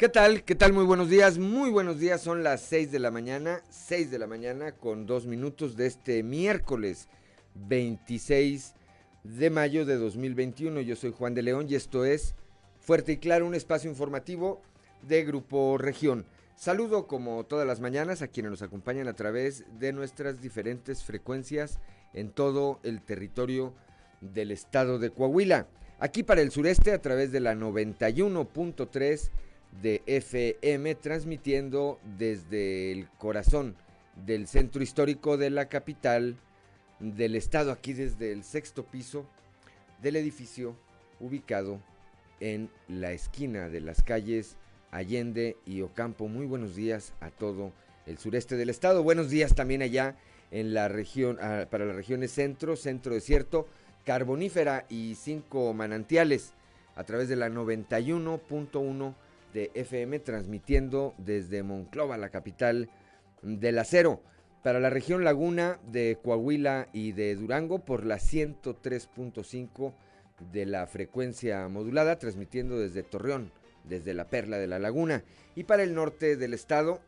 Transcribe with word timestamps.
¿Qué 0.00 0.08
tal? 0.08 0.44
¿Qué 0.44 0.54
tal? 0.54 0.72
Muy 0.72 0.86
buenos 0.86 1.10
días. 1.10 1.36
Muy 1.36 1.68
buenos 1.68 1.98
días. 1.98 2.22
Son 2.22 2.42
las 2.42 2.62
6 2.62 2.90
de 2.90 2.98
la 2.98 3.10
mañana. 3.10 3.60
6 3.68 4.10
de 4.10 4.18
la 4.18 4.26
mañana 4.26 4.72
con 4.72 5.04
dos 5.04 5.26
minutos 5.26 5.76
de 5.76 5.86
este 5.86 6.22
miércoles 6.22 7.10
26 7.54 8.72
de 9.24 9.50
mayo 9.50 9.84
de 9.84 9.98
2021. 9.98 10.80
Yo 10.80 10.96
soy 10.96 11.12
Juan 11.12 11.34
de 11.34 11.42
León 11.42 11.66
y 11.68 11.74
esto 11.74 12.06
es 12.06 12.34
Fuerte 12.78 13.12
y 13.12 13.16
Claro, 13.18 13.46
un 13.46 13.54
espacio 13.54 13.90
informativo 13.90 14.62
de 15.02 15.22
Grupo 15.22 15.76
Región. 15.76 16.24
Saludo 16.56 17.06
como 17.06 17.44
todas 17.44 17.66
las 17.66 17.80
mañanas 17.80 18.22
a 18.22 18.28
quienes 18.28 18.52
nos 18.52 18.62
acompañan 18.62 19.06
a 19.06 19.16
través 19.16 19.66
de 19.78 19.92
nuestras 19.92 20.40
diferentes 20.40 21.04
frecuencias 21.04 21.78
en 22.14 22.30
todo 22.30 22.80
el 22.84 23.02
territorio 23.02 23.74
del 24.22 24.50
estado 24.50 24.98
de 24.98 25.10
Coahuila. 25.10 25.66
Aquí 25.98 26.22
para 26.22 26.40
el 26.40 26.52
sureste 26.52 26.92
a 26.92 27.02
través 27.02 27.32
de 27.32 27.40
la 27.40 27.54
91.3 27.54 29.30
de 29.82 30.02
FM, 30.06 30.94
transmitiendo 30.96 31.98
desde 32.18 32.92
el 32.92 33.08
corazón 33.10 33.76
del 34.26 34.46
centro 34.46 34.82
histórico 34.82 35.36
de 35.36 35.50
la 35.50 35.68
capital 35.68 36.36
del 36.98 37.34
estado, 37.34 37.72
aquí 37.72 37.92
desde 37.92 38.32
el 38.32 38.44
sexto 38.44 38.84
piso 38.84 39.26
del 40.02 40.16
edificio 40.16 40.76
ubicado 41.18 41.80
en 42.40 42.70
la 42.88 43.12
esquina 43.12 43.68
de 43.68 43.80
las 43.80 44.02
calles 44.02 44.56
Allende 44.90 45.56
y 45.64 45.82
Ocampo. 45.82 46.28
Muy 46.28 46.46
buenos 46.46 46.74
días 46.74 47.12
a 47.20 47.30
todo 47.30 47.72
el 48.06 48.18
sureste 48.18 48.56
del 48.56 48.70
estado. 48.70 49.02
Buenos 49.02 49.30
días 49.30 49.54
también 49.54 49.82
allá 49.82 50.16
en 50.50 50.74
la 50.74 50.88
región, 50.88 51.38
ah, 51.40 51.66
para 51.70 51.84
las 51.84 51.94
regiones 51.94 52.32
centro, 52.32 52.76
centro 52.76 53.14
desierto, 53.14 53.68
carbonífera 54.04 54.86
y 54.88 55.14
cinco 55.14 55.72
manantiales 55.74 56.54
a 56.96 57.04
través 57.04 57.28
de 57.28 57.36
la 57.36 57.48
91.1 57.48 59.14
de 59.52 59.70
FM 59.74 60.18
transmitiendo 60.20 61.14
desde 61.18 61.62
Monclova, 61.62 62.16
la 62.16 62.30
capital 62.30 62.88
del 63.42 63.78
acero. 63.78 64.22
Para 64.62 64.80
la 64.80 64.90
región 64.90 65.24
Laguna 65.24 65.80
de 65.90 66.18
Coahuila 66.22 66.88
y 66.92 67.12
de 67.12 67.34
Durango 67.34 67.78
por 67.78 68.04
la 68.04 68.16
103.5 68.16 69.94
de 70.52 70.66
la 70.66 70.86
frecuencia 70.86 71.66
modulada, 71.68 72.18
transmitiendo 72.18 72.78
desde 72.78 73.02
Torreón, 73.02 73.52
desde 73.84 74.12
la 74.12 74.28
Perla 74.28 74.58
de 74.58 74.66
la 74.66 74.78
Laguna. 74.78 75.24
Y 75.54 75.64
para 75.64 75.82
el 75.82 75.94
norte 75.94 76.36
del 76.36 76.52
estado 76.52 77.00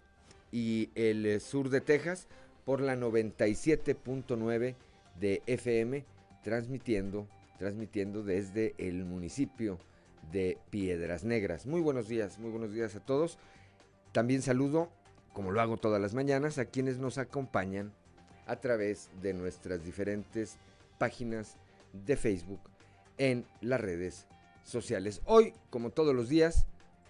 y 0.50 0.90
el 0.94 1.40
sur 1.40 1.68
de 1.68 1.80
Texas 1.80 2.26
por 2.64 2.80
la 2.80 2.96
97.9 2.96 4.74
de 5.20 5.42
FM, 5.46 6.04
transmitiendo, 6.42 7.28
transmitiendo 7.58 8.22
desde 8.22 8.74
el 8.78 9.04
municipio 9.04 9.78
de 10.30 10.58
Piedras 10.70 11.24
Negras. 11.24 11.66
Muy 11.66 11.80
buenos 11.80 12.08
días, 12.08 12.38
muy 12.38 12.50
buenos 12.50 12.72
días 12.72 12.94
a 12.94 13.00
todos. 13.00 13.38
También 14.12 14.42
saludo, 14.42 14.90
como 15.32 15.50
lo 15.50 15.60
hago 15.60 15.76
todas 15.76 16.00
las 16.00 16.14
mañanas, 16.14 16.58
a 16.58 16.66
quienes 16.66 16.98
nos 16.98 17.18
acompañan 17.18 17.92
a 18.46 18.56
través 18.56 19.10
de 19.22 19.34
nuestras 19.34 19.84
diferentes 19.84 20.58
páginas 20.98 21.56
de 21.92 22.16
Facebook 22.16 22.60
en 23.18 23.46
las 23.60 23.80
redes 23.80 24.26
sociales. 24.64 25.22
Hoy, 25.24 25.54
como 25.70 25.90
todos 25.90 26.14
los 26.14 26.28
días, 26.28 26.66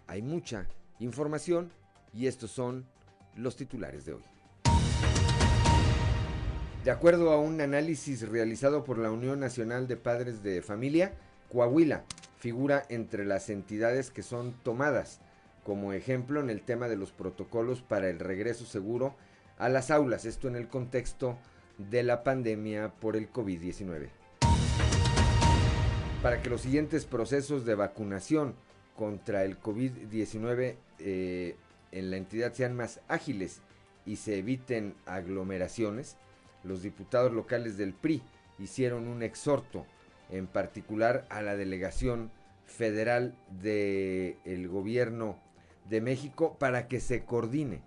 hay 0.07 0.23
mucha 0.23 0.67
información 0.99 1.71
y 2.15 2.27
estos 2.27 2.51
son 2.51 2.87
los 3.37 3.57
titulares 3.57 4.05
de 4.05 4.15
hoy. 4.15 4.23
De 6.85 6.91
acuerdo 6.91 7.31
a 7.31 7.39
un 7.39 7.61
análisis 7.61 8.29
realizado 8.29 8.83
por 8.83 8.99
la 8.99 9.11
Unión 9.13 9.39
Nacional 9.39 9.87
de 9.87 9.97
Padres 9.97 10.43
de 10.43 10.63
Familia, 10.63 11.13
Coahuila 11.51 12.05
figura 12.43 12.85
entre 12.89 13.25
las 13.25 13.51
entidades 13.51 14.11
que 14.11 14.25
son 14.25 14.53
tomadas 14.65 15.21
como 15.63 15.93
ejemplo 15.93 16.41
en 16.41 16.51
el 16.51 16.61
tema 16.61 16.89
de 16.89 16.97
los 16.97 17.13
protocolos 17.13 17.83
para 17.83 18.11
el 18.11 18.19
regreso 18.19 18.65
seguro 18.65 19.15
a 19.59 19.69
las 19.69 19.93
aulas, 19.93 20.25
esto 20.25 20.49
en 20.49 20.57
el 20.57 20.67
contexto 20.67 21.39
de 21.79 22.03
la 22.03 22.25
pandemia 22.25 22.95
por 22.99 23.15
el 23.15 23.33
COVID-19. 23.33 24.09
Para 26.21 26.43
que 26.43 26.51
los 26.51 26.63
siguientes 26.63 27.07
procesos 27.07 27.65
de 27.65 27.77
vacunación 27.77 28.57
contra 28.97 29.45
el 29.45 29.61
COVID-19 29.61 30.75
eh, 30.99 31.57
en 31.93 32.11
la 32.11 32.17
entidad 32.17 32.53
sean 32.55 32.75
más 32.75 32.99
ágiles 33.07 33.61
y 34.05 34.17
se 34.17 34.39
eviten 34.39 34.97
aglomeraciones, 35.07 36.17
los 36.65 36.83
diputados 36.83 37.33
locales 37.33 37.77
del 37.77 37.95
PRI 37.95 38.21
hicieron 38.59 39.07
un 39.07 39.23
exhorto 39.23 39.87
en 40.33 40.47
particular 40.47 41.25
a 41.29 41.43
la 41.43 41.57
delegación 41.57 42.33
federal 42.65 43.37
del 43.61 44.69
gobierno 44.69 45.39
de 45.89 46.01
México 46.01 46.57
para 46.59 46.89
que 46.89 47.01
se 47.01 47.25
coordine 47.25 47.83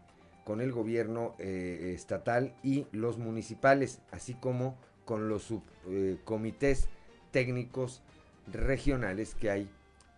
con 0.46 0.62
el 0.62 0.72
gobierno 0.72 1.36
eh, 1.40 1.92
estatal 1.96 2.54
y 2.62 2.86
los 2.92 3.18
municipales, 3.18 4.00
así 4.12 4.36
como 4.36 4.78
con 5.04 5.28
los 5.28 5.44
subcomités 5.44 6.88
técnicos 7.32 8.04
regionales 8.52 9.34
que 9.34 9.50
hay 9.50 9.70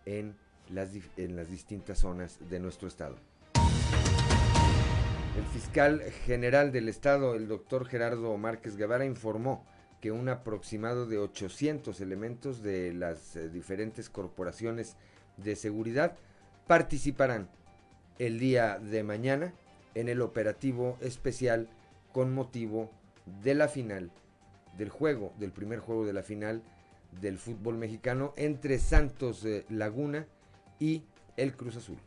en 0.04 0.36
las, 0.68 0.90
en 1.16 1.34
las 1.34 1.50
distintas 1.50 2.00
zonas 2.00 2.38
de 2.50 2.60
nuestro 2.60 2.88
estado. 2.88 3.16
El 5.38 5.44
fiscal 5.44 6.02
general 6.26 6.72
del 6.72 6.88
estado, 6.88 7.34
el 7.34 7.48
doctor 7.48 7.86
Gerardo 7.86 8.36
Márquez 8.36 8.76
Guevara, 8.76 9.04
informó 9.04 9.64
que 10.00 10.12
un 10.12 10.28
aproximado 10.28 11.06
de 11.06 11.18
800 11.18 12.00
elementos 12.00 12.62
de 12.62 12.92
las 12.92 13.36
eh, 13.36 13.48
diferentes 13.48 14.08
corporaciones 14.08 14.96
de 15.36 15.56
seguridad 15.56 16.16
participarán 16.66 17.48
el 18.18 18.38
día 18.38 18.78
de 18.78 19.02
mañana 19.02 19.52
en 19.94 20.08
el 20.08 20.20
operativo 20.20 20.96
especial 21.00 21.68
con 22.12 22.32
motivo 22.32 22.90
de 23.42 23.54
la 23.54 23.68
final 23.68 24.10
del 24.76 24.88
juego, 24.88 25.32
del 25.38 25.52
primer 25.52 25.80
juego 25.80 26.06
de 26.06 26.12
la 26.12 26.22
final 26.22 26.62
del 27.20 27.38
fútbol 27.38 27.76
mexicano 27.76 28.32
entre 28.36 28.78
Santos 28.78 29.44
eh, 29.44 29.64
Laguna 29.68 30.26
y 30.78 31.02
el 31.36 31.54
Cruz 31.54 31.76
Azul. 31.76 31.98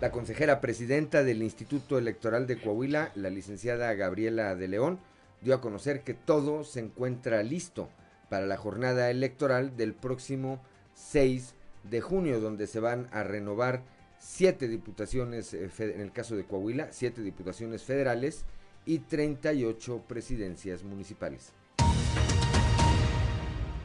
La 0.00 0.10
consejera 0.10 0.62
presidenta 0.62 1.22
del 1.22 1.42
Instituto 1.42 1.98
Electoral 1.98 2.46
de 2.46 2.58
Coahuila, 2.58 3.12
la 3.14 3.28
licenciada 3.28 3.92
Gabriela 3.92 4.54
de 4.56 4.66
León, 4.66 4.98
dio 5.40 5.54
a 5.54 5.60
conocer 5.60 6.02
que 6.02 6.14
todo 6.14 6.64
se 6.64 6.80
encuentra 6.80 7.42
listo 7.42 7.88
para 8.28 8.46
la 8.46 8.56
jornada 8.56 9.10
electoral 9.10 9.76
del 9.76 9.94
próximo 9.94 10.60
6 10.94 11.54
de 11.84 12.00
junio, 12.00 12.40
donde 12.40 12.66
se 12.66 12.80
van 12.80 13.08
a 13.12 13.22
renovar 13.22 13.82
siete 14.18 14.68
diputaciones, 14.68 15.54
eh, 15.54 15.70
en 15.78 16.00
el 16.00 16.12
caso 16.12 16.36
de 16.36 16.44
Coahuila, 16.44 16.88
siete 16.92 17.22
diputaciones 17.22 17.82
federales 17.82 18.44
y 18.84 19.00
38 19.00 20.04
presidencias 20.06 20.84
municipales. 20.84 21.52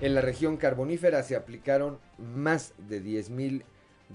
En 0.02 0.14
la 0.14 0.22
región 0.22 0.58
carbonífera 0.58 1.24
se 1.24 1.36
aplicaron 1.36 2.00
más 2.18 2.74
de 2.90 3.02
10.000 3.02 3.64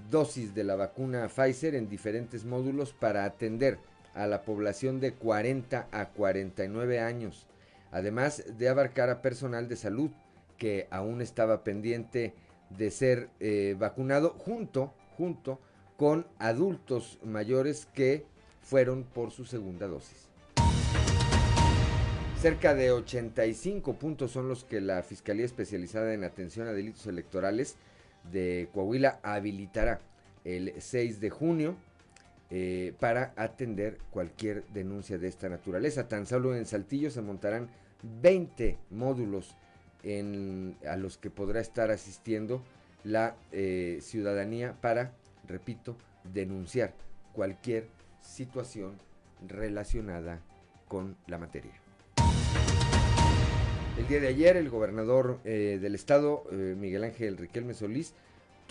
dosis 0.09 0.53
de 0.53 0.63
la 0.63 0.75
vacuna 0.75 1.27
Pfizer 1.27 1.75
en 1.75 1.89
diferentes 1.89 2.45
módulos 2.45 2.93
para 2.93 3.25
atender 3.25 3.79
a 4.13 4.27
la 4.27 4.43
población 4.43 4.99
de 4.99 5.13
40 5.13 5.87
a 5.91 6.09
49 6.09 6.99
años, 6.99 7.47
además 7.91 8.43
de 8.57 8.69
abarcar 8.69 9.09
a 9.09 9.21
personal 9.21 9.67
de 9.67 9.75
salud 9.75 10.11
que 10.57 10.87
aún 10.91 11.21
estaba 11.21 11.63
pendiente 11.63 12.33
de 12.69 12.91
ser 12.91 13.29
eh, 13.39 13.75
vacunado 13.77 14.35
junto, 14.37 14.93
junto 15.17 15.59
con 15.97 16.27
adultos 16.39 17.19
mayores 17.23 17.87
que 17.93 18.25
fueron 18.61 19.03
por 19.03 19.31
su 19.31 19.45
segunda 19.45 19.87
dosis. 19.87 20.27
Cerca 22.39 22.73
de 22.73 22.91
85 22.91 23.93
puntos 23.99 24.31
son 24.31 24.47
los 24.47 24.63
que 24.63 24.81
la 24.81 25.03
Fiscalía 25.03 25.45
Especializada 25.45 26.13
en 26.13 26.23
Atención 26.23 26.67
a 26.67 26.73
Delitos 26.73 27.05
Electorales 27.05 27.75
de 28.31 28.67
Coahuila 28.73 29.19
habilitará 29.21 29.99
el 30.43 30.73
6 30.79 31.19
de 31.19 31.29
junio 31.29 31.75
eh, 32.53 32.93
para 32.99 33.33
atender 33.37 33.97
cualquier 34.09 34.65
denuncia 34.73 35.17
de 35.17 35.29
esta 35.29 35.47
naturaleza. 35.47 36.09
Tan 36.09 36.25
solo 36.25 36.53
en 36.53 36.65
Saltillo 36.65 37.09
se 37.09 37.21
montarán 37.21 37.69
20 38.21 38.77
módulos 38.89 39.55
a 40.85 40.97
los 40.97 41.17
que 41.17 41.29
podrá 41.29 41.61
estar 41.61 41.91
asistiendo 41.91 42.61
la 43.05 43.37
eh, 43.53 43.99
ciudadanía 44.01 44.75
para, 44.81 45.13
repito, 45.47 45.95
denunciar 46.25 46.93
cualquier 47.31 47.87
situación 48.19 48.97
relacionada 49.47 50.41
con 50.89 51.15
la 51.27 51.37
materia. 51.37 51.71
El 53.97 54.07
día 54.09 54.19
de 54.19 54.27
ayer 54.27 54.57
el 54.57 54.69
gobernador 54.69 55.39
eh, 55.45 55.79
del 55.81 55.95
estado, 55.95 56.43
Miguel 56.51 57.05
Ángel 57.05 57.37
Riquelme 57.37 57.73
Solís, 57.73 58.13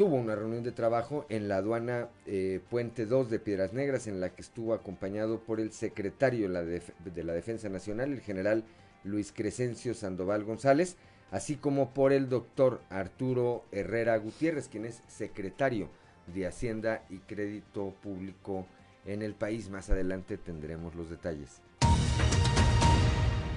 tuvo 0.00 0.16
una 0.16 0.34
reunión 0.34 0.62
de 0.62 0.72
trabajo 0.72 1.26
en 1.28 1.46
la 1.46 1.56
aduana 1.56 2.08
eh, 2.24 2.60
Puente 2.70 3.04
2 3.04 3.28
de 3.28 3.38
Piedras 3.38 3.74
Negras, 3.74 4.06
en 4.06 4.18
la 4.18 4.30
que 4.30 4.40
estuvo 4.40 4.72
acompañado 4.72 5.40
por 5.40 5.60
el 5.60 5.72
secretario 5.72 6.48
de 6.48 7.22
la, 7.22 7.32
Defensa 7.34 7.68
Nacional, 7.68 8.10
el 8.10 8.22
general 8.22 8.64
Luis 9.04 9.30
Crescencio 9.30 9.92
Sandoval 9.92 10.44
González, 10.44 10.96
así 11.30 11.56
como 11.56 11.92
por 11.92 12.14
el 12.14 12.30
doctor 12.30 12.80
Arturo 12.88 13.66
Herrera 13.72 14.16
Gutiérrez, 14.16 14.68
quien 14.68 14.86
es 14.86 15.02
secretario 15.06 15.90
de 16.34 16.46
Hacienda 16.46 17.04
y 17.10 17.18
Crédito 17.18 17.92
Público 18.02 18.64
en 19.04 19.20
el 19.20 19.34
país. 19.34 19.68
Más 19.68 19.90
adelante 19.90 20.38
tendremos 20.38 20.94
los 20.94 21.10
detalles. 21.10 21.60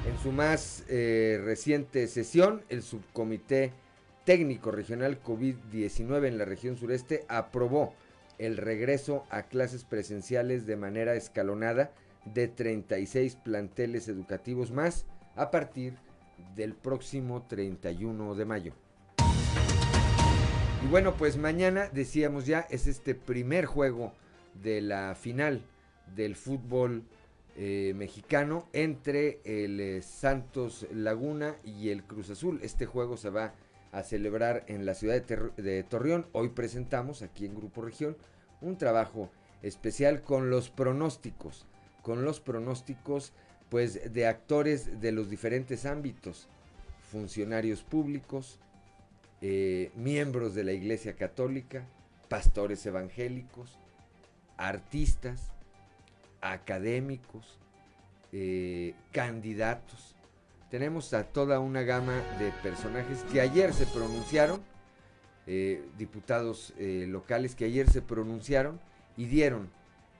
En 0.05 0.17
su 0.21 0.33
más 0.33 0.83
eh, 0.89 1.39
reciente 1.41 2.05
sesión, 2.07 2.63
el 2.67 2.83
subcomité 2.83 3.71
técnico 4.25 4.71
regional 4.71 5.21
COVID-19 5.21 6.27
en 6.27 6.37
la 6.37 6.45
región 6.45 6.77
sureste 6.77 7.25
aprobó 7.27 7.93
el 8.37 8.57
regreso 8.57 9.25
a 9.29 9.43
clases 9.43 9.83
presenciales 9.83 10.65
de 10.65 10.75
manera 10.75 11.15
escalonada 11.15 11.91
de 12.25 12.47
36 12.47 13.35
planteles 13.35 14.07
educativos 14.07 14.71
más 14.71 15.05
a 15.35 15.51
partir 15.51 15.95
del 16.55 16.73
próximo 16.73 17.45
31 17.47 18.35
de 18.35 18.45
mayo. 18.45 18.73
Y 20.83 20.87
bueno, 20.89 21.15
pues 21.15 21.37
mañana, 21.37 21.89
decíamos 21.93 22.45
ya, 22.45 22.61
es 22.69 22.87
este 22.87 23.15
primer 23.15 23.65
juego 23.65 24.13
de 24.61 24.81
la 24.81 25.15
final 25.15 25.61
del 26.15 26.35
fútbol 26.35 27.03
eh, 27.55 27.93
mexicano 27.95 28.67
entre 28.73 29.39
el 29.45 29.79
eh, 29.79 30.01
Santos 30.01 30.85
Laguna 30.91 31.55
y 31.63 31.89
el 31.89 32.03
Cruz 32.03 32.29
Azul. 32.29 32.59
Este 32.63 32.85
juego 32.85 33.15
se 33.15 33.29
va 33.29 33.53
a 33.93 34.03
celebrar 34.03 34.65
en 34.67 34.85
la 34.85 34.95
ciudad 34.95 35.21
de, 35.21 35.83
Torreón. 35.83 36.25
Hoy 36.33 36.49
presentamos 36.49 37.21
aquí 37.21 37.45
en 37.45 37.55
Grupo 37.55 37.81
Región 37.81 38.17
un 38.59 38.77
trabajo 38.77 39.29
especial 39.61 40.23
con 40.23 40.49
los 40.49 40.69
pronósticos, 40.69 41.65
con 42.01 42.25
los 42.25 42.39
pronósticos 42.39 43.31
pues 43.69 44.13
de 44.13 44.27
actores 44.27 44.99
de 44.99 45.11
los 45.11 45.29
diferentes 45.29 45.85
ámbitos, 45.85 46.47
funcionarios 47.11 47.83
públicos, 47.83 48.59
eh, 49.41 49.91
miembros 49.95 50.55
de 50.55 50.63
la 50.63 50.73
Iglesia 50.73 51.15
Católica, 51.15 51.85
pastores 52.29 52.85
evangélicos, 52.85 53.77
artistas, 54.57 55.51
académicos, 56.41 57.59
eh, 58.31 58.95
candidatos. 59.11 60.12
Tenemos 60.73 61.13
a 61.13 61.25
toda 61.25 61.59
una 61.59 61.83
gama 61.83 62.19
de 62.39 62.51
personajes 62.63 63.23
que 63.31 63.41
ayer 63.41 63.75
se 63.75 63.85
pronunciaron, 63.85 64.59
eh, 65.45 65.85
diputados 65.99 66.73
locales 66.79 67.53
que 67.53 67.65
ayer 67.65 67.87
se 67.91 68.01
pronunciaron 68.01 68.79
y 69.15 69.25
dieron 69.25 69.69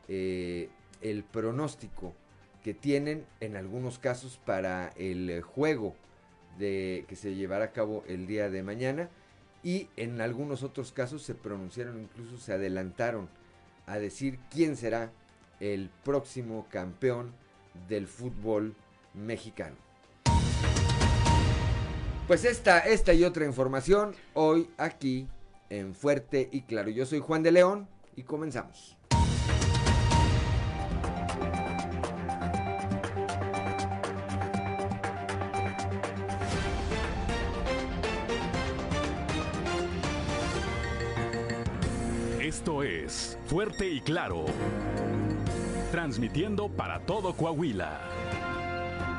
el 0.08 1.24
pronóstico 1.32 2.14
que 2.64 2.76
tienen 2.76 3.26
en 3.40 3.56
algunos 3.56 3.98
casos 3.98 4.40
para 4.46 4.90
el 4.90 5.42
juego 5.42 5.96
de 6.60 7.06
que 7.08 7.16
se 7.16 7.34
llevará 7.34 7.66
a 7.66 7.72
cabo 7.72 8.04
el 8.08 8.28
día 8.28 8.52
de 8.52 8.62
mañana 8.62 9.10
y 9.64 9.88
en 9.98 10.22
algunos 10.22 10.62
otros 10.62 10.92
casos 10.92 11.24
se 11.24 11.34
pronunciaron, 11.34 12.00
incluso 12.00 12.38
se 12.38 12.54
adelantaron 12.54 13.28
a 13.88 13.98
decir 13.98 14.38
quién 14.52 14.78
será 14.78 15.12
el 15.60 15.90
próximo 16.04 16.68
campeón 16.70 17.34
del 17.90 18.06
fútbol 18.06 18.76
mexicano. 19.16 19.93
Pues 22.28 22.46
esta, 22.46 22.80
esta 22.80 23.14
y 23.14 23.26
otra 23.26 23.46
información 23.46 24.16
hoy 24.34 24.70
aquí 24.78 25.28
en 25.70 25.94
Fuerte 25.94 26.48
y 26.54 26.62
Claro. 26.62 26.90
Yo 26.90 27.06
soy 27.06 27.20
Juan 27.20 27.44
de 27.44 27.52
León 27.52 27.90
y 28.16 28.24
comenzamos. 28.24 28.98
Esto 42.40 42.84
es 42.84 43.38
Fuerte 43.48 43.90
y 43.90 44.00
Claro. 44.00 44.46
Transmitiendo 45.92 46.70
para 46.70 47.02
todo 47.02 47.36
Coahuila. 47.36 48.00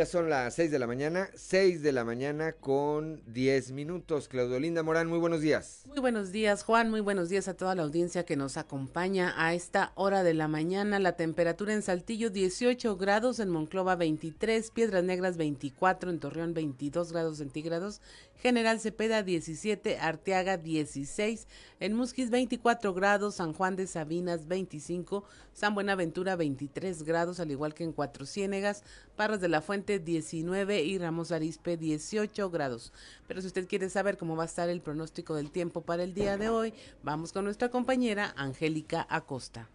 Ya 0.00 0.06
son 0.06 0.30
las 0.30 0.54
6 0.54 0.70
de 0.70 0.78
la 0.78 0.86
mañana, 0.86 1.28
6 1.34 1.82
de 1.82 1.92
la 1.92 2.06
mañana 2.06 2.54
con 2.54 3.22
10 3.26 3.72
minutos. 3.72 4.28
Claudio 4.28 4.58
Linda 4.58 4.82
Morán, 4.82 5.08
muy 5.08 5.18
buenos 5.18 5.42
días. 5.42 5.82
Muy 5.84 5.98
buenos 5.98 6.32
días, 6.32 6.64
Juan. 6.64 6.88
Muy 6.88 7.00
buenos 7.00 7.28
días 7.28 7.48
a 7.48 7.54
toda 7.54 7.74
la 7.74 7.82
audiencia 7.82 8.24
que 8.24 8.34
nos 8.34 8.56
acompaña 8.56 9.34
a 9.36 9.52
esta 9.52 9.92
hora 9.96 10.22
de 10.22 10.32
la 10.32 10.48
mañana. 10.48 10.98
La 11.00 11.16
temperatura 11.16 11.74
en 11.74 11.82
Saltillo 11.82 12.30
18 12.30 12.96
grados, 12.96 13.40
en 13.40 13.50
Monclova 13.50 13.94
23, 13.94 14.70
Piedras 14.70 15.04
Negras 15.04 15.36
24, 15.36 16.08
en 16.08 16.18
Torreón 16.18 16.54
22 16.54 17.12
grados 17.12 17.36
centígrados, 17.36 18.00
General 18.40 18.80
Cepeda 18.80 19.22
17, 19.22 19.98
Arteaga 19.98 20.56
16, 20.56 21.46
en 21.78 21.94
Musquis 21.94 22.30
24 22.30 22.94
grados, 22.94 23.34
San 23.34 23.52
Juan 23.52 23.76
de 23.76 23.86
Sabinas 23.86 24.48
25, 24.48 25.24
San 25.52 25.74
Buenaventura 25.74 26.36
23 26.36 27.02
grados, 27.02 27.38
al 27.38 27.50
igual 27.50 27.74
que 27.74 27.84
en 27.84 27.92
Cuatro 27.92 28.24
Ciénegas, 28.24 28.82
Parras 29.14 29.40
de 29.40 29.48
la 29.48 29.60
Fuente 29.60 29.98
19 29.98 30.82
y 30.82 30.96
Ramos 30.98 31.32
Arispe 31.32 31.76
18 31.76 32.50
grados. 32.50 32.94
Pero 33.28 33.42
si 33.42 33.48
usted 33.48 33.68
quiere 33.68 33.90
saber 33.90 34.16
cómo 34.16 34.36
va 34.36 34.44
a 34.44 34.46
estar 34.46 34.70
el 34.70 34.80
pronóstico 34.80 35.34
del 35.34 35.50
tiempo 35.50 35.82
para 35.82 36.02
el 36.02 36.14
día 36.14 36.38
de 36.38 36.48
hoy, 36.48 36.72
vamos 37.02 37.32
con 37.32 37.44
nuestra 37.44 37.68
compañera 37.68 38.32
Angélica 38.36 39.06
Acosta. 39.10 39.68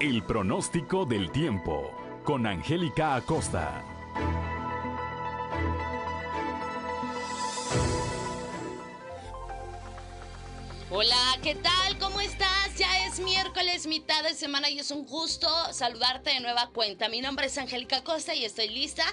El 0.00 0.22
pronóstico 0.24 1.06
del 1.06 1.30
tiempo 1.30 1.90
con 2.24 2.46
Angélica 2.46 3.16
Acosta. 3.16 3.89
Hola, 10.92 11.38
¿qué 11.40 11.54
tal? 11.54 11.96
¿Cómo 12.00 12.20
estás? 12.20 12.59
Miércoles, 13.18 13.86
mitad 13.86 14.22
de 14.22 14.34
semana 14.34 14.70
y 14.70 14.78
es 14.78 14.90
un 14.92 15.04
gusto 15.04 15.48
saludarte 15.72 16.30
de 16.30 16.40
nueva 16.40 16.70
cuenta. 16.72 17.08
Mi 17.08 17.20
nombre 17.20 17.46
es 17.46 17.58
Angélica 17.58 18.04
Costa 18.04 18.34
y 18.34 18.44
estoy 18.44 18.68
lista 18.68 19.04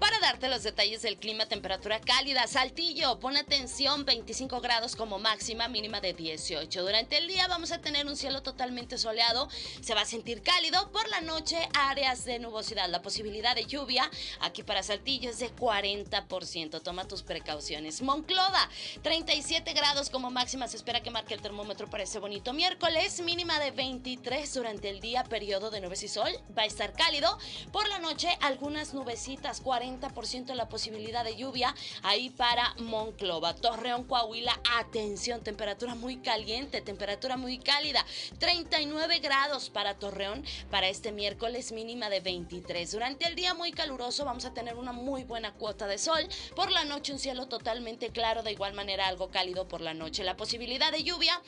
para 0.00 0.18
darte 0.18 0.48
los 0.48 0.64
detalles 0.64 1.02
del 1.02 1.18
clima, 1.18 1.46
temperatura 1.46 2.00
cálida. 2.00 2.46
Saltillo, 2.48 3.20
pon 3.20 3.36
atención, 3.36 4.04
25 4.04 4.60
grados 4.60 4.96
como 4.96 5.18
máxima, 5.18 5.68
mínima 5.68 6.00
de 6.00 6.14
18. 6.14 6.82
Durante 6.82 7.16
el 7.18 7.28
día 7.28 7.46
vamos 7.46 7.70
a 7.70 7.80
tener 7.80 8.06
un 8.06 8.16
cielo 8.16 8.42
totalmente 8.42 8.98
soleado, 8.98 9.48
se 9.80 9.94
va 9.94 10.00
a 10.00 10.06
sentir 10.06 10.42
cálido. 10.42 10.90
Por 10.90 11.08
la 11.08 11.20
noche, 11.20 11.56
áreas 11.74 12.24
de 12.24 12.40
nubosidad. 12.40 12.88
La 12.88 13.02
posibilidad 13.02 13.54
de 13.54 13.66
lluvia 13.66 14.10
aquí 14.40 14.62
para 14.62 14.82
Saltillo 14.82 15.30
es 15.30 15.38
de 15.38 15.54
40%. 15.54 16.82
Toma 16.82 17.06
tus 17.06 17.22
precauciones. 17.22 18.02
Monclova, 18.02 18.68
37 19.02 19.72
grados 19.74 20.10
como 20.10 20.30
máxima, 20.30 20.66
se 20.68 20.76
espera 20.76 21.02
que 21.02 21.14
que 21.28 21.34
el 21.34 21.40
termómetro 21.40 21.88
para 21.88 22.02
ese 22.02 22.18
bonito 22.18 22.52
miércoles, 22.52 23.20
mínima 23.20 23.43
de 23.44 23.72
23 23.72 24.54
durante 24.54 24.88
el 24.88 25.00
día, 25.00 25.22
periodo 25.22 25.70
de 25.70 25.82
nubes 25.82 26.02
y 26.02 26.08
sol, 26.08 26.30
va 26.56 26.62
a 26.62 26.64
estar 26.64 26.94
cálido. 26.94 27.38
Por 27.72 27.86
la 27.88 27.98
noche, 27.98 28.28
algunas 28.40 28.94
nubecitas, 28.94 29.62
40% 29.62 30.54
la 30.54 30.70
posibilidad 30.70 31.22
de 31.22 31.36
lluvia 31.36 31.74
ahí 32.02 32.30
para 32.30 32.74
Monclova. 32.78 33.54
Torreón, 33.54 34.04
Coahuila, 34.04 34.58
atención, 34.78 35.42
temperatura 35.42 35.94
muy 35.94 36.16
caliente, 36.16 36.80
temperatura 36.80 37.36
muy 37.36 37.58
cálida, 37.58 38.04
39 38.38 39.18
grados 39.18 39.68
para 39.68 39.98
Torreón 39.98 40.42
para 40.70 40.88
este 40.88 41.12
miércoles, 41.12 41.70
mínima 41.70 42.08
de 42.08 42.20
23. 42.20 42.90
Durante 42.92 43.28
el 43.28 43.34
día 43.34 43.52
muy 43.52 43.72
caluroso, 43.72 44.24
vamos 44.24 44.46
a 44.46 44.54
tener 44.54 44.74
una 44.76 44.92
muy 44.92 45.24
buena 45.24 45.52
cuota 45.52 45.86
de 45.86 45.98
sol. 45.98 46.26
Por 46.56 46.72
la 46.72 46.86
noche, 46.86 47.12
un 47.12 47.18
cielo 47.18 47.46
totalmente 47.46 48.08
claro, 48.08 48.42
de 48.42 48.52
igual 48.52 48.72
manera 48.72 49.06
algo 49.06 49.28
cálido 49.28 49.68
por 49.68 49.82
la 49.82 49.92
noche. 49.92 50.24
La 50.24 50.38
posibilidad 50.38 50.90
de 50.90 51.04
lluvia 51.04 51.40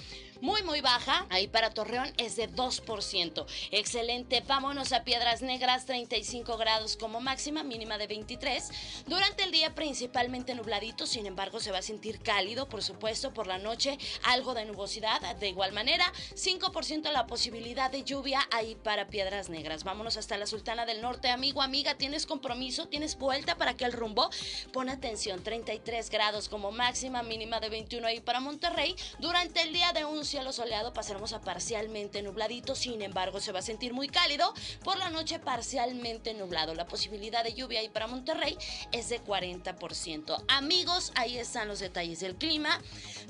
muy 0.43 0.63
muy 0.63 0.83
baja, 0.83 1.27
ahí 1.31 1.49
para 1.49 1.71
Torreón 1.71 1.86
es 2.17 2.37
de 2.37 2.51
2%. 2.51 3.47
Excelente, 3.71 4.43
vámonos 4.47 4.93
a 4.93 5.05
Piedras 5.05 5.43
Negras, 5.43 5.87
35 5.87 6.57
grados 6.57 6.97
como 6.97 7.21
máxima, 7.21 7.63
mínima 7.63 7.97
de 7.97 8.09
23. 8.09 9.05
Durante 9.07 9.45
el 9.45 9.53
día 9.53 9.75
principalmente 9.75 10.55
nubladito, 10.55 11.07
sin 11.07 11.27
embargo 11.27 11.61
se 11.61 11.71
va 11.71 11.79
a 11.79 11.83
sentir 11.83 12.21
cálido, 12.21 12.69
por 12.69 12.83
supuesto, 12.83 13.33
por 13.33 13.47
la 13.47 13.59
noche 13.59 13.99
algo 14.25 14.55
de 14.55 14.65
nubosidad, 14.65 15.37
de 15.37 15.49
igual 15.49 15.73
manera, 15.73 16.13
5% 16.35 17.13
la 17.13 17.27
posibilidad 17.27 17.91
de 17.91 18.03
lluvia 18.03 18.41
ahí 18.51 18.75
para 18.75 19.07
Piedras 19.07 19.49
Negras. 19.49 19.85
Vámonos 19.85 20.17
hasta 20.17 20.37
la 20.37 20.47
Sultana 20.47 20.87
del 20.87 21.01
Norte, 21.01 21.29
amigo, 21.29 21.63
amiga, 21.63 21.95
¿tienes 21.95 22.27
compromiso? 22.27 22.89
¿Tienes 22.89 23.17
vuelta 23.17 23.57
para 23.57 23.73
aquel 23.73 23.93
rumbo? 23.93 24.29
Pon 24.73 24.89
atención, 24.89 25.43
33 25.43 26.11
grados 26.11 26.49
como 26.49 26.73
máxima, 26.73 27.23
mínima 27.23 27.61
de 27.61 27.69
21 27.69 28.07
ahí 28.09 28.21
para 28.21 28.41
Monterrey. 28.41 28.97
Durante 29.21 29.63
el 29.63 29.73
día 29.73 29.93
de 29.93 30.05
un 30.05 30.25
cielo 30.25 30.53
soleado 30.53 30.93
pasaremos 30.93 31.33
a 31.33 31.41
parcial 31.41 31.76
parcialmente 31.77 32.23
nubladito, 32.23 32.75
sin 32.75 33.03
embargo 33.03 33.39
se 33.39 33.53
va 33.53 33.59
a 33.59 33.63
sentir 33.63 33.93
muy 33.93 34.09
cálido. 34.09 34.55
Por 34.83 34.97
la 34.97 35.11
noche 35.11 35.39
parcialmente 35.39 36.33
nublado. 36.33 36.75
La 36.75 36.87
posibilidad 36.87 37.45
de 37.45 37.53
lluvia 37.53 37.81
ahí 37.81 37.91
para 37.91 38.07
Monterrey 38.07 38.57
es 38.93 39.11
de 39.11 39.23
40%. 39.23 40.43
Amigos, 40.49 41.13
ahí 41.17 41.37
están 41.37 41.69
los 41.69 41.81
detalles 41.81 42.21
del 42.21 42.37
clima. 42.37 42.81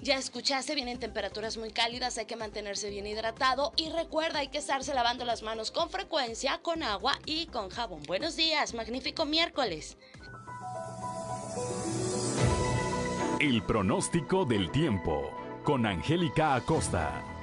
Ya 0.01 0.17
escuchaste, 0.17 0.77
vienen 0.77 1.01
temperaturas 1.01 1.57
muy 1.57 1.73
cálidas, 1.73 2.19
hay 2.19 2.27
que 2.27 2.37
mantenerse 2.37 2.89
bien 2.89 3.09
hidratado 3.09 3.73
y 3.77 3.89
recuerda, 3.89 4.39
hay 4.39 4.49
que 4.49 4.59
estarse 4.59 4.95
lavando 4.95 5.25
las 5.25 5.43
manos 5.43 5.73
con 5.73 5.91
frecuencia, 5.91 6.59
con 6.63 6.85
agua 6.85 7.19
y 7.27 7.47
con 7.47 7.69
jabón. 7.69 8.05
Buenos 8.05 8.37
días, 8.37 8.75
magnífico 8.75 9.25
miércoles. 9.25 9.97
El 13.41 13.65
pronóstico 13.65 14.45
del 14.45 14.71
tiempo 14.71 15.33
con 15.65 15.85
Angélica 15.85 16.55
Acosta. 16.55 17.36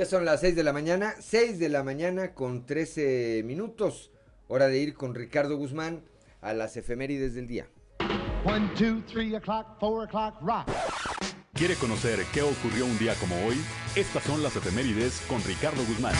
Ya 0.00 0.06
son 0.06 0.24
las 0.24 0.40
6 0.40 0.56
de 0.56 0.64
la 0.64 0.72
mañana, 0.72 1.14
6 1.20 1.58
de 1.58 1.68
la 1.68 1.82
mañana 1.82 2.32
con 2.32 2.64
13 2.64 3.42
minutos. 3.44 4.10
Hora 4.48 4.66
de 4.66 4.78
ir 4.78 4.94
con 4.94 5.14
Ricardo 5.14 5.58
Guzmán 5.58 6.06
a 6.40 6.54
las 6.54 6.78
efemérides 6.78 7.34
del 7.34 7.46
día. 7.46 7.68
1, 8.46 8.70
2, 8.80 9.04
3 9.12 9.34
o'clock, 9.34 9.76
4 9.78 10.02
o'clock, 10.04 10.40
rock. 10.40 10.70
¿Quiere 11.52 11.74
conocer 11.74 12.18
qué 12.32 12.40
ocurrió 12.40 12.86
un 12.86 12.98
día 12.98 13.14
como 13.16 13.36
hoy? 13.46 13.56
Estas 13.94 14.22
son 14.22 14.42
las 14.42 14.56
efemérides 14.56 15.20
con 15.28 15.44
Ricardo 15.44 15.84
Guzmán. 15.84 16.14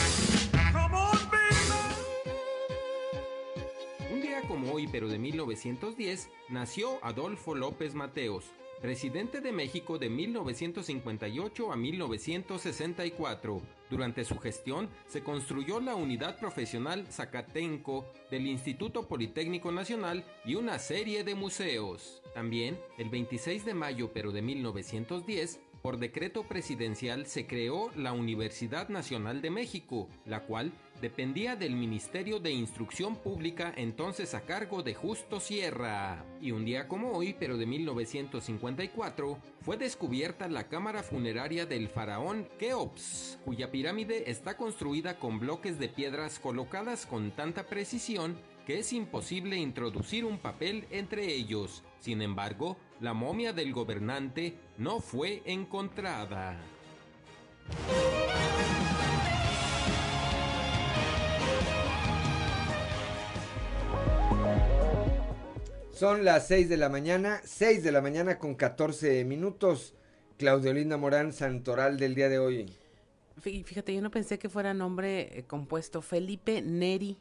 Un 4.13 4.21
día 4.21 4.43
como 4.47 4.75
hoy, 4.75 4.89
pero 4.93 5.09
de 5.09 5.19
1910, 5.19 6.29
nació 6.51 7.03
Adolfo 7.03 7.55
López 7.55 7.95
Mateos, 7.95 8.45
presidente 8.81 9.41
de 9.41 9.53
México 9.53 9.99
de 9.99 10.09
1958 10.09 11.73
a 11.73 11.77
1964. 11.77 13.61
Durante 13.91 14.25
su 14.25 14.39
gestión 14.39 14.89
se 15.07 15.23
construyó 15.23 15.81
la 15.81 15.95
unidad 15.95 16.39
profesional 16.39 17.07
Zacatenco 17.11 18.07
del 18.31 18.47
Instituto 18.47 19.07
Politécnico 19.07 19.71
Nacional 19.73 20.25
y 20.45 20.55
una 20.55 20.79
serie 20.79 21.25
de 21.25 21.35
museos. 21.35 22.23
También, 22.35 22.79
el 22.99 23.11
26 23.11 23.65
de 23.65 23.75
mayo 23.75 24.11
pero 24.13 24.33
de 24.33 24.43
1910, 24.43 25.61
por 25.83 25.99
decreto 25.99 26.45
presidencial 26.45 27.27
se 27.27 27.47
creó 27.47 27.91
la 27.97 28.13
Universidad 28.13 28.89
Nacional 28.89 29.41
de 29.41 29.51
México, 29.51 30.09
la 30.27 30.45
cual 30.45 30.73
dependía 31.01 31.57
del 31.57 31.75
Ministerio 31.75 32.41
de 32.41 32.51
Instrucción 32.51 33.17
Pública 33.17 33.73
entonces 33.77 34.35
a 34.35 34.43
cargo 34.43 34.83
de 34.83 34.95
Justo 34.95 35.41
Sierra. 35.41 36.25
Y 36.41 36.53
un 36.53 36.65
día 36.65 36.89
como 36.89 37.13
hoy, 37.13 37.35
pero 37.39 37.57
de 37.57 37.67
1954, 37.67 39.39
fue 39.61 39.77
descubierta 39.77 40.49
la 40.49 40.69
cámara 40.69 41.03
funeraria 41.03 41.67
del 41.67 41.89
faraón 41.89 42.49
Keops, 42.59 43.39
cuya 43.45 43.71
pirámide 43.71 44.31
está 44.31 44.57
construida 44.57 45.19
con 45.19 45.39
bloques 45.39 45.79
de 45.79 45.89
piedras 45.89 46.39
colocadas 46.39 47.07
con 47.07 47.31
tanta 47.31 47.65
precisión 47.65 48.39
que 48.67 48.79
es 48.79 48.93
imposible 48.93 49.57
introducir 49.57 50.25
un 50.25 50.39
papel 50.39 50.87
entre 50.91 51.27
ellos. 51.27 51.83
Sin 51.99 52.23
embargo, 52.23 52.77
la 53.01 53.15
momia 53.15 53.53
del 53.53 53.73
gobernante 53.73 54.55
no 54.79 55.01
fue 55.01 55.43
encontrada. 55.45 56.59
Son 66.01 66.25
las 66.25 66.47
6 66.49 66.71
de 66.71 66.79
la 66.79 66.89
mañana, 66.89 67.43
6 67.45 67.83
de 67.83 67.93
la 67.93 68.01
mañana 68.01 68.39
con 68.39 68.55
14 68.55 69.23
minutos. 69.27 69.93
Claudio 70.39 70.73
Linda 70.73 70.97
Morán, 70.97 71.35
santoral 71.35 71.99
del 71.99 72.15
día 72.15 72.31
de 72.31 72.39
hoy. 72.39 72.73
Fíjate, 73.43 73.95
yo 73.95 74.01
no 74.01 74.11
pensé 74.11 74.39
que 74.39 74.49
fuera 74.49 74.73
nombre 74.73 75.39
eh, 75.39 75.43
compuesto. 75.43 76.01
Felipe 76.01 76.63
Neri. 76.63 77.19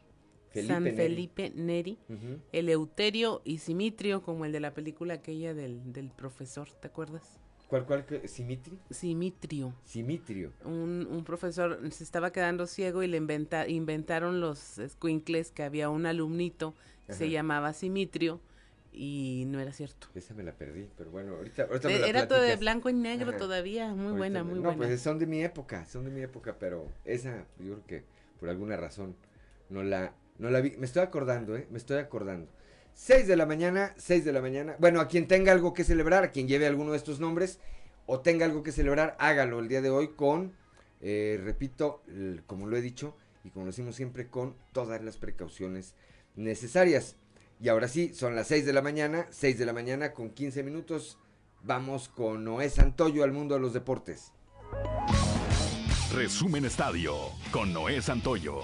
Felipe 0.51 0.73
San 0.73 0.83
Neri. 0.85 0.95
Felipe 0.95 1.51
Neri. 1.53 1.99
Ujú. 2.07 2.39
Eleuterio 2.53 3.41
y 3.43 3.57
Simitrio, 3.57 4.21
como 4.21 4.45
el 4.45 4.53
de 4.53 4.61
la 4.61 4.73
película 4.73 5.15
aquella 5.15 5.53
del, 5.53 5.91
del 5.91 6.09
profesor, 6.11 6.71
¿te 6.71 6.87
acuerdas? 6.87 7.37
¿Cuál, 7.67 7.85
cuál? 7.85 8.05
que- 8.05 8.29
¿Simitri? 8.29 8.79
Simitrio. 8.91 9.73
Simitrio. 9.83 10.53
Un, 10.63 11.05
un 11.11 11.25
profesor 11.25 11.81
se 11.91 12.05
estaba 12.05 12.31
quedando 12.31 12.65
ciego 12.65 13.03
y 13.03 13.07
le 13.07 13.17
inventa- 13.17 13.67
inventaron 13.67 14.39
los 14.39 14.79
squinkles 14.87 15.51
que 15.51 15.63
había 15.63 15.89
un 15.89 16.05
alumnito 16.05 16.75
que 17.07 17.11
se 17.11 17.25
Ajá. 17.25 17.33
llamaba 17.33 17.73
Simitrio 17.73 18.39
y 18.91 19.45
no 19.47 19.59
era 19.59 19.71
cierto. 19.71 20.07
Esa 20.15 20.33
me 20.33 20.43
la 20.43 20.53
perdí, 20.53 20.89
pero 20.97 21.11
bueno, 21.11 21.35
ahorita, 21.35 21.63
ahorita 21.63 21.87
me 21.87 21.99
la 21.99 22.05
Eh, 22.07 22.09
Era 22.09 22.27
todo 22.27 22.41
de 22.41 22.55
blanco 22.55 22.89
y 22.89 22.93
negro 22.93 23.29
Ajá. 23.29 23.37
todavía, 23.37 23.93
muy 23.93 24.13
Ahorita 24.13 24.17
buena, 24.17 24.43
muy 24.43 24.55
no, 24.55 24.61
buena. 24.61 24.77
pues 24.77 25.01
son 25.01 25.19
de 25.19 25.25
mi 25.27 25.43
época, 25.43 25.85
son 25.85 26.05
de 26.05 26.11
mi 26.11 26.21
época, 26.21 26.57
pero 26.59 26.87
esa, 27.05 27.45
yo 27.59 27.73
creo 27.75 27.85
que 27.85 28.03
por 28.39 28.49
alguna 28.49 28.77
razón 28.77 29.15
no 29.69 29.83
la, 29.83 30.13
no 30.37 30.49
la 30.49 30.61
vi. 30.61 30.71
Me 30.77 30.85
estoy 30.85 31.03
acordando, 31.03 31.55
¿eh? 31.55 31.67
Me 31.69 31.77
estoy 31.77 31.97
acordando. 31.97 32.49
6 32.93 33.27
de 33.27 33.35
la 33.37 33.45
mañana, 33.45 33.93
6 33.97 34.25
de 34.25 34.33
la 34.33 34.41
mañana. 34.41 34.75
Bueno, 34.79 34.99
a 34.99 35.07
quien 35.07 35.27
tenga 35.27 35.51
algo 35.51 35.73
que 35.73 35.83
celebrar, 35.83 36.23
a 36.23 36.31
quien 36.31 36.47
lleve 36.47 36.67
alguno 36.67 36.91
de 36.91 36.97
estos 36.97 37.19
nombres 37.19 37.59
o 38.07 38.19
tenga 38.21 38.45
algo 38.45 38.63
que 38.63 38.71
celebrar, 38.71 39.15
hágalo 39.19 39.59
el 39.59 39.67
día 39.67 39.81
de 39.81 39.89
hoy 39.89 40.09
con, 40.15 40.53
eh, 41.01 41.39
repito, 41.43 42.01
como 42.47 42.65
lo 42.67 42.75
he 42.75 42.81
dicho 42.81 43.15
y 43.43 43.51
como 43.51 43.65
lo 43.65 43.71
decimos 43.71 43.95
siempre, 43.95 44.27
con 44.27 44.55
todas 44.73 45.01
las 45.03 45.17
precauciones 45.17 45.93
necesarias. 46.35 47.15
Y 47.61 47.67
ahora 47.67 47.89
sí, 47.89 48.13
son 48.13 48.35
las 48.35 48.47
6 48.47 48.65
de 48.65 48.73
la 48.73 48.81
mañana, 48.81 49.27
6 49.31 49.59
de 49.59 49.65
la 49.65 49.73
mañana 49.73 50.13
con 50.13 50.29
15 50.29 50.63
minutos. 50.63 51.17
Vamos 51.61 52.07
con 52.07 52.45
Noé 52.45 52.69
Santoyo 52.69 53.23
al 53.25 53.33
mundo 53.33 53.55
de 53.55 53.61
los 53.61 53.73
deportes. 53.73 54.31
Resumen 56.13 56.63
Estadio 56.63 57.15
con 57.51 57.73
Noé 57.73 58.01
Santoyo. 58.01 58.61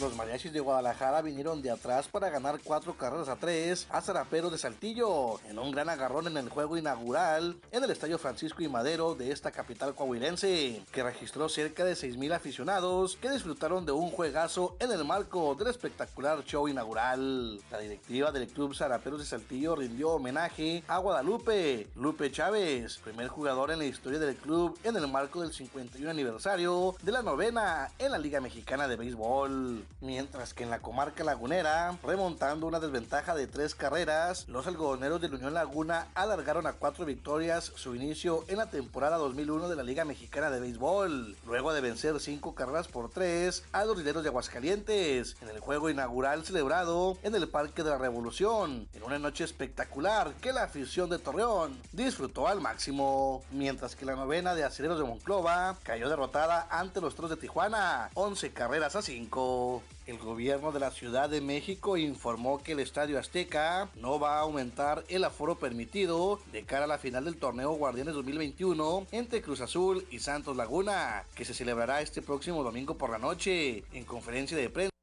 Los 0.00 0.14
mariachis 0.14 0.52
de 0.52 0.60
Guadalajara 0.60 1.22
vinieron 1.22 1.60
de 1.60 1.72
atrás 1.72 2.06
para 2.06 2.30
ganar 2.30 2.60
cuatro 2.62 2.96
carreras 2.96 3.28
a 3.28 3.34
tres 3.34 3.88
a 3.90 4.00
Zaraperos 4.00 4.52
de 4.52 4.58
Saltillo 4.58 5.40
en 5.48 5.58
un 5.58 5.72
gran 5.72 5.88
agarrón 5.88 6.28
en 6.28 6.36
el 6.36 6.48
juego 6.48 6.76
inaugural 6.76 7.56
en 7.72 7.82
el 7.82 7.90
Estadio 7.90 8.16
Francisco 8.16 8.62
y 8.62 8.68
Madero 8.68 9.16
de 9.16 9.32
esta 9.32 9.50
capital 9.50 9.96
coahuilense, 9.96 10.82
que 10.92 11.02
registró 11.02 11.48
cerca 11.48 11.84
de 11.84 11.94
6.000 11.94 12.32
aficionados 12.32 13.16
que 13.16 13.30
disfrutaron 13.30 13.86
de 13.86 13.92
un 13.92 14.10
juegazo 14.10 14.76
en 14.78 14.92
el 14.92 15.04
marco 15.04 15.56
del 15.56 15.66
espectacular 15.66 16.44
show 16.44 16.68
inaugural. 16.68 17.60
La 17.72 17.80
directiva 17.80 18.30
del 18.30 18.46
club 18.46 18.76
Zaraperos 18.76 19.18
de 19.18 19.26
Saltillo 19.26 19.74
rindió 19.74 20.10
homenaje 20.10 20.84
a 20.86 20.98
Guadalupe 20.98 21.88
Lupe 21.96 22.30
Chávez, 22.30 22.98
primer 22.98 23.26
jugador 23.26 23.72
en 23.72 23.80
la 23.80 23.86
historia 23.86 24.20
del 24.20 24.36
club 24.36 24.78
en 24.84 24.96
el 24.96 25.08
marco 25.08 25.40
del 25.40 25.52
51 25.52 26.08
aniversario 26.08 26.94
de 27.02 27.10
la 27.12 27.22
novena 27.22 27.90
en 27.98 28.12
la 28.12 28.18
Liga 28.18 28.40
Mexicana 28.40 28.86
de 28.86 28.94
Béisbol. 28.94 29.87
Mientras 30.00 30.54
que 30.54 30.62
en 30.62 30.70
la 30.70 30.78
comarca 30.78 31.24
lagunera, 31.24 31.98
remontando 32.04 32.68
una 32.68 32.78
desventaja 32.78 33.34
de 33.34 33.48
tres 33.48 33.74
carreras, 33.74 34.46
los 34.46 34.68
algodoneros 34.68 35.20
de 35.20 35.28
la 35.28 35.34
Unión 35.34 35.54
Laguna 35.54 36.06
alargaron 36.14 36.68
a 36.68 36.74
cuatro 36.74 37.04
victorias 37.04 37.72
su 37.74 37.96
inicio 37.96 38.44
en 38.46 38.58
la 38.58 38.70
temporada 38.70 39.16
2001 39.16 39.68
de 39.68 39.74
la 39.74 39.82
Liga 39.82 40.04
Mexicana 40.04 40.50
de 40.50 40.60
Béisbol, 40.60 41.36
luego 41.44 41.72
de 41.72 41.80
vencer 41.80 42.20
cinco 42.20 42.54
carreras 42.54 42.86
por 42.86 43.10
tres 43.10 43.64
a 43.72 43.84
los 43.84 43.96
rileros 43.96 44.22
de 44.22 44.28
Aguascalientes 44.28 45.36
en 45.42 45.48
el 45.48 45.58
juego 45.58 45.90
inaugural 45.90 46.44
celebrado 46.44 47.18
en 47.24 47.34
el 47.34 47.48
Parque 47.48 47.82
de 47.82 47.90
la 47.90 47.98
Revolución, 47.98 48.88
en 48.94 49.02
una 49.02 49.18
noche 49.18 49.42
espectacular 49.42 50.32
que 50.40 50.52
la 50.52 50.62
afición 50.62 51.10
de 51.10 51.18
Torreón 51.18 51.76
disfrutó 51.90 52.46
al 52.46 52.60
máximo, 52.60 53.42
mientras 53.50 53.96
que 53.96 54.06
la 54.06 54.14
novena 54.14 54.54
de 54.54 54.62
Acereros 54.62 54.98
de 54.98 55.04
Monclova 55.04 55.76
cayó 55.82 56.08
derrotada 56.08 56.68
ante 56.70 57.00
los 57.00 57.16
Toros 57.16 57.32
de 57.32 57.36
Tijuana, 57.36 58.10
11 58.14 58.52
carreras 58.52 58.94
a 58.94 59.02
5. 59.02 59.77
El 60.06 60.18
gobierno 60.18 60.72
de 60.72 60.80
la 60.80 60.90
Ciudad 60.90 61.28
de 61.28 61.40
México 61.40 61.96
informó 61.96 62.62
que 62.62 62.72
el 62.72 62.80
Estadio 62.80 63.18
Azteca 63.18 63.90
no 63.96 64.18
va 64.18 64.38
a 64.38 64.40
aumentar 64.40 65.04
el 65.08 65.24
aforo 65.24 65.58
permitido 65.58 66.40
de 66.52 66.64
cara 66.64 66.84
a 66.84 66.88
la 66.88 66.98
final 66.98 67.24
del 67.24 67.36
torneo 67.36 67.72
Guardianes 67.72 68.14
2021 68.14 69.06
entre 69.12 69.42
Cruz 69.42 69.60
Azul 69.60 70.06
y 70.10 70.20
Santos 70.20 70.56
Laguna, 70.56 71.24
que 71.34 71.44
se 71.44 71.54
celebrará 71.54 72.00
este 72.00 72.22
próximo 72.22 72.62
domingo 72.62 72.96
por 72.96 73.10
la 73.10 73.18
noche. 73.18 73.84
En 73.92 74.04
conferencia 74.04 74.56
de 74.56 74.70
prensa 74.70 74.97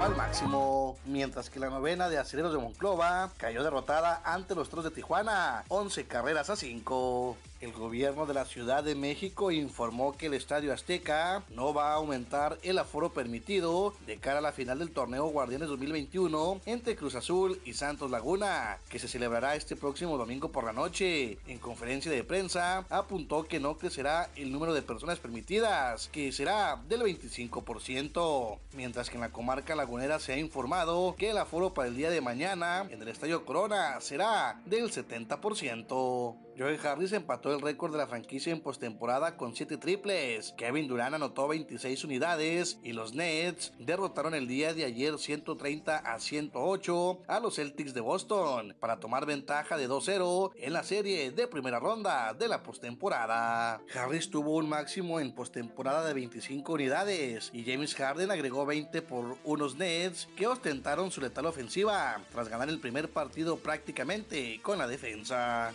al 0.00 0.16
máximo, 0.16 0.96
mientras 1.04 1.50
que 1.50 1.60
la 1.60 1.68
novena 1.68 2.08
de 2.08 2.16
Acereros 2.16 2.52
de 2.52 2.58
Monclova 2.58 3.30
cayó 3.36 3.62
derrotada 3.62 4.22
ante 4.24 4.54
los 4.54 4.70
Toros 4.70 4.86
de 4.86 4.90
Tijuana, 4.90 5.64
11 5.68 6.06
carreras 6.06 6.48
a 6.48 6.56
5. 6.56 7.36
El 7.60 7.72
gobierno 7.72 8.24
de 8.24 8.32
la 8.32 8.46
Ciudad 8.46 8.82
de 8.82 8.94
México 8.94 9.50
informó 9.50 10.16
que 10.16 10.26
el 10.26 10.34
Estadio 10.34 10.72
Azteca 10.72 11.42
no 11.50 11.74
va 11.74 11.92
a 11.92 11.96
aumentar 11.96 12.58
el 12.62 12.78
aforo 12.78 13.12
permitido 13.12 13.92
de 14.06 14.16
cara 14.16 14.38
a 14.38 14.42
la 14.42 14.52
final 14.52 14.78
del 14.78 14.92
torneo 14.92 15.26
Guardianes 15.26 15.68
2021 15.68 16.62
entre 16.64 16.96
Cruz 16.96 17.16
Azul 17.16 17.60
y 17.66 17.74
Santos 17.74 18.10
Laguna, 18.10 18.78
que 18.88 18.98
se 18.98 19.08
celebrará 19.08 19.56
este 19.56 19.76
próximo 19.76 20.16
domingo 20.16 20.50
por 20.50 20.64
la 20.64 20.72
noche. 20.72 21.36
En 21.46 21.58
conferencia 21.58 22.10
de 22.10 22.24
prensa 22.24 22.86
apuntó 22.88 23.44
que 23.44 23.60
no 23.60 23.76
crecerá 23.76 24.30
el 24.36 24.52
número 24.52 24.72
de 24.72 24.80
personas 24.80 25.18
permitidas, 25.18 26.08
que 26.08 26.32
será 26.32 26.80
del 26.88 27.02
25%, 27.02 28.58
mientras 28.72 29.10
que 29.10 29.16
en 29.16 29.20
la 29.20 29.32
comarca 29.32 29.76
se 30.20 30.32
ha 30.32 30.38
informado 30.38 31.16
que 31.18 31.30
el 31.30 31.38
aforo 31.38 31.74
para 31.74 31.88
el 31.88 31.96
día 31.96 32.10
de 32.10 32.20
mañana 32.20 32.86
en 32.90 33.02
el 33.02 33.08
Estadio 33.08 33.44
Corona 33.44 34.00
será 34.00 34.60
del 34.64 34.90
70%. 34.90 36.36
Joe 36.58 36.78
Harris 36.82 37.12
empató 37.12 37.54
el 37.54 37.60
récord 37.60 37.92
de 37.92 37.98
la 37.98 38.06
franquicia 38.06 38.52
en 38.52 38.60
postemporada 38.60 39.36
con 39.36 39.56
7 39.56 39.78
triples. 39.78 40.52
Kevin 40.56 40.88
Durant 40.88 41.14
anotó 41.14 41.48
26 41.48 42.04
unidades 42.04 42.78
y 42.82 42.92
los 42.92 43.14
Nets 43.14 43.72
derrotaron 43.78 44.34
el 44.34 44.46
día 44.46 44.74
de 44.74 44.84
ayer 44.84 45.18
130 45.18 45.96
a 45.96 46.20
108 46.20 47.22
a 47.26 47.40
los 47.40 47.56
Celtics 47.56 47.94
de 47.94 48.00
Boston 48.00 48.76
para 48.78 49.00
tomar 49.00 49.26
ventaja 49.26 49.76
de 49.76 49.88
2-0 49.88 50.52
en 50.56 50.72
la 50.72 50.82
serie 50.82 51.30
de 51.30 51.46
primera 51.46 51.78
ronda 51.78 52.34
de 52.34 52.48
la 52.48 52.62
postemporada. 52.62 53.80
Harris 53.94 54.30
tuvo 54.30 54.56
un 54.56 54.68
máximo 54.68 55.20
en 55.20 55.32
postemporada 55.32 56.04
de 56.04 56.14
25 56.14 56.72
unidades 56.72 57.50
y 57.52 57.64
James 57.64 57.94
Harden 57.94 58.30
agregó 58.30 58.66
20 58.66 59.02
por 59.02 59.36
unos 59.44 59.76
Nets 59.76 60.28
que 60.36 60.46
ostentaron 60.46 61.10
su 61.10 61.20
letal 61.20 61.46
ofensiva 61.46 62.20
tras 62.32 62.48
ganar 62.48 62.68
el 62.68 62.80
primer 62.80 63.08
partido 63.08 63.56
prácticamente 63.56 64.60
con 64.62 64.78
la 64.78 64.86
defensa. 64.86 65.72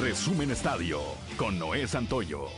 Resumen 0.00 0.50
Estadio 0.50 1.00
con 1.38 1.58
Noé 1.58 1.86
Santoyo. 1.86 2.48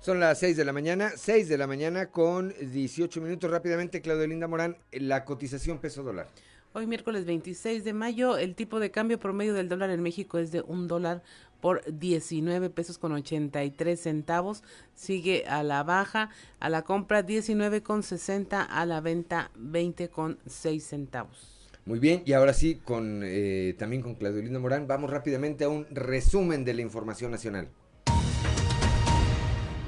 Son 0.00 0.20
las 0.20 0.38
6 0.40 0.58
de 0.58 0.64
la 0.66 0.74
mañana, 0.74 1.12
6 1.16 1.48
de 1.48 1.56
la 1.56 1.66
mañana 1.66 2.10
con 2.10 2.52
18 2.60 3.22
minutos. 3.22 3.50
Rápidamente, 3.50 4.02
Claudio 4.02 4.26
Linda 4.26 4.46
Morán, 4.46 4.76
la 4.92 5.24
cotización 5.24 5.78
peso 5.78 6.02
dólar. 6.02 6.28
Hoy 6.74 6.86
miércoles 6.86 7.24
26 7.24 7.84
de 7.84 7.92
mayo, 7.94 8.36
el 8.36 8.54
tipo 8.54 8.78
de 8.78 8.90
cambio 8.90 9.18
promedio 9.18 9.54
del 9.54 9.70
dólar 9.70 9.88
en 9.88 10.02
México 10.02 10.38
es 10.38 10.52
de 10.52 10.60
un 10.60 10.86
dólar 10.86 11.22
por 11.62 11.82
19 11.86 12.70
pesos 12.70 12.98
con 12.98 13.12
83 13.12 13.98
centavos. 13.98 14.64
Sigue 14.94 15.46
a 15.46 15.62
la 15.62 15.84
baja, 15.84 16.28
a 16.58 16.68
la 16.68 16.82
compra 16.82 17.22
19 17.22 17.82
con 17.82 18.02
60, 18.02 18.60
a 18.60 18.84
la 18.84 19.00
venta 19.00 19.50
20 19.54 20.08
con 20.10 20.38
6 20.46 20.84
centavos. 20.84 21.70
Muy 21.84 22.00
bien, 22.00 22.22
y 22.26 22.32
ahora 22.32 22.52
sí, 22.52 22.80
con 22.84 23.22
eh, 23.24 23.74
también 23.78 24.02
con 24.02 24.16
Claudio 24.16 24.60
Morán, 24.60 24.86
vamos 24.86 25.10
rápidamente 25.10 25.64
a 25.64 25.68
un 25.68 25.86
resumen 25.90 26.64
de 26.64 26.74
la 26.74 26.82
información 26.82 27.30
nacional. 27.30 27.68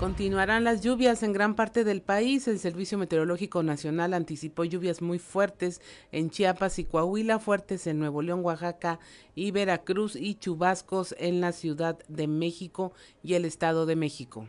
Continuarán 0.00 0.64
las 0.64 0.80
lluvias 0.80 1.22
en 1.22 1.32
gran 1.32 1.54
parte 1.54 1.84
del 1.84 2.02
país. 2.02 2.48
El 2.48 2.58
Servicio 2.58 2.98
Meteorológico 2.98 3.62
Nacional 3.62 4.12
anticipó 4.12 4.64
lluvias 4.64 5.00
muy 5.00 5.20
fuertes 5.20 5.80
en 6.10 6.30
Chiapas 6.30 6.80
y 6.80 6.84
Coahuila, 6.84 7.38
fuertes 7.38 7.86
en 7.86 8.00
Nuevo 8.00 8.20
León, 8.20 8.40
Oaxaca 8.44 8.98
y 9.36 9.52
Veracruz 9.52 10.16
y 10.16 10.34
chubascos 10.34 11.14
en 11.18 11.40
la 11.40 11.52
Ciudad 11.52 11.96
de 12.08 12.26
México 12.26 12.92
y 13.22 13.34
el 13.34 13.44
Estado 13.44 13.86
de 13.86 13.94
México. 13.94 14.48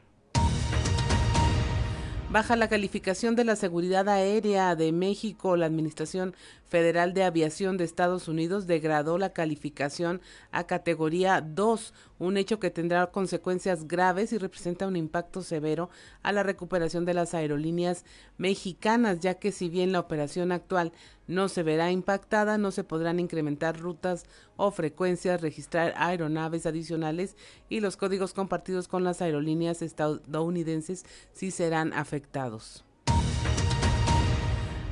Baja 2.36 2.58
la 2.58 2.68
calificación 2.68 3.36
de 3.36 3.46
la 3.46 3.56
seguridad 3.56 4.10
aérea 4.10 4.76
de 4.76 4.92
México. 4.92 5.56
La 5.56 5.68
Administración 5.68 6.36
Federal 6.68 7.14
de 7.14 7.24
Aviación 7.24 7.78
de 7.78 7.86
Estados 7.86 8.28
Unidos 8.28 8.68
degradó 8.68 9.18
la 9.18 9.32
calificación 9.32 10.20
a 10.52 10.66
categoría 10.66 11.40
2, 11.40 11.94
un 12.20 12.38
hecho 12.38 12.60
que 12.60 12.70
tendrá 12.70 13.06
consecuencias 13.08 13.88
graves 13.88 14.32
y 14.32 14.38
representa 14.38 14.88
un 14.88 14.96
impacto 14.96 15.42
severo 15.42 15.90
a 16.24 16.32
la 16.32 16.44
recuperación 16.44 17.06
de 17.06 17.14
las 17.14 17.34
aerolíneas 17.34 18.06
mexicanas, 18.38 19.20
ya 19.20 19.36
que 19.36 19.52
si 19.52 19.70
bien 19.70 19.92
la 19.92 20.00
operación 20.00 20.52
actual 20.52 20.94
no 21.28 21.50
se 21.50 21.64
verá 21.64 21.92
impactada, 21.92 22.58
no 22.58 22.72
se 22.72 22.84
podrán 22.84 23.20
incrementar 23.20 23.80
rutas 23.80 24.26
o 24.56 24.72
frecuencias, 24.72 25.42
registrar 25.42 25.94
aeronaves 25.98 26.66
adicionales 26.66 27.36
y 27.68 27.80
los 27.80 27.98
códigos 27.98 28.34
compartidos 28.34 28.88
con 28.88 29.04
las 29.04 29.22
aerolíneas 29.22 29.82
estadounidenses 29.82 31.06
sí 31.34 31.52
serán 31.52 31.92
afectados. 31.94 32.85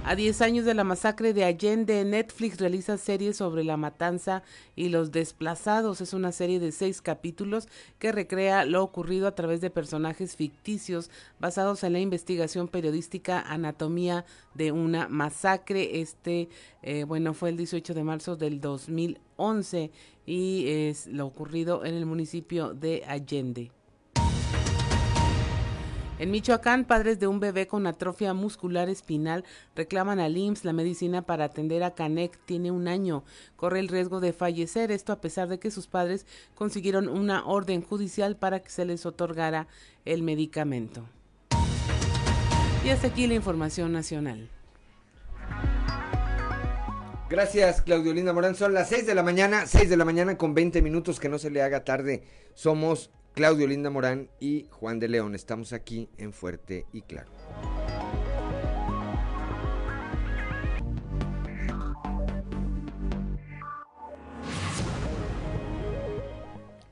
A 0.06 0.18
10 0.18 0.42
años 0.42 0.66
de 0.66 0.74
la 0.74 0.84
masacre 0.84 1.32
de 1.34 1.46
Allende, 1.46 2.04
Netflix 2.04 2.60
realiza 2.60 2.98
series 2.98 3.38
sobre 3.38 3.64
la 3.64 3.78
matanza 3.78 4.44
y 4.76 4.90
los 4.90 5.14
desplazados. 5.14 6.02
Es 6.02 6.14
una 6.14 6.34
serie 6.34 6.60
de 6.60 6.74
seis 6.74 7.02
capítulos 7.02 7.70
que 8.00 8.12
recrea 8.12 8.66
lo 8.66 8.84
ocurrido 8.84 9.28
a 9.28 9.36
través 9.36 9.62
de 9.62 9.70
personajes 9.70 10.36
ficticios 10.36 11.10
basados 11.40 11.86
en 11.86 11.94
la 11.94 12.02
investigación 12.02 12.68
periodística 12.68 13.40
Anatomía 13.40 14.26
de 14.56 14.74
una 14.74 15.08
masacre. 15.08 16.02
Este, 16.02 16.50
eh, 16.82 17.06
bueno, 17.06 17.34
fue 17.34 17.52
el 17.52 17.56
18 17.56 17.94
de 17.94 18.04
marzo 18.04 18.36
del 18.36 18.60
2011 18.60 19.90
y 20.26 20.66
es 20.68 21.08
lo 21.08 21.26
ocurrido 21.26 21.86
en 21.86 21.96
el 21.96 22.06
municipio 22.06 22.74
de 22.74 23.06
Allende. 23.08 23.72
En 26.24 26.32
Michoacán, 26.32 26.86
padres 26.86 27.20
de 27.20 27.28
un 27.28 27.42
bebé 27.42 27.68
con 27.68 27.86
atrofia 27.86 28.34
muscular 28.34 28.88
espinal 28.88 29.44
reclaman 29.76 30.22
al 30.22 30.38
IMSS 30.38 30.64
la 30.64 30.72
medicina 30.72 31.22
para 31.22 31.44
atender 31.44 31.84
a 31.84 31.96
Canek. 31.96 32.40
Tiene 32.46 32.72
un 32.72 32.88
año. 32.88 33.26
Corre 33.58 33.82
el 33.82 33.90
riesgo 33.90 34.22
de 34.22 34.32
fallecer, 34.32 34.90
esto 34.90 35.12
a 35.12 35.20
pesar 35.20 35.50
de 35.50 35.60
que 35.60 35.70
sus 35.70 35.88
padres 35.88 36.26
consiguieron 36.56 37.10
una 37.10 37.46
orden 37.46 37.82
judicial 37.82 38.38
para 38.38 38.62
que 38.62 38.70
se 38.70 38.86
les 38.86 39.06
otorgara 39.06 39.68
el 40.06 40.24
medicamento. 40.24 41.04
Y 42.86 42.90
hasta 42.92 43.08
aquí 43.08 43.28
la 43.28 43.34
información 43.34 43.92
nacional. 43.92 44.50
Gracias, 47.30 47.82
Claudio 47.82 48.14
Linda 48.14 48.32
Morán. 48.32 48.56
Son 48.56 48.74
las 48.74 48.88
6 48.88 49.06
de 49.06 49.14
la 49.14 49.24
mañana, 49.24 49.66
6 49.66 49.90
de 49.90 49.98
la 49.98 50.06
mañana 50.06 50.38
con 50.38 50.54
20 50.54 50.82
minutos, 50.82 51.20
que 51.20 51.28
no 51.28 51.38
se 51.38 51.50
le 51.50 51.62
haga 51.62 51.84
tarde. 51.84 52.24
Somos 52.54 53.12
Claudio 53.34 53.66
Linda 53.66 53.90
Morán 53.90 54.30
y 54.40 54.68
Juan 54.70 55.00
de 55.00 55.08
León. 55.08 55.34
Estamos 55.34 55.74
aquí 55.74 56.08
en 56.20 56.34
Fuerte 56.34 56.86
y 56.94 57.02
Claro. 57.02 57.32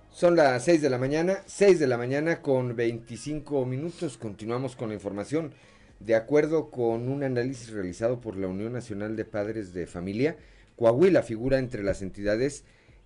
Son 0.10 0.36
las 0.36 0.66
6 0.66 0.82
de 0.82 0.90
la 0.90 0.98
mañana, 0.98 1.44
6 1.46 1.80
de 1.80 1.86
la 1.86 2.00
mañana 2.00 2.42
con 2.42 2.76
25 2.76 3.64
minutos. 3.68 4.18
Continuamos 4.18 4.76
con 4.76 4.90
la 4.90 4.96
información. 4.96 5.54
De 6.00 6.16
acuerdo 6.16 6.72
con 6.72 7.08
un 7.08 7.22
análisis 7.22 7.70
realizado 7.70 8.20
por 8.20 8.36
la 8.36 8.48
Unión 8.48 8.74
Nacional 8.74 9.16
de 9.16 9.26
Padres 9.26 9.74
de 9.74 9.86
Familia, 9.86 10.38
Coahuila 10.76 11.22
figura 11.22 11.60
entre 11.60 11.84
las 11.84 12.02
entidades 12.02 12.64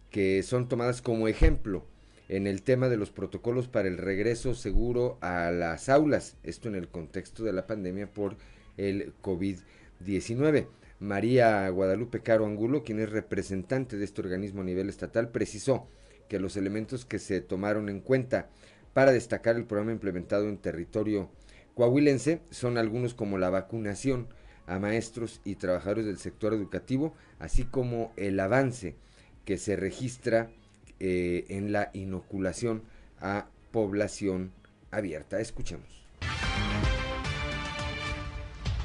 que 0.10 0.42
son 0.42 0.70
tomadas 0.70 1.02
como 1.02 1.28
ejemplo 1.28 1.86
en 2.28 2.48
el 2.48 2.64
tema 2.64 2.90
de 2.90 2.98
los 2.98 3.12
protocolos 3.12 3.68
para 3.68 3.88
el 3.88 3.98
regreso 3.98 4.54
seguro 4.54 5.18
a 5.22 5.52
las 5.52 5.90
aulas, 5.90 6.38
esto 6.44 6.68
en 6.68 6.76
el 6.76 6.88
contexto 6.88 7.44
de 7.44 7.54
la 7.54 7.68
pandemia 7.68 8.12
por 8.12 8.38
el 8.78 9.14
COVID-19. 9.22 10.68
María 11.00 11.70
Guadalupe 11.70 12.22
Caro 12.22 12.46
Angulo, 12.46 12.84
quien 12.84 13.00
es 13.00 13.10
representante 13.10 13.98
de 13.98 14.06
este 14.06 14.22
organismo 14.22 14.62
a 14.62 14.66
nivel 14.66 14.90
estatal, 14.90 15.30
precisó 15.30 15.88
que 16.28 16.40
los 16.40 16.58
elementos 16.58 17.06
que 17.06 17.20
se 17.20 17.42
tomaron 17.42 17.90
en 17.90 18.00
cuenta 18.00 18.50
para 18.94 19.12
destacar 19.12 19.56
el 19.56 19.66
programa 19.66 19.92
implementado 19.92 20.48
en 20.48 20.58
territorio 20.58 21.30
coahuilense 21.76 22.42
son 22.50 22.78
algunos 22.78 23.14
como 23.14 23.38
la 23.38 23.50
vacunación 23.50 24.28
a 24.66 24.80
maestros 24.80 25.42
y 25.44 25.56
trabajadores 25.56 26.06
del 26.06 26.18
sector 26.18 26.54
educativo, 26.54 27.14
así 27.38 27.66
como 27.66 28.14
el 28.16 28.40
avance 28.40 28.96
que 29.44 29.58
se 29.58 29.76
registra 29.76 30.50
eh, 31.00 31.46
en 31.50 31.72
la 31.72 31.90
inoculación 31.94 32.84
a 33.22 33.46
población 33.72 34.54
abierta. 34.92 35.40
Escuchemos. 35.40 35.88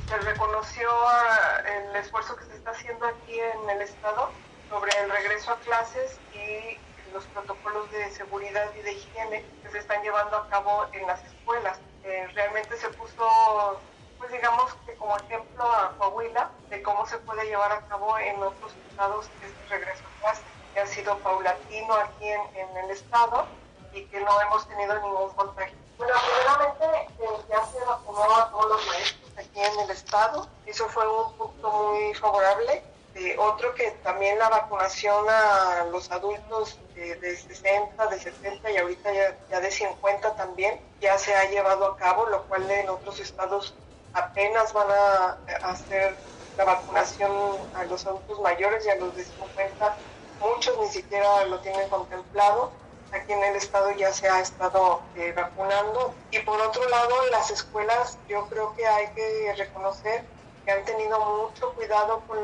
Se 0.09 0.17
reconoció 0.19 0.89
ah, 0.91 1.63
el 1.67 1.97
esfuerzo 1.97 2.35
que 2.35 2.45
se 2.47 2.57
está 2.57 2.73
haciendo 2.73 3.07
aquí 3.07 3.39
en 3.39 3.71
el 3.71 3.83
Estado 3.83 4.31
sobre 4.69 4.91
el 5.03 5.11
regreso 5.11 5.53
a 5.53 5.61
clases 5.61 6.19
y 6.35 6.77
los 7.13 7.25
protocolos 7.27 7.91
de 7.93 8.11
seguridad 8.11 8.67
y 8.79 8.83
de 8.83 8.93
higiene 8.93 9.45
que 9.63 9.69
se 9.71 9.79
están 9.79 10.03
llevando 10.03 10.37
a 10.37 10.49
cabo 10.49 10.87
en 10.93 11.07
las 11.07 11.25
escuelas. 11.25 11.79
Eh, 12.05 12.27
realmente 12.35 12.77
se 12.77 12.89
puso, 12.91 13.81
pues 14.19 14.33
digamos 14.33 14.75
como 14.99 15.17
ejemplo 15.17 15.65
a 15.65 15.95
Coahuila 15.99 16.51
de 16.71 16.83
cómo 16.83 17.07
se 17.07 17.19
puede 17.19 17.45
llevar 17.47 17.73
a 17.73 17.87
cabo 17.87 18.19
en 18.19 18.43
otros 18.43 18.75
estados 18.91 19.29
este 19.43 19.77
regreso 19.77 20.03
a 20.05 20.21
clases 20.21 20.50
que 20.73 20.81
ha 20.81 20.87
sido 20.87 21.19
paulatino 21.19 21.95
aquí 21.95 22.29
en, 22.29 22.77
el 22.85 22.91
estado 22.91 23.47
y 23.93 24.05
que 24.05 24.21
no 24.21 24.41
hemos 24.41 24.69
tenido 24.69 24.95
ningún 24.95 25.31
contagio. 25.31 25.77
Bueno, 25.99 26.15
primeramente 26.37 26.85
eh, 27.19 27.45
ya 27.49 27.65
se 27.67 27.85
vacunó 27.85 28.37
a 28.37 28.51
todos 28.51 28.69
los 28.69 28.87
maestros 28.87 29.33
aquí 29.37 29.61
en 29.61 29.81
el 29.81 29.91
estado. 29.91 30.49
Eso 30.67 30.89
fue 30.89 31.07
un 31.07 31.33
punto 31.35 31.71
muy 31.71 32.15
favorable 32.15 32.83
de 33.15 33.33
Eh, 33.33 33.37
otro 33.39 33.75
que 33.75 33.91
también 34.03 34.39
la 34.39 34.49
vacunación 34.49 35.29
a 35.29 35.85
los 35.91 36.11
adultos 36.11 36.79
de, 36.95 37.37
60, 37.37 38.07
de 38.07 38.21
70 38.21 38.71
y 38.71 38.77
ahorita 38.77 39.11
ya, 39.49 39.61
de 39.61 39.71
50 39.71 40.37
también 40.37 40.81
ya 41.01 41.19
se 41.19 41.35
ha 41.35 41.51
llevado 41.51 41.87
a 41.87 41.97
cabo, 41.97 42.27
lo 42.27 42.45
cual 42.45 42.71
en 42.71 42.89
otros 42.89 43.19
estados 43.19 43.75
apenas 44.13 44.73
van 44.73 44.91
a 44.91 45.39
hacer 45.71 46.15
la 46.57 46.65
vacunación 46.65 47.33
a 47.75 47.85
los 47.85 48.07
adultos 48.07 48.41
mayores 48.41 48.85
y 48.87 48.91
a 48.91 48.97
los 48.97 49.15
de 49.17 49.25
50. 49.25 49.97
Muchos 50.41 50.79
ni 50.79 50.89
siquiera 50.89 51.45
lo 51.47 51.61
tienen 51.61 51.89
contemplado. 51.89 52.73
Aquí 53.13 53.33
en 53.33 53.43
el 53.43 53.57
estado 53.57 53.91
ya 53.93 54.13
se 54.13 54.29
ha 54.29 54.41
estado 54.41 55.03
eh, 55.17 55.33
vacunando. 55.37 56.15
Y 56.31 56.39
por 56.41 56.61
otro 56.61 56.89
lado, 56.89 57.15
las 57.31 57.51
escuelas, 57.51 58.19
yo 58.29 58.47
creo 58.49 58.75
que 58.75 58.87
hay 58.87 59.09
que 59.09 59.55
reconocer 59.57 60.25
que 60.65 60.73
han 60.73 60.85
tenido 60.85 61.19
mucho 61.21 61.73
cuidado 61.75 62.23
con 62.27 62.39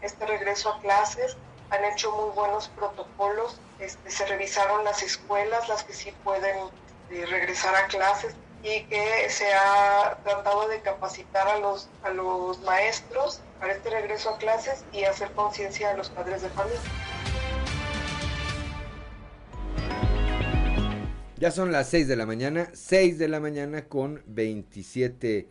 este 0.00 0.26
regreso 0.26 0.70
a 0.70 0.80
clases, 0.80 1.36
han 1.70 1.84
hecho 1.84 2.12
muy 2.12 2.30
buenos 2.30 2.68
protocolos, 2.68 3.58
este, 3.78 4.10
se 4.10 4.26
revisaron 4.26 4.84
las 4.84 5.02
escuelas, 5.02 5.68
las 5.68 5.84
que 5.84 5.92
sí 5.92 6.12
pueden 6.24 6.56
este, 7.08 7.26
regresar 7.26 7.74
a 7.74 7.86
clases 7.86 8.34
y 8.62 8.84
que 8.84 9.28
se 9.30 9.52
ha 9.52 10.18
tratado 10.24 10.68
de 10.68 10.80
capacitar 10.80 11.46
a 11.48 11.58
los, 11.58 11.88
a 12.02 12.10
los 12.10 12.58
maestros 12.60 13.40
para 13.60 13.72
este 13.72 13.90
regreso 13.90 14.30
a 14.30 14.38
clases 14.38 14.84
y 14.92 15.04
hacer 15.04 15.30
conciencia 15.32 15.90
a 15.90 15.94
los 15.94 16.10
padres 16.10 16.42
de 16.42 16.48
familia. 16.50 16.80
Ya 21.38 21.50
son 21.50 21.70
las 21.70 21.90
6 21.90 22.08
de 22.08 22.16
la 22.16 22.24
mañana, 22.24 22.70
6 22.72 23.18
de 23.18 23.28
la 23.28 23.40
mañana 23.40 23.84
con 23.84 24.22
27 24.26 25.46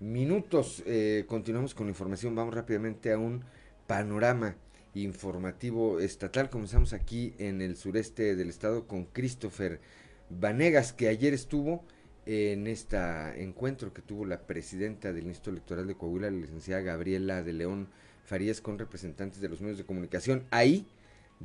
minutos. 0.00 0.82
Eh, 0.84 1.26
continuamos 1.28 1.76
con 1.76 1.86
la 1.86 1.92
información, 1.92 2.34
vamos 2.34 2.56
rápidamente 2.56 3.12
a 3.12 3.18
un 3.18 3.44
panorama 3.86 4.56
informativo 4.94 6.00
estatal. 6.00 6.50
Comenzamos 6.50 6.92
aquí 6.92 7.34
en 7.38 7.62
el 7.62 7.76
sureste 7.76 8.34
del 8.34 8.48
estado 8.48 8.88
con 8.88 9.04
Christopher 9.04 9.80
Vanegas, 10.28 10.92
que 10.92 11.06
ayer 11.06 11.34
estuvo 11.34 11.84
en 12.26 12.66
este 12.66 12.96
encuentro 13.40 13.94
que 13.94 14.02
tuvo 14.02 14.26
la 14.26 14.40
presidenta 14.40 15.12
del 15.12 15.28
Instituto 15.28 15.50
Electoral 15.52 15.86
de 15.86 15.94
Coahuila, 15.94 16.32
la 16.32 16.36
licenciada 16.36 16.82
Gabriela 16.82 17.44
de 17.44 17.52
León 17.52 17.86
Farías, 18.24 18.60
con 18.60 18.76
representantes 18.76 19.40
de 19.40 19.48
los 19.48 19.60
medios 19.60 19.78
de 19.78 19.86
comunicación. 19.86 20.46
Ahí 20.50 20.84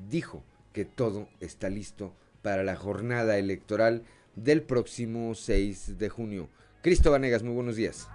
dijo 0.10 0.43
que 0.73 0.84
todo 0.84 1.29
está 1.39 1.69
listo 1.69 2.15
para 2.43 2.63
la 2.63 2.75
jornada 2.75 3.38
electoral 3.38 4.03
del 4.36 4.62
próximo 4.62 5.34
6 5.34 5.97
de 5.97 6.10
junio. 6.10 6.49
Cristo 6.82 7.10
Vanegas, 7.10 7.41
muy 7.41 7.53
buenos 7.53 7.77
días. 7.77 8.10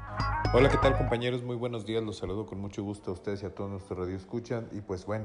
Hola, 0.53 0.69
¿qué 0.69 0.77
tal 0.77 0.97
compañeros? 0.97 1.43
Muy 1.43 1.57
buenos 1.57 1.87
días, 1.87 2.05
los 2.05 2.19
saludo 2.19 2.47
con 2.47 2.61
mucho 2.61 2.85
gusto 2.85 3.11
a 3.11 3.15
ustedes 3.15 3.43
y 3.43 3.47
a 3.47 3.55
todos 3.55 3.71
nuestros 3.71 4.09
escuchan 4.11 4.69
Y 4.73 4.83
pues 4.83 5.07
bueno, 5.07 5.25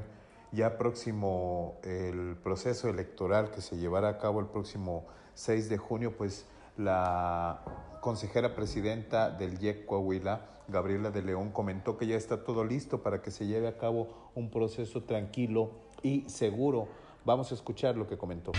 ya 0.50 0.78
próximo 0.78 1.78
el 1.84 2.36
proceso 2.42 2.88
electoral 2.88 3.50
que 3.50 3.60
se 3.60 3.76
llevará 3.76 4.08
a 4.08 4.18
cabo 4.18 4.40
el 4.40 4.46
próximo 4.46 5.04
6 5.34 5.68
de 5.68 5.76
junio, 5.76 6.16
pues 6.16 6.46
la 6.78 7.62
consejera 8.00 8.54
presidenta 8.54 9.30
del 9.30 9.62
IEC 9.62 9.84
Coahuila, 9.84 10.46
Gabriela 10.68 11.10
de 11.10 11.22
León, 11.22 11.50
comentó 11.50 11.98
que 11.98 12.06
ya 12.06 12.16
está 12.16 12.42
todo 12.42 12.64
listo 12.64 13.02
para 13.02 13.20
que 13.20 13.30
se 13.30 13.46
lleve 13.46 13.68
a 13.68 13.76
cabo 13.76 14.30
un 14.34 14.50
proceso 14.50 15.02
tranquilo 15.02 15.70
y 16.02 16.22
seguro. 16.28 16.88
Vamos 17.24 17.52
a 17.52 17.54
escuchar 17.54 17.96
lo 17.96 18.06
que 18.06 18.16
comentó. 18.16 18.52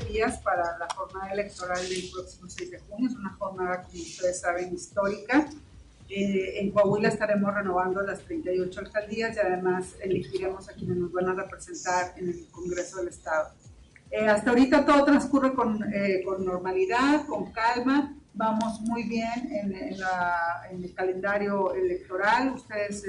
Días 0.00 0.38
para 0.38 0.78
la 0.78 0.88
jornada 0.94 1.32
electoral 1.32 1.88
del 1.88 2.10
próximo 2.12 2.48
6 2.48 2.70
de 2.70 2.78
junio. 2.80 3.10
Es 3.10 3.16
una 3.16 3.30
jornada, 3.34 3.82
como 3.82 4.02
ustedes 4.02 4.40
saben, 4.40 4.74
histórica. 4.74 5.48
Eh, 6.08 6.60
en 6.60 6.70
Coahuila 6.70 7.08
estaremos 7.08 7.54
renovando 7.54 8.02
las 8.02 8.20
38 8.20 8.80
alcaldías 8.80 9.36
y 9.36 9.40
además 9.40 9.94
elegiremos 10.00 10.68
a 10.68 10.74
quienes 10.74 10.96
nos 10.96 11.12
van 11.12 11.28
a 11.28 11.34
representar 11.34 12.14
en 12.16 12.28
el 12.28 12.46
Congreso 12.50 12.98
del 12.98 13.08
Estado. 13.08 13.50
Eh, 14.10 14.28
hasta 14.28 14.50
ahorita 14.50 14.84
todo 14.84 15.04
transcurre 15.04 15.54
con, 15.54 15.82
eh, 15.92 16.22
con, 16.24 16.44
normalidad, 16.44 17.24
con 17.26 17.50
calma. 17.52 18.14
Vamos 18.34 18.80
muy 18.82 19.04
bien 19.04 19.48
en, 19.52 19.74
en, 19.74 20.84
el 20.84 20.94
calendario 20.94 21.74
electoral. 21.74 22.54
Ustedes 22.54 23.04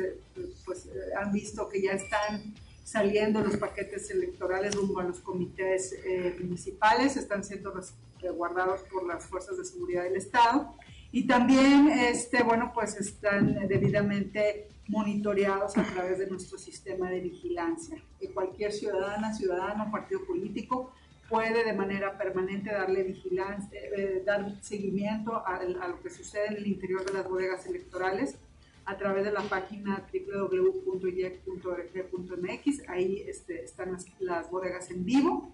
pues, 0.65 0.89
han 1.17 1.32
visto 1.32 1.67
que 1.67 1.82
ya 1.82 1.93
están 1.93 2.54
saliendo 2.84 3.41
los 3.41 3.58
paquetes 3.58 4.10
electorales 4.12 4.76
rumbo 4.76 5.00
a 5.00 5.04
los 5.04 5.19
comités 5.19 5.93
eh, 6.06 6.36
municipales, 6.39 7.17
están 7.17 7.43
siendo 7.43 7.72
resguardados 7.72 8.82
por 8.84 9.06
las 9.06 9.26
fuerzas 9.26 9.58
de 9.58 9.65
seguridad 9.65 10.04
del 10.04 10.17
Estado 10.17 10.76
y 11.12 11.28
también, 11.28 11.89
este, 11.89 12.43
bueno, 12.43 12.72
pues 12.74 12.96
están 12.96 13.67
debidamente 13.67 14.67
monitoreados 14.88 15.78
a 15.78 15.84
través 15.84 16.19
de 16.19 16.28
nuestro 16.28 16.58
sistema 16.58 17.10
de 17.10 17.19
vigilancia. 17.19 18.04
Y 18.19 18.30
cualquier 18.30 18.72
ciudadana, 18.72 19.34
ciudadano, 19.34 19.91
partido 19.91 20.26
político 20.26 20.91
puede 21.30 21.63
de 21.63 21.74
manera 21.74 22.17
permanente 22.17 22.72
darle 22.72 23.04
vigilancia, 23.04 23.80
eh, 23.80 24.24
dar 24.26 24.62
seguimiento 24.62 25.36
a, 25.36 25.58
a 25.58 25.88
lo 25.88 26.02
que 26.02 26.10
sucede 26.10 26.48
en 26.48 26.58
el 26.58 26.67
interior 26.67 27.06
de 27.06 27.13
las 27.13 27.30
bodegas 27.30 27.65
electorales 27.67 28.38
a 28.86 28.98
través 28.98 29.26
de 29.26 29.32
la 29.32 29.41
página 29.41 30.08
www.yec.org.mx. 30.12 32.89
Ahí 32.89 33.24
este, 33.28 33.63
están 33.63 33.96
las, 34.19 34.50
bodegas 34.50 34.89
en 34.91 35.06
vivo. 35.06 35.54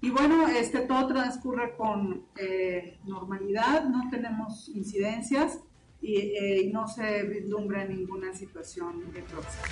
Y 0.00 0.10
bueno, 0.10 0.48
este, 0.48 0.80
todo 0.80 1.06
transcurre 1.06 1.76
con 1.76 2.26
eh, 2.36 2.98
normalidad, 3.04 3.88
no 3.88 4.10
tenemos 4.10 4.68
incidencias 4.68 5.60
y, 6.00 6.16
eh, 6.16 6.70
no 6.72 6.86
se 6.86 7.22
vislumbra 7.22 7.84
ninguna 7.86 8.34
situación 8.34 9.10
de 9.12 9.22
próxima. 9.22 9.64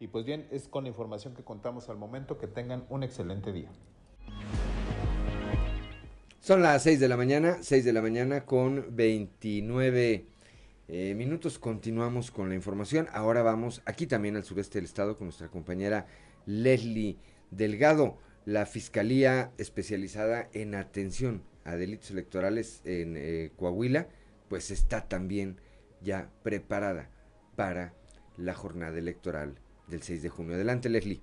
Y 0.00 0.08
pues 0.08 0.24
bien, 0.24 0.48
es 0.50 0.66
con 0.66 0.84
la 0.84 0.88
información 0.88 1.34
que 1.34 1.44
contamos 1.44 1.90
al 1.90 1.98
momento. 1.98 2.38
Que 2.38 2.46
tengan 2.46 2.86
un 2.88 3.02
excelente 3.02 3.52
día. 3.52 3.70
Son 6.50 6.62
las 6.62 6.82
6 6.82 6.98
de 6.98 7.06
la 7.06 7.16
mañana, 7.16 7.58
6 7.60 7.84
de 7.84 7.92
la 7.92 8.02
mañana 8.02 8.44
con 8.44 8.84
29 8.90 10.26
eh, 10.88 11.14
minutos. 11.14 11.60
Continuamos 11.60 12.32
con 12.32 12.48
la 12.48 12.56
información. 12.56 13.06
Ahora 13.12 13.42
vamos 13.42 13.82
aquí 13.84 14.08
también 14.08 14.34
al 14.34 14.42
sureste 14.42 14.78
del 14.78 14.86
estado 14.86 15.16
con 15.16 15.28
nuestra 15.28 15.46
compañera 15.46 16.08
Leslie 16.46 17.18
Delgado, 17.52 18.18
la 18.46 18.66
Fiscalía 18.66 19.52
especializada 19.58 20.48
en 20.52 20.74
atención 20.74 21.44
a 21.62 21.76
delitos 21.76 22.10
electorales 22.10 22.82
en 22.84 23.14
eh, 23.16 23.52
Coahuila, 23.56 24.08
pues 24.48 24.72
está 24.72 25.06
también 25.06 25.60
ya 26.02 26.32
preparada 26.42 27.10
para 27.54 27.94
la 28.36 28.54
jornada 28.54 28.98
electoral 28.98 29.54
del 29.86 30.02
6 30.02 30.20
de 30.20 30.28
junio. 30.30 30.56
Adelante, 30.56 30.88
Leslie. 30.88 31.20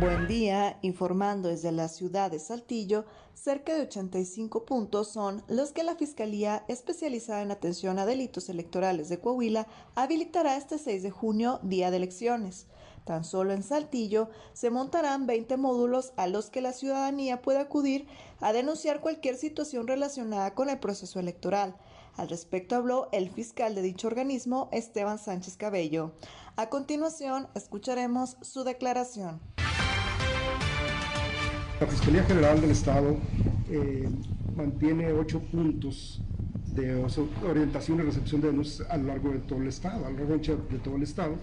Buen 0.00 0.26
día, 0.26 0.78
informando 0.82 1.48
desde 1.48 1.72
la 1.72 1.88
ciudad 1.88 2.30
de 2.30 2.38
Saltillo, 2.38 3.06
cerca 3.34 3.74
de 3.74 3.82
85 3.82 4.66
puntos 4.66 5.08
son 5.08 5.42
los 5.48 5.72
que 5.72 5.84
la 5.84 5.94
Fiscalía 5.94 6.64
especializada 6.68 7.42
en 7.42 7.50
atención 7.50 7.98
a 7.98 8.04
delitos 8.04 8.48
electorales 8.48 9.08
de 9.08 9.20
Coahuila 9.20 9.66
habilitará 9.94 10.56
este 10.56 10.78
6 10.78 11.02
de 11.02 11.10
junio, 11.10 11.60
día 11.62 11.90
de 11.90 11.96
elecciones. 11.96 12.66
Tan 13.04 13.24
solo 13.24 13.52
en 13.52 13.62
Saltillo 13.62 14.28
se 14.52 14.68
montarán 14.68 15.26
20 15.26 15.56
módulos 15.56 16.12
a 16.16 16.26
los 16.26 16.50
que 16.50 16.60
la 16.60 16.72
ciudadanía 16.72 17.40
puede 17.40 17.60
acudir 17.60 18.06
a 18.40 18.52
denunciar 18.52 19.00
cualquier 19.00 19.36
situación 19.36 19.86
relacionada 19.86 20.54
con 20.54 20.68
el 20.68 20.78
proceso 20.78 21.20
electoral. 21.20 21.76
Al 22.16 22.28
respecto 22.28 22.76
habló 22.76 23.08
el 23.12 23.30
fiscal 23.30 23.74
de 23.74 23.82
dicho 23.82 24.08
organismo, 24.08 24.68
Esteban 24.72 25.18
Sánchez 25.18 25.56
Cabello. 25.56 26.12
A 26.56 26.68
continuación, 26.68 27.48
escucharemos 27.54 28.36
su 28.40 28.64
declaración. 28.64 29.40
La 31.78 31.86
Fiscalía 31.86 32.24
General 32.24 32.58
del 32.58 32.70
Estado 32.70 33.18
eh, 33.70 34.08
mantiene 34.56 35.12
ocho 35.12 35.40
puntos 35.40 36.22
de 36.74 37.04
orientación 37.46 37.98
y 37.98 38.02
recepción 38.02 38.40
de 38.40 38.48
denuncias 38.48 38.88
a 38.88 38.96
lo 38.96 39.08
largo 39.08 39.30
de 39.30 39.40
todo 39.40 39.60
el 39.60 39.68
Estado, 39.68 40.06
a 40.06 40.10
lo 40.10 40.16
largo 40.16 40.38
de 40.38 40.78
todo 40.78 40.96
el 40.96 41.02
Estado. 41.02 41.34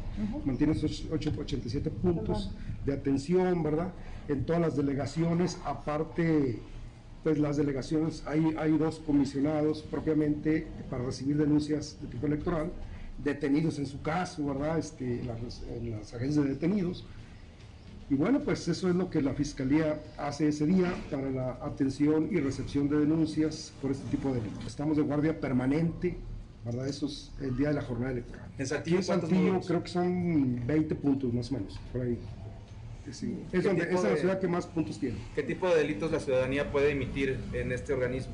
Mantiene 0.44 0.74
esos 0.74 1.06
87 1.12 1.88
puntos 1.92 2.50
de 2.84 2.94
atención, 2.94 3.62
¿verdad? 3.62 3.94
En 4.28 4.44
todas 4.44 4.60
las 4.60 4.76
delegaciones, 4.76 5.60
aparte, 5.66 6.60
pues 7.24 7.38
las 7.38 7.58
delegaciones, 7.58 8.24
hay, 8.26 8.56
hay 8.58 8.76
dos 8.76 9.04
comisionados 9.06 9.84
propiamente 9.84 10.66
para 10.90 11.04
recibir 11.06 11.38
denuncias 11.38 12.00
de 12.02 12.08
tipo 12.08 12.26
electoral, 12.26 12.72
detenidos 13.24 13.78
en 13.78 13.86
su 13.86 14.02
caso, 14.02 14.48
¿verdad? 14.48 14.80
Este, 14.80 15.20
en, 15.20 15.28
las, 15.28 15.62
en 15.70 15.92
las 15.92 16.12
agencias 16.16 16.44
de 16.44 16.54
detenidos 16.54 17.06
y 18.10 18.16
bueno, 18.16 18.40
pues 18.42 18.68
eso 18.68 18.90
es 18.90 18.96
lo 18.96 19.10
que 19.10 19.22
la 19.22 19.34
Fiscalía 19.34 20.00
hace 20.18 20.48
ese 20.48 20.66
día 20.66 20.94
para 21.10 21.30
la 21.30 21.58
atención 21.62 22.30
y 22.32 22.40
recepción 22.40 22.90
de 22.90 23.00
denuncias 23.00 23.74
por 23.82 23.92
este 23.92 24.10
tipo 24.10 24.30
de 24.30 24.42
delitos. 24.42 24.66
Estamos 24.66 24.98
de 24.98 25.04
guardia 25.04 25.40
permanente, 25.40 26.18
¿verdad? 26.66 26.88
Eso 26.88 27.08
es 27.08 27.32
el 27.42 27.56
día 27.58 27.70
de 27.70 27.76
la 27.76 27.82
jornada 27.82 28.12
electoral. 28.12 28.50
¿En 28.58 28.68
Saltillo, 28.68 28.98
en 28.98 29.04
Saltillo 29.04 29.62
creo 29.62 29.84
que 29.84 29.90
son 29.90 30.66
20 30.68 30.96
puntos 30.96 31.34
más 31.34 31.52
o 31.52 31.56
menos, 31.56 31.80
por 31.92 32.02
ahí. 32.02 32.20
Sí. 33.12 33.38
Es, 33.52 33.66
es 33.66 34.04
la 34.04 34.16
ciudad 34.16 34.40
que 34.40 34.48
más 34.48 34.66
puntos 34.66 34.98
tiene. 35.00 35.18
¿Qué 35.36 35.44
tipo 35.44 35.68
de 35.68 35.76
delitos 35.76 36.12
la 36.12 36.20
ciudadanía 36.20 36.72
puede 36.72 36.92
emitir 36.92 37.38
en 37.52 37.72
este 37.72 37.94
organismo? 37.94 38.34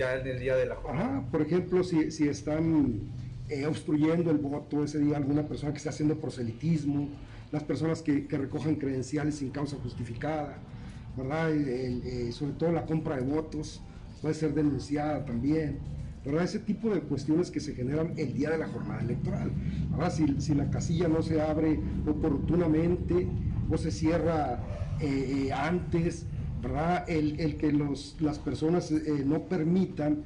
ya 0.00 0.16
en 0.16 0.26
el 0.26 0.38
día 0.40 0.56
de 0.56 0.66
la 0.66 0.76
jornada. 0.76 1.22
por 1.30 1.42
ejemplo, 1.42 1.84
si, 1.84 2.10
si 2.10 2.26
están 2.26 3.02
eh, 3.48 3.66
obstruyendo 3.66 4.30
el 4.30 4.38
voto 4.38 4.82
ese 4.82 4.98
día, 4.98 5.18
alguna 5.18 5.46
persona 5.46 5.72
que 5.72 5.76
esté 5.76 5.90
haciendo 5.90 6.16
proselitismo, 6.16 7.08
las 7.52 7.64
personas 7.64 8.02
que, 8.02 8.26
que 8.26 8.38
recojan 8.38 8.76
credenciales 8.76 9.36
sin 9.36 9.50
causa 9.50 9.76
justificada, 9.82 10.58
¿verdad? 11.16 11.52
Eh, 11.52 12.30
sobre 12.32 12.52
todo 12.52 12.72
la 12.72 12.86
compra 12.86 13.16
de 13.16 13.22
votos 13.22 13.82
puede 14.22 14.34
ser 14.34 14.54
denunciada 14.54 15.24
también. 15.24 15.78
¿verdad? 16.24 16.44
Ese 16.44 16.58
tipo 16.58 16.90
de 16.90 17.00
cuestiones 17.00 17.50
que 17.50 17.60
se 17.60 17.74
generan 17.74 18.12
el 18.18 18.34
día 18.34 18.50
de 18.50 18.58
la 18.58 18.68
jornada 18.68 19.00
electoral. 19.00 19.50
Ahora, 19.92 20.10
si, 20.10 20.40
si 20.40 20.54
la 20.54 20.70
casilla 20.70 21.08
no 21.08 21.22
se 21.22 21.40
abre 21.40 21.80
oportunamente 22.06 23.26
o 23.70 23.78
se 23.78 23.90
cierra 23.90 24.60
eh, 25.00 25.46
eh, 25.46 25.52
antes, 25.52 26.26
¿verdad? 26.62 27.08
El, 27.08 27.40
el 27.40 27.56
que 27.56 27.72
los, 27.72 28.16
las 28.20 28.38
personas 28.38 28.92
no 29.24 29.44
permitan 29.44 30.24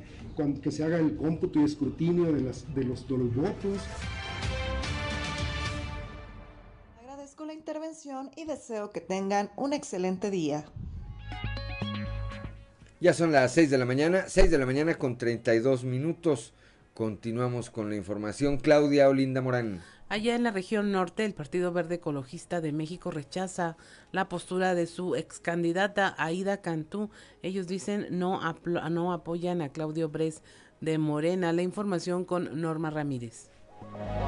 que 0.61 0.73
se 0.73 0.83
haga 0.83 0.99
el 0.99 1.17
cómputo 1.17 1.61
y 1.61 1.65
escrutinio 1.65 2.33
de, 2.33 2.41
las, 2.41 2.75
de, 2.75 2.83
los, 2.85 3.07
de 3.09 3.19
los 3.19 3.35
votos. 3.35 3.79
Intervención 7.67 8.31
y 8.37 8.45
deseo 8.45 8.91
que 8.91 9.01
tengan 9.01 9.51
un 9.57 9.73
excelente 9.73 10.31
día. 10.31 10.67
Ya 13.01 13.15
son 13.15 13.33
las 13.33 13.53
6 13.53 13.71
de 13.71 13.79
la 13.79 13.87
mañana, 13.87 14.27
6 14.29 14.51
de 14.51 14.59
la 14.59 14.67
mañana 14.67 14.97
con 14.97 15.17
32 15.17 15.83
minutos. 15.83 16.53
Continuamos 16.93 17.71
con 17.71 17.89
la 17.89 17.97
información. 17.97 18.59
Claudia 18.59 19.09
Olinda 19.09 19.41
Morán. 19.41 19.81
Allá 20.11 20.35
en 20.35 20.43
la 20.43 20.51
región 20.51 20.93
norte, 20.93 21.25
el 21.25 21.33
Partido 21.33 21.73
Verde 21.73 21.95
Ecologista 21.95 22.61
de 22.61 22.73
México 22.73 23.11
rechaza 23.11 23.79
la 24.13 24.29
postura 24.29 24.75
de 24.75 24.87
su 24.87 25.17
ex 25.17 25.41
candidata 25.41 26.15
Aida 26.19 26.61
Cantú. 26.61 27.09
Ellos 27.41 27.67
dicen 27.67 28.09
no, 28.11 28.43
no 28.91 29.13
apoyan 29.15 29.63
a 29.63 29.71
Claudio 29.71 30.11
Bres 30.11 30.43
de 30.83 30.99
Morena. 30.99 31.55
La 31.55 31.63
información 31.63 32.27
con 32.27 32.61
Norma 32.61 32.91
Ramírez. 32.91 33.49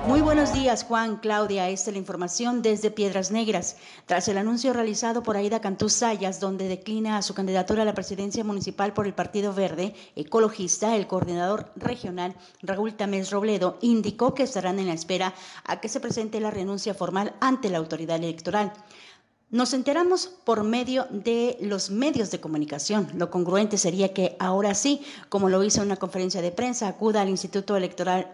Muy 0.07 0.21
buenos 0.21 0.53
días, 0.53 0.85
Juan, 0.85 1.17
Claudia. 1.17 1.69
Esta 1.69 1.91
es 1.91 1.95
la 1.95 1.99
información 1.99 2.63
desde 2.63 2.93
Piedras 2.93 3.33
Negras. 3.33 3.77
Tras 4.07 4.29
el 4.29 4.39
anuncio 4.39 4.73
realizado 4.73 5.25
por 5.25 5.37
Aida 5.37 5.61
Cantú 5.61 5.89
Sayas, 5.89 6.39
donde 6.39 6.69
declina 6.69 7.17
a 7.17 7.23
su 7.23 7.35
candidatura 7.35 7.83
a 7.83 7.85
la 7.85 7.93
presidencia 7.93 8.45
municipal 8.45 8.93
por 8.93 9.07
el 9.07 9.15
Partido 9.15 9.53
Verde 9.53 9.97
Ecologista, 10.15 10.95
el 10.95 11.09
coordinador 11.09 11.73
regional 11.75 12.37
Raúl 12.63 12.95
Tamés 12.95 13.33
Robledo 13.33 13.79
indicó 13.81 14.33
que 14.33 14.45
estarán 14.45 14.79
en 14.79 14.87
la 14.87 14.95
espera 14.95 15.35
a 15.65 15.81
que 15.81 15.89
se 15.89 15.99
presente 15.99 16.39
la 16.39 16.53
renuncia 16.53 16.95
formal 16.95 17.35
ante 17.41 17.69
la 17.69 17.79
autoridad 17.79 18.19
electoral. 18.19 18.73
Nos 19.51 19.75
enteramos 19.75 20.29
por 20.45 20.63
medio 20.63 21.09
de 21.11 21.59
los 21.61 21.91
medios 21.91 22.31
de 22.31 22.39
comunicación. 22.39 23.09
Lo 23.17 23.29
congruente 23.29 23.77
sería 23.77 24.15
que 24.15 24.37
ahora 24.39 24.73
sí, 24.75 25.03
como 25.29 25.49
lo 25.49 25.65
hizo 25.65 25.81
en 25.81 25.87
una 25.87 25.97
conferencia 25.97 26.43
de 26.43 26.53
prensa, 26.53 26.87
acuda 26.87 27.23
al 27.23 27.29
Instituto 27.29 27.77
Electoral 27.77 28.33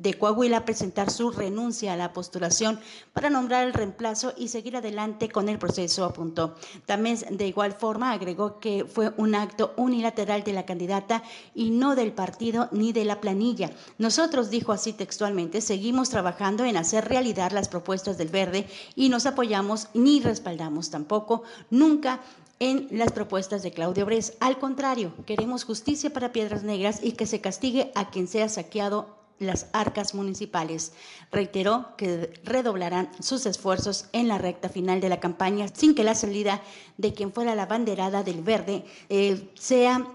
de 0.00 0.14
Coahuila 0.14 0.64
presentar 0.64 1.10
su 1.10 1.30
renuncia 1.30 1.92
a 1.92 1.96
la 1.96 2.12
postulación 2.12 2.80
para 3.12 3.30
nombrar 3.30 3.66
el 3.66 3.74
reemplazo 3.74 4.32
y 4.36 4.48
seguir 4.48 4.76
adelante 4.76 5.28
con 5.28 5.48
el 5.48 5.58
proceso, 5.58 6.04
apuntó. 6.04 6.56
También 6.86 7.18
de 7.30 7.46
igual 7.46 7.74
forma 7.74 8.12
agregó 8.12 8.58
que 8.58 8.84
fue 8.84 9.12
un 9.18 9.34
acto 9.34 9.74
unilateral 9.76 10.42
de 10.42 10.54
la 10.54 10.64
candidata 10.64 11.22
y 11.54 11.70
no 11.70 11.94
del 11.94 12.12
partido 12.12 12.68
ni 12.72 12.92
de 12.92 13.04
la 13.04 13.20
planilla. 13.20 13.70
Nosotros, 13.98 14.50
dijo 14.50 14.72
así 14.72 14.92
textualmente, 14.92 15.60
seguimos 15.60 16.08
trabajando 16.08 16.64
en 16.64 16.78
hacer 16.78 17.06
realidad 17.06 17.52
las 17.52 17.68
propuestas 17.68 18.16
del 18.16 18.28
verde 18.28 18.66
y 18.96 19.10
nos 19.10 19.26
apoyamos 19.26 19.88
ni 19.92 20.20
respaldamos 20.20 20.90
tampoco 20.90 21.42
nunca 21.68 22.20
en 22.58 22.88
las 22.90 23.12
propuestas 23.12 23.62
de 23.62 23.72
Claudio 23.72 24.06
Bres. 24.06 24.34
Al 24.40 24.58
contrario, 24.58 25.12
queremos 25.26 25.64
justicia 25.64 26.10
para 26.10 26.32
Piedras 26.32 26.62
Negras 26.62 27.00
y 27.02 27.12
que 27.12 27.26
se 27.26 27.40
castigue 27.40 27.92
a 27.94 28.10
quien 28.10 28.28
sea 28.28 28.48
saqueado 28.48 29.19
las 29.40 29.66
arcas 29.72 30.14
municipales. 30.14 30.92
Reiteró 31.32 31.96
que 31.96 32.40
redoblarán 32.44 33.10
sus 33.20 33.46
esfuerzos 33.46 34.06
en 34.12 34.28
la 34.28 34.38
recta 34.38 34.68
final 34.68 35.00
de 35.00 35.08
la 35.08 35.18
campaña 35.18 35.66
sin 35.72 35.96
que 35.96 36.04
la 36.04 36.14
salida 36.14 36.62
de 36.98 37.12
quien 37.12 37.32
fuera 37.32 37.56
la 37.56 37.66
banderada 37.66 38.22
del 38.22 38.42
verde 38.42 38.84
eh, 39.08 39.50
sea 39.54 40.06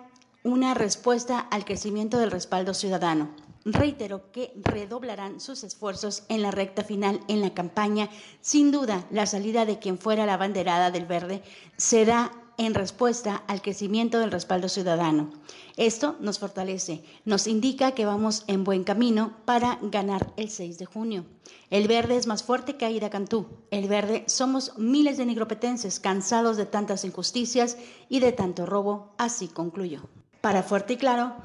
una 0.43 0.75
respuesta 0.75 1.39
al 1.39 1.65
crecimiento 1.65 2.19
del 2.19 2.31
respaldo 2.31 2.73
ciudadano. 2.73 3.31
Reiteró 3.65 4.31
que 4.31 4.53
redoblarán 4.57 5.39
sus 5.39 5.63
esfuerzos 5.63 6.23
en 6.29 6.43
la 6.43 6.51
recta 6.51 6.83
final 6.83 7.19
en 7.27 7.41
la 7.41 7.55
campaña. 7.55 8.11
Sin 8.41 8.71
duda, 8.71 9.07
la 9.09 9.25
salida 9.25 9.65
de 9.65 9.79
quien 9.79 9.97
fuera 9.97 10.27
la 10.27 10.37
banderada 10.37 10.91
del 10.91 11.07
verde 11.07 11.41
será 11.77 12.31
en 12.57 12.73
respuesta 12.73 13.43
al 13.47 13.61
crecimiento 13.61 14.19
del 14.19 14.31
respaldo 14.31 14.69
ciudadano. 14.69 15.29
Esto 15.77 16.15
nos 16.19 16.39
fortalece, 16.39 17.03
nos 17.25 17.47
indica 17.47 17.91
que 17.91 18.05
vamos 18.05 18.43
en 18.47 18.63
buen 18.63 18.83
camino 18.83 19.33
para 19.45 19.79
ganar 19.81 20.33
el 20.37 20.49
6 20.49 20.77
de 20.77 20.85
junio. 20.85 21.25
El 21.69 21.87
verde 21.87 22.17
es 22.17 22.27
más 22.27 22.43
fuerte 22.43 22.77
que 22.77 22.85
Aida 22.85 23.09
Cantú. 23.09 23.47
El 23.71 23.87
verde 23.87 24.23
somos 24.27 24.77
miles 24.77 25.17
de 25.17 25.25
nigropetenses 25.25 25.99
cansados 25.99 26.57
de 26.57 26.65
tantas 26.65 27.05
injusticias 27.05 27.77
y 28.09 28.19
de 28.19 28.31
tanto 28.31 28.65
robo, 28.65 29.13
así 29.17 29.47
concluyó. 29.47 30.01
Para 30.41 30.63
Fuerte 30.63 30.93
y 30.93 30.97
Claro, 30.97 31.35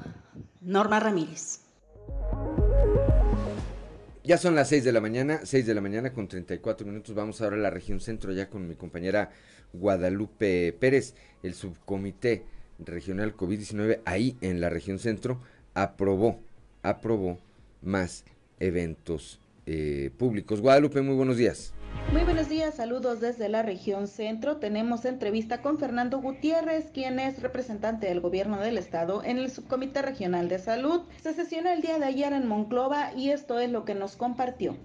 Norma 0.61 0.99
Ramírez. 0.99 1.61
Ya 4.23 4.37
son 4.37 4.53
las 4.53 4.69
6 4.69 4.83
de 4.83 4.91
la 4.91 5.01
mañana, 5.01 5.39
6 5.43 5.65
de 5.65 5.73
la 5.73 5.81
mañana 5.81 6.13
con 6.13 6.27
34 6.27 6.85
minutos. 6.85 7.15
Vamos 7.15 7.41
ahora 7.41 7.55
a 7.55 7.59
la 7.59 7.71
región 7.71 7.99
centro 7.99 8.31
ya 8.31 8.49
con 8.49 8.67
mi 8.67 8.75
compañera 8.75 9.31
Guadalupe 9.73 10.73
Pérez, 10.79 11.15
el 11.41 11.55
subcomité 11.55 12.43
regional 12.77 13.35
COVID-19 13.35 14.01
ahí 14.05 14.37
en 14.41 14.61
la 14.61 14.69
región 14.69 14.99
centro 14.99 15.41
aprobó, 15.73 16.39
aprobó 16.83 17.39
más 17.81 18.23
eventos 18.59 19.39
eh, 19.65 20.11
públicos. 20.15 20.61
Guadalupe, 20.61 21.01
muy 21.01 21.15
buenos 21.15 21.37
días. 21.37 21.73
Muy 22.11 22.23
buenos 22.23 22.49
días, 22.49 22.75
saludos 22.75 23.21
desde 23.21 23.47
la 23.49 23.61
región 23.61 24.07
centro. 24.07 24.57
Tenemos 24.57 25.05
entrevista 25.05 25.61
con 25.61 25.77
Fernando 25.77 26.19
Gutiérrez, 26.19 26.91
quien 26.93 27.19
es 27.19 27.41
representante 27.41 28.07
del 28.07 28.19
gobierno 28.19 28.59
del 28.59 28.77
estado 28.77 29.23
en 29.23 29.37
el 29.37 29.49
subcomité 29.49 30.01
regional 30.01 30.49
de 30.49 30.59
salud. 30.59 31.01
Se 31.21 31.33
sesionó 31.33 31.69
el 31.69 31.81
día 31.81 31.99
de 31.99 32.05
ayer 32.05 32.33
en 32.33 32.47
Monclova 32.47 33.13
y 33.15 33.29
esto 33.29 33.59
es 33.59 33.69
lo 33.71 33.85
que 33.85 33.95
nos 33.95 34.15
compartió 34.15 34.75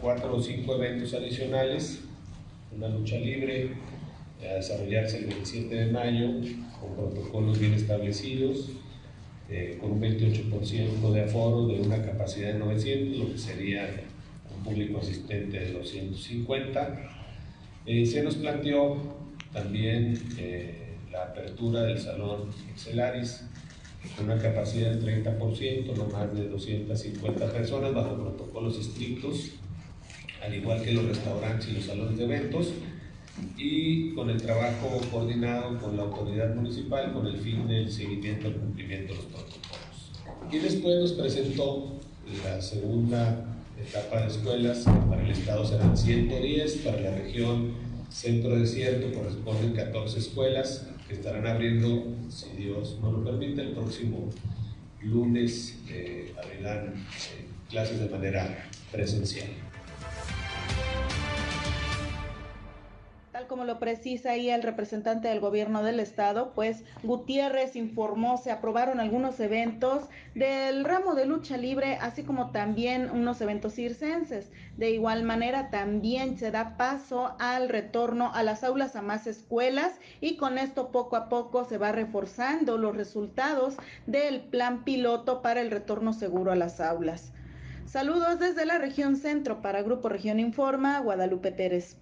cuatro 0.00 0.36
o 0.36 0.42
cinco 0.42 0.76
eventos 0.76 1.12
adicionales, 1.14 2.00
una 2.74 2.88
lucha 2.88 3.16
libre 3.16 3.70
a 4.40 4.54
desarrollarse 4.54 5.18
el 5.18 5.26
27 5.26 5.74
de 5.74 5.92
mayo 5.92 6.28
con 6.80 6.94
protocolos 6.94 7.58
bien 7.58 7.74
establecidos, 7.74 8.70
eh, 9.48 9.78
con 9.80 9.92
un 9.92 10.00
28% 10.00 11.12
de 11.12 11.22
aforo 11.22 11.66
de 11.66 11.80
una 11.80 12.02
capacidad 12.02 12.52
de 12.52 12.58
900, 12.58 13.18
lo 13.18 13.32
que 13.32 13.38
sería 13.38 13.88
un 14.56 14.64
público 14.64 14.98
asistente 14.98 15.58
de 15.58 15.72
250. 15.72 17.10
Eh, 17.86 18.06
se 18.06 18.22
nos 18.22 18.36
planteó 18.36 18.96
también 19.52 20.20
eh, 20.38 20.96
la 21.10 21.24
apertura 21.24 21.82
del 21.82 21.98
salón 21.98 22.50
Excelaris 22.70 23.44
con 24.16 24.26
una 24.26 24.38
capacidad 24.38 24.90
del 24.90 25.24
30%, 25.24 25.96
no 25.96 26.04
más 26.06 26.34
de 26.34 26.48
250 26.48 27.52
personas 27.52 27.94
bajo 27.94 28.16
protocolos 28.16 28.78
estrictos 28.78 29.58
al 30.42 30.54
igual 30.54 30.82
que 30.82 30.92
los 30.92 31.04
restaurantes 31.04 31.68
y 31.68 31.72
los 31.72 31.84
salones 31.84 32.16
de 32.16 32.24
eventos, 32.24 32.72
y 33.56 34.12
con 34.14 34.30
el 34.30 34.40
trabajo 34.40 35.00
coordinado 35.10 35.78
con 35.78 35.96
la 35.96 36.04
autoridad 36.04 36.54
municipal 36.54 37.12
con 37.12 37.26
el 37.26 37.36
fin 37.38 37.66
del 37.66 37.90
seguimiento 37.90 38.48
y 38.48 38.52
cumplimiento 38.52 39.12
de 39.12 39.18
los 39.18 39.26
protocolos. 39.26 40.12
Y 40.50 40.58
después 40.58 41.00
nos 41.00 41.12
presentó 41.12 41.98
la 42.44 42.60
segunda 42.60 43.44
etapa 43.78 44.20
de 44.20 44.26
escuelas, 44.28 44.84
para 45.08 45.22
el 45.22 45.30
estado 45.30 45.64
serán 45.64 45.96
110, 45.96 46.76
para 46.78 47.00
la 47.00 47.10
región 47.16 47.72
centro 48.10 48.58
desierto 48.58 49.12
corresponden 49.16 49.72
14 49.72 50.18
escuelas 50.18 50.86
que 51.06 51.14
estarán 51.14 51.46
abriendo, 51.46 52.06
si 52.28 52.50
Dios 52.56 52.98
nos 53.02 53.12
lo 53.12 53.24
permite, 53.24 53.62
el 53.62 53.72
próximo 53.72 54.30
lunes 55.02 55.78
eh, 55.88 56.34
abrirán 56.42 56.88
eh, 56.88 57.46
clases 57.70 58.00
de 58.00 58.08
manera 58.08 58.68
presencial. 58.92 59.48
Como 63.48 63.64
lo 63.64 63.78
precisa 63.78 64.30
ahí 64.30 64.50
el 64.50 64.62
representante 64.62 65.28
del 65.28 65.40
gobierno 65.40 65.82
del 65.82 65.98
estado, 65.98 66.52
pues 66.54 66.84
Gutiérrez 67.02 67.74
informó, 67.74 68.36
se 68.36 68.52
aprobaron 68.52 69.00
algunos 69.00 69.40
eventos 69.40 70.04
del 70.34 70.84
ramo 70.84 71.14
de 71.14 71.26
lucha 71.26 71.56
libre, 71.56 71.98
así 72.00 72.22
como 72.22 72.50
también 72.50 73.10
unos 73.10 73.40
eventos 73.40 73.74
circenses. 73.74 74.50
De 74.76 74.90
igual 74.90 75.24
manera, 75.24 75.70
también 75.70 76.38
se 76.38 76.50
da 76.50 76.76
paso 76.76 77.34
al 77.40 77.68
retorno 77.68 78.30
a 78.32 78.42
las 78.44 78.62
aulas 78.62 78.94
a 78.94 79.02
más 79.02 79.26
escuelas 79.26 79.98
y 80.20 80.36
con 80.36 80.58
esto 80.58 80.92
poco 80.92 81.16
a 81.16 81.28
poco 81.28 81.64
se 81.64 81.78
va 81.78 81.90
reforzando 81.90 82.78
los 82.78 82.94
resultados 82.94 83.76
del 84.06 84.40
plan 84.40 84.84
piloto 84.84 85.42
para 85.42 85.60
el 85.60 85.70
retorno 85.70 86.12
seguro 86.12 86.52
a 86.52 86.56
las 86.56 86.80
aulas. 86.80 87.32
Saludos 87.86 88.38
desde 88.38 88.66
la 88.66 88.76
región 88.76 89.16
centro 89.16 89.62
para 89.62 89.80
Grupo 89.82 90.10
Región 90.10 90.38
Informa, 90.38 91.00
Guadalupe 91.00 91.52
Pérez. 91.52 91.96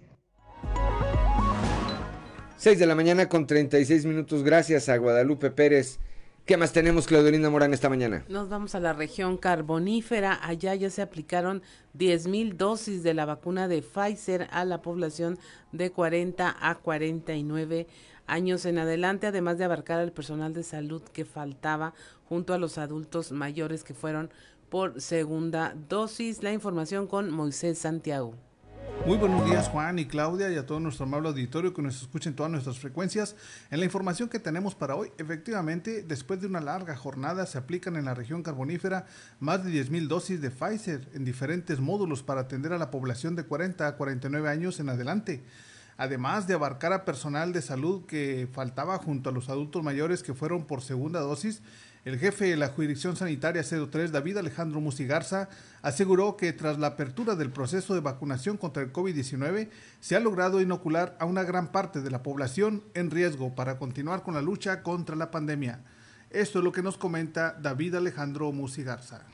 6 2.57 2.79
de 2.79 2.87
la 2.87 2.95
mañana 2.95 3.29
con 3.29 3.45
36 3.45 4.05
minutos. 4.05 4.41
Gracias 4.41 4.89
a 4.89 4.97
Guadalupe 4.97 5.51
Pérez. 5.51 5.99
¿Qué 6.43 6.57
más 6.57 6.73
tenemos, 6.73 7.05
Claudelina 7.05 7.51
Morán, 7.51 7.71
esta 7.71 7.87
mañana? 7.87 8.25
Nos 8.29 8.49
vamos 8.49 8.73
a 8.73 8.79
la 8.79 8.93
región 8.93 9.37
carbonífera. 9.37 10.39
Allá 10.41 10.73
ya 10.73 10.89
se 10.89 11.03
aplicaron 11.03 11.61
10 11.93 12.27
mil 12.27 12.57
dosis 12.57 13.03
de 13.03 13.13
la 13.13 13.25
vacuna 13.25 13.67
de 13.67 13.83
Pfizer 13.83 14.47
a 14.49 14.65
la 14.65 14.81
población 14.81 15.37
de 15.71 15.91
40 15.91 16.55
a 16.59 16.75
49 16.75 17.85
años 18.25 18.65
en 18.65 18.79
adelante, 18.79 19.27
además 19.27 19.59
de 19.59 19.65
abarcar 19.65 19.99
al 19.99 20.11
personal 20.11 20.53
de 20.53 20.63
salud 20.63 21.03
que 21.13 21.25
faltaba 21.25 21.93
junto 22.27 22.55
a 22.55 22.57
los 22.57 22.79
adultos 22.79 23.31
mayores 23.31 23.83
que 23.83 23.93
fueron 23.93 24.31
por 24.69 24.99
segunda 24.99 25.75
dosis. 25.89 26.41
La 26.41 26.53
información 26.53 27.05
con 27.05 27.29
Moisés 27.29 27.77
Santiago. 27.77 28.33
Muy 29.05 29.17
buenos 29.17 29.45
días 29.45 29.69
Juan 29.69 29.99
y 29.99 30.05
Claudia 30.05 30.49
y 30.49 30.55
a 30.55 30.65
todo 30.65 30.79
nuestro 30.79 31.05
amable 31.05 31.29
auditorio 31.29 31.73
que 31.73 31.81
nos 31.81 32.01
escuchen 32.01 32.35
todas 32.35 32.51
nuestras 32.51 32.79
frecuencias. 32.79 33.35
En 33.69 33.79
la 33.79 33.85
información 33.85 34.29
que 34.29 34.39
tenemos 34.39 34.75
para 34.75 34.95
hoy, 34.95 35.11
efectivamente, 35.17 36.03
después 36.03 36.41
de 36.41 36.47
una 36.47 36.61
larga 36.61 36.95
jornada 36.95 37.45
se 37.45 37.57
aplican 37.57 37.95
en 37.95 38.05
la 38.05 38.13
región 38.13 38.43
carbonífera 38.43 39.05
más 39.39 39.63
de 39.63 39.71
10.000 39.71 40.07
dosis 40.07 40.41
de 40.41 40.51
Pfizer 40.51 41.07
en 41.13 41.25
diferentes 41.25 41.79
módulos 41.79 42.23
para 42.23 42.41
atender 42.41 42.73
a 42.73 42.77
la 42.77 42.91
población 42.91 43.35
de 43.35 43.43
40 43.43 43.87
a 43.87 43.95
49 43.95 44.49
años 44.49 44.79
en 44.79 44.89
adelante. 44.89 45.43
Además 45.97 46.45
de 46.45 46.53
abarcar 46.53 46.93
a 46.93 47.05
personal 47.05 47.53
de 47.53 47.61
salud 47.63 48.05
que 48.05 48.47
faltaba 48.51 48.99
junto 48.99 49.29
a 49.29 49.33
los 49.33 49.49
adultos 49.49 49.83
mayores 49.83 50.21
que 50.21 50.35
fueron 50.35 50.65
por 50.65 50.81
segunda 50.81 51.19
dosis, 51.21 51.63
el 52.07 52.17
jefe 52.19 52.45
de 52.45 52.55
la 52.55 52.69
Jurisdicción 52.69 53.17
Sanitaria 53.17 53.63
03, 53.63 54.13
David 54.13 54.37
Alejandro 54.37 54.79
Musigarza, 54.79 55.49
aseguró 55.81 56.37
que 56.37 56.53
tras 56.53 56.79
la 56.79 56.87
apertura 56.87 57.35
del 57.35 57.51
proceso 57.51 57.93
de 57.93 57.99
vacunación 57.99 58.55
contra 58.55 58.81
el 58.81 58.93
COVID-19, 58.93 59.67
se 59.99 60.15
ha 60.15 60.21
logrado 60.21 60.61
inocular 60.61 61.17
a 61.19 61.25
una 61.25 61.43
gran 61.43 61.73
parte 61.73 61.99
de 61.99 62.09
la 62.09 62.23
población 62.23 62.81
en 62.93 63.11
riesgo 63.11 63.55
para 63.55 63.77
continuar 63.77 64.23
con 64.23 64.35
la 64.35 64.41
lucha 64.41 64.83
contra 64.83 65.17
la 65.17 65.31
pandemia. 65.31 65.83
Esto 66.29 66.59
es 66.59 66.63
lo 66.63 66.71
que 66.71 66.81
nos 66.81 66.97
comenta 66.97 67.57
David 67.59 67.95
Alejandro 67.95 68.53
Musigarza. 68.53 69.25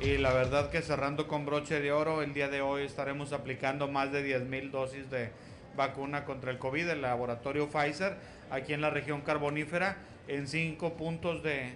Y 0.00 0.18
la 0.18 0.32
verdad 0.32 0.70
que 0.70 0.82
cerrando 0.82 1.28
con 1.28 1.46
broche 1.46 1.80
de 1.80 1.92
oro, 1.92 2.22
el 2.22 2.34
día 2.34 2.48
de 2.48 2.60
hoy 2.60 2.82
estaremos 2.82 3.32
aplicando 3.32 3.86
más 3.86 4.10
de 4.10 4.24
10 4.24 4.48
mil 4.48 4.72
dosis 4.72 5.08
de 5.10 5.30
vacuna 5.76 6.24
contra 6.24 6.50
el 6.50 6.58
COVID 6.58 6.86
del 6.86 7.02
laboratorio 7.02 7.68
Pfizer 7.68 8.16
aquí 8.52 8.74
en 8.74 8.82
la 8.82 8.90
región 8.90 9.22
carbonífera 9.22 9.96
en 10.28 10.46
cinco 10.46 10.92
puntos 10.92 11.42
de, 11.42 11.74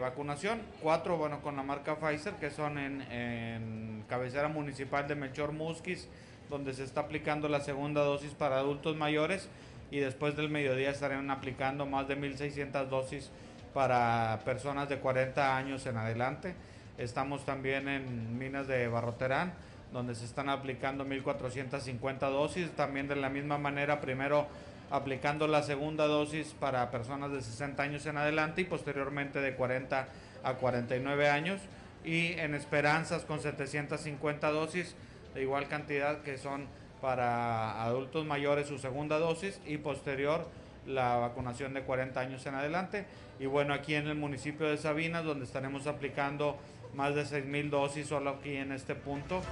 vacunación, 0.00 0.60
cuatro 0.80 1.18
bueno 1.18 1.42
con 1.42 1.56
la 1.56 1.62
marca 1.62 1.96
Pfizer 1.96 2.34
que 2.34 2.50
son 2.50 2.78
en, 2.78 4.04
cabecera 4.08 4.48
municipal 4.48 5.06
de 5.06 5.14
Melchor 5.14 5.52
Musquis 5.52 6.08
donde 6.48 6.72
se 6.72 6.84
está 6.84 7.02
aplicando 7.02 7.48
la 7.48 7.60
segunda 7.60 8.02
dosis 8.02 8.30
para 8.32 8.58
adultos 8.58 8.96
mayores 8.96 9.48
y 9.90 9.98
después 9.98 10.36
del 10.36 10.48
mediodía 10.48 10.90
estarán 10.90 11.30
aplicando 11.30 11.84
más 11.84 12.08
de 12.08 12.16
1.600 12.16 12.86
dosis 12.86 13.30
para 13.74 14.40
personas 14.44 14.88
de 14.88 14.98
40 14.98 15.56
años 15.56 15.84
en 15.86 15.96
adelante. 15.96 16.54
Estamos 16.96 17.44
también 17.44 17.88
en 17.88 18.38
Minas 18.38 18.66
de 18.66 18.88
Barroterán, 18.88 19.52
donde 19.92 20.14
se 20.14 20.24
están 20.24 20.48
aplicando 20.48 21.04
1.450 21.04 22.18
dosis. 22.30 22.70
También 22.72 23.08
de 23.08 23.16
la 23.16 23.28
misma 23.28 23.58
manera, 23.58 24.00
primero 24.00 24.46
aplicando 24.90 25.46
la 25.46 25.62
segunda 25.62 26.06
dosis 26.06 26.54
para 26.58 26.90
personas 26.90 27.32
de 27.32 27.42
60 27.42 27.82
años 27.82 28.06
en 28.06 28.16
adelante 28.16 28.62
y 28.62 28.64
posteriormente 28.64 29.40
de 29.40 29.54
40 29.54 30.08
a 30.42 30.54
49 30.54 31.28
años. 31.28 31.60
Y 32.04 32.32
en 32.32 32.54
Esperanzas 32.54 33.24
con 33.24 33.40
750 33.40 34.50
dosis 34.50 34.94
de 35.34 35.42
igual 35.42 35.68
cantidad 35.68 36.22
que 36.22 36.38
son 36.38 36.66
para 37.00 37.82
adultos 37.82 38.24
mayores 38.26 38.66
su 38.66 38.78
segunda 38.78 39.18
dosis 39.18 39.60
y 39.66 39.76
posterior 39.76 40.48
la 40.86 41.16
vacunación 41.16 41.74
de 41.74 41.82
40 41.82 42.18
años 42.18 42.46
en 42.46 42.54
adelante. 42.54 43.06
Y 43.38 43.46
bueno 43.46 43.74
aquí 43.74 43.94
en 43.94 44.08
el 44.08 44.16
municipio 44.16 44.68
de 44.68 44.78
Sabinas 44.78 45.24
donde 45.24 45.44
estaremos 45.44 45.86
aplicando 45.86 46.56
más 46.94 47.14
de 47.14 47.26
6 47.26 47.44
mil 47.44 47.70
dosis 47.70 48.06
solo 48.06 48.30
aquí 48.30 48.56
en 48.56 48.72
este 48.72 48.94
punto 48.94 49.42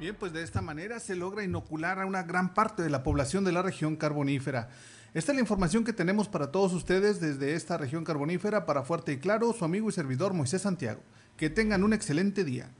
Bien, 0.00 0.16
pues 0.18 0.32
de 0.32 0.42
esta 0.42 0.60
manera 0.60 0.98
se 0.98 1.14
logra 1.14 1.44
inocular 1.44 2.00
a 2.00 2.06
una 2.06 2.24
gran 2.24 2.52
parte 2.52 2.82
de 2.82 2.90
la 2.90 3.04
población 3.04 3.44
de 3.44 3.52
la 3.52 3.62
región 3.62 3.94
carbonífera. 3.94 4.68
Esta 5.14 5.30
es 5.30 5.36
la 5.36 5.40
información 5.40 5.84
que 5.84 5.92
tenemos 5.92 6.28
para 6.28 6.50
todos 6.50 6.72
ustedes 6.72 7.20
desde 7.20 7.54
esta 7.54 7.78
región 7.78 8.02
carbonífera 8.02 8.66
para 8.66 8.82
Fuerte 8.82 9.12
y 9.12 9.18
Claro, 9.18 9.52
su 9.52 9.64
amigo 9.64 9.88
y 9.88 9.92
servidor 9.92 10.34
Moisés 10.34 10.62
Santiago. 10.62 11.00
Que 11.36 11.48
tengan 11.48 11.84
un 11.84 11.92
excelente 11.92 12.42
día. 12.42 12.70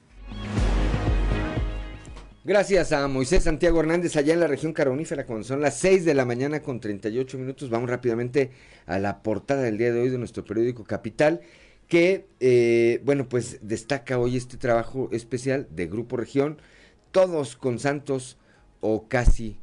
Gracias 2.42 2.90
a 2.90 3.06
Moisés 3.06 3.44
Santiago 3.44 3.78
Hernández 3.78 4.16
allá 4.16 4.34
en 4.34 4.40
la 4.40 4.48
región 4.48 4.72
carbonífera, 4.72 5.24
cuando 5.24 5.44
son 5.44 5.60
las 5.60 5.78
6 5.78 6.04
de 6.04 6.14
la 6.14 6.24
mañana 6.24 6.60
con 6.62 6.80
38 6.80 7.38
minutos. 7.38 7.70
Vamos 7.70 7.88
rápidamente 7.88 8.50
a 8.86 8.98
la 8.98 9.22
portada 9.22 9.62
del 9.62 9.78
día 9.78 9.92
de 9.92 10.00
hoy 10.00 10.10
de 10.10 10.18
nuestro 10.18 10.44
periódico 10.44 10.82
Capital, 10.82 11.40
que, 11.86 12.26
eh, 12.40 13.00
bueno, 13.04 13.28
pues 13.28 13.60
destaca 13.62 14.18
hoy 14.18 14.36
este 14.36 14.56
trabajo 14.56 15.08
especial 15.12 15.68
de 15.70 15.86
Grupo 15.86 16.16
Región 16.16 16.58
todos 17.14 17.54
con 17.54 17.78
Santos 17.78 18.38
o 18.80 19.06
casi 19.06 19.56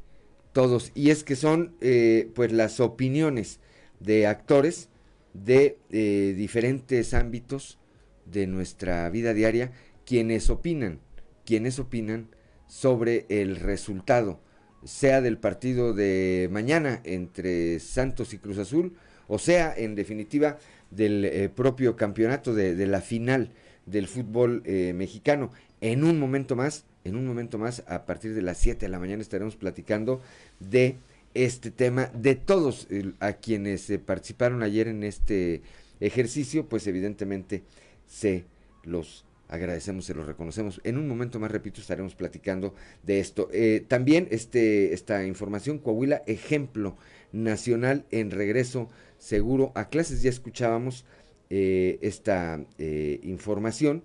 todos. 0.54 0.90
Y 0.94 1.10
es 1.10 1.22
que 1.22 1.36
son 1.36 1.76
eh, 1.82 2.30
pues 2.34 2.50
las 2.50 2.80
opiniones 2.80 3.60
de 4.00 4.26
actores 4.26 4.88
de 5.34 5.76
eh, 5.90 6.32
diferentes 6.34 7.12
ámbitos 7.12 7.78
de 8.24 8.46
nuestra 8.46 9.08
vida 9.10 9.34
diaria 9.34 9.70
quienes 10.06 10.48
opinan, 10.48 11.00
quienes 11.44 11.78
opinan 11.78 12.28
sobre 12.68 13.26
el 13.28 13.56
resultado, 13.56 14.40
sea 14.84 15.20
del 15.20 15.36
partido 15.36 15.92
de 15.92 16.48
mañana 16.50 17.02
entre 17.04 17.80
Santos 17.80 18.32
y 18.32 18.38
Cruz 18.38 18.56
Azul, 18.56 18.96
o 19.28 19.38
sea, 19.38 19.74
en 19.76 19.94
definitiva, 19.94 20.58
del 20.90 21.26
eh, 21.26 21.50
propio 21.50 21.96
campeonato 21.96 22.54
de, 22.54 22.74
de, 22.74 22.86
la 22.86 23.02
final 23.02 23.50
del 23.84 24.08
fútbol 24.08 24.62
mexicano. 24.94 25.50
En 25.82 26.02
un 26.04 26.18
momento 26.18 26.56
más 26.56 26.86
en 27.04 27.16
un 27.16 27.26
momento 27.26 27.58
más, 27.58 27.82
a 27.86 28.06
partir 28.06 28.34
de 28.34 28.42
las 28.42 28.58
7 28.58 28.86
de 28.86 28.88
la 28.88 28.98
mañana, 28.98 29.22
estaremos 29.22 29.56
platicando 29.56 30.20
de 30.60 30.96
este 31.34 31.70
tema, 31.70 32.10
de 32.14 32.34
todos 32.36 32.86
a 33.20 33.34
quienes 33.34 33.88
eh, 33.90 33.98
participaron 33.98 34.62
ayer 34.62 34.88
en 34.88 35.02
este 35.02 35.62
ejercicio, 36.00 36.68
pues 36.68 36.86
evidentemente 36.86 37.62
se 38.06 38.44
los 38.84 39.24
agradecemos, 39.48 40.04
se 40.04 40.14
los 40.14 40.26
reconocemos. 40.26 40.80
En 40.84 40.96
un 40.96 41.08
momento 41.08 41.40
más, 41.40 41.50
repito, 41.50 41.80
estaremos 41.80 42.14
platicando 42.14 42.74
de 43.02 43.18
esto. 43.18 43.48
Eh, 43.52 43.84
también 43.86 44.28
este, 44.30 44.92
esta 44.92 45.26
información, 45.26 45.78
Coahuila, 45.78 46.22
ejemplo 46.26 46.96
nacional 47.32 48.04
en 48.10 48.30
regreso 48.30 48.88
seguro 49.18 49.72
a 49.74 49.88
clases. 49.88 50.22
Ya 50.22 50.30
escuchábamos 50.30 51.04
eh, 51.50 51.98
esta 52.00 52.60
información 52.78 54.02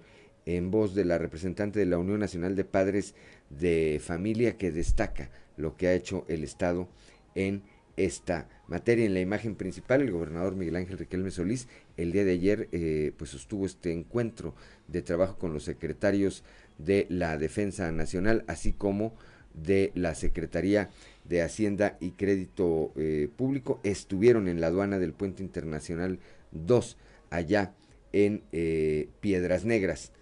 en 0.48 0.72
voz 0.72 0.96
de 0.96 1.04
la 1.04 1.18
representante 1.18 1.78
de 1.78 1.86
la 1.86 1.98
Unión 1.98 2.22
Nacional 2.22 2.56
de 2.56 2.64
Padres 2.64 3.16
de 3.50 4.02
Familia 4.02 4.58
que 4.58 4.72
destaca 4.72 5.30
lo 5.58 5.76
que 5.76 5.88
ha 5.88 5.94
hecho 5.94 6.24
el 6.30 6.46
Estado 6.46 6.88
en 7.36 7.64
esta 7.98 8.48
materia. 8.68 9.06
En 9.06 9.14
la 9.14 9.20
imagen 9.20 9.56
principal, 9.56 10.02
el 10.02 10.12
gobernador 10.12 10.56
Miguel 10.56 10.78
Ángel 10.78 11.00
Riquelme 11.00 11.32
Solís, 11.32 11.68
el 11.98 12.14
día 12.14 12.24
de 12.24 12.32
ayer, 12.32 12.70
eh, 12.72 13.12
pues 13.18 13.32
sostuvo 13.32 13.66
este 13.66 13.92
encuentro 13.92 14.56
de 14.88 15.02
trabajo 15.02 15.38
con 15.38 15.54
los 15.54 15.64
secretarios 15.66 16.44
de 16.78 17.08
la 17.10 17.38
Defensa 17.38 17.92
Nacional, 17.92 18.46
así 18.48 18.72
como 18.72 19.16
de 19.54 19.92
la 19.96 20.16
Secretaría 20.16 20.90
de 21.26 21.42
Hacienda 21.42 21.98
y 22.00 22.12
Crédito 22.12 22.94
eh, 22.96 23.28
Público. 23.36 23.82
Estuvieron 23.84 24.48
en 24.48 24.62
la 24.62 24.68
aduana 24.68 24.98
del 24.98 25.12
Puente 25.12 25.44
Internacional 25.44 26.20
2, 26.52 26.96
allá 27.32 27.74
en 28.14 28.44
eh, 28.54 29.10
Piedras 29.20 29.66
Negras. 29.66 30.14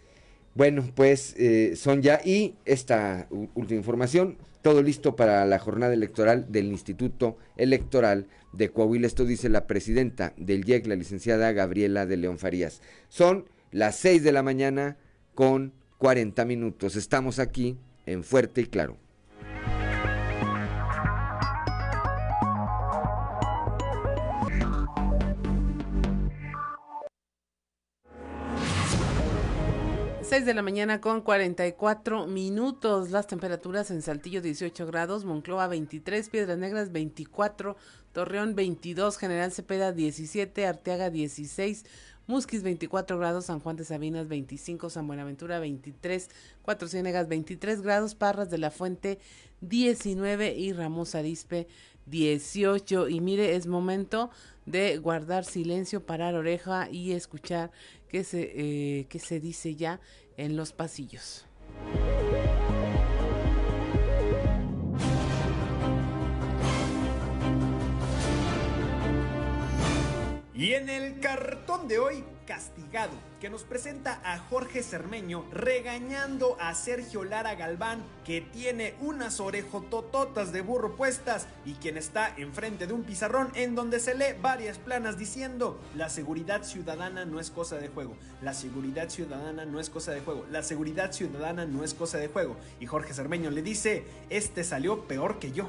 Bueno, 0.55 0.89
pues 0.95 1.35
eh, 1.37 1.75
son 1.75 2.01
ya 2.01 2.21
y 2.23 2.55
esta 2.63 3.27
última 3.55 3.77
información, 3.77 4.37
todo 4.61 4.81
listo 4.81 5.17
para 5.17 5.45
la 5.45 5.59
jornada 5.59 5.93
electoral 5.93 6.49
del 6.49 6.67
Instituto 6.67 7.37
Electoral 7.57 8.27
de 8.53 8.69
Coahuila. 8.69 9.05
Esto 9.05 9.25
dice 9.25 9.49
la 9.49 9.67
presidenta 9.67 10.33
del 10.37 10.67
IEC, 10.67 10.87
la 10.87 10.95
licenciada 10.95 11.51
Gabriela 11.51 12.05
de 12.05 12.15
León 12.15 12.39
Farías. 12.39 12.81
Son 13.09 13.49
las 13.71 13.97
6 13.97 14.23
de 14.23 14.31
la 14.31 14.43
mañana 14.43 14.95
con 15.33 15.73
40 15.97 16.45
minutos. 16.45 16.95
Estamos 16.95 17.39
aquí 17.39 17.77
en 18.05 18.23
Fuerte 18.23 18.61
y 18.61 18.65
Claro. 18.67 19.04
6 30.27 30.43
de 30.43 30.55
la 30.55 30.63
mañana 30.63 31.01
con 31.01 31.21
44 31.21 32.25
minutos. 32.25 33.11
Las 33.11 33.27
temperaturas 33.27 33.91
en 33.91 34.01
Saltillo 34.01 34.41
18 34.41 34.87
grados, 34.87 35.23
Moncloa 35.23 35.67
23, 35.67 36.29
Piedras 36.29 36.57
Negras 36.57 36.91
24, 36.91 37.77
Torreón 38.11 38.55
22, 38.55 39.19
General 39.19 39.51
Cepeda 39.51 39.91
17, 39.91 40.65
Arteaga 40.65 41.11
16, 41.11 41.85
Musquis 42.25 42.63
24 42.63 43.19
grados, 43.19 43.45
San 43.45 43.59
Juan 43.59 43.75
de 43.75 43.85
Sabinas 43.85 44.27
25, 44.27 44.89
San 44.89 45.05
Buenaventura 45.05 45.59
23, 45.59 46.31
Cuatro 46.63 46.87
Ciénegas 46.87 47.27
23 47.27 47.83
grados, 47.83 48.15
Parras 48.15 48.49
de 48.49 48.57
la 48.57 48.71
Fuente 48.71 49.19
19 49.61 50.55
y 50.55 50.73
Ramos 50.73 51.13
Arispe 51.13 51.67
18. 52.07 53.09
Y 53.09 53.21
mire, 53.21 53.55
es 53.55 53.67
momento 53.67 54.31
de 54.65 54.97
guardar 54.97 55.45
silencio, 55.45 56.03
parar 56.03 56.33
oreja 56.33 56.89
y 56.89 57.11
escuchar 57.11 57.71
qué 58.15 58.23
se, 58.23 58.43
eh, 58.55 59.07
qué 59.09 59.19
se 59.19 59.41
dice 59.41 59.75
ya 59.75 59.99
en 60.37 60.55
los 60.55 60.71
pasillos. 60.71 61.45
Y 70.53 70.71
en 70.75 70.87
el 70.87 71.19
cartón 71.19 71.89
de 71.89 71.99
hoy, 71.99 72.23
Castigado, 72.45 73.13
que 73.41 73.49
nos 73.49 73.63
presenta 73.63 74.21
a 74.23 74.37
Jorge 74.37 74.83
Cermeño 74.83 75.45
regañando 75.51 76.57
a 76.59 76.75
Sergio 76.75 77.23
Lara 77.23 77.55
Galván, 77.55 78.03
que 78.23 78.41
tiene 78.41 78.93
unas 79.01 79.39
orejotototas 79.39 80.51
de 80.51 80.61
burro 80.61 80.95
puestas 80.95 81.47
y 81.65 81.73
quien 81.73 81.97
está 81.97 82.33
enfrente 82.37 82.87
de 82.87 82.93
un 82.93 83.03
pizarrón 83.03 83.49
en 83.55 83.73
donde 83.73 83.99
se 83.99 84.15
lee 84.15 84.35
varias 84.41 84.77
planas 84.77 85.17
diciendo: 85.17 85.79
La 85.95 86.09
seguridad 86.09 86.63
ciudadana 86.63 87.25
no 87.25 87.39
es 87.39 87.49
cosa 87.49 87.77
de 87.77 87.89
juego, 87.89 88.15
la 88.41 88.53
seguridad 88.53 89.09
ciudadana 89.09 89.65
no 89.65 89.79
es 89.79 89.89
cosa 89.89 90.11
de 90.11 90.21
juego, 90.21 90.45
la 90.51 90.63
seguridad 90.63 91.11
ciudadana 91.11 91.65
no 91.65 91.83
es 91.83 91.93
cosa 91.93 92.17
de 92.19 92.27
juego. 92.27 92.57
Y 92.79 92.85
Jorge 92.85 93.13
Cermeño 93.13 93.49
le 93.49 93.61
dice: 93.61 94.05
Este 94.29 94.63
salió 94.63 95.07
peor 95.07 95.39
que 95.39 95.51
yo. 95.51 95.67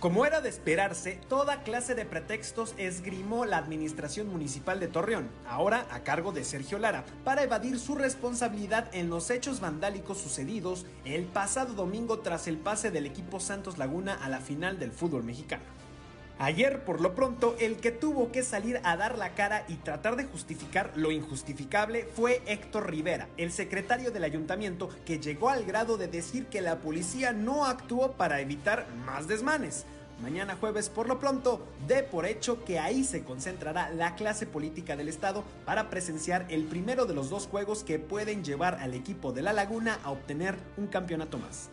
Como 0.00 0.24
era 0.24 0.40
de 0.40 0.48
esperarse, 0.48 1.20
toda 1.28 1.62
clase 1.62 1.94
de 1.94 2.06
pretextos 2.06 2.74
esgrimó 2.78 3.44
la 3.44 3.58
administración 3.58 4.28
municipal 4.28 4.80
de 4.80 4.88
Torreón, 4.88 5.28
ahora 5.46 5.86
a 5.90 6.00
cargo 6.00 6.32
de 6.32 6.42
Sergio 6.42 6.78
Lara, 6.78 7.04
para 7.22 7.42
evadir 7.42 7.78
su 7.78 7.94
responsabilidad 7.94 8.88
en 8.94 9.10
los 9.10 9.28
hechos 9.28 9.60
vandálicos 9.60 10.16
sucedidos 10.16 10.86
el 11.04 11.26
pasado 11.26 11.74
domingo 11.74 12.20
tras 12.20 12.48
el 12.48 12.56
pase 12.56 12.90
del 12.90 13.04
equipo 13.04 13.40
Santos 13.40 13.76
Laguna 13.76 14.14
a 14.14 14.30
la 14.30 14.40
final 14.40 14.78
del 14.78 14.90
fútbol 14.90 15.22
mexicano. 15.22 15.64
Ayer, 16.42 16.82
por 16.86 17.02
lo 17.02 17.14
pronto, 17.14 17.54
el 17.60 17.76
que 17.76 17.90
tuvo 17.90 18.32
que 18.32 18.42
salir 18.42 18.80
a 18.82 18.96
dar 18.96 19.18
la 19.18 19.34
cara 19.34 19.66
y 19.68 19.74
tratar 19.74 20.16
de 20.16 20.24
justificar 20.24 20.90
lo 20.96 21.10
injustificable 21.10 22.08
fue 22.16 22.40
Héctor 22.46 22.88
Rivera, 22.88 23.28
el 23.36 23.52
secretario 23.52 24.10
del 24.10 24.24
ayuntamiento, 24.24 24.88
que 25.04 25.18
llegó 25.18 25.50
al 25.50 25.66
grado 25.66 25.98
de 25.98 26.08
decir 26.08 26.46
que 26.46 26.62
la 26.62 26.78
policía 26.78 27.34
no 27.34 27.66
actuó 27.66 28.12
para 28.12 28.40
evitar 28.40 28.86
más 29.04 29.28
desmanes. 29.28 29.84
Mañana 30.22 30.56
jueves, 30.58 30.88
por 30.88 31.08
lo 31.08 31.18
pronto, 31.18 31.62
de 31.86 32.02
por 32.02 32.24
hecho 32.24 32.64
que 32.64 32.78
ahí 32.78 33.04
se 33.04 33.22
concentrará 33.22 33.90
la 33.90 34.14
clase 34.14 34.46
política 34.46 34.96
del 34.96 35.10
Estado 35.10 35.44
para 35.66 35.90
presenciar 35.90 36.46
el 36.48 36.64
primero 36.64 37.04
de 37.04 37.12
los 37.12 37.28
dos 37.28 37.48
juegos 37.48 37.84
que 37.84 37.98
pueden 37.98 38.42
llevar 38.44 38.76
al 38.76 38.94
equipo 38.94 39.32
de 39.32 39.42
La 39.42 39.52
Laguna 39.52 39.98
a 40.04 40.10
obtener 40.10 40.56
un 40.78 40.86
campeonato 40.86 41.36
más. 41.36 41.68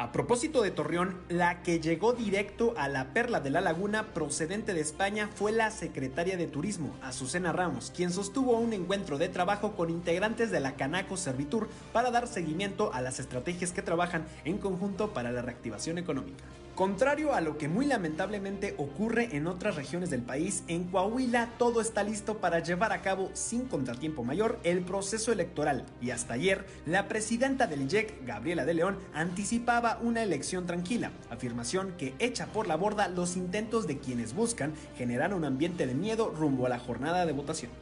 A 0.00 0.12
propósito 0.12 0.62
de 0.62 0.70
Torreón, 0.70 1.20
la 1.28 1.62
que 1.62 1.78
llegó 1.78 2.14
directo 2.14 2.72
a 2.78 2.88
la 2.88 3.12
perla 3.12 3.40
de 3.40 3.50
la 3.50 3.60
laguna 3.60 4.14
procedente 4.14 4.72
de 4.72 4.80
España 4.80 5.28
fue 5.34 5.52
la 5.52 5.70
secretaria 5.70 6.38
de 6.38 6.46
Turismo, 6.46 6.96
Azucena 7.02 7.52
Ramos, 7.52 7.92
quien 7.94 8.10
sostuvo 8.10 8.58
un 8.58 8.72
encuentro 8.72 9.18
de 9.18 9.28
trabajo 9.28 9.72
con 9.76 9.90
integrantes 9.90 10.50
de 10.50 10.60
la 10.60 10.72
Canaco 10.72 11.18
Servitur 11.18 11.68
para 11.92 12.10
dar 12.10 12.28
seguimiento 12.28 12.94
a 12.94 13.02
las 13.02 13.20
estrategias 13.20 13.72
que 13.72 13.82
trabajan 13.82 14.24
en 14.46 14.56
conjunto 14.56 15.12
para 15.12 15.32
la 15.32 15.42
reactivación 15.42 15.98
económica. 15.98 16.44
Contrario 16.80 17.34
a 17.34 17.42
lo 17.42 17.58
que 17.58 17.68
muy 17.68 17.84
lamentablemente 17.84 18.74
ocurre 18.78 19.36
en 19.36 19.46
otras 19.46 19.76
regiones 19.76 20.08
del 20.08 20.22
país, 20.22 20.64
en 20.66 20.84
Coahuila 20.84 21.50
todo 21.58 21.82
está 21.82 22.02
listo 22.02 22.38
para 22.38 22.60
llevar 22.60 22.90
a 22.92 23.02
cabo 23.02 23.28
sin 23.34 23.66
contratiempo 23.66 24.24
mayor 24.24 24.58
el 24.64 24.80
proceso 24.80 25.30
electoral 25.30 25.84
y 26.00 26.10
hasta 26.10 26.32
ayer 26.32 26.64
la 26.86 27.06
presidenta 27.06 27.66
del 27.66 27.92
IEC, 27.92 28.24
Gabriela 28.24 28.64
de 28.64 28.72
León, 28.72 28.98
anticipaba 29.12 29.98
una 30.00 30.22
elección 30.22 30.64
tranquila, 30.64 31.10
afirmación 31.28 31.92
que 31.98 32.14
echa 32.18 32.46
por 32.46 32.66
la 32.66 32.76
borda 32.76 33.08
los 33.08 33.36
intentos 33.36 33.86
de 33.86 33.98
quienes 33.98 34.32
buscan 34.32 34.72
generar 34.96 35.34
un 35.34 35.44
ambiente 35.44 35.86
de 35.86 35.92
miedo 35.92 36.30
rumbo 36.34 36.64
a 36.64 36.70
la 36.70 36.78
jornada 36.78 37.26
de 37.26 37.32
votación. 37.32 37.72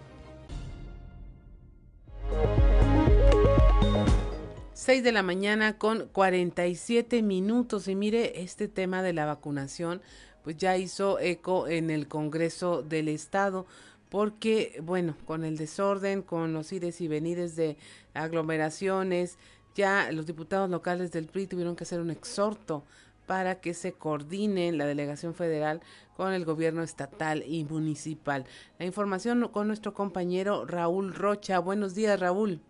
6 4.88 5.04
de 5.04 5.12
la 5.12 5.22
mañana 5.22 5.76
con 5.76 6.08
47 6.12 7.22
minutos 7.22 7.88
y 7.88 7.94
mire, 7.94 8.40
este 8.40 8.68
tema 8.68 9.02
de 9.02 9.12
la 9.12 9.26
vacunación 9.26 10.00
pues 10.42 10.56
ya 10.56 10.78
hizo 10.78 11.18
eco 11.18 11.68
en 11.68 11.90
el 11.90 12.08
Congreso 12.08 12.82
del 12.82 13.08
Estado 13.08 13.66
porque, 14.08 14.80
bueno, 14.82 15.14
con 15.26 15.44
el 15.44 15.58
desorden, 15.58 16.22
con 16.22 16.54
los 16.54 16.72
ires 16.72 17.02
y 17.02 17.06
venires 17.06 17.54
de 17.54 17.76
aglomeraciones, 18.14 19.36
ya 19.74 20.10
los 20.10 20.24
diputados 20.24 20.70
locales 20.70 21.12
del 21.12 21.26
PRI 21.26 21.48
tuvieron 21.48 21.76
que 21.76 21.84
hacer 21.84 22.00
un 22.00 22.10
exhorto 22.10 22.82
para 23.26 23.60
que 23.60 23.74
se 23.74 23.92
coordine 23.92 24.72
la 24.72 24.86
delegación 24.86 25.34
federal 25.34 25.82
con 26.16 26.32
el 26.32 26.46
gobierno 26.46 26.82
estatal 26.82 27.44
y 27.46 27.64
municipal. 27.64 28.46
La 28.78 28.86
información 28.86 29.50
con 29.52 29.66
nuestro 29.66 29.92
compañero 29.92 30.64
Raúl 30.64 31.12
Rocha. 31.12 31.58
Buenos 31.58 31.94
días, 31.94 32.18
Raúl. 32.18 32.62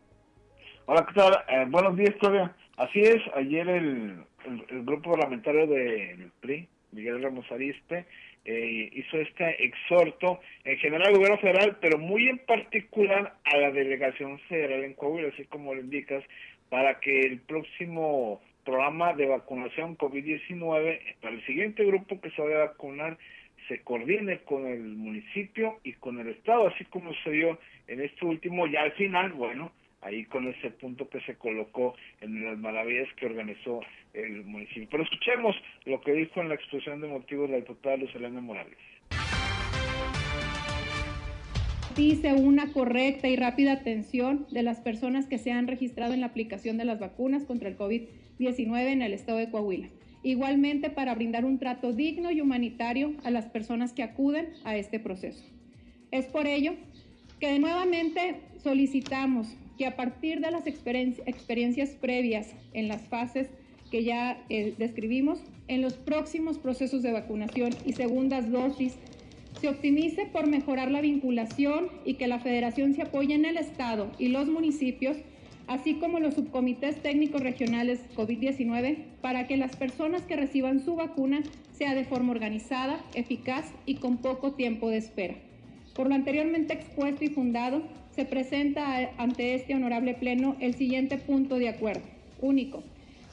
Hola, 0.91 1.05
¿qué 1.05 1.21
tal? 1.21 1.35
Eh, 1.49 1.67
buenos 1.69 1.99
días, 1.99 2.15
Claudia. 2.19 2.51
Así 2.79 3.01
es, 3.01 3.21
ayer 3.35 3.69
el, 3.69 4.25
grupo 4.87 5.11
parlamentario 5.11 5.67
del 5.67 6.31
PRI, 6.41 6.67
Miguel 6.93 7.23
Ramos 7.23 7.45
Arispe, 7.53 8.07
eh, 8.47 8.89
hizo 8.95 9.19
este 9.19 9.67
exhorto 9.67 10.41
en 10.65 10.79
general 10.79 11.09
al 11.09 11.17
gobierno 11.17 11.37
federal, 11.41 11.77
pero 11.83 11.99
muy 11.99 12.31
en 12.31 12.39
particular 12.39 13.35
a 13.45 13.57
la 13.59 13.71
delegación 13.71 14.39
federal 14.49 14.83
en 14.83 14.95
Coahuila, 14.95 15.29
así 15.29 15.45
como 15.45 15.75
lo 15.75 15.83
indicas, 15.83 16.25
para 16.71 16.99
que 17.01 17.21
el 17.21 17.41
próximo 17.41 18.41
programa 18.65 19.13
de 19.13 19.27
vacunación 19.27 19.99
COVID-19, 19.99 21.01
para 21.21 21.35
el 21.35 21.45
siguiente 21.45 21.85
grupo 21.85 22.19
que 22.19 22.31
se 22.31 22.41
vaya 22.41 22.63
a 22.63 22.67
vacunar, 22.69 23.19
se 23.69 23.83
coordine 23.83 24.39
con 24.39 24.67
el 24.67 24.81
municipio 24.97 25.81
y 25.85 25.93
con 25.93 26.19
el 26.19 26.29
Estado, 26.29 26.67
así 26.69 26.87
como 26.87 27.13
se 27.25 27.31
dio 27.31 27.59
en 27.89 28.01
este 28.01 28.25
último, 28.25 28.67
ya 28.67 28.81
al 28.85 28.93
final, 28.93 29.33
bueno, 29.35 29.71
ahí 30.01 30.25
con 30.27 30.47
ese 30.49 30.71
punto 30.71 31.09
que 31.09 31.21
se 31.23 31.37
colocó 31.37 31.95
en 32.21 32.45
las 32.45 32.59
maravillas 32.59 33.09
que 33.17 33.27
organizó 33.27 33.81
el 34.15 34.45
municipio. 34.45 34.89
Pero 34.91 35.03
escuchemos 35.03 35.57
lo 35.85 36.01
que 36.01 36.13
dijo 36.13 36.41
en 36.41 36.49
la 36.49 36.55
exposición 36.55 37.01
de 37.01 37.09
motivos 37.09 37.51
la 37.51 37.57
diputada 37.57 37.97
Luz 37.97 38.11
Morales. 38.43 38.79
Dice 41.97 42.33
una 42.33 42.73
correcta 42.73 43.27
y 43.27 43.35
rápida 43.35 43.73
atención 43.73 44.47
de 44.53 44.63
las 44.63 44.79
personas 44.79 45.27
que 45.27 45.39
se 45.39 45.51
han 45.51 45.67
registrado 45.67 46.15
en 46.15 46.21
la 46.21 46.27
aplicación 46.27 46.77
de 46.77 46.85
las 46.85 47.01
vacunas 47.01 47.45
contra 47.45 47.69
el 47.69 47.77
COVID-19 47.77 48.87
en 48.87 49.03
el 49.03 49.13
estado 49.13 49.39
de 49.39 49.51
Coahuila. 49.51 49.89
Igualmente 50.23 50.91
para 50.91 51.15
brindar 51.17 51.45
un 51.45 51.59
trato 51.59 51.93
digno 51.93 52.31
y 52.31 52.41
humanitario 52.41 53.15
a 53.25 53.33
las 53.33 53.47
personas 53.47 53.93
que 53.93 54.05
acuden 54.05 54.51
a 54.65 54.77
este 54.77 55.01
proceso. 55.01 55.45
Es 56.13 56.27
por 56.27 56.47
ello 56.47 56.75
que 57.41 57.59
nuevamente 57.59 58.43
solicitamos 58.59 59.57
que 59.79 59.87
a 59.87 59.97
partir 59.97 60.41
de 60.41 60.51
las 60.51 60.67
experiencias 60.67 61.91
previas 61.91 62.49
en 62.75 62.89
las 62.89 63.01
fases 63.03 63.49
que 63.91 64.05
ya 64.05 64.43
eh, 64.51 64.75
describimos, 64.77 65.39
en 65.69 65.81
los 65.81 65.95
próximos 65.95 66.59
procesos 66.59 67.03
de 67.03 67.13
vacunación 67.13 67.71
y 67.87 67.93
segundas 67.93 68.51
dosis, 68.51 68.97
se 69.61 69.69
optimice 69.69 70.27
por 70.27 70.47
mejorar 70.47 70.91
la 70.91 71.01
vinculación 71.01 71.89
y 72.05 72.15
que 72.15 72.29
la 72.29 72.39
federación 72.39 72.95
se 72.95 73.03
apoye 73.03 73.35
en 73.35 73.45
el 73.45 73.57
Estado 73.57 74.11
y 74.19 74.29
los 74.29 74.49
municipios, 74.49 75.17
así 75.67 75.95
como 75.95 76.21
los 76.21 76.35
subcomités 76.35 77.03
técnicos 77.03 77.41
regionales 77.41 78.01
COVID-19, 78.15 78.99
para 79.21 79.47
que 79.47 79.57
las 79.57 79.77
personas 79.77 80.23
que 80.23 80.37
reciban 80.37 80.85
su 80.85 80.97
vacuna 80.97 81.43
sea 81.73 81.95
de 81.95 82.05
forma 82.05 82.33
organizada, 82.33 83.01
eficaz 83.15 83.73
y 83.87 83.97
con 83.97 84.19
poco 84.19 84.53
tiempo 84.53 84.91
de 84.91 84.99
espera. 84.99 85.35
Por 85.95 86.09
lo 86.09 86.15
anteriormente 86.15 86.75
expuesto 86.75 87.25
y 87.25 87.29
fundado, 87.29 87.83
se 88.19 88.25
presenta 88.25 89.13
ante 89.17 89.55
este 89.55 89.77
honorable 89.77 90.13
pleno 90.13 90.57
el 90.59 90.75
siguiente 90.75 91.19
punto 91.19 91.57
de 91.57 91.69
acuerdo. 91.69 92.03
Único. 92.41 92.83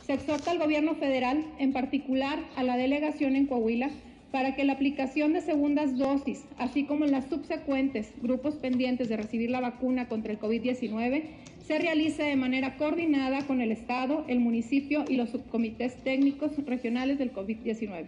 Se 0.06 0.14
exhorta 0.14 0.52
al 0.52 0.60
gobierno 0.60 0.94
federal, 0.94 1.44
en 1.58 1.74
particular 1.74 2.38
a 2.56 2.62
la 2.62 2.78
delegación 2.78 3.36
en 3.36 3.48
Coahuila, 3.48 3.90
para 4.32 4.56
que 4.56 4.64
la 4.64 4.74
aplicación 4.74 5.34
de 5.34 5.42
segundas 5.42 5.98
dosis, 5.98 6.46
así 6.60 6.84
como 6.84 7.06
las 7.06 7.26
subsecuentes 7.26 8.14
grupos 8.22 8.58
pendientes 8.58 9.10
de 9.10 9.18
recibir 9.18 9.50
la 9.50 9.60
vacuna 9.60 10.08
contra 10.08 10.32
el 10.32 10.40
COVID-19, 10.40 11.24
se 11.66 11.80
realice 11.80 12.22
de 12.22 12.36
manera 12.36 12.78
coordinada 12.78 13.42
con 13.48 13.62
el 13.62 13.72
Estado, 13.72 14.24
el 14.28 14.40
municipio 14.40 15.04
y 15.10 15.16
los 15.16 15.32
subcomités 15.32 15.96
técnicos 16.04 16.64
regionales 16.64 17.18
del 17.18 17.34
COVID-19. 17.34 18.06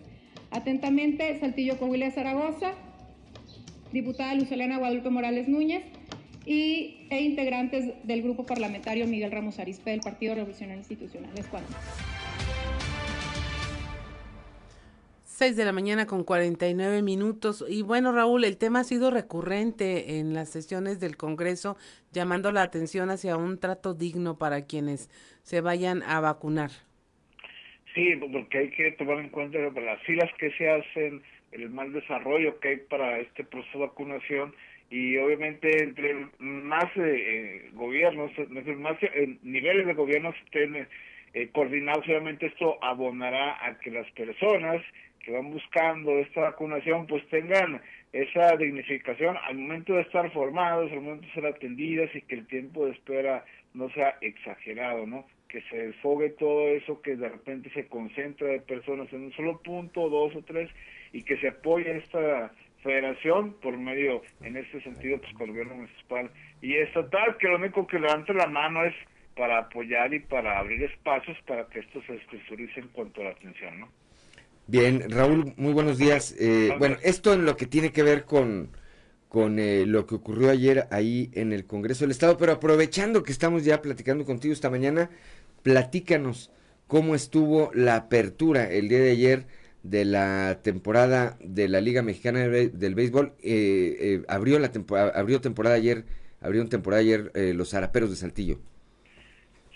Atentamente, 0.52 1.40
Saltillo 1.40 1.80
Coahuila 1.80 2.12
Zaragoza, 2.12 2.74
diputada 3.92 4.36
Luz 4.36 4.50
Guadalupe 4.50 5.10
Morales 5.10 5.48
Núñez, 5.48 5.82
y, 6.48 7.06
e 7.10 7.22
integrantes 7.22 7.94
del 8.08 8.24
grupo 8.24 8.46
parlamentario 8.46 9.06
Miguel 9.06 9.32
Ramos 9.32 9.60
Arispe 9.60 9.92
del 9.92 10.00
Partido 10.00 10.34
Revolucionario 10.34 10.80
Institucional. 10.80 11.30
Es 11.38 11.46
cuando. 11.48 11.70
6 15.24 15.58
de 15.58 15.66
la 15.66 15.74
mañana 15.74 16.08
con 16.08 16.24
49 16.24 17.02
minutos. 17.04 17.66
Y 17.70 17.82
bueno, 17.82 18.14
Raúl, 18.14 18.46
el 18.46 18.58
tema 18.58 18.80
ha 18.80 18.84
sido 18.86 19.12
recurrente 19.12 20.20
en 20.20 20.34
las 20.34 20.50
sesiones 20.50 21.02
del 21.02 21.18
Congreso, 21.18 21.76
llamando 22.14 22.54
la 22.54 22.64
atención 22.64 23.10
hacia 23.10 23.36
un 23.36 23.60
trato 23.60 23.94
digno 23.94 24.38
para 24.38 24.66
quienes 24.66 25.10
se 25.44 25.60
vayan 25.60 26.02
a 26.02 26.22
vacunar. 26.22 26.72
Sí, 27.94 28.16
porque 28.32 28.58
hay 28.58 28.70
que 28.70 28.94
tomar 28.94 29.20
en 29.20 29.30
cuenta 29.30 29.60
las 29.60 30.02
filas 30.04 30.32
que 30.40 30.50
se 30.52 30.70
hacen, 30.70 31.22
el 31.52 31.70
mal 31.70 31.92
desarrollo 31.92 32.60
que 32.60 32.70
hay 32.70 32.78
para 32.78 33.20
este 33.20 33.44
proceso 33.44 33.80
de 33.80 33.86
vacunación 33.88 34.54
y 34.90 35.18
obviamente 35.18 35.84
entre 35.84 36.28
más 36.40 36.86
eh, 36.96 37.02
eh 37.06 37.70
gobiernos, 37.74 38.32
más 38.78 38.98
eh, 39.04 39.38
niveles 39.44 39.86
de 39.86 39.94
gobierno 39.94 40.34
estén 40.46 40.88
eh, 41.34 41.50
coordinados, 41.52 42.06
obviamente 42.06 42.48
esto 42.48 42.78
abonará 42.82 43.66
a 43.66 43.78
que 43.80 43.92
las 43.92 44.10
personas 44.12 44.82
que 45.20 45.32
van 45.32 45.52
buscando 45.52 46.18
esta 46.20 46.42
vacunación 46.42 47.06
pues 47.06 47.28
tengan 47.28 47.82
esa 48.14 48.56
dignificación 48.56 49.36
al 49.46 49.58
momento 49.58 49.94
de 49.94 50.02
estar 50.02 50.32
formados, 50.32 50.90
al 50.92 51.02
momento 51.02 51.28
de 51.28 51.34
ser 51.34 51.46
atendidas 51.46 52.16
y 52.16 52.22
que 52.22 52.36
el 52.36 52.48
tiempo 52.48 52.86
de 52.86 52.94
espera 52.94 53.44
no 53.74 53.90
sea 53.90 54.18
exagerado, 54.22 55.06
¿no? 55.06 55.28
Que 55.50 55.62
se 55.64 55.88
desfogue 55.88 56.30
todo 56.30 56.70
eso 56.70 57.02
que 57.02 57.18
de 57.18 57.28
repente 57.28 57.70
se 57.72 57.88
concentra 57.88 58.48
de 58.48 58.62
personas 58.62 59.12
en 59.12 59.24
un 59.24 59.34
solo 59.34 59.62
punto, 59.62 60.10
dos 60.10 60.36
o 60.36 60.42
tres, 60.44 60.70
y 61.12 61.24
que 61.24 61.38
se 61.38 61.50
apoye 61.50 61.98
esta 61.98 62.52
federación 62.88 63.54
por 63.62 63.78
medio, 63.78 64.22
en 64.42 64.56
este 64.56 64.82
sentido, 64.82 65.20
pues 65.20 65.34
con 65.34 65.44
el 65.44 65.50
gobierno 65.50 65.76
municipal 65.76 66.32
y 66.62 66.76
estatal, 66.76 67.36
que 67.38 67.50
lo 67.50 67.58
único 67.58 67.86
que 67.86 68.00
levante 68.00 68.34
la 68.34 68.48
mano 68.48 68.86
es 68.86 68.94
para 69.36 69.60
apoyar 69.60 70.14
y 70.14 70.22
para 70.22 70.58
abrir 70.58 70.82
espacios 70.84 71.38
para 71.46 71.68
que 71.68 71.80
esto 71.80 72.02
se 72.08 72.16
estructurice 72.16 72.80
en 72.80 72.88
cuanto 72.88 73.22
a 73.22 73.26
la 73.26 73.30
atención, 73.32 73.82
¿no? 73.82 73.90
Bien, 74.68 75.04
Raúl, 75.10 75.54
muy 75.58 75.74
buenos 75.74 75.98
días. 75.98 76.34
Eh, 76.40 76.74
bueno, 76.80 76.96
esto 77.04 77.34
en 77.34 77.46
lo 77.46 77.58
que 77.58 77.66
tiene 77.66 77.92
que 77.92 78.04
ver 78.04 78.24
con, 78.24 78.70
con 79.28 79.60
eh, 79.60 79.86
lo 79.86 80.08
que 80.08 80.16
ocurrió 80.16 80.50
ayer 80.50 80.88
ahí 80.90 81.30
en 81.34 81.52
el 81.52 81.66
Congreso 81.66 82.06
del 82.06 82.12
Estado, 82.12 82.38
pero 82.38 82.54
aprovechando 82.54 83.24
que 83.24 83.34
estamos 83.34 83.66
ya 83.66 83.82
platicando 83.82 84.24
contigo 84.24 84.54
esta 84.54 84.70
mañana, 84.70 85.10
platícanos 85.62 86.52
cómo 86.88 87.16
estuvo 87.16 87.70
la 87.74 87.98
apertura 87.98 88.72
el 88.72 88.88
día 88.88 89.00
de 89.00 89.12
ayer 89.12 89.46
de 89.90 90.06
la 90.06 90.62
temporada 90.64 91.38
de 91.40 91.68
la 91.68 91.82
Liga 91.82 92.02
Mexicana 92.02 92.48
del 92.48 92.96
Béisbol. 92.96 93.34
Eh, 93.44 94.24
abrió 94.28 94.60
la 94.60 94.72
temporada, 94.72 95.12
abrió 95.20 95.42
temporada 95.42 95.76
ayer, 95.76 96.04
abrió 96.42 96.68
temporada 96.68 97.02
ayer 97.02 97.32
los 97.56 97.74
Araperos 97.74 98.10
de 98.10 98.16
Saltillo. 98.16 98.58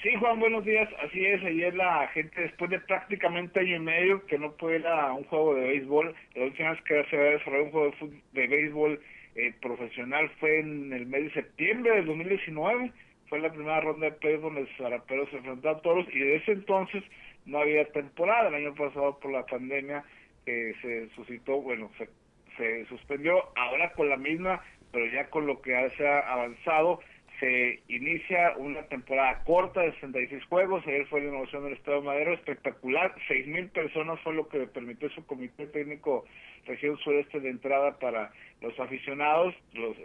Sí, 0.01 0.09
Juan, 0.19 0.39
buenos 0.39 0.65
días. 0.65 0.89
Así 1.05 1.23
es, 1.23 1.43
ayer 1.43 1.75
la 1.75 2.07
gente, 2.07 2.41
después 2.41 2.71
de 2.71 2.79
prácticamente 2.79 3.59
año 3.59 3.75
y 3.75 3.79
medio 3.79 4.25
que 4.25 4.39
no 4.39 4.51
puede 4.53 4.79
ir 4.79 4.87
a 4.87 5.13
un 5.13 5.23
juego 5.25 5.53
de 5.53 5.61
béisbol, 5.61 6.15
la 6.33 6.43
última 6.45 6.71
vez 6.71 6.81
que 6.81 7.05
se 7.11 7.17
había 7.17 7.65
un 7.65 7.71
juego 7.71 7.91
de, 8.01 8.41
de 8.41 8.47
béisbol 8.47 8.99
eh, 9.35 9.53
profesional 9.61 10.29
fue 10.39 10.59
en 10.59 10.91
el 10.91 11.05
mes 11.05 11.25
de 11.25 11.33
septiembre 11.33 11.95
del 11.95 12.05
2019. 12.07 12.91
Fue 13.29 13.39
la 13.39 13.51
primera 13.51 13.79
ronda 13.79 14.07
de 14.07 14.11
playoffs 14.13 14.43
donde 14.43 14.61
los 14.61 14.69
zaraperos 14.77 15.29
se 15.29 15.37
enfrentaron 15.37 15.77
a 15.77 15.81
todos 15.81 16.07
y 16.11 16.19
desde 16.19 16.35
ese 16.35 16.51
entonces 16.53 17.03
no 17.45 17.59
había 17.59 17.85
temporada. 17.91 18.49
El 18.49 18.55
año 18.55 18.75
pasado 18.75 19.19
por 19.19 19.31
la 19.31 19.45
pandemia 19.45 20.03
que 20.45 20.73
se 20.81 21.09
suscitó, 21.15 21.61
bueno, 21.61 21.91
se, 21.97 22.09
se 22.57 22.85
suspendió. 22.85 23.49
Ahora 23.55 23.93
con 23.93 24.09
la 24.09 24.17
misma, 24.17 24.61
pero 24.91 25.05
ya 25.07 25.29
con 25.29 25.47
lo 25.47 25.61
que 25.61 25.71
se 25.97 26.07
ha 26.07 26.19
avanzado, 26.19 26.99
se 27.39 27.79
inicia 27.87 28.55
una 28.57 28.83
temporada 28.83 29.43
corta 29.43 29.81
de 29.81 29.93
66 29.93 30.45
juegos. 30.45 30.85
Ayer 30.85 31.07
fue 31.07 31.21
la 31.21 31.27
inauguración 31.27 31.63
del 31.63 31.73
Estado 31.73 32.01
de 32.01 32.07
Madero, 32.07 32.33
espectacular. 32.33 33.15
6.000 33.27 33.71
personas 33.71 34.19
fue 34.21 34.35
lo 34.35 34.47
que 34.47 34.59
permitió 34.67 35.09
su 35.09 35.25
comité 35.25 35.65
técnico 35.67 36.25
región 36.67 36.97
sureste 36.99 37.39
de 37.39 37.49
entrada 37.49 37.97
para 37.97 38.31
los 38.61 38.79
aficionados. 38.79 39.55
Los, 39.73 39.97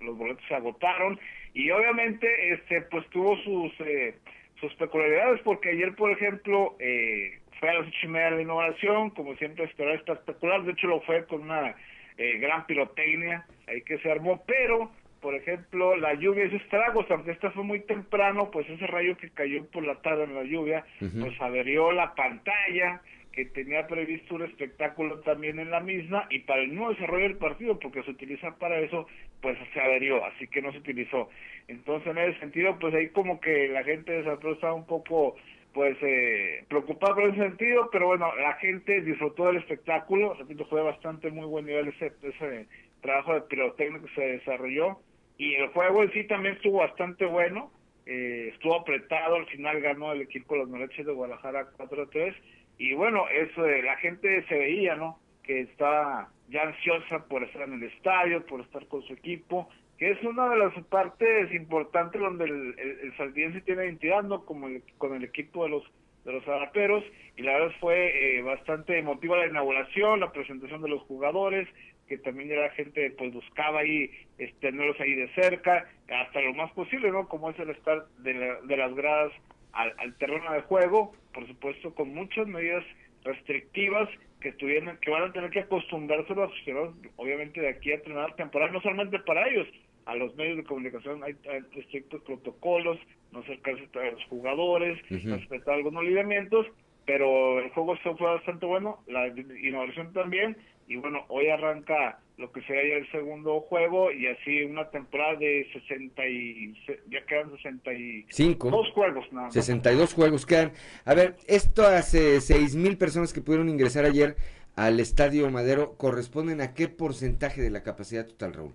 los 0.00 0.16
boletos 0.16 0.44
se 0.46 0.54
agotaron 0.54 1.18
y 1.54 1.70
obviamente 1.70 2.52
este 2.52 2.82
pues 2.82 3.04
tuvo 3.10 3.36
sus 3.38 3.72
eh, 3.80 4.14
sus 4.60 4.74
peculiaridades 4.74 5.40
porque 5.42 5.70
ayer, 5.70 5.94
por 5.94 6.10
ejemplo, 6.10 6.76
eh, 6.78 7.40
fue 7.60 7.70
a 7.70 7.74
las 7.74 7.88
ocho 7.88 7.98
y 8.04 8.08
media 8.08 8.30
de 8.30 8.36
la 8.36 8.42
inauguración, 8.42 9.10
como 9.10 9.34
siempre 9.36 9.64
esperaba 9.64 9.96
espectacular. 9.96 10.62
De 10.64 10.72
hecho, 10.72 10.86
lo 10.86 11.00
fue 11.02 11.24
con 11.26 11.42
una 11.42 11.74
eh, 12.18 12.38
gran 12.38 12.66
pirotecnia 12.66 13.46
ahí 13.66 13.82
que 13.82 13.98
se 13.98 14.10
armó, 14.10 14.42
pero 14.46 14.90
por 15.20 15.34
ejemplo, 15.34 15.96
la 15.96 16.14
lluvia 16.14 16.44
esos 16.44 16.60
estragos, 16.62 17.04
aunque 17.10 17.32
esta 17.32 17.50
fue 17.50 17.64
muy 17.64 17.80
temprano, 17.80 18.50
pues 18.52 18.68
ese 18.68 18.86
rayo 18.86 19.16
que 19.16 19.30
cayó 19.30 19.64
por 19.66 19.84
la 19.84 19.96
tarde 19.96 20.22
en 20.22 20.36
la 20.36 20.44
lluvia, 20.44 20.84
pues 20.98 21.40
averió 21.40 21.90
la 21.90 22.14
pantalla, 22.14 23.00
que 23.32 23.44
tenía 23.46 23.86
previsto 23.86 24.36
un 24.36 24.44
espectáculo 24.44 25.18
también 25.20 25.58
en 25.58 25.72
la 25.72 25.80
misma, 25.80 26.28
y 26.30 26.40
para 26.40 26.62
el 26.62 26.72
nuevo 26.72 26.92
desarrollo 26.92 27.24
del 27.24 27.38
partido, 27.38 27.76
porque 27.78 28.04
se 28.04 28.12
utiliza 28.12 28.56
para 28.56 28.78
eso, 28.78 29.08
pues 29.40 29.58
se 29.72 29.80
averió, 29.80 30.24
así 30.24 30.46
que 30.48 30.62
no 30.62 30.72
se 30.72 30.78
utilizó. 30.78 31.28
Entonces, 31.68 32.08
en 32.08 32.18
ese 32.18 32.40
sentido, 32.40 32.78
pues 32.78 32.94
ahí 32.94 33.08
como 33.10 33.40
que 33.40 33.68
la 33.68 33.84
gente 33.84 34.12
de 34.12 34.24
San 34.24 34.38
estaba 34.50 34.74
un 34.74 34.86
poco 34.86 35.36
pues 35.72 35.96
eh, 36.00 36.64
preocupada 36.68 37.14
por 37.14 37.24
ese 37.24 37.38
sentido, 37.38 37.90
pero 37.92 38.06
bueno, 38.06 38.34
la 38.36 38.54
gente 38.54 39.02
disfrutó 39.02 39.48
del 39.48 39.58
espectáculo, 39.58 40.32
repito, 40.32 40.64
fue 40.66 40.82
bastante 40.82 41.30
muy 41.30 41.44
buen 41.44 41.66
nivel 41.66 41.88
ese, 41.88 42.12
ese 42.22 42.66
trabajo 43.02 43.34
de 43.34 43.42
pirotecnia 43.42 44.00
que 44.00 44.14
se 44.14 44.26
desarrolló. 44.38 44.98
Y 45.36 45.54
el 45.54 45.68
juego 45.68 46.02
en 46.02 46.12
sí 46.12 46.24
también 46.24 46.54
estuvo 46.54 46.78
bastante 46.78 47.26
bueno, 47.26 47.70
eh, 48.06 48.50
estuvo 48.54 48.76
apretado, 48.76 49.36
al 49.36 49.46
final 49.46 49.80
ganó 49.80 50.12
el 50.12 50.22
equipo 50.22 50.54
de 50.54 50.60
los 50.60 50.70
Moreches 50.70 51.04
de 51.04 51.12
Guadalajara 51.12 51.68
4-3 51.76 52.34
y 52.78 52.94
bueno, 52.94 53.28
eso 53.28 53.62
de 53.62 53.82
la 53.82 53.96
gente 53.96 54.44
se 54.48 54.54
veía, 54.54 54.96
¿no? 54.96 55.18
Que 55.46 55.60
está 55.60 56.28
ya 56.48 56.62
ansiosa 56.62 57.24
por 57.26 57.42
estar 57.42 57.62
en 57.62 57.74
el 57.74 57.84
estadio, 57.84 58.44
por 58.46 58.60
estar 58.60 58.86
con 58.86 59.02
su 59.02 59.12
equipo, 59.12 59.68
que 59.98 60.10
es 60.10 60.22
una 60.22 60.48
de 60.50 60.58
las 60.58 60.84
partes 60.86 61.52
importantes 61.52 62.20
donde 62.20 62.44
el, 62.44 62.74
el, 62.78 63.12
el 63.18 63.64
tiene 63.64 63.84
identidad, 63.84 64.22
¿no? 64.22 64.44
Como 64.44 64.68
con 64.98 65.14
el 65.14 65.24
equipo 65.24 65.64
de 65.64 65.70
los 65.70 65.84
de 66.26 66.32
los 66.32 66.48
araperos 66.48 67.04
y 67.36 67.42
la 67.42 67.52
verdad 67.52 67.74
fue 67.80 68.38
eh, 68.38 68.42
bastante 68.42 68.98
emotiva 68.98 69.36
la 69.36 69.46
inauguración, 69.46 70.18
la 70.20 70.32
presentación 70.32 70.82
de 70.82 70.88
los 70.88 71.02
jugadores, 71.02 71.68
que 72.08 72.18
también 72.18 72.60
la 72.60 72.70
gente 72.70 73.12
pues 73.12 73.32
buscaba 73.32 73.80
ahí 73.80 74.10
este, 74.38 74.70
tenerlos 74.70 74.98
ahí 75.00 75.14
de 75.14 75.32
cerca, 75.34 75.88
hasta 76.08 76.40
lo 76.40 76.52
más 76.54 76.72
posible, 76.72 77.12
¿no? 77.12 77.28
Como 77.28 77.50
es 77.50 77.58
el 77.60 77.70
estar 77.70 78.06
de, 78.18 78.56
de 78.64 78.76
las 78.76 78.92
gradas 78.94 79.32
al, 79.72 80.14
terreno 80.16 80.52
de 80.52 80.62
juego, 80.62 81.14
por 81.32 81.46
supuesto 81.46 81.94
con 81.94 82.12
muchas 82.14 82.46
medidas 82.46 82.84
restrictivas 83.22 84.08
que 84.40 84.52
tuvieran, 84.52 84.98
que 84.98 85.10
van 85.10 85.24
a 85.24 85.32
tener 85.32 85.50
que 85.50 85.60
acostumbrarse 85.60 86.34
los 86.34 86.50
aficionados, 86.50 86.94
obviamente 87.16 87.60
de 87.60 87.68
aquí 87.68 87.92
a 87.92 88.00
terminar 88.00 88.30
la 88.30 88.36
temporada, 88.36 88.72
no 88.72 88.80
solamente 88.80 89.18
para 89.20 89.48
ellos, 89.48 89.66
a 90.04 90.14
los 90.14 90.34
medios 90.36 90.58
de 90.58 90.64
comunicación 90.64 91.22
hay, 91.24 91.34
estrictos 91.76 92.22
protocolos, 92.22 92.98
no 93.32 93.40
acercarse 93.40 93.88
a 93.94 94.10
los 94.12 94.24
jugadores, 94.26 94.98
respetar 95.10 95.74
algunos 95.74 96.04
lineamientos, 96.04 96.66
pero 97.06 97.60
el 97.60 97.70
juego 97.70 97.96
fue 97.96 98.14
bastante 98.14 98.66
bueno, 98.66 98.98
la 99.06 99.28
innovación 99.28 100.12
también, 100.12 100.56
y 100.88 100.96
bueno, 100.96 101.24
hoy 101.28 101.48
arranca 101.48 102.18
lo 102.38 102.52
que 102.52 102.62
sería 102.62 102.98
el 102.98 103.10
segundo 103.10 103.60
juego 103.62 104.12
y 104.12 104.26
así 104.26 104.62
una 104.62 104.90
temporada 104.90 105.36
de 105.36 105.66
60 105.72 106.26
y 106.28 106.74
ya 107.08 107.24
quedan 107.24 107.50
65 107.50 108.70
dos 108.70 108.90
juegos 108.90 109.32
nada 109.32 109.50
62 109.50 110.14
juegos 110.14 110.44
quedan. 110.44 110.72
A 111.04 111.14
ver, 111.14 111.36
esto 111.46 111.86
hace 111.86 112.40
seis 112.40 112.76
mil 112.76 112.98
personas 112.98 113.32
que 113.32 113.40
pudieron 113.40 113.68
ingresar 113.68 114.04
ayer 114.04 114.36
al 114.76 115.00
Estadio 115.00 115.50
Madero 115.50 115.96
corresponden 115.96 116.60
a 116.60 116.74
qué 116.74 116.88
porcentaje 116.88 117.62
de 117.62 117.70
la 117.70 117.82
capacidad 117.82 118.26
total, 118.26 118.52
Raúl? 118.52 118.74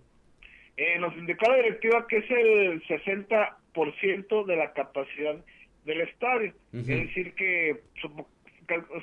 Eh, 0.78 0.98
nos 1.00 1.16
indicó 1.16 1.50
la 1.50 1.58
directiva 1.58 2.08
que 2.08 2.18
es 2.18 2.32
el 2.32 2.82
60% 2.84 4.46
de 4.46 4.56
la 4.56 4.74
capacidad 4.74 5.36
del 5.86 6.02
estadio. 6.02 6.54
Es 6.74 6.88
decir, 6.88 7.36
que 7.36 7.82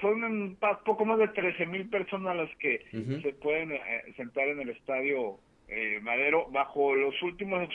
son 0.00 0.56
poco 0.84 1.04
más 1.04 1.18
de 1.18 1.28
13 1.28 1.66
mil 1.66 1.88
personas 1.88 2.36
las 2.36 2.54
que 2.56 2.84
se 2.90 3.32
pueden 3.34 3.72
eh, 3.72 3.80
sentar 4.16 4.48
en 4.48 4.60
el 4.60 4.70
estadio 4.70 5.38
eh, 5.68 5.98
Madero 6.02 6.46
bajo 6.50 6.94
los 6.94 7.20
últimos 7.22 7.68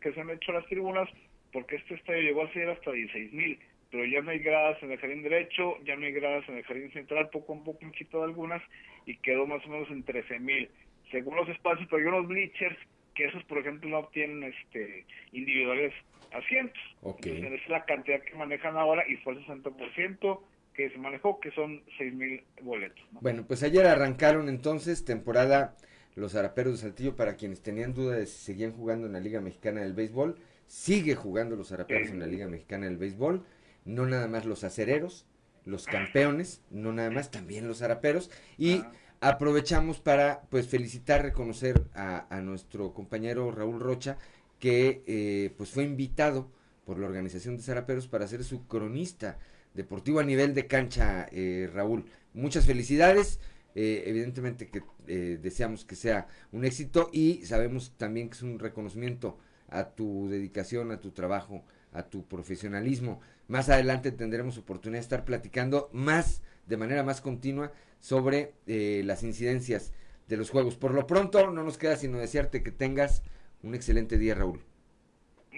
que 0.00 0.12
se 0.12 0.20
han 0.20 0.30
hecho 0.30 0.52
las 0.52 0.66
tribunas, 0.66 1.08
porque 1.52 1.76
este 1.76 1.94
estadio 1.94 2.22
llegó 2.22 2.42
a 2.42 2.52
ser 2.52 2.68
hasta 2.68 2.90
16 2.90 3.32
mil, 3.32 3.58
pero 3.90 4.04
ya 4.04 4.20
no 4.22 4.30
hay 4.30 4.40
gradas 4.40 4.82
en 4.82 4.92
el 4.92 4.98
jardín 4.98 5.22
derecho, 5.22 5.76
ya 5.84 5.96
no 5.96 6.06
hay 6.06 6.12
gradas 6.12 6.48
en 6.48 6.56
el 6.56 6.64
jardín 6.64 6.92
central, 6.92 7.30
poco 7.30 7.54
a 7.54 7.64
poco 7.64 7.78
han 7.84 7.92
quitado 7.92 8.24
algunas 8.24 8.62
y 9.06 9.16
quedó 9.16 9.46
más 9.46 9.64
o 9.66 9.68
menos 9.68 9.90
en 9.90 10.02
13 10.02 10.40
mil. 10.40 10.68
Según 11.10 11.36
los 11.36 11.48
espacios, 11.48 11.86
pero 11.88 12.02
hay 12.02 12.08
unos 12.08 12.28
bleachers 12.28 12.76
que 13.14 13.26
esos, 13.26 13.42
por 13.44 13.58
ejemplo, 13.58 13.88
no 13.88 14.06
tienen 14.08 14.42
este 14.42 15.04
individuales 15.32 15.92
asientos. 16.32 16.82
Okay. 17.02 17.36
Entonces, 17.36 17.62
es 17.62 17.68
la 17.68 17.84
cantidad 17.84 18.20
que 18.22 18.34
manejan 18.34 18.76
ahora 18.76 19.04
y 19.08 19.16
fue 19.18 19.34
el 19.34 19.46
60% 19.46 20.40
que 20.78 20.88
se 20.90 20.98
manejó, 20.98 21.40
que 21.40 21.50
son 21.50 21.82
seis 21.98 22.14
mil 22.14 22.40
boletos. 22.62 23.04
Bueno, 23.20 23.44
pues 23.48 23.64
ayer 23.64 23.84
arrancaron 23.84 24.48
entonces 24.48 25.04
temporada 25.04 25.76
los 26.14 26.36
Araperos 26.36 26.74
de 26.74 26.78
Saltillo 26.78 27.16
para 27.16 27.34
quienes 27.34 27.62
tenían 27.62 27.94
duda 27.94 28.14
de 28.14 28.26
si 28.26 28.38
seguían 28.44 28.70
jugando 28.70 29.08
en 29.08 29.14
la 29.14 29.18
Liga 29.18 29.40
Mexicana 29.40 29.80
del 29.80 29.92
Béisbol. 29.92 30.36
Sigue 30.68 31.16
jugando 31.16 31.56
los 31.56 31.72
Araperos 31.72 32.10
en 32.10 32.20
la 32.20 32.28
Liga 32.28 32.46
Mexicana 32.46 32.86
del 32.86 32.96
Béisbol. 32.96 33.44
No 33.84 34.06
nada 34.06 34.28
más 34.28 34.44
los 34.44 34.62
acereros, 34.62 35.26
los 35.64 35.86
campeones, 35.86 36.62
no 36.70 36.92
nada 36.92 37.10
más, 37.10 37.32
también 37.32 37.66
los 37.66 37.78
zaraperos. 37.78 38.30
Y 38.56 38.84
aprovechamos 39.20 39.98
para 39.98 40.42
pues 40.48 40.68
felicitar, 40.68 41.22
reconocer 41.22 41.82
a, 41.92 42.32
a 42.32 42.40
nuestro 42.40 42.94
compañero 42.94 43.50
Raúl 43.50 43.80
Rocha, 43.80 44.16
que 44.60 45.02
eh, 45.08 45.52
pues 45.56 45.70
fue 45.70 45.82
invitado 45.82 46.52
por 46.84 47.00
la 47.00 47.08
organización 47.08 47.56
de 47.56 47.64
zaraperos 47.64 48.06
para 48.06 48.28
ser 48.28 48.44
su 48.44 48.68
cronista 48.68 49.38
deportivo 49.78 50.20
a 50.20 50.24
nivel 50.24 50.52
de 50.54 50.66
cancha, 50.66 51.26
eh, 51.32 51.70
Raúl. 51.72 52.04
Muchas 52.34 52.66
felicidades. 52.66 53.40
Eh, 53.74 54.04
evidentemente 54.06 54.70
que 54.70 54.82
eh, 55.06 55.38
deseamos 55.40 55.84
que 55.84 55.94
sea 55.94 56.26
un 56.50 56.64
éxito 56.64 57.10
y 57.12 57.44
sabemos 57.44 57.92
también 57.96 58.28
que 58.28 58.34
es 58.34 58.42
un 58.42 58.58
reconocimiento 58.58 59.38
a 59.68 59.90
tu 59.90 60.28
dedicación, 60.28 60.90
a 60.90 61.00
tu 61.00 61.12
trabajo, 61.12 61.64
a 61.92 62.02
tu 62.02 62.26
profesionalismo. 62.26 63.20
Más 63.46 63.68
adelante 63.68 64.10
tendremos 64.10 64.58
oportunidad 64.58 64.98
de 64.98 65.02
estar 65.02 65.24
platicando 65.24 65.90
más, 65.92 66.42
de 66.66 66.76
manera 66.76 67.04
más 67.04 67.20
continua, 67.20 67.72
sobre 68.00 68.54
eh, 68.66 69.02
las 69.04 69.22
incidencias 69.22 69.92
de 70.26 70.36
los 70.36 70.50
juegos. 70.50 70.76
Por 70.76 70.92
lo 70.92 71.06
pronto, 71.06 71.50
no 71.52 71.62
nos 71.62 71.78
queda 71.78 71.96
sino 71.96 72.18
desearte 72.18 72.64
que 72.64 72.72
tengas 72.72 73.22
un 73.62 73.76
excelente 73.76 74.18
día, 74.18 74.34
Raúl. 74.34 74.67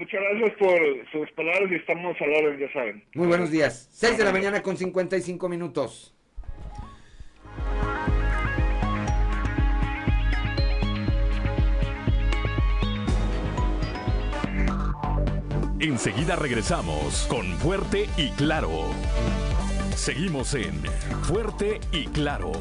Muchas 0.00 0.18
gracias 0.18 0.56
por 0.58 0.80
sus 1.12 1.30
palabras 1.32 1.70
y 1.70 1.74
estamos 1.74 2.16
a 2.18 2.26
la 2.26 2.38
orden, 2.38 2.58
ya 2.58 2.72
saben. 2.72 3.04
Muy 3.14 3.26
buenos 3.26 3.50
días. 3.50 3.86
6 3.92 4.16
de 4.16 4.24
la 4.24 4.32
mañana 4.32 4.62
con 4.62 4.74
55 4.74 5.46
minutos. 5.46 6.16
Enseguida 15.80 16.34
regresamos 16.34 17.26
con 17.28 17.46
Fuerte 17.58 18.08
y 18.16 18.30
Claro. 18.30 18.70
Seguimos 19.94 20.54
en 20.54 20.82
Fuerte 21.24 21.78
y 21.92 22.06
Claro. 22.06 22.52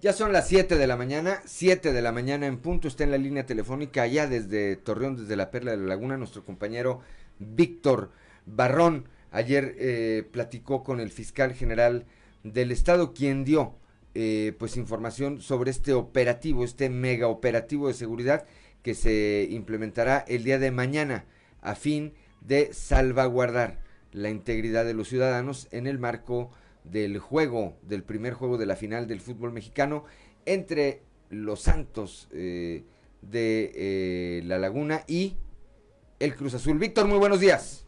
Ya 0.00 0.14
son 0.14 0.32
las 0.32 0.48
7 0.48 0.78
de 0.78 0.86
la 0.86 0.96
mañana, 0.96 1.42
7 1.44 1.92
de 1.92 2.00
la 2.00 2.10
mañana 2.10 2.46
en 2.46 2.56
punto, 2.56 2.88
está 2.88 3.04
en 3.04 3.10
la 3.10 3.18
línea 3.18 3.44
telefónica 3.44 4.00
allá 4.00 4.26
desde 4.26 4.76
Torreón, 4.76 5.18
desde 5.18 5.36
la 5.36 5.50
Perla 5.50 5.72
de 5.72 5.76
la 5.76 5.88
Laguna, 5.88 6.16
nuestro 6.16 6.42
compañero 6.42 7.02
Víctor 7.38 8.10
Barrón. 8.46 9.10
Ayer 9.30 9.76
eh, 9.78 10.26
platicó 10.32 10.82
con 10.84 11.00
el 11.00 11.10
fiscal 11.10 11.52
general 11.52 12.06
del 12.44 12.70
estado, 12.70 13.12
quien 13.12 13.44
dio 13.44 13.74
eh, 14.14 14.54
pues 14.58 14.78
información 14.78 15.42
sobre 15.42 15.70
este 15.70 15.92
operativo, 15.92 16.64
este 16.64 16.88
mega 16.88 17.28
operativo 17.28 17.88
de 17.88 17.94
seguridad 17.94 18.46
que 18.82 18.94
se 18.94 19.48
implementará 19.50 20.24
el 20.26 20.44
día 20.44 20.58
de 20.58 20.70
mañana 20.70 21.26
a 21.60 21.74
fin 21.74 22.14
de 22.40 22.72
salvaguardar 22.72 23.80
la 24.12 24.30
integridad 24.30 24.86
de 24.86 24.94
los 24.94 25.08
ciudadanos 25.08 25.68
en 25.72 25.86
el 25.86 25.98
marco 25.98 26.50
del 26.90 27.18
juego, 27.18 27.74
del 27.82 28.02
primer 28.02 28.34
juego 28.34 28.58
de 28.58 28.66
la 28.66 28.76
final 28.76 29.06
del 29.06 29.20
fútbol 29.20 29.52
mexicano 29.52 30.04
entre 30.46 31.02
los 31.30 31.60
Santos 31.60 32.28
eh, 32.32 32.84
de 33.22 33.72
eh, 33.74 34.42
La 34.44 34.58
Laguna 34.58 35.02
y 35.06 35.36
el 36.18 36.34
Cruz 36.34 36.54
Azul. 36.54 36.78
Víctor, 36.78 37.06
muy 37.06 37.18
buenos 37.18 37.40
días. 37.40 37.86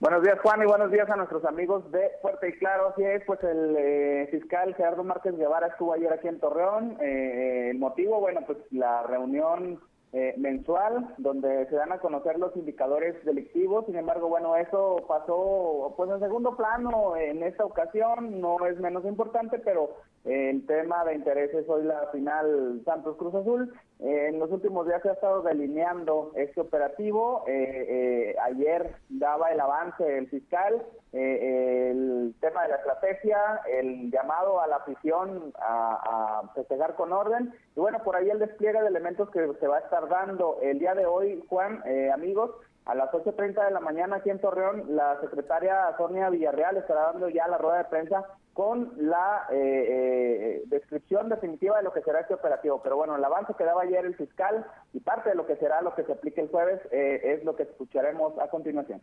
Buenos 0.00 0.22
días, 0.22 0.38
Juan, 0.42 0.60
y 0.60 0.66
buenos 0.66 0.90
días 0.90 1.08
a 1.08 1.16
nuestros 1.16 1.44
amigos 1.46 1.90
de 1.90 2.10
Fuerte 2.20 2.48
y 2.48 2.52
Claro. 2.58 2.88
Así 2.88 3.02
es, 3.02 3.22
pues 3.26 3.42
el 3.42 3.74
eh, 3.78 4.28
fiscal 4.30 4.74
Gerardo 4.74 5.02
Márquez 5.02 5.34
Guevara 5.36 5.68
estuvo 5.68 5.94
ayer 5.94 6.12
aquí 6.12 6.28
en 6.28 6.40
Torreón. 6.40 6.98
Eh, 7.00 7.70
el 7.70 7.78
motivo, 7.78 8.20
bueno, 8.20 8.40
pues 8.46 8.58
la 8.70 9.04
reunión 9.04 9.80
eh, 10.16 10.32
mensual 10.36 11.12
donde 11.18 11.66
se 11.66 11.74
dan 11.74 11.90
a 11.90 11.98
conocer 11.98 12.38
los 12.38 12.56
indicadores 12.56 13.24
delictivos. 13.24 13.84
Sin 13.86 13.96
embargo, 13.96 14.28
bueno, 14.28 14.54
eso 14.54 15.04
pasó 15.08 15.92
pues 15.96 16.08
en 16.08 16.20
segundo 16.20 16.56
plano 16.56 17.16
en 17.16 17.42
esta 17.42 17.64
ocasión. 17.64 18.40
No 18.40 18.64
es 18.64 18.78
menos 18.78 19.04
importante, 19.04 19.58
pero 19.58 19.90
el 20.24 20.66
tema 20.66 21.04
de 21.04 21.14
interés 21.16 21.52
es 21.52 21.68
hoy 21.68 21.84
la 21.84 22.08
final 22.10 22.80
Santos 22.84 23.16
Cruz 23.16 23.34
Azul. 23.34 23.72
Eh, 24.00 24.28
en 24.28 24.38
los 24.38 24.50
últimos 24.50 24.86
días 24.86 25.02
se 25.02 25.10
ha 25.10 25.12
estado 25.12 25.42
delineando 25.42 26.32
este 26.34 26.60
operativo. 26.60 27.44
Eh, 27.46 27.86
eh, 27.88 28.36
ayer 28.42 28.96
daba 29.10 29.50
el 29.52 29.60
avance 29.60 30.18
el 30.18 30.28
fiscal, 30.28 30.82
eh, 31.12 31.90
el 31.90 32.34
tema 32.40 32.62
de 32.62 32.70
la 32.70 32.76
estrategia, 32.76 33.60
el 33.70 34.10
llamado 34.10 34.60
a 34.60 34.66
la 34.66 34.76
afición 34.76 35.52
a, 35.58 36.40
a 36.42 36.54
festejar 36.54 36.94
con 36.94 37.12
orden. 37.12 37.52
Y 37.76 37.80
bueno, 37.80 38.02
por 38.02 38.16
ahí 38.16 38.30
el 38.30 38.38
despliegue 38.38 38.80
de 38.80 38.88
elementos 38.88 39.30
que 39.30 39.46
se 39.60 39.66
va 39.66 39.76
a 39.76 39.80
estar 39.80 40.08
dando 40.08 40.58
el 40.62 40.78
día 40.78 40.94
de 40.94 41.06
hoy, 41.06 41.44
Juan, 41.48 41.82
eh, 41.84 42.10
amigos. 42.10 42.50
A 42.86 42.94
las 42.94 43.10
8.30 43.12 43.64
de 43.64 43.70
la 43.70 43.80
mañana 43.80 44.16
aquí 44.16 44.28
en 44.28 44.40
Torreón, 44.40 44.94
la 44.94 45.18
secretaria 45.22 45.94
Sonia 45.96 46.28
Villarreal 46.28 46.76
estará 46.76 47.12
dando 47.12 47.30
ya 47.30 47.48
la 47.48 47.56
rueda 47.56 47.78
de 47.78 47.84
prensa 47.84 48.26
con 48.52 48.92
la 48.98 49.46
eh, 49.50 49.56
eh, 49.56 50.62
descripción 50.66 51.30
definitiva 51.30 51.78
de 51.78 51.82
lo 51.82 51.92
que 51.94 52.02
será 52.02 52.20
este 52.20 52.34
operativo. 52.34 52.82
Pero 52.82 52.96
bueno, 52.96 53.16
el 53.16 53.24
avance 53.24 53.54
que 53.56 53.64
daba 53.64 53.82
ayer 53.82 54.04
el 54.04 54.14
fiscal 54.16 54.66
y 54.92 55.00
parte 55.00 55.30
de 55.30 55.34
lo 55.34 55.46
que 55.46 55.56
será 55.56 55.80
lo 55.80 55.94
que 55.94 56.04
se 56.04 56.12
aplique 56.12 56.42
el 56.42 56.48
jueves 56.48 56.80
eh, 56.90 57.20
es 57.24 57.44
lo 57.44 57.56
que 57.56 57.62
escucharemos 57.62 58.38
a 58.38 58.48
continuación. 58.48 59.00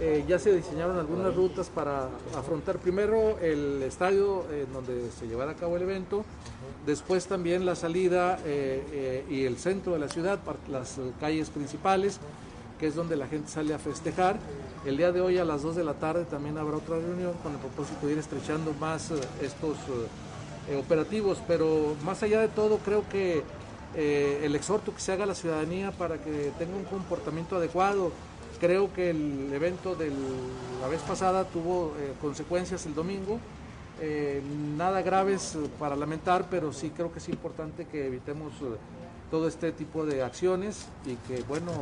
Eh, 0.00 0.24
ya 0.28 0.38
se 0.38 0.54
diseñaron 0.54 0.96
algunas 0.96 1.34
rutas 1.34 1.68
para 1.68 2.08
afrontar 2.36 2.78
primero 2.78 3.36
el 3.40 3.82
estadio 3.82 4.44
en 4.52 4.72
donde 4.72 5.10
se 5.10 5.26
llevará 5.26 5.52
a 5.52 5.54
cabo 5.54 5.76
el 5.76 5.82
evento, 5.82 6.24
después 6.86 7.26
también 7.26 7.66
la 7.66 7.74
salida 7.74 8.38
eh, 8.44 8.84
eh, 8.92 9.24
y 9.28 9.44
el 9.44 9.58
centro 9.58 9.94
de 9.94 9.98
la 9.98 10.08
ciudad, 10.08 10.38
las 10.70 10.98
eh, 10.98 11.12
calles 11.18 11.50
principales, 11.50 12.20
que 12.78 12.86
es 12.86 12.94
donde 12.94 13.16
la 13.16 13.26
gente 13.26 13.50
sale 13.50 13.74
a 13.74 13.78
festejar. 13.78 14.38
El 14.86 14.96
día 14.96 15.10
de 15.10 15.20
hoy 15.20 15.38
a 15.38 15.44
las 15.44 15.62
2 15.62 15.74
de 15.74 15.82
la 15.82 15.94
tarde 15.94 16.24
también 16.24 16.58
habrá 16.58 16.76
otra 16.76 16.96
reunión 16.96 17.32
con 17.42 17.52
el 17.52 17.58
propósito 17.58 18.06
de 18.06 18.12
ir 18.12 18.18
estrechando 18.18 18.72
más 18.74 19.10
eh, 19.10 19.16
estos 19.42 19.76
eh, 19.78 20.70
eh, 20.70 20.76
operativos, 20.76 21.38
pero 21.48 21.96
más 22.04 22.22
allá 22.22 22.40
de 22.40 22.48
todo 22.48 22.78
creo 22.84 23.02
que 23.08 23.42
eh, 23.94 24.42
el 24.44 24.54
exhorto 24.54 24.94
que 24.94 25.00
se 25.00 25.12
haga 25.12 25.24
a 25.24 25.26
la 25.26 25.34
ciudadanía 25.34 25.92
para 25.92 26.18
que 26.18 26.52
tenga 26.58 26.76
un 26.76 26.84
comportamiento 26.84 27.56
adecuado. 27.56 28.12
Creo 28.60 28.92
que 28.92 29.10
el 29.10 29.52
evento 29.52 29.94
de 29.94 30.10
la 30.80 30.88
vez 30.88 31.00
pasada 31.02 31.44
tuvo 31.44 31.94
eh, 31.98 32.12
consecuencias 32.20 32.86
el 32.86 32.94
domingo, 32.94 33.38
eh, 34.00 34.42
nada 34.76 35.02
graves 35.02 35.54
eh, 35.54 35.68
para 35.78 35.94
lamentar, 35.94 36.46
pero 36.50 36.72
sí 36.72 36.90
creo 36.90 37.12
que 37.12 37.20
es 37.20 37.28
importante 37.28 37.86
que 37.86 38.06
evitemos 38.06 38.52
todo 39.30 39.46
este 39.46 39.70
tipo 39.72 40.06
de 40.06 40.22
acciones 40.22 40.88
y 41.04 41.14
que 41.28 41.42
bueno 41.42 41.72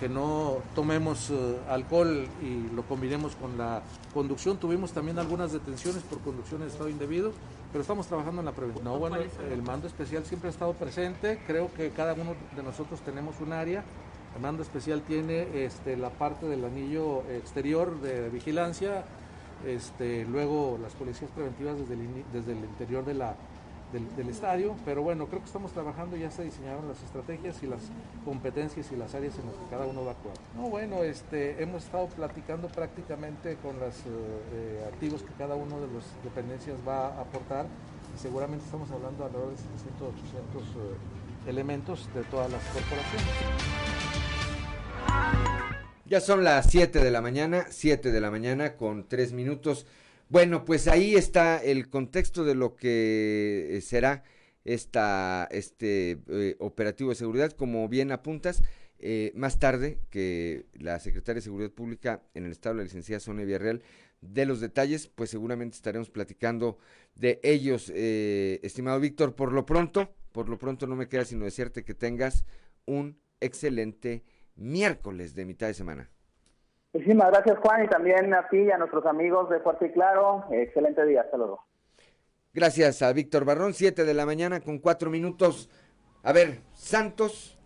que 0.00 0.08
no 0.08 0.56
tomemos 0.74 1.30
alcohol 1.68 2.26
y 2.42 2.74
lo 2.74 2.82
combinemos 2.82 3.36
con 3.36 3.56
la 3.56 3.82
conducción. 4.12 4.56
Tuvimos 4.56 4.90
también 4.90 5.18
algunas 5.20 5.52
detenciones 5.52 6.02
por 6.02 6.18
conducción 6.20 6.62
en 6.62 6.68
estado 6.68 6.88
indebido, 6.88 7.32
pero 7.70 7.82
estamos 7.82 8.08
trabajando 8.08 8.40
en 8.40 8.46
la 8.46 8.52
prevención. 8.52 8.84
No, 8.84 8.98
bueno, 8.98 9.16
el 9.16 9.62
mando 9.62 9.86
especial 9.86 10.24
siempre 10.24 10.48
ha 10.48 10.52
estado 10.52 10.72
presente. 10.72 11.40
Creo 11.46 11.72
que 11.72 11.90
cada 11.90 12.14
uno 12.14 12.34
de 12.56 12.62
nosotros 12.64 13.00
tenemos 13.02 13.36
un 13.40 13.52
área. 13.52 13.84
El 14.34 14.42
mando 14.42 14.62
especial 14.62 15.02
tiene 15.02 15.64
este, 15.64 15.96
la 15.96 16.10
parte 16.10 16.46
del 16.46 16.64
anillo 16.64 17.22
exterior 17.30 18.00
de 18.00 18.30
vigilancia, 18.30 19.04
este, 19.66 20.24
luego 20.24 20.78
las 20.82 20.92
policías 20.94 21.30
preventivas 21.30 21.78
desde 21.78 21.94
el, 21.94 22.24
desde 22.32 22.52
el 22.52 22.64
interior 22.64 23.04
de 23.04 23.14
la, 23.14 23.36
del, 23.92 24.28
estadio, 24.28 24.74
pero 24.86 25.02
bueno, 25.02 25.26
creo 25.26 25.40
que 25.40 25.46
estamos 25.46 25.72
trabajando, 25.72 26.16
ya 26.16 26.30
se 26.30 26.44
diseñaron 26.44 26.88
las 26.88 27.02
estrategias 27.02 27.62
y 27.62 27.66
las 27.66 27.80
competencias 28.24 28.90
y 28.90 28.96
las 28.96 29.14
áreas 29.14 29.38
en 29.38 29.46
las 29.46 29.54
que 29.54 29.66
cada 29.70 29.86
uno 29.86 30.02
va 30.04 30.12
a 30.12 30.14
actuar. 30.14 30.34
No, 30.56 30.70
bueno, 30.70 31.02
este, 31.02 31.62
hemos 31.62 31.84
estado 31.84 32.06
platicando 32.06 32.68
prácticamente 32.68 33.56
con 33.56 33.78
los 33.78 33.94
activos 34.88 35.22
que 35.22 35.32
cada 35.34 35.54
uno 35.54 35.78
de 35.80 35.88
las 35.88 36.04
dependencias 36.24 36.76
va 36.88 37.08
a 37.08 37.20
aportar 37.20 37.66
y 38.14 38.18
seguramente 38.18 38.64
estamos 38.64 38.90
hablando 38.90 39.24
alrededor 39.24 39.50
de 39.50 39.56
700, 39.56 40.08
800 40.08 40.62
eh, 40.62 41.21
elementos 41.46 42.08
de 42.14 42.22
todas 42.24 42.50
las 42.50 42.62
corporaciones. 42.64 43.28
Ya 46.12 46.20
son 46.20 46.44
las 46.44 46.70
7 46.70 47.02
de 47.02 47.10
la 47.10 47.22
mañana, 47.22 47.66
7 47.70 48.12
de 48.12 48.20
la 48.20 48.30
mañana 48.30 48.76
con 48.76 49.08
3 49.08 49.32
minutos. 49.32 49.86
Bueno, 50.28 50.64
pues 50.64 50.86
ahí 50.88 51.14
está 51.14 51.56
el 51.56 51.88
contexto 51.88 52.44
de 52.44 52.54
lo 52.54 52.76
que 52.76 53.76
eh, 53.76 53.80
será 53.80 54.22
esta, 54.64 55.48
este 55.50 56.18
eh, 56.28 56.56
operativo 56.58 57.10
de 57.10 57.16
seguridad. 57.16 57.52
Como 57.52 57.88
bien 57.88 58.12
apuntas, 58.12 58.62
eh, 58.98 59.32
más 59.34 59.58
tarde 59.58 60.00
que 60.10 60.66
la 60.74 61.00
secretaria 61.00 61.36
de 61.36 61.44
Seguridad 61.44 61.70
Pública 61.70 62.22
en 62.34 62.44
el 62.44 62.52
Estado, 62.52 62.74
la 62.74 62.82
licenciada 62.82 63.18
Sonia 63.18 63.46
Villarreal, 63.46 63.82
de 64.20 64.44
los 64.44 64.60
detalles, 64.60 65.08
pues 65.08 65.30
seguramente 65.30 65.76
estaremos 65.76 66.10
platicando 66.10 66.78
de 67.14 67.40
ellos, 67.42 67.90
estimado 67.90 69.00
Víctor. 69.00 69.34
Por 69.34 69.52
lo 69.52 69.66
pronto, 69.66 70.14
por 70.32 70.48
lo 70.48 70.58
pronto 70.58 70.86
no 70.86 70.96
me 70.96 71.08
queda 71.08 71.24
sino 71.24 71.44
desearte 71.44 71.84
que 71.84 71.94
tengas 71.94 72.44
un 72.86 73.20
excelente 73.40 74.24
miércoles 74.56 75.34
de 75.34 75.44
mitad 75.44 75.66
de 75.66 75.74
semana. 75.74 76.10
Muchísimas 76.92 77.30
gracias, 77.30 77.58
Juan, 77.58 77.84
y 77.84 77.88
también 77.88 78.34
a 78.34 78.48
ti 78.48 78.58
y 78.58 78.70
a 78.70 78.76
nuestros 78.76 79.06
amigos 79.06 79.48
de 79.48 79.60
Fuerte 79.60 79.86
y 79.86 79.92
Claro. 79.92 80.44
Excelente 80.50 81.06
día, 81.06 81.22
hasta 81.22 81.38
luego. 81.38 81.66
Gracias 82.52 83.00
a 83.00 83.12
Víctor 83.14 83.46
Barrón, 83.46 83.72
7 83.72 84.04
de 84.04 84.12
la 84.12 84.26
mañana 84.26 84.60
con 84.60 84.78
4 84.78 85.08
minutos. 85.08 85.70
A 86.22 86.32
ver, 86.32 86.60
Santos 86.74 87.58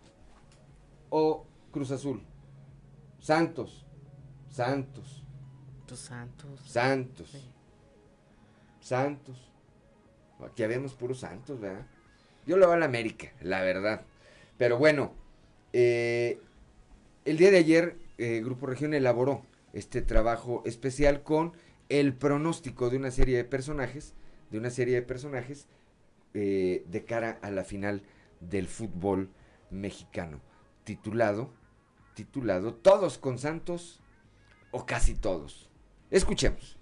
o 1.09 1.45
Cruz 1.71 1.91
Azul. 1.91 2.23
Santos. 3.19 3.85
Santos. 4.49 5.25
Santos. 5.87 6.61
Santos. 6.65 7.51
Santos. 8.79 9.53
Aquí 10.39 10.63
habemos 10.63 10.93
puros 10.93 11.19
Santos, 11.19 11.59
¿verdad? 11.59 11.85
Yo 12.47 12.55
lo 12.55 12.67
voy 12.67 12.77
a 12.77 12.79
la 12.79 12.85
América, 12.85 13.33
la 13.41 13.61
verdad. 13.61 14.03
Pero 14.57 14.77
bueno, 14.77 15.13
eh, 15.73 16.39
el 17.25 17.37
día 17.37 17.51
de 17.51 17.57
ayer 17.57 17.97
eh, 18.17 18.41
Grupo 18.43 18.67
Región 18.67 18.93
elaboró 18.93 19.45
este 19.73 20.01
trabajo 20.01 20.63
especial 20.65 21.23
con 21.23 21.51
el 21.89 22.13
pronóstico 22.13 22.89
de 22.89 22.95
una 22.95 23.11
serie 23.11 23.35
de 23.35 23.43
personajes, 23.43 24.13
de 24.49 24.59
una 24.59 24.69
serie 24.69 24.95
de 24.95 25.01
personajes 25.01 25.67
eh, 26.33 26.85
de 26.87 27.03
cara 27.03 27.37
a 27.41 27.51
la 27.51 27.65
final 27.65 28.01
del 28.39 28.67
fútbol 28.67 29.29
mexicano, 29.69 30.39
titulado, 30.85 31.51
titulado 32.13 32.73
Todos 32.73 33.17
con 33.17 33.39
Santos 33.39 33.99
o 34.71 34.85
casi 34.85 35.15
todos. 35.15 35.69
Escuchemos. 36.11 36.77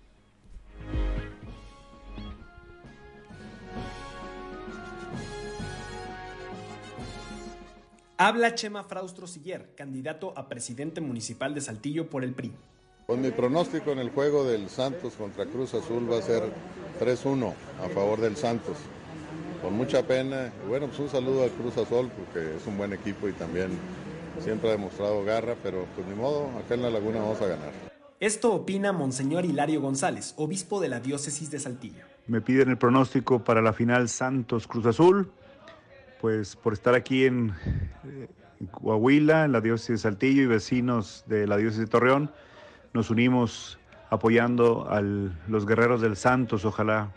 Habla 8.18 8.55
Chema 8.55 8.86
Fraustro 8.86 9.28
Siller, 9.28 9.76
candidato 9.76 10.32
a 10.38 10.47
presidente 10.47 11.01
municipal 11.01 11.53
de 11.53 11.59
Saltillo 11.59 12.09
por 12.09 12.24
el 12.24 12.34
PRI. 12.34 12.53
Pues 13.07 13.20
mi 13.20 13.30
pronóstico 13.32 13.91
en 13.91 13.99
el 13.99 14.09
juego 14.09 14.45
del 14.45 14.70
Santos 14.70 15.16
contra 15.16 15.45
Cruz 15.45 15.74
Azul 15.74 16.09
va 16.09 16.20
a 16.20 16.22
ser 16.22 16.43
3-1 17.01 17.53
a 17.84 17.89
favor 17.89 18.22
del 18.22 18.38
Santos. 18.38 18.78
Con 19.61 19.74
mucha 19.74 20.07
pena. 20.07 20.53
Bueno, 20.66 20.88
pues 20.88 20.99
un 20.99 21.09
saludo 21.09 21.43
al 21.43 21.49
Cruz 21.49 21.76
Azul 21.76 22.09
porque 22.09 22.55
es 22.55 22.66
un 22.66 22.78
buen 22.78 22.93
equipo 22.93 23.28
y 23.28 23.34
también 23.34 23.72
siempre 24.39 24.70
ha 24.70 24.72
demostrado 24.72 25.26
garra, 25.26 25.55
pero 25.61 25.86
pues 25.93 26.07
ni 26.07 26.16
modo, 26.16 26.49
acá 26.57 26.76
en 26.76 26.84
la 26.84 26.89
laguna 26.89 27.20
vamos 27.20 27.41
a 27.41 27.47
ganar. 27.47 27.74
Esto 28.22 28.53
opina 28.53 28.93
Monseñor 28.93 29.43
Hilario 29.43 29.82
González, 29.82 30.36
obispo 30.38 30.80
de 30.80 30.88
la 30.88 31.01
diócesis 31.01 31.51
de 31.51 31.59
Saltillo. 31.59 32.05
Me 32.28 32.39
piden 32.39 32.70
el 32.70 32.78
pronóstico 32.78 33.43
para 33.43 33.61
la 33.61 33.74
final 33.74 34.07
Santos 34.07 34.68
Cruz 34.68 34.86
Azul 34.86 35.34
pues 36.22 36.55
por 36.55 36.74
estar 36.74 36.95
aquí 36.95 37.26
en, 37.26 37.53
eh, 38.05 38.28
en, 38.59 38.68
Coahuila, 38.68 39.45
en 39.45 39.51
la 39.51 39.61
diócesis 39.61 39.89
de 39.89 40.09
Saltillo 40.09 40.43
y 40.43 40.47
vecinos 40.47 41.24
de 41.28 41.47
la 41.47 41.57
diócesis 41.57 41.86
de 41.86 41.91
Torreón, 41.91 42.32
nos 42.93 43.09
unimos 43.09 43.78
apoyando 44.09 44.88
a 44.89 45.01
los 45.01 45.66
guerreros 45.66 46.01
del 46.01 46.16
Santos. 46.16 46.66
Ojalá 46.66 47.11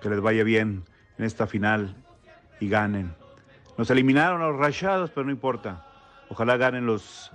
que 0.00 0.08
les 0.10 0.20
vaya 0.20 0.44
bien 0.44 0.82
en 1.18 1.24
esta 1.24 1.46
final 1.46 1.94
y 2.60 2.68
ganen. 2.68 3.14
Nos 3.78 3.90
eliminaron 3.90 4.42
a 4.42 4.48
los 4.48 4.58
rachados, 4.58 5.10
pero 5.10 5.24
no 5.24 5.32
importa. 5.32 5.86
Ojalá 6.28 6.56
ganen 6.56 6.86
los 6.86 7.30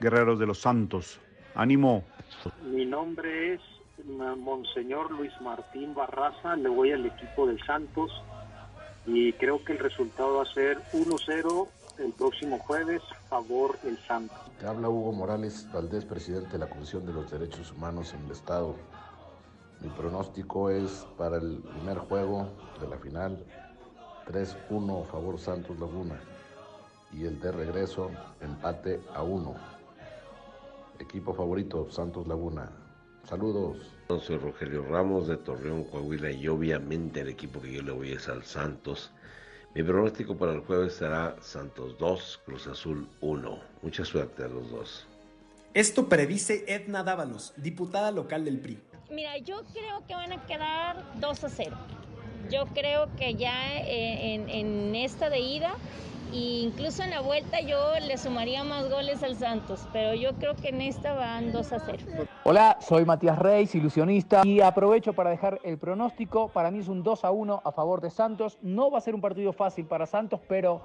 guerreros 0.00 0.38
de 0.38 0.46
los 0.46 0.60
Santos. 0.60 1.20
Ánimo. 1.54 2.04
Mi 2.64 2.86
nombre 2.86 3.54
es 3.54 3.60
Monseñor 4.38 5.10
Luis 5.10 5.32
Martín 5.40 5.94
Barraza, 5.94 6.56
le 6.56 6.68
voy 6.68 6.92
al 6.92 7.04
equipo 7.06 7.46
del 7.46 7.60
Santos 7.64 8.10
y 9.12 9.32
creo 9.32 9.64
que 9.64 9.72
el 9.72 9.78
resultado 9.78 10.36
va 10.36 10.42
a 10.42 10.54
ser 10.54 10.78
1-0 10.92 11.68
el 11.98 12.12
próximo 12.12 12.58
jueves, 12.58 13.02
favor 13.28 13.76
el 13.84 13.98
Santo. 13.98 14.34
Te 14.58 14.66
habla 14.66 14.88
Hugo 14.88 15.12
Morales 15.12 15.66
Valdés, 15.72 16.04
presidente 16.04 16.52
de 16.52 16.58
la 16.58 16.68
Comisión 16.68 17.04
de 17.04 17.12
los 17.12 17.30
Derechos 17.30 17.72
Humanos 17.72 18.14
en 18.14 18.24
el 18.24 18.30
Estado. 18.30 18.76
Mi 19.80 19.88
pronóstico 19.90 20.70
es 20.70 21.06
para 21.18 21.38
el 21.38 21.58
primer 21.58 21.98
juego 21.98 22.48
de 22.80 22.88
la 22.88 22.98
final 22.98 23.44
3-1 24.26 25.06
favor 25.06 25.38
Santos 25.38 25.78
Laguna 25.78 26.20
y 27.12 27.24
el 27.24 27.40
de 27.40 27.50
regreso 27.50 28.10
empate 28.40 29.00
a 29.14 29.22
1. 29.22 29.54
Equipo 31.00 31.34
favorito 31.34 31.90
Santos 31.90 32.26
Laguna. 32.28 32.70
Saludos. 33.28 33.76
Soy 34.18 34.38
Rogelio 34.38 34.84
Ramos 34.84 35.28
de 35.28 35.36
Torreón, 35.36 35.84
Coahuila 35.84 36.32
y 36.32 36.48
obviamente 36.48 37.20
el 37.20 37.28
equipo 37.28 37.60
que 37.60 37.72
yo 37.72 37.82
le 37.82 37.92
voy 37.92 38.12
es 38.12 38.28
al 38.28 38.42
Santos. 38.42 39.12
Mi 39.72 39.84
pronóstico 39.84 40.36
para 40.36 40.52
el 40.52 40.60
jueves 40.60 40.94
será 40.94 41.36
Santos 41.40 41.96
2, 41.98 42.40
Cruz 42.44 42.66
Azul 42.66 43.08
1. 43.20 43.60
Mucha 43.82 44.04
suerte 44.04 44.42
a 44.42 44.48
los 44.48 44.68
dos. 44.70 45.06
Esto 45.74 46.08
predice 46.08 46.64
Edna 46.66 47.04
Dávalos, 47.04 47.52
diputada 47.56 48.10
local 48.10 48.44
del 48.44 48.58
PRI. 48.58 48.80
Mira, 49.10 49.38
yo 49.38 49.62
creo 49.72 50.04
que 50.08 50.14
van 50.14 50.32
a 50.32 50.44
quedar 50.46 51.04
2 51.20 51.44
a 51.44 51.48
0. 51.48 51.76
Yo 52.50 52.66
creo 52.74 53.14
que 53.16 53.36
ya 53.36 53.78
en, 53.78 54.48
en 54.48 54.96
esta 54.96 55.30
de 55.30 55.38
ida 55.38 55.76
e 56.32 56.36
incluso 56.36 57.04
en 57.04 57.10
la 57.10 57.20
vuelta 57.20 57.60
yo 57.60 57.94
le 58.00 58.18
sumaría 58.18 58.64
más 58.64 58.90
goles 58.90 59.22
al 59.22 59.36
Santos, 59.36 59.86
pero 59.92 60.14
yo 60.14 60.34
creo 60.34 60.56
que 60.56 60.70
en 60.70 60.80
esta 60.80 61.12
van 61.12 61.52
2 61.52 61.72
a 61.72 61.78
0. 61.78 61.98
Hola, 62.42 62.78
soy 62.80 63.04
Matías 63.04 63.38
Reis, 63.38 63.74
ilusionista, 63.74 64.40
y 64.46 64.62
aprovecho 64.62 65.12
para 65.12 65.28
dejar 65.28 65.60
el 65.62 65.76
pronóstico. 65.76 66.48
Para 66.48 66.70
mí 66.70 66.78
es 66.78 66.88
un 66.88 67.02
2 67.02 67.26
a 67.26 67.30
1 67.30 67.60
a 67.62 67.72
favor 67.72 68.00
de 68.00 68.08
Santos. 68.08 68.56
No 68.62 68.90
va 68.90 68.96
a 68.96 69.02
ser 69.02 69.14
un 69.14 69.20
partido 69.20 69.52
fácil 69.52 69.84
para 69.84 70.06
Santos, 70.06 70.40
pero 70.48 70.80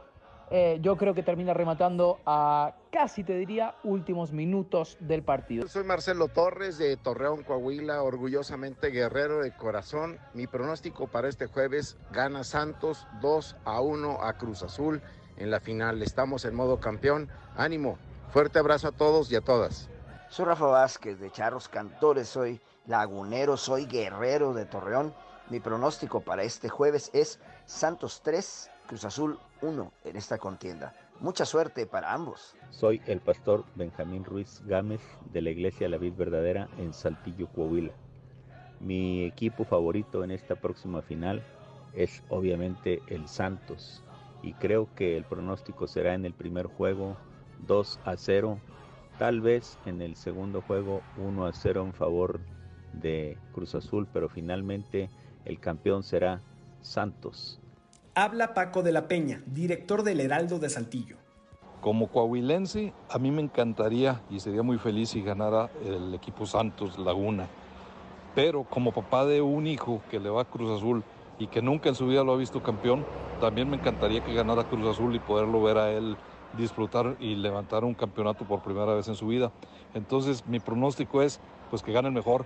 eh, 0.51 0.79
yo 0.81 0.97
creo 0.97 1.13
que 1.13 1.23
termina 1.23 1.53
rematando 1.53 2.19
a 2.25 2.75
casi, 2.91 3.23
te 3.23 3.37
diría, 3.37 3.75
últimos 3.85 4.33
minutos 4.33 4.97
del 4.99 5.23
partido. 5.23 5.65
Soy 5.69 5.85
Marcelo 5.85 6.27
Torres 6.27 6.77
de 6.77 6.97
Torreón, 6.97 7.43
Coahuila, 7.43 8.03
orgullosamente 8.03 8.89
guerrero 8.89 9.41
de 9.41 9.55
corazón. 9.55 10.19
Mi 10.33 10.47
pronóstico 10.47 11.07
para 11.07 11.29
este 11.29 11.47
jueves 11.47 11.95
gana 12.11 12.43
Santos 12.43 13.07
2 13.21 13.55
a 13.63 13.79
1 13.79 14.21
a 14.21 14.33
Cruz 14.33 14.61
Azul 14.61 15.01
en 15.37 15.51
la 15.51 15.61
final. 15.61 16.01
Estamos 16.03 16.43
en 16.43 16.53
modo 16.53 16.81
campeón. 16.81 17.29
Ánimo. 17.55 17.97
Fuerte 18.31 18.59
abrazo 18.59 18.89
a 18.89 18.91
todos 18.91 19.31
y 19.31 19.37
a 19.37 19.41
todas. 19.41 19.89
Soy 20.29 20.45
Rafa 20.45 20.65
Vázquez 20.65 21.19
de 21.19 21.31
Charros 21.31 21.69
Cantores, 21.69 22.27
soy 22.27 22.59
lagunero, 22.87 23.57
soy 23.57 23.85
guerrero 23.85 24.53
de 24.53 24.65
Torreón. 24.65 25.13
Mi 25.49 25.59
pronóstico 25.59 26.21
para 26.21 26.43
este 26.43 26.67
jueves 26.67 27.11
es 27.13 27.39
Santos 27.65 28.21
3, 28.23 28.71
Cruz 28.87 29.05
Azul 29.05 29.39
1 29.61 29.91
en 30.03 30.15
esta 30.15 30.37
contienda. 30.37 30.93
Mucha 31.19 31.45
suerte 31.45 31.85
para 31.85 32.11
ambos. 32.11 32.55
Soy 32.71 33.01
el 33.05 33.21
pastor 33.21 33.63
Benjamín 33.75 34.25
Ruiz 34.25 34.61
Gámez 34.65 35.01
de 35.31 35.41
la 35.41 35.51
Iglesia 35.51 35.87
La 35.87 35.97
Vid 35.97 36.15
Verdadera 36.15 36.67
en 36.77 36.93
Saltillo, 36.93 37.47
Coahuila. 37.47 37.93
Mi 38.79 39.23
equipo 39.25 39.63
favorito 39.63 40.23
en 40.23 40.31
esta 40.31 40.55
próxima 40.55 41.01
final 41.01 41.43
es 41.93 42.23
obviamente 42.29 43.01
el 43.07 43.27
Santos 43.27 44.03
y 44.41 44.53
creo 44.53 44.89
que 44.95 45.15
el 45.15 45.23
pronóstico 45.23 45.87
será 45.87 46.13
en 46.13 46.25
el 46.25 46.33
primer 46.33 46.65
juego 46.65 47.15
2 47.67 47.99
a 48.03 48.17
0, 48.17 48.59
tal 49.17 49.41
vez 49.41 49.77
en 49.85 50.01
el 50.01 50.15
segundo 50.15 50.61
juego 50.61 51.01
1 51.17 51.45
a 51.45 51.53
0 51.53 51.83
en 51.85 51.93
favor 51.93 52.39
de 52.93 53.37
Cruz 53.53 53.75
Azul, 53.75 54.07
pero 54.11 54.29
finalmente 54.29 55.09
el 55.45 55.59
campeón 55.59 56.03
será 56.03 56.41
Santos. 56.81 57.59
Habla 58.13 58.53
Paco 58.53 58.83
de 58.83 58.91
la 58.91 59.07
Peña, 59.07 59.41
director 59.45 60.03
del 60.03 60.21
Heraldo 60.21 60.59
de 60.59 60.69
Saltillo. 60.69 61.17
Como 61.81 62.07
coahuilense, 62.07 62.93
a 63.09 63.19
mí 63.19 63.31
me 63.31 63.41
encantaría 63.41 64.21
y 64.29 64.39
sería 64.39 64.63
muy 64.63 64.77
feliz 64.77 65.09
si 65.09 65.21
ganara 65.21 65.69
el 65.83 66.13
equipo 66.13 66.45
Santos 66.45 66.97
Laguna. 66.97 67.47
Pero 68.33 68.63
como 68.63 68.91
papá 68.91 69.25
de 69.25 69.41
un 69.41 69.67
hijo 69.67 70.01
que 70.09 70.19
le 70.19 70.29
va 70.29 70.41
a 70.41 70.45
Cruz 70.45 70.77
Azul 70.77 71.03
y 71.37 71.47
que 71.47 71.61
nunca 71.61 71.89
en 71.89 71.95
su 71.95 72.07
vida 72.07 72.23
lo 72.23 72.33
ha 72.33 72.37
visto 72.37 72.63
campeón, 72.63 73.05
también 73.39 73.69
me 73.69 73.77
encantaría 73.77 74.23
que 74.23 74.33
ganara 74.33 74.63
Cruz 74.63 74.87
Azul 74.87 75.15
y 75.15 75.19
poderlo 75.19 75.61
ver 75.61 75.77
a 75.77 75.91
él 75.91 76.17
disfrutar 76.57 77.17
y 77.19 77.35
levantar 77.35 77.83
un 77.83 77.93
campeonato 77.93 78.45
por 78.45 78.61
primera 78.61 78.93
vez 78.93 79.07
en 79.07 79.15
su 79.15 79.27
vida. 79.27 79.51
Entonces 79.93 80.45
mi 80.47 80.59
pronóstico 80.59 81.21
es 81.21 81.39
pues 81.69 81.81
que 81.81 81.91
gane 81.91 82.07
el 82.09 82.13
mejor. 82.13 82.45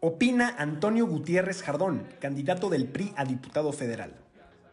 Opina 0.00 0.56
Antonio 0.58 1.06
Gutiérrez 1.06 1.62
Jardón, 1.62 2.08
candidato 2.20 2.68
del 2.68 2.88
PRI 2.88 3.12
a 3.16 3.24
diputado 3.24 3.72
federal. 3.72 4.14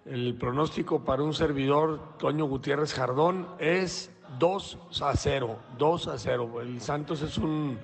El 0.05 0.35
pronóstico 0.35 1.03
para 1.03 1.21
un 1.21 1.33
servidor, 1.33 2.17
Toño 2.17 2.45
Gutiérrez 2.45 2.93
Jardón, 2.93 3.47
es 3.59 4.09
2 4.39 4.77
a 5.01 5.15
0. 5.15 5.59
2 5.77 6.07
a 6.07 6.17
0. 6.17 6.61
El 6.61 6.81
Santos 6.81 7.21
es 7.21 7.37
un, 7.37 7.77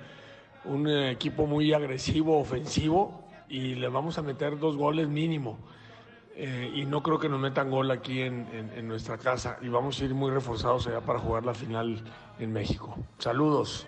un 0.65 0.89
equipo 0.89 1.45
muy 1.45 1.71
agresivo, 1.73 2.39
ofensivo, 2.39 3.25
y 3.47 3.75
le 3.75 3.89
vamos 3.89 4.17
a 4.17 4.21
meter 4.21 4.57
dos 4.57 4.75
goles 4.75 5.07
mínimo. 5.07 5.59
Eh, 6.37 6.69
y 6.75 6.85
no 6.85 7.01
creo 7.01 7.17
que 7.17 7.29
nos 7.29 7.39
metan 7.39 7.71
gol 7.71 7.89
aquí 7.91 8.21
en, 8.21 8.87
nuestra 8.87 9.17
casa 9.17 9.57
y 9.61 9.69
vamos 9.69 10.01
a 10.01 10.03
ir 10.03 10.13
muy 10.13 10.31
reforzados 10.31 10.85
allá 10.87 10.99
para 10.99 11.17
jugar 11.17 11.45
la 11.45 11.53
final 11.53 12.03
en 12.39 12.51
México. 12.51 12.97
Saludos. 13.19 13.87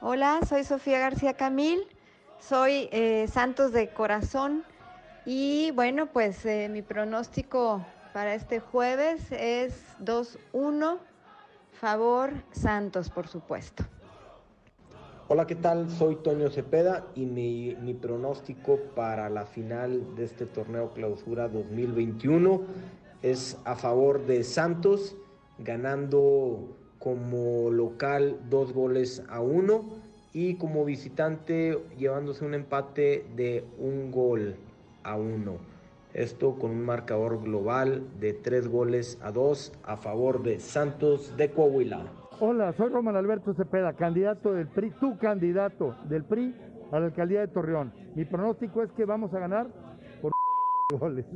Hola, 0.00 0.40
soy 0.48 0.64
Sofía 0.64 0.98
García 0.98 1.34
Camil, 1.34 1.80
soy 2.40 2.88
eh, 2.90 3.26
Santos 3.30 3.72
de 3.72 3.90
Corazón 3.90 4.64
y 5.26 5.70
bueno, 5.72 6.06
pues 6.06 6.46
eh, 6.46 6.70
mi 6.70 6.80
pronóstico 6.80 7.84
para 8.14 8.34
este 8.34 8.60
jueves 8.60 9.30
es 9.30 9.74
2-1, 10.00 10.98
favor 11.72 12.32
Santos, 12.52 13.10
por 13.10 13.28
supuesto. 13.28 13.84
Hola, 15.30 15.46
¿qué 15.46 15.56
tal? 15.56 15.90
Soy 15.90 16.16
Toño 16.16 16.48
Cepeda 16.48 17.06
y 17.14 17.26
mi, 17.26 17.76
mi, 17.82 17.92
pronóstico 17.92 18.78
para 18.94 19.28
la 19.28 19.44
final 19.44 20.16
de 20.16 20.24
este 20.24 20.46
torneo 20.46 20.94
clausura 20.94 21.50
2021 21.50 22.62
es 23.20 23.58
a 23.66 23.76
favor 23.76 24.24
de 24.24 24.42
Santos, 24.42 25.16
ganando 25.58 26.74
como 26.98 27.70
local 27.70 28.40
dos 28.48 28.72
goles 28.72 29.22
a 29.28 29.42
uno 29.42 29.84
y 30.32 30.54
como 30.54 30.86
visitante 30.86 31.78
llevándose 31.98 32.46
un 32.46 32.54
empate 32.54 33.26
de 33.36 33.66
un 33.78 34.10
gol 34.10 34.56
a 35.02 35.18
uno. 35.18 35.58
Esto 36.14 36.54
con 36.54 36.70
un 36.70 36.86
marcador 36.86 37.42
global 37.42 38.02
de 38.18 38.32
tres 38.32 38.66
goles 38.66 39.18
a 39.20 39.30
dos 39.30 39.74
a 39.82 39.98
favor 39.98 40.42
de 40.42 40.58
Santos 40.58 41.36
de 41.36 41.50
Coahuila. 41.50 42.17
Hola, 42.40 42.72
soy 42.76 42.88
Román 42.88 43.16
Alberto 43.16 43.52
Cepeda, 43.52 43.94
candidato 43.94 44.52
del 44.52 44.68
PRI, 44.68 44.92
tu 45.00 45.18
candidato 45.18 45.96
del 46.04 46.22
PRI 46.22 46.54
a 46.92 47.00
la 47.00 47.06
alcaldía 47.06 47.40
de 47.40 47.48
Torreón. 47.48 47.92
Mi 48.14 48.24
pronóstico 48.24 48.84
es 48.84 48.92
que 48.92 49.04
vamos 49.04 49.34
a 49.34 49.40
ganar 49.40 49.66
por 50.22 50.30
goles. 51.00 51.26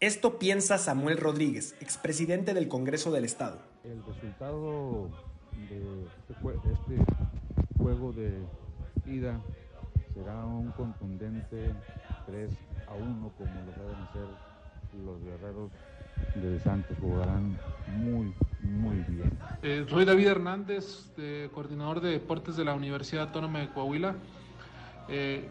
Esto 0.00 0.40
piensa 0.40 0.76
Samuel 0.76 1.18
Rodríguez, 1.18 1.76
expresidente 1.80 2.52
del 2.52 2.66
Congreso 2.66 3.12
del 3.12 3.24
Estado. 3.24 3.58
El 3.84 4.04
resultado 4.04 5.10
de 5.70 6.04
este, 6.30 6.72
este 6.72 6.96
juego 7.78 8.12
de 8.12 8.42
ida 9.06 9.40
será 10.14 10.44
un 10.44 10.72
contundente 10.72 11.72
3 12.26 12.50
a 12.88 12.94
1 12.94 13.32
como 13.38 13.54
lo 13.54 13.72
deben 13.72 14.02
hacer 14.02 14.26
los 15.04 15.22
guerreros 15.22 15.70
de 16.46 16.60
Santos. 16.60 16.96
Jugarán 17.00 17.58
muy, 17.96 18.32
muy 18.60 18.96
bien. 19.08 19.38
Eh, 19.62 19.86
soy 19.88 20.04
David 20.04 20.28
Hernández, 20.28 21.10
coordinador 21.52 22.00
de 22.00 22.10
deportes 22.10 22.56
de 22.56 22.64
la 22.64 22.74
Universidad 22.74 23.24
Autónoma 23.24 23.60
de 23.60 23.68
Coahuila. 23.68 24.14
Eh, 25.08 25.48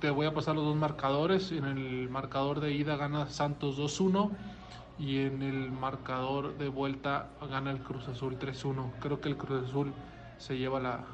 te 0.00 0.10
voy 0.10 0.26
a 0.26 0.34
pasar 0.34 0.54
los 0.54 0.64
dos 0.64 0.76
marcadores. 0.76 1.52
En 1.52 1.64
el 1.64 2.08
marcador 2.08 2.60
de 2.60 2.72
ida 2.72 2.96
gana 2.96 3.26
Santos 3.26 3.78
2-1 3.78 4.30
y 4.98 5.20
en 5.20 5.42
el 5.42 5.70
marcador 5.70 6.56
de 6.58 6.68
vuelta 6.68 7.28
gana 7.48 7.70
el 7.70 7.78
Cruz 7.80 8.08
Azul 8.08 8.38
3-1. 8.38 8.90
Creo 9.00 9.20
que 9.20 9.28
el 9.28 9.36
Cruz 9.36 9.68
Azul 9.68 9.92
se 10.38 10.58
lleva 10.58 11.04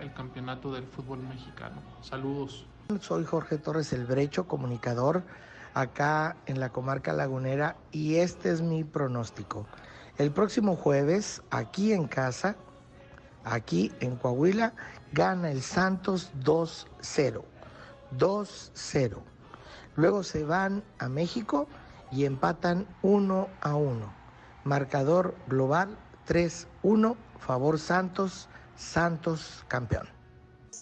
el 0.00 0.12
campeonato 0.14 0.72
del 0.72 0.84
fútbol 0.84 1.20
mexicano. 1.22 1.82
Saludos. 2.00 2.66
Soy 3.00 3.24
Jorge 3.24 3.58
Torres 3.58 3.92
El 3.92 4.04
Brecho, 4.04 4.46
comunicador 4.46 5.22
acá 5.74 6.36
en 6.46 6.60
la 6.60 6.70
comarca 6.70 7.12
lagunera 7.12 7.76
y 7.90 8.16
este 8.16 8.50
es 8.50 8.62
mi 8.62 8.84
pronóstico. 8.84 9.66
El 10.18 10.30
próximo 10.30 10.76
jueves, 10.76 11.42
aquí 11.50 11.92
en 11.92 12.06
casa, 12.06 12.56
aquí 13.44 13.92
en 14.00 14.16
Coahuila, 14.16 14.74
gana 15.12 15.50
el 15.50 15.62
Santos 15.62 16.30
2-0. 16.42 17.42
2-0. 18.18 19.18
Luego 19.96 20.22
se 20.22 20.44
van 20.44 20.82
a 20.98 21.08
México 21.08 21.66
y 22.10 22.24
empatan 22.24 22.86
1 23.02 23.48
a 23.60 23.74
1. 23.74 24.12
Marcador 24.64 25.34
global 25.48 25.96
3-1, 26.28 27.16
favor 27.38 27.78
Santos, 27.78 28.48
Santos 28.76 29.64
campeón. 29.68 30.08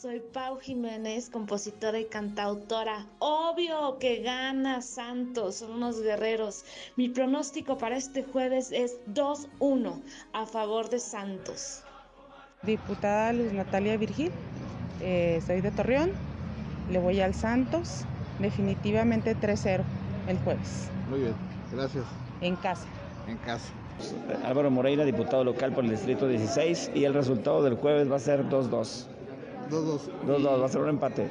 Soy 0.00 0.20
Pau 0.32 0.58
Jiménez, 0.58 1.28
compositora 1.28 2.00
y 2.00 2.06
cantautora. 2.06 3.04
Obvio 3.18 3.98
que 3.98 4.22
gana 4.22 4.80
Santos, 4.80 5.56
son 5.56 5.72
unos 5.72 6.00
guerreros. 6.00 6.64
Mi 6.96 7.10
pronóstico 7.10 7.76
para 7.76 7.98
este 7.98 8.22
jueves 8.22 8.72
es 8.72 8.98
2-1 9.12 10.00
a 10.32 10.46
favor 10.46 10.88
de 10.88 10.98
Santos. 11.00 11.82
Diputada 12.62 13.34
Luz 13.34 13.52
Natalia 13.52 13.98
Virgil, 13.98 14.32
eh, 15.02 15.42
soy 15.46 15.60
de 15.60 15.70
Torreón 15.70 16.12
le 16.90 16.98
voy 16.98 17.20
al 17.20 17.34
Santos, 17.34 18.06
definitivamente 18.38 19.36
3-0 19.36 19.82
el 20.28 20.38
jueves. 20.38 20.88
Muy 21.10 21.20
bien, 21.20 21.34
gracias. 21.72 22.06
En 22.40 22.56
casa. 22.56 22.86
En 23.28 23.36
casa. 23.36 23.70
Álvaro 24.46 24.70
Moreira, 24.70 25.04
diputado 25.04 25.44
local 25.44 25.74
por 25.74 25.84
el 25.84 25.90
Distrito 25.90 26.26
16, 26.26 26.92
y 26.94 27.04
el 27.04 27.12
resultado 27.12 27.62
del 27.62 27.74
jueves 27.74 28.10
va 28.10 28.16
a 28.16 28.20
ser 28.20 28.48
2-2. 28.48 29.19
2-2. 29.70 30.00
2-2, 30.26 30.60
va 30.60 30.66
a 30.66 30.68
ser 30.68 30.80
un 30.80 30.88
empate. 30.88 31.28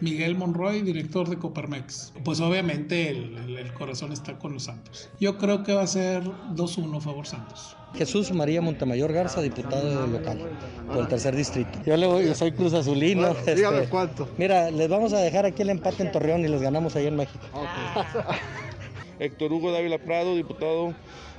Miguel 0.00 0.36
Monroy, 0.36 0.82
director 0.82 1.28
de 1.28 1.38
Coparmex. 1.38 2.12
Pues 2.22 2.40
obviamente 2.40 3.08
el, 3.08 3.56
el, 3.56 3.72
corazón 3.72 4.12
está 4.12 4.38
con 4.38 4.52
los 4.52 4.64
Santos. 4.64 5.08
Yo 5.20 5.38
creo 5.38 5.62
que 5.62 5.72
va 5.72 5.82
a 5.82 5.86
ser 5.86 6.22
2-1 6.22 7.00
favor 7.00 7.26
Santos. 7.26 7.76
Jesús 7.94 8.30
María 8.32 8.60
Montemayor 8.60 9.12
Garza, 9.12 9.40
diputado 9.40 10.06
local 10.06 10.38
por 10.86 10.98
el 10.98 11.08
tercer 11.08 11.34
distrito. 11.34 11.78
Yo, 11.86 11.96
le 11.96 12.06
voy, 12.06 12.26
yo 12.26 12.34
soy 12.34 12.52
Cruz 12.52 12.74
Azulino. 12.74 13.34
dígame 13.46 13.78
este, 13.78 13.88
cuánto. 13.88 14.28
Mira, 14.36 14.70
les 14.70 14.88
vamos 14.88 15.14
a 15.14 15.18
dejar 15.18 15.46
aquí 15.46 15.62
el 15.62 15.70
empate 15.70 16.02
en 16.02 16.12
Torreón 16.12 16.44
y 16.44 16.48
les 16.48 16.60
ganamos 16.60 16.94
ahí 16.96 17.06
en 17.06 17.16
México. 17.16 17.44
Héctor 19.18 19.50
Hugo 19.50 19.72
Dávila 19.72 19.98
Prado, 19.98 20.36
diputado 20.36 20.94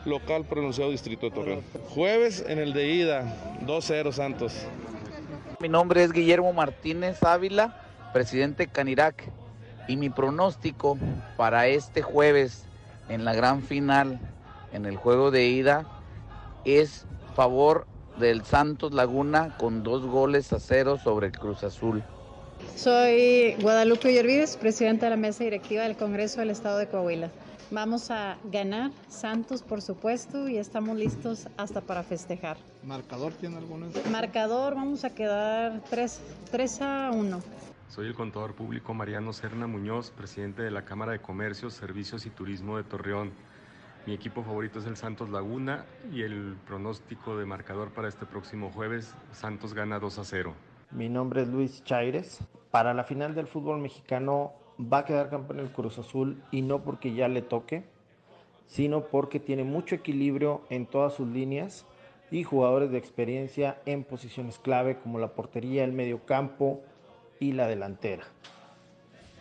local 0.06 0.46
pronunciado 0.46 0.90
distrito 0.90 1.28
de 1.28 1.32
Torreón. 1.32 1.62
Jueves 1.90 2.44
en 2.48 2.58
el 2.58 2.74
de 2.74 2.92
ida, 2.92 3.60
2-0 3.68 4.12
Santos. 4.12 4.54
Mi 5.60 5.70
nombre 5.70 6.04
es 6.04 6.12
Guillermo 6.12 6.54
Martínez 6.54 7.24
Ávila, 7.24 7.82
presidente 8.14 8.68
Canirac, 8.68 9.24
y 9.88 9.98
mi 9.98 10.12
pronóstico 10.12 11.00
para 11.36 11.66
este 11.66 12.04
jueves 12.04 12.66
en 13.10 13.26
la 13.26 13.34
gran 13.34 13.64
final, 13.64 14.20
en 14.72 14.86
el 14.86 14.98
juego 14.98 15.32
de 15.32 15.48
ida, 15.48 15.88
es 16.64 17.08
favor 17.36 17.88
del 18.20 18.46
Santos 18.46 18.94
Laguna 18.94 19.58
con 19.58 19.82
dos 19.82 20.06
goles 20.06 20.54
a 20.54 20.60
cero 20.60 21.00
sobre 21.04 21.28
el 21.28 21.34
Cruz 21.34 21.64
Azul. 21.64 22.04
Soy 22.76 23.56
Guadalupe 23.60 24.14
Yervides, 24.14 24.58
presidenta 24.58 25.08
de 25.08 25.10
la 25.12 25.18
mesa 25.18 25.44
directiva 25.44 25.82
del 25.84 25.98
Congreso 25.98 26.40
del 26.40 26.52
Estado 26.52 26.78
de 26.78 26.88
Coahuila. 26.88 27.32
Vamos 27.70 28.12
a 28.12 28.38
ganar 28.46 28.92
Santos, 29.10 29.62
por 29.62 29.82
supuesto, 29.82 30.48
y 30.48 30.58
estamos 30.58 30.98
listos 30.98 31.50
hasta 31.58 31.82
para 31.82 32.02
festejar. 32.02 32.56
¿Marcador 32.82 33.34
tiene 33.34 33.58
alguno? 33.58 33.88
Marcador, 34.10 34.76
vamos 34.76 35.04
a 35.04 35.14
quedar 35.14 35.82
3, 35.90 36.22
3 36.50 36.82
a 36.82 37.12
1. 37.14 37.42
Soy 37.90 38.08
el 38.08 38.14
contador 38.14 38.54
público 38.54 38.94
Mariano 38.94 39.34
Serna 39.34 39.68
Muñoz, 39.68 40.12
presidente 40.12 40.62
de 40.62 40.72
la 40.72 40.86
Cámara 40.86 41.12
de 41.12 41.20
Comercio, 41.20 41.70
Servicios 41.70 42.26
y 42.26 42.30
Turismo 42.30 42.78
de 42.78 42.86
Torreón. 42.86 43.34
Mi 44.06 44.14
equipo 44.14 44.44
favorito 44.44 44.80
es 44.80 44.86
el 44.86 44.96
Santos 44.96 45.30
Laguna 45.30 45.86
y 46.10 46.22
el 46.22 46.56
pronóstico 46.66 47.36
de 47.36 47.46
marcador 47.46 47.90
para 47.90 48.08
este 48.08 48.26
próximo 48.26 48.72
jueves, 48.72 49.14
Santos 49.34 49.74
gana 49.74 50.00
2 50.00 50.20
a 50.20 50.24
0. 50.24 50.54
Mi 50.92 51.10
nombre 51.10 51.42
es 51.42 51.50
Luis 51.50 51.84
Chaires. 51.84 52.40
Para 52.72 52.94
la 52.94 53.04
final 53.04 53.36
del 53.36 53.48
fútbol 53.48 53.80
mexicano 53.80 54.54
va 54.80 55.00
a 55.00 55.06
quedar 55.06 55.30
campeón 55.30 55.60
el 55.60 55.72
Cruz 55.72 55.98
Azul 55.98 56.42
y 56.52 56.62
no 56.62 56.84
porque 56.84 57.14
ya 57.14 57.28
le 57.28 57.42
toque, 57.42 57.84
sino 58.68 59.06
porque 59.06 59.40
tiene 59.40 59.64
mucho 59.64 59.96
equilibrio 59.96 60.62
en 60.70 60.86
todas 60.86 61.14
sus 61.14 61.28
líneas 61.28 61.86
y 62.30 62.44
jugadores 62.44 62.92
de 62.92 62.98
experiencia 62.98 63.80
en 63.86 64.04
posiciones 64.04 64.60
clave 64.60 64.98
como 64.98 65.20
la 65.20 65.30
portería, 65.30 65.84
el 65.84 65.94
medio 65.94 66.26
campo 66.26 66.82
y 67.40 67.54
la 67.54 67.68
delantera. 67.68 68.24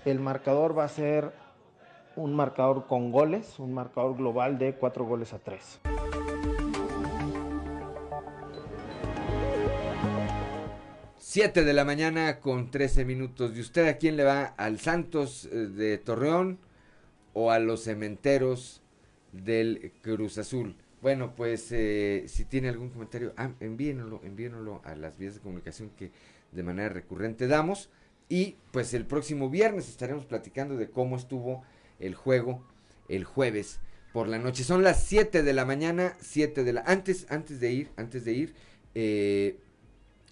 El 0.04 0.20
marcador 0.20 0.78
va 0.78 0.84
a 0.84 0.88
ser 0.88 1.32
un 2.14 2.34
marcador 2.34 2.86
con 2.86 3.10
goles, 3.10 3.58
un 3.58 3.74
marcador 3.74 4.16
global 4.16 4.58
de 4.58 4.74
4 4.74 5.04
goles 5.04 5.32
a 5.32 5.38
3. 5.38 5.80
Siete 11.36 11.64
de 11.64 11.74
la 11.74 11.84
mañana 11.84 12.40
con 12.40 12.70
13 12.70 13.04
minutos. 13.04 13.54
¿Y 13.54 13.60
usted 13.60 13.86
a 13.88 13.98
quién 13.98 14.16
le 14.16 14.24
va? 14.24 14.54
¿Al 14.56 14.80
Santos 14.80 15.44
eh, 15.52 15.66
de 15.66 15.98
Torreón 15.98 16.58
o 17.34 17.50
a 17.50 17.58
los 17.58 17.84
cementeros 17.84 18.80
del 19.32 19.92
Cruz 20.00 20.38
Azul? 20.38 20.76
Bueno, 21.02 21.34
pues 21.36 21.70
eh, 21.72 22.24
si 22.26 22.46
tiene 22.46 22.70
algún 22.70 22.88
comentario, 22.88 23.34
ah, 23.36 23.50
envíenlo, 23.60 24.22
envíenlo 24.24 24.80
a 24.82 24.94
las 24.96 25.18
vías 25.18 25.34
de 25.34 25.42
comunicación 25.42 25.90
que 25.90 26.10
de 26.52 26.62
manera 26.62 26.88
recurrente 26.88 27.48
damos. 27.48 27.90
Y 28.30 28.56
pues 28.70 28.94
el 28.94 29.04
próximo 29.04 29.50
viernes 29.50 29.90
estaremos 29.90 30.24
platicando 30.24 30.78
de 30.78 30.88
cómo 30.88 31.16
estuvo 31.16 31.64
el 32.00 32.14
juego 32.14 32.66
el 33.10 33.24
jueves 33.24 33.78
por 34.14 34.26
la 34.26 34.38
noche. 34.38 34.64
Son 34.64 34.82
las 34.82 35.04
7 35.04 35.42
de 35.42 35.52
la 35.52 35.66
mañana, 35.66 36.16
7 36.18 36.64
de 36.64 36.72
la... 36.72 36.80
Antes, 36.86 37.26
antes 37.28 37.60
de 37.60 37.72
ir, 37.72 37.90
antes 37.98 38.24
de 38.24 38.32
ir, 38.32 38.54
eh, 38.94 39.58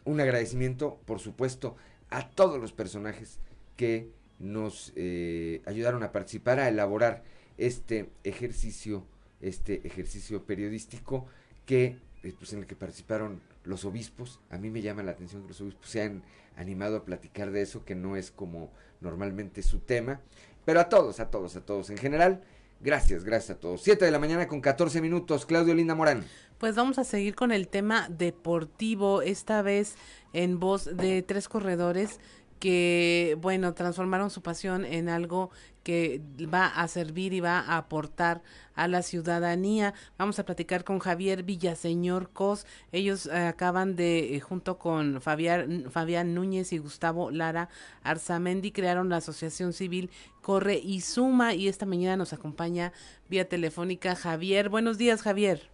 un 0.05 0.20
agradecimiento, 0.20 1.00
por 1.07 1.20
supuesto, 1.20 1.76
a 2.11 2.30
todos 2.30 2.61
los 2.61 2.72
personajes 2.72 3.38
que 3.76 4.11
nos 4.38 4.92
eh, 4.96 5.62
ayudaron 5.66 6.02
a 6.02 6.12
participar, 6.12 6.61
a 6.61 6.68
elaborar 6.68 7.22
este 7.57 8.11
ejercicio, 8.24 9.05
este 9.40 9.86
ejercicio 9.86 10.44
periodístico 10.44 11.26
que, 11.66 11.98
eh, 12.22 12.34
pues, 12.38 12.52
en 12.52 12.61
el 12.61 12.66
que 12.66 12.76
participaron 12.76 13.40
los 13.64 13.84
obispos. 13.84 14.40
A 14.50 14.59
mí 14.59 14.70
me 14.70 14.82
llama 14.82 15.02
la 15.02 15.12
atención 15.12 15.42
que 15.42 15.48
los 15.48 15.61
obispos 15.61 15.88
se 15.88 16.02
han 16.02 16.22
animado 16.57 16.96
a 16.96 17.05
platicar 17.05 17.50
de 17.50 17.62
eso, 17.62 17.84
que 17.84 17.94
no 17.94 18.16
es 18.16 18.30
como 18.30 18.70
normalmente 19.00 19.62
su 19.62 19.80
tema. 19.80 20.20
Pero 20.64 20.80
a 20.80 20.88
todos, 20.88 21.20
a 21.20 21.30
todos, 21.30 21.57
a 21.57 21.64
todos 21.64 21.90
en 21.90 21.98
general. 21.98 22.42
Gracias, 22.80 23.24
gracias 23.24 23.57
a 23.57 23.61
todos. 23.61 23.82
Siete 23.82 24.05
de 24.05 24.11
la 24.11 24.18
mañana 24.18 24.46
con 24.46 24.61
14 24.61 25.00
minutos. 25.00 25.46
Claudio 25.46 25.74
Linda 25.74 25.94
Morán. 25.94 26.24
Pues 26.59 26.76
vamos 26.76 26.98
a 26.98 27.05
seguir 27.05 27.34
con 27.34 27.52
el 27.52 27.68
tema 27.68 28.09
deportivo, 28.09 29.22
esta 29.22 29.61
vez 29.62 29.96
en 30.32 30.61
voz 30.61 30.84
de 30.96 31.22
tres 31.22 31.48
corredores 31.48 32.20
que, 32.64 33.36
bueno, 33.42 33.74
transformaron 33.74 34.30
su 34.30 34.40
pasión 34.40 34.86
en 34.86 35.11
algo 35.11 35.50
que 35.82 36.22
va 36.42 36.66
a 36.66 36.88
servir 36.88 37.34
y 37.34 37.40
va 37.40 37.61
a 37.61 37.76
aportar 37.76 38.42
a 38.74 38.88
la 38.88 39.02
ciudadanía. 39.02 39.92
Vamos 40.16 40.38
a 40.38 40.46
platicar 40.46 40.82
con 40.82 40.98
Javier 40.98 41.42
Villaseñor 41.42 42.30
Cos. 42.30 42.66
Ellos 42.90 43.26
eh, 43.26 43.36
acaban 43.36 43.96
de, 43.96 44.34
eh, 44.34 44.40
junto 44.40 44.78
con 44.78 45.20
Fabián, 45.20 45.90
Fabián 45.90 46.34
Núñez 46.34 46.72
y 46.72 46.78
Gustavo 46.78 47.30
Lara 47.30 47.68
Arzamendi, 48.02 48.72
crearon 48.72 49.11
la 49.11 49.18
Asociación 49.18 49.74
Civil 49.74 50.11
Corre 50.40 50.78
y 50.78 51.02
Suma 51.02 51.52
y 51.52 51.68
esta 51.68 51.84
mañana 51.84 52.16
nos 52.16 52.32
acompaña 52.32 52.92
vía 53.28 53.46
telefónica 53.46 54.16
Javier. 54.16 54.70
Buenos 54.70 54.96
días, 54.96 55.20
Javier. 55.20 55.74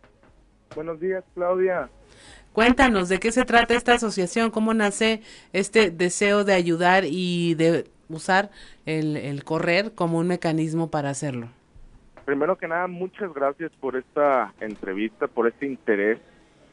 Buenos 0.75 1.01
días, 1.01 1.25
Claudia. 1.35 1.89
Cuéntanos 2.53 3.09
de 3.09 3.19
qué 3.19 3.33
se 3.33 3.45
trata 3.45 3.75
esta 3.75 3.95
asociación, 3.95 4.51
cómo 4.51 4.73
nace 4.73 5.21
este 5.53 5.91
deseo 5.91 6.45
de 6.45 6.55
ayudar 6.55 7.05
y 7.07 7.55
de 7.55 7.87
usar 8.09 8.51
el, 8.87 9.17
el 9.17 9.45
correr 9.45 9.93
como 9.95 10.19
un 10.19 10.29
mecanismo 10.29 10.91
para 10.91 11.11
hacerlo. 11.11 11.49
Primero 12.25 12.57
que 12.57 12.69
nada, 12.69 12.87
muchas 12.87 13.33
gracias 13.35 13.73
por 13.81 13.97
esta 13.97 14.55
entrevista, 14.61 15.27
por 15.27 15.49
este 15.49 15.67
interés 15.67 16.19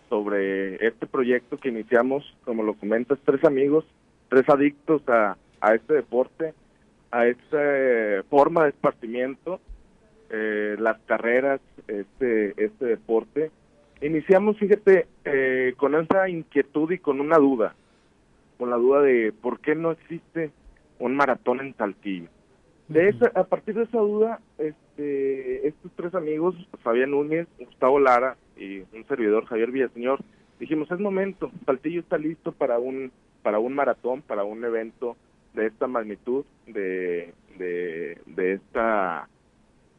sobre 0.09 0.75
este 0.85 1.07
proyecto 1.07 1.57
que 1.57 1.69
iniciamos, 1.69 2.23
como 2.45 2.63
lo 2.63 2.75
comentas, 2.75 3.17
tres 3.25 3.43
amigos, 3.43 3.85
tres 4.29 4.47
adictos 4.49 5.01
a, 5.07 5.37
a 5.59 5.73
este 5.73 5.95
deporte, 5.95 6.53
a 7.11 7.25
esta 7.25 7.57
eh, 7.59 8.23
forma 8.29 8.63
de 8.63 8.69
esparcimiento, 8.69 9.59
eh, 10.29 10.75
las 10.79 10.97
carreras, 11.07 11.61
este, 11.87 12.53
este 12.63 12.85
deporte 12.85 13.51
Iniciamos, 14.01 14.57
fíjate, 14.57 15.07
eh, 15.25 15.73
con 15.77 15.95
esa 15.95 16.29
inquietud 16.29 16.91
y 16.91 16.99
con 16.99 17.19
una 17.19 17.37
duda, 17.37 17.75
con 18.57 18.69
la 18.69 18.75
duda 18.75 19.01
de 19.01 19.33
por 19.41 19.59
qué 19.59 19.75
no 19.75 19.91
existe 19.91 20.51
un 20.99 21.15
maratón 21.15 21.61
en 21.61 21.75
Saltillo. 21.75 22.27
De 22.87 23.09
esa, 23.09 23.31
a 23.33 23.43
partir 23.43 23.75
de 23.75 23.83
esa 23.83 23.97
duda, 23.97 24.39
este, 24.57 25.67
estos 25.67 25.91
tres 25.95 26.13
amigos, 26.13 26.55
Fabián 26.83 27.11
Núñez, 27.11 27.47
Gustavo 27.59 27.99
Lara 27.99 28.37
y 28.55 28.79
un 28.95 29.05
servidor, 29.07 29.45
Javier 29.45 29.71
Villaseñor, 29.71 30.19
dijimos, 30.59 30.89
es 30.91 30.99
momento, 30.99 31.51
Saltillo 31.65 31.99
está 31.99 32.17
listo 32.17 32.51
para 32.51 32.79
un, 32.79 33.11
para 33.41 33.59
un 33.59 33.73
maratón, 33.73 34.21
para 34.21 34.43
un 34.43 34.63
evento 34.63 35.17
de 35.53 35.65
esta 35.65 35.87
magnitud, 35.87 36.45
de, 36.67 37.33
de, 37.57 38.19
de 38.27 38.53
esta, 38.53 39.27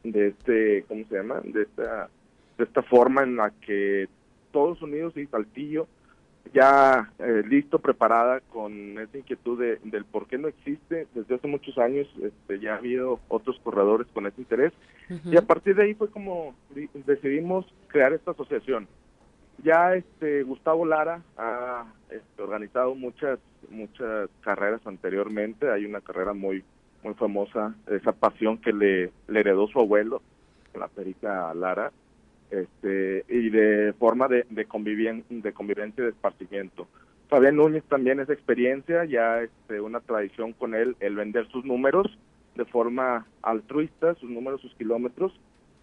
de 0.03 0.27
este, 0.29 0.85
¿cómo 0.87 1.03
se 1.09 1.15
llama? 1.15 1.41
De 1.43 1.63
esta 1.63 2.09
de 2.59 2.65
esta 2.65 2.83
forma 2.83 3.23
en 3.23 3.37
la 3.37 3.51
que 3.51 4.07
todos 4.51 4.81
Unidos 4.81 5.15
y 5.15 5.25
Saltillo 5.27 5.87
ya 6.53 7.11
eh, 7.19 7.43
listo, 7.47 7.79
preparada 7.79 8.41
con 8.51 8.97
esa 8.99 9.17
inquietud 9.17 9.59
de, 9.59 9.79
del 9.83 10.03
por 10.03 10.27
qué 10.27 10.37
no 10.37 10.47
existe. 10.47 11.07
Desde 11.13 11.35
hace 11.35 11.47
muchos 11.47 11.77
años 11.77 12.07
este, 12.21 12.59
ya 12.59 12.73
ha 12.73 12.77
habido 12.77 13.19
otros 13.27 13.59
corredores 13.63 14.07
con 14.13 14.25
ese 14.25 14.41
interés 14.41 14.73
y 15.25 15.37
a 15.37 15.41
partir 15.41 15.75
de 15.75 15.83
ahí 15.83 15.93
fue 15.93 16.09
como 16.09 16.53
decidimos 17.05 17.65
crear 17.87 18.13
esta 18.13 18.31
asociación. 18.31 18.87
Ya 19.63 19.95
este 19.95 20.43
Gustavo 20.43 20.85
Lara 20.85 21.21
ha 21.37 21.85
este, 22.09 22.41
organizado 22.41 22.95
muchas 22.95 23.39
muchas 23.69 24.29
carreras 24.41 24.81
anteriormente. 24.85 25.69
Hay 25.71 25.85
una 25.85 26.01
carrera 26.01 26.33
muy 26.33 26.63
muy 27.03 27.13
famosa, 27.13 27.75
esa 27.87 28.11
pasión 28.11 28.57
que 28.57 28.73
le, 28.73 29.11
le 29.27 29.39
heredó 29.39 29.67
su 29.67 29.79
abuelo, 29.79 30.21
la 30.77 30.89
perica 30.89 31.53
Lara, 31.53 31.93
este, 32.51 33.25
y 33.29 33.49
de 33.49 33.93
forma 33.97 34.27
de, 34.27 34.45
de, 34.49 34.65
de 34.65 34.65
convivencia 35.53 36.01
y 36.01 36.01
de 36.03 36.09
esparcimiento. 36.09 36.87
Fabián 37.29 37.57
Núñez 37.57 37.83
también 37.83 38.19
es 38.19 38.29
experiencia, 38.29 39.05
ya 39.05 39.41
este, 39.41 39.79
una 39.81 39.99
tradición 39.99 40.53
con 40.53 40.73
él, 40.73 40.95
el 40.99 41.15
vender 41.15 41.47
sus 41.49 41.63
números 41.63 42.07
de 42.55 42.65
forma 42.65 43.25
altruista, 43.43 44.15
sus 44.15 44.29
números, 44.29 44.61
sus 44.61 44.73
kilómetros, 44.75 45.31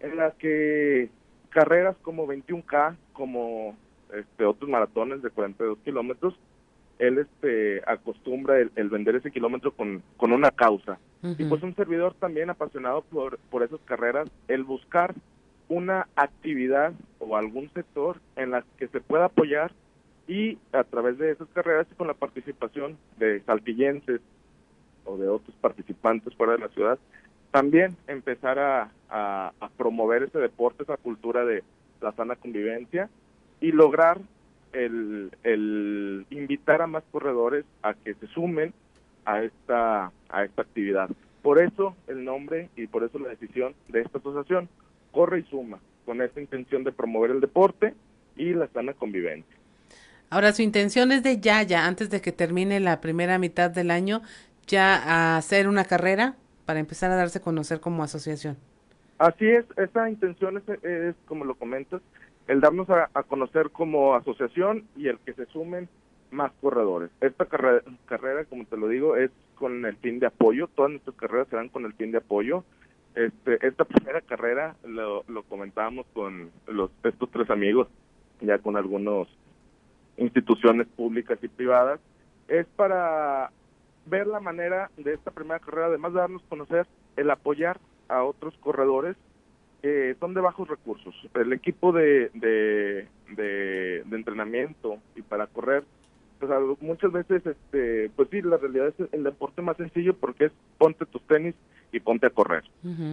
en 0.01 0.17
la 0.17 0.31
que 0.31 1.09
carreras 1.49 1.95
como 2.01 2.27
21K, 2.27 2.97
como 3.13 3.75
este, 4.13 4.45
otros 4.45 4.69
maratones 4.69 5.21
de 5.21 5.29
42 5.29 5.79
kilómetros, 5.85 6.37
él 6.99 7.19
este, 7.19 7.81
acostumbra 7.87 8.59
el, 8.59 8.89
vender 8.89 9.15
ese 9.15 9.31
kilómetro 9.31 9.71
con, 9.71 10.03
con 10.17 10.31
una 10.33 10.51
causa. 10.51 10.99
Y 11.23 11.45
pues 11.45 11.63
un 11.63 11.75
servidor 11.75 12.13
también 12.13 12.49
apasionado 12.49 13.01
por, 13.01 13.39
por 13.49 13.63
esas 13.63 13.79
carreras, 13.85 14.29
el 14.47 14.63
buscar 14.63 15.15
una 15.69 16.07
actividad 16.15 16.93
o 17.19 17.35
algún 17.35 17.69
sector 17.73 18.19
en 18.35 18.51
la 18.51 18.63
que 18.77 18.87
se 18.87 19.01
pueda 19.01 19.25
apoyar 19.25 19.71
y 20.27 20.57
a 20.73 20.83
través 20.83 21.17
de 21.17 21.31
esas 21.31 21.47
carreras 21.49 21.87
y 21.91 21.95
con 21.95 22.07
la 22.07 22.13
participación 22.13 22.97
de 23.17 23.41
saltillenses 23.41 24.21
o 25.05 25.17
de 25.17 25.27
otros 25.27 25.55
participantes 25.61 26.35
fuera 26.35 26.53
de 26.53 26.59
la 26.59 26.69
ciudad, 26.69 26.99
también 27.51 27.95
empezar 28.07 28.59
a, 28.59 28.91
promover 29.77 30.23
ese 30.23 30.39
deporte, 30.39 30.83
esa 30.83 30.97
cultura 30.97 31.45
de 31.45 31.63
la 32.01 32.11
sana 32.11 32.35
convivencia 32.35 33.09
y 33.61 33.71
lograr 33.71 34.19
el, 34.73 35.31
el 35.43 36.25
invitar 36.29 36.81
a 36.81 36.87
más 36.87 37.03
corredores 37.11 37.63
a 37.83 37.93
que 37.93 38.13
se 38.15 38.27
sumen 38.27 38.73
a 39.25 39.43
esta, 39.43 40.11
a 40.29 40.43
esta 40.43 40.61
actividad. 40.61 41.09
Por 41.41 41.59
eso 41.59 41.95
el 42.07 42.25
nombre 42.25 42.69
y 42.75 42.87
por 42.87 43.03
eso 43.03 43.17
la 43.19 43.29
decisión 43.29 43.73
de 43.87 44.01
esta 44.01 44.17
asociación, 44.17 44.67
corre 45.11 45.39
y 45.39 45.43
suma, 45.43 45.79
con 46.05 46.21
esta 46.21 46.39
intención 46.39 46.83
de 46.83 46.91
promover 46.91 47.31
el 47.31 47.41
deporte 47.41 47.93
y 48.35 48.53
la 48.53 48.67
sana 48.67 48.93
convivencia. 48.93 49.55
Ahora, 50.29 50.51
su 50.51 50.61
intención 50.61 51.11
es 51.11 51.23
de 51.23 51.39
ya, 51.39 51.63
ya, 51.63 51.85
antes 51.85 52.09
de 52.09 52.21
que 52.21 52.31
termine 52.31 52.79
la 52.79 52.99
primera 52.99 53.37
mitad 53.39 53.71
del 53.71 53.91
año, 53.91 54.21
ya 54.67 55.37
hacer 55.37 55.67
una 55.67 55.85
carrera 55.85 56.35
para 56.65 56.79
empezar 56.79 57.11
a 57.11 57.15
darse 57.15 57.39
a 57.39 57.41
conocer 57.41 57.79
como 57.79 58.03
asociación. 58.03 58.57
Así 59.17 59.47
es, 59.47 59.65
esa 59.77 60.09
intención 60.09 60.61
es, 60.83 61.15
como 61.25 61.45
lo 61.45 61.55
comentas, 61.55 62.01
el 62.47 62.61
darnos 62.61 62.87
a, 62.89 63.09
conocer 63.23 63.71
como 63.71 64.15
asociación 64.15 64.85
y 64.95 65.07
el 65.07 65.17
que 65.19 65.33
se 65.33 65.45
sumen 65.47 65.89
más 66.29 66.51
corredores. 66.61 67.09
Esta 67.21 67.45
carrera, 67.45 67.81
carrera, 68.05 68.45
como 68.45 68.65
te 68.65 68.77
lo 68.77 68.89
digo, 68.89 69.15
es 69.15 69.31
con 69.55 69.85
el 69.85 69.95
fin 69.97 70.19
de 70.19 70.27
apoyo, 70.27 70.67
todas 70.67 70.91
nuestras 70.91 71.15
carreras 71.15 71.47
serán 71.47 71.69
con 71.69 71.85
el 71.85 71.93
fin 71.93 72.11
de 72.11 72.19
apoyo 72.19 72.63
este, 73.17 73.65
esta 73.65 73.83
primera 73.83 74.21
carrera 74.21 74.75
lo, 74.83 75.23
comentábamos 75.49 76.05
con 76.13 76.51
los 76.67 76.91
estos 77.03 77.31
tres 77.31 77.49
amigos, 77.49 77.87
ya 78.41 78.59
con 78.59 78.77
algunas 78.77 79.27
instituciones 80.17 80.87
públicas 80.87 81.39
y 81.41 81.47
privadas, 81.47 81.99
es 82.47 82.67
para 82.75 83.51
ver 84.05 84.27
la 84.27 84.39
manera 84.39 84.91
de 84.97 85.15
esta 85.15 85.31
primera 85.31 85.59
carrera, 85.59 85.87
además 85.87 86.13
de 86.13 86.19
darnos 86.19 86.43
conocer, 86.43 86.85
el 87.15 87.31
apoyar 87.31 87.79
a 88.07 88.23
otros 88.23 88.55
corredores 88.59 89.17
que 89.81 90.15
son 90.19 90.35
de 90.35 90.41
bajos 90.41 90.67
recursos. 90.67 91.15
El 91.33 91.53
equipo 91.53 91.91
de, 91.91 92.29
de, 92.35 93.07
de 93.35 94.15
entrenamiento 94.15 94.99
y 95.15 95.23
para 95.23 95.47
correr 95.47 95.83
pues 96.39 96.51
muchas 96.81 97.11
veces, 97.11 97.45
este, 97.45 98.09
pues 98.15 98.29
sí, 98.29 98.41
la 98.41 98.57
realidad 98.57 98.87
es 98.87 99.13
el 99.13 99.23
deporte 99.23 99.61
más 99.61 99.77
sencillo 99.77 100.15
porque 100.15 100.45
es 100.45 100.51
ponte 100.77 101.05
tus 101.05 101.21
tenis 101.23 101.55
y 101.91 101.99
ponte 101.99 102.27
a 102.27 102.31
correr. 102.31 102.63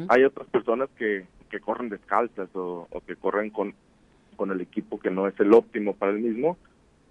Hay 0.09 0.25
otras 0.25 0.49
personas 0.49 0.89
que, 0.97 1.27
que 1.51 1.61
corren 1.61 1.89
descalzas 1.89 2.49
o, 2.55 2.89
que 3.07 3.17
corren 3.17 3.51
con, 3.51 3.75
con 4.37 4.51
el 4.51 4.61
equipo 4.61 4.99
que 4.99 5.11
no 5.11 5.29
es 5.29 5.39
el 5.39 5.53
óptimo 5.53 5.95
para 5.95 6.13
el 6.13 6.21
mismo, 6.21 6.57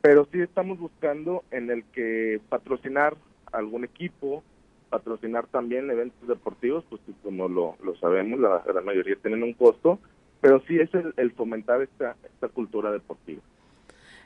pero 0.02 0.28
sí 0.32 0.42
estamos 0.42 0.80
buscando 0.80 1.44
en 1.52 1.72
el 1.72 1.84
que 1.86 2.42
patrocinar 2.50 3.16
algún 3.52 3.86
equipo, 3.86 4.44
patrocinar 4.90 5.48
también 5.48 5.90
eventos 5.90 6.28
deportivos, 6.28 6.84
pues 6.90 7.02
como 7.24 7.48
lo, 7.48 7.78
lo 7.84 7.96
sabemos, 7.96 8.40
la, 8.40 8.64
la 8.74 8.82
mayoría 8.82 9.16
tienen 9.16 9.44
un 9.44 9.54
costo, 9.54 10.00
pero 10.42 10.62
sí 10.68 10.78
es 10.78 10.94
el, 10.94 11.14
el 11.18 11.32
fomentar 11.32 11.82
esta, 11.82 12.18
esta 12.26 12.50
cultura 12.50 12.92
deportiva. 12.92 13.42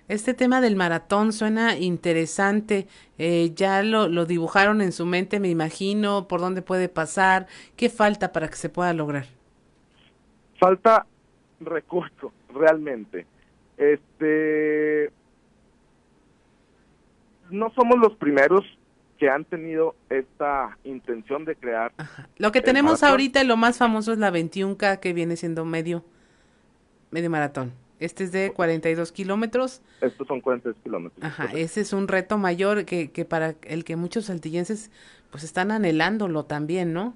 Este 0.08 0.34
tema 0.34 0.62
del 0.62 0.76
maratón 0.76 1.34
suena 1.34 1.78
interesante. 1.78 2.88
Eh, 3.18 3.51
ya 3.55 3.84
lo, 3.84 4.08
lo 4.08 4.26
dibujaron 4.26 4.82
en 4.82 4.91
su 4.91 5.05
mente, 5.05 5.39
me 5.39 5.49
imagino, 5.49 6.28
por 6.28 6.39
dónde 6.39 6.62
puede 6.62 6.88
pasar. 6.88 7.47
¿Qué 7.76 7.89
falta 7.89 8.32
para 8.32 8.47
que 8.47 8.55
se 8.55 8.70
pueda 8.70 8.93
lograr? 8.93 9.26
Falta 10.60 11.05
recurso, 11.60 12.32
realmente. 12.53 13.26
Este, 13.78 15.12
no 17.49 17.72
somos 17.72 17.97
los 17.99 18.16
primeros 18.16 18.64
que 19.18 19.30
han 19.30 19.45
tenido 19.45 19.95
esta 20.10 20.78
intención 20.84 21.43
de 21.43 21.55
crear. 21.55 21.91
Lo 22.38 22.51
que 22.51 22.62
tenemos 22.62 23.03
ahorita, 23.03 23.43
lo 23.43 23.58
más 23.58 23.78
famoso 23.78 24.14
es 24.14 24.20
la 24.20 24.32
21K, 24.32 24.99
que 24.99 25.14
viene 25.14 25.36
siendo 25.36 25.66
medio, 25.66 26.03
medio 27.12 27.30
maratón. 27.30 27.74
Este 28.00 28.24
es 28.24 28.32
de 28.32 28.52
42 28.52 29.12
kilómetros. 29.12 29.82
Estos 30.02 30.28
son 30.28 30.41
42 30.41 30.82
kilómetros. 30.84 31.24
Ajá, 31.24 31.45
ese 31.54 31.82
es 31.82 31.93
un 31.93 32.08
reto 32.08 32.38
mayor 32.38 32.86
que, 32.86 33.12
que 33.12 33.26
para 33.26 33.56
el 33.64 33.84
que 33.84 33.95
muchos 33.95 34.26
saltillenses 34.26 34.91
pues 35.32 35.43
están 35.43 35.72
anhelándolo 35.72 36.45
también, 36.45 36.93
¿no? 36.93 37.16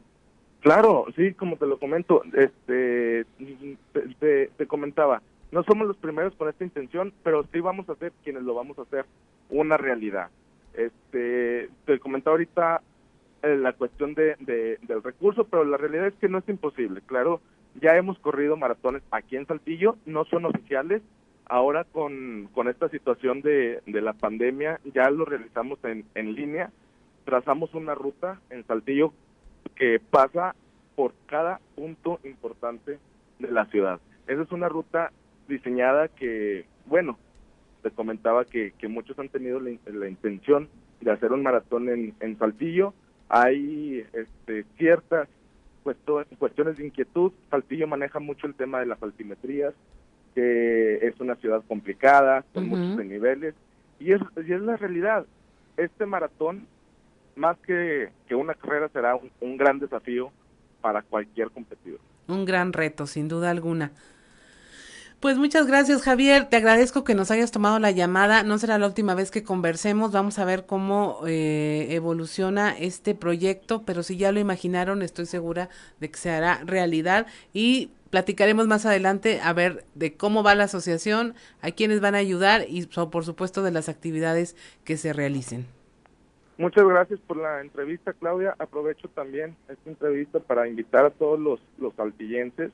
Claro, 0.61 1.05
sí, 1.15 1.33
como 1.33 1.55
te 1.57 1.65
lo 1.65 1.79
comento, 1.79 2.21
este, 2.33 3.25
te, 4.19 4.51
te, 4.57 4.67
comentaba, 4.67 5.21
no 5.51 5.63
somos 5.63 5.87
los 5.87 5.97
primeros 5.97 6.35
con 6.35 6.49
esta 6.49 6.63
intención, 6.63 7.13
pero 7.23 7.45
sí 7.51 7.59
vamos 7.59 7.89
a 7.89 7.95
ser 7.95 8.11
quienes 8.23 8.43
lo 8.43 8.53
vamos 8.53 8.77
a 8.77 8.83
hacer 8.83 9.05
una 9.49 9.77
realidad. 9.77 10.29
Este, 10.75 11.69
te 11.85 11.99
comentaba 11.99 12.35
ahorita 12.35 12.81
eh, 13.41 13.57
la 13.57 13.73
cuestión 13.73 14.13
de, 14.13 14.35
de- 14.39 14.77
del 14.83 15.01
recurso, 15.01 15.45
pero 15.45 15.63
la 15.63 15.77
realidad 15.77 16.07
es 16.07 16.13
que 16.21 16.29
no 16.29 16.37
es 16.37 16.47
imposible. 16.47 17.01
Claro, 17.07 17.41
ya 17.81 17.97
hemos 17.97 18.19
corrido 18.19 18.55
maratones 18.57 19.03
aquí 19.11 19.35
en 19.35 19.47
Saltillo, 19.47 19.97
no 20.05 20.25
son 20.25 20.45
oficiales. 20.45 21.01
Ahora 21.45 21.83
con, 21.83 22.47
con 22.53 22.69
esta 22.69 22.87
situación 22.87 23.41
de, 23.41 23.81
de 23.85 24.01
la 24.01 24.13
pandemia 24.13 24.79
ya 24.93 25.09
lo 25.09 25.25
realizamos 25.25 25.83
en, 25.83 26.05
en 26.15 26.33
línea. 26.33 26.71
Trazamos 27.25 27.73
una 27.73 27.93
ruta 27.93 28.39
en 28.49 28.65
Saltillo 28.65 29.13
que 29.75 29.99
pasa 29.99 30.55
por 30.95 31.13
cada 31.25 31.59
punto 31.75 32.19
importante 32.23 32.99
de 33.39 33.51
la 33.51 33.65
ciudad. 33.65 33.99
Esa 34.27 34.43
es 34.43 34.51
una 34.51 34.69
ruta 34.69 35.11
diseñada 35.49 36.07
que, 36.07 36.65
bueno, 36.85 37.17
te 37.83 37.91
comentaba 37.91 38.45
que, 38.45 38.73
que 38.77 38.87
muchos 38.87 39.19
han 39.19 39.29
tenido 39.29 39.59
la, 39.59 39.71
la 39.87 40.07
intención 40.07 40.69
de 41.01 41.11
hacer 41.11 41.31
un 41.33 41.43
maratón 41.43 41.89
en, 41.89 42.13
en 42.19 42.37
Saltillo. 42.37 42.93
Hay 43.27 44.05
este, 44.13 44.63
ciertas 44.77 45.27
cuestiones 45.83 46.77
de 46.77 46.85
inquietud. 46.85 47.31
Saltillo 47.49 47.87
maneja 47.87 48.19
mucho 48.19 48.47
el 48.47 48.55
tema 48.55 48.79
de 48.79 48.85
las 48.85 49.01
altimetrías, 49.01 49.73
que 50.35 51.05
es 51.05 51.19
una 51.19 51.35
ciudad 51.35 51.63
complicada, 51.67 52.43
con 52.53 52.67
muchos 52.67 53.05
niveles. 53.05 53.55
Y 53.99 54.13
es, 54.13 54.21
y 54.47 54.53
es 54.53 54.61
la 54.61 54.77
realidad. 54.77 55.25
Este 55.77 56.05
maratón, 56.05 56.67
más 57.35 57.57
que, 57.59 58.09
que 58.27 58.35
una 58.35 58.53
carrera, 58.53 58.89
será 58.89 59.15
un, 59.15 59.31
un 59.39 59.57
gran 59.57 59.79
desafío 59.79 60.31
para 60.81 61.01
cualquier 61.01 61.51
competidor. 61.51 61.99
Un 62.27 62.45
gran 62.45 62.73
reto, 62.73 63.05
sin 63.07 63.27
duda 63.27 63.49
alguna. 63.49 63.91
Pues 65.21 65.37
muchas 65.37 65.67
gracias, 65.67 66.01
Javier. 66.01 66.49
Te 66.49 66.57
agradezco 66.57 67.03
que 67.03 67.13
nos 67.13 67.29
hayas 67.29 67.51
tomado 67.51 67.77
la 67.77 67.91
llamada. 67.91 68.41
No 68.41 68.57
será 68.57 68.79
la 68.79 68.87
última 68.87 69.13
vez 69.13 69.29
que 69.29 69.43
conversemos. 69.43 70.11
Vamos 70.11 70.39
a 70.39 70.45
ver 70.45 70.65
cómo 70.65 71.19
eh, 71.27 71.89
evoluciona 71.91 72.75
este 72.75 73.13
proyecto, 73.13 73.83
pero 73.85 74.01
si 74.01 74.17
ya 74.17 74.31
lo 74.31 74.39
imaginaron, 74.39 75.03
estoy 75.03 75.27
segura 75.27 75.69
de 75.99 76.09
que 76.09 76.17
se 76.17 76.31
hará 76.31 76.63
realidad 76.65 77.27
y 77.53 77.91
platicaremos 78.09 78.65
más 78.65 78.87
adelante 78.87 79.41
a 79.43 79.53
ver 79.53 79.85
de 79.93 80.17
cómo 80.17 80.41
va 80.41 80.55
la 80.55 80.63
asociación, 80.63 81.35
a 81.61 81.69
quiénes 81.69 82.01
van 82.01 82.15
a 82.15 82.17
ayudar 82.17 82.65
y 82.67 82.87
por 82.87 83.23
supuesto 83.23 83.61
de 83.61 83.69
las 83.69 83.89
actividades 83.89 84.55
que 84.85 84.97
se 84.97 85.13
realicen. 85.13 85.67
Muchas 86.57 86.87
gracias 86.87 87.19
por 87.19 87.37
la 87.37 87.61
entrevista, 87.61 88.13
Claudia. 88.13 88.55
Aprovecho 88.57 89.07
también 89.09 89.55
esta 89.69 89.87
entrevista 89.87 90.39
para 90.39 90.67
invitar 90.67 91.05
a 91.05 91.11
todos 91.11 91.39
los, 91.39 91.59
los 91.77 91.93
saltillenses 91.93 92.71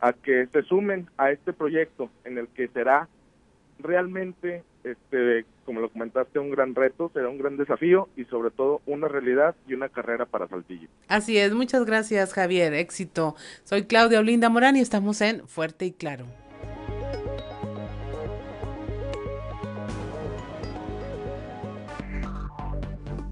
a 0.00 0.12
que 0.12 0.46
se 0.52 0.62
sumen 0.62 1.08
a 1.16 1.30
este 1.30 1.52
proyecto 1.52 2.10
en 2.24 2.38
el 2.38 2.48
que 2.48 2.68
será 2.68 3.08
realmente, 3.78 4.62
este, 4.84 5.44
como 5.64 5.80
lo 5.80 5.90
comentaste, 5.90 6.38
un 6.38 6.50
gran 6.50 6.74
reto, 6.74 7.10
será 7.12 7.28
un 7.28 7.38
gran 7.38 7.56
desafío 7.56 8.08
y 8.16 8.24
sobre 8.24 8.50
todo 8.50 8.80
una 8.86 9.08
realidad 9.08 9.54
y 9.66 9.74
una 9.74 9.88
carrera 9.88 10.26
para 10.26 10.48
Saltillo. 10.48 10.88
Así 11.08 11.38
es, 11.38 11.52
muchas 11.52 11.84
gracias, 11.84 12.32
Javier. 12.32 12.74
Éxito. 12.74 13.34
Soy 13.64 13.84
Claudia 13.84 14.20
Olinda 14.20 14.48
Morán 14.48 14.76
y 14.76 14.80
estamos 14.80 15.20
en 15.20 15.46
Fuerte 15.46 15.86
y 15.86 15.92
Claro. 15.92 16.26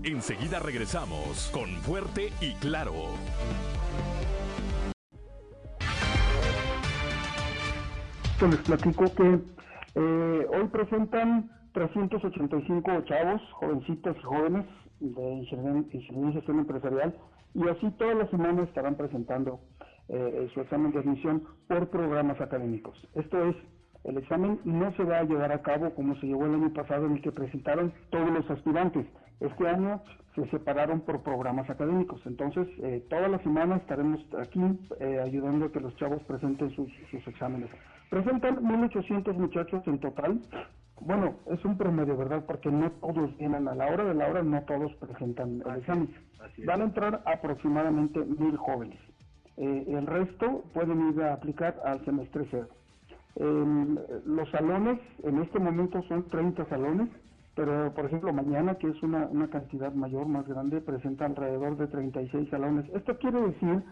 Enseguida 0.05 0.61
regresamos 0.61 1.51
con 1.53 1.69
Fuerte 1.83 2.33
y 2.41 2.53
Claro. 2.55 2.95
Pues 8.39 8.51
les 8.51 8.61
platico 8.61 9.05
que 9.15 9.41
eh, 9.95 10.47
hoy 10.51 10.69
presentan 10.71 11.51
385 11.73 13.01
chavos, 13.07 13.41
jovencitos 13.53 14.15
y 14.19 14.23
jóvenes 14.23 14.67
de 15.01 15.35
ingeniería, 15.37 15.85
y 15.91 16.33
gestión 16.35 16.59
empresarial 16.59 17.15
y 17.55 17.67
así 17.67 17.91
todas 17.93 18.15
las 18.15 18.29
semanas 18.29 18.69
estarán 18.69 18.97
presentando 18.97 19.61
eh, 20.11 20.51
su 20.53 20.61
examen 20.61 20.93
de 20.93 20.99
admisión 20.99 21.45
por 21.67 21.89
programas 21.89 22.39
académicos. 22.39 22.95
Esto 23.15 23.43
es, 23.47 23.57
el 24.05 24.19
examen 24.19 24.61
no 24.65 24.93
se 24.97 25.05
va 25.05 25.21
a 25.21 25.25
llevar 25.25 25.53
a 25.53 25.63
cabo 25.63 25.95
como 25.95 26.15
se 26.17 26.27
llevó 26.27 26.45
el 26.45 26.57
año 26.57 26.75
pasado 26.75 27.07
en 27.07 27.13
el 27.13 27.23
que 27.23 27.33
presentaron 27.33 27.95
todos 28.11 28.31
los 28.31 28.51
aspirantes. 28.51 29.07
Este 29.41 29.67
año 29.67 30.03
se 30.35 30.47
separaron 30.51 31.01
por 31.01 31.23
programas 31.23 31.71
académicos. 31.71 32.21
Entonces, 32.27 32.69
eh, 32.83 33.03
todas 33.09 33.31
las 33.31 33.41
semanas 33.41 33.81
estaremos 33.81 34.21
aquí 34.39 34.61
eh, 35.01 35.21
ayudando 35.25 35.67
a 35.67 35.73
que 35.73 35.81
los 35.81 35.97
chavos 35.97 36.23
presenten 36.25 36.71
sus 36.77 36.91
exámenes. 37.27 37.71
Presentan 38.11 38.63
1.800 38.63 39.35
muchachos 39.35 39.83
en 39.87 39.99
total. 39.99 40.41
Bueno, 41.01 41.35
es 41.51 41.65
un 41.65 41.77
promedio, 41.77 42.17
¿verdad? 42.17 42.45
Porque 42.47 42.71
no 42.71 42.91
todos 42.93 43.37
vienen 43.37 43.69
a 43.69 43.75
la 43.75 43.87
hora 43.87 44.05
de 44.05 44.15
la 44.15 44.29
hora, 44.29 44.43
no 44.43 44.63
todos 44.63 44.95
presentan 44.95 45.63
el 45.67 45.77
examen. 45.77 46.15
Van 46.65 46.81
a 46.81 46.85
entrar 46.85 47.23
aproximadamente 47.27 48.21
1.000 48.21 48.57
jóvenes. 48.57 48.99
Eh, 49.57 49.85
el 49.89 50.07
resto 50.07 50.65
pueden 50.73 51.11
ir 51.11 51.23
a 51.23 51.35
aplicar 51.35 51.77
al 51.85 52.05
semestre 52.05 52.47
cero. 52.51 52.69
Em, 53.37 53.99
los 54.25 54.49
salones, 54.51 54.99
en 55.23 55.43
este 55.43 55.59
momento 55.59 56.03
son 56.09 56.29
30 56.29 56.65
salones, 56.67 57.09
pero 57.55 57.93
por 57.95 58.07
ejemplo 58.07 58.33
mañana, 58.33 58.77
que 58.77 58.89
es 58.89 59.03
una, 59.03 59.27
una 59.27 59.49
cantidad 59.49 59.93
mayor, 59.93 60.27
más 60.27 60.47
grande, 60.47 60.81
presenta 60.81 61.27
alrededor 61.27 61.77
de 61.77 61.87
36 61.87 62.49
salones. 62.51 62.89
Esto 62.95 63.19
quiere 63.19 63.41
decir 63.41 63.83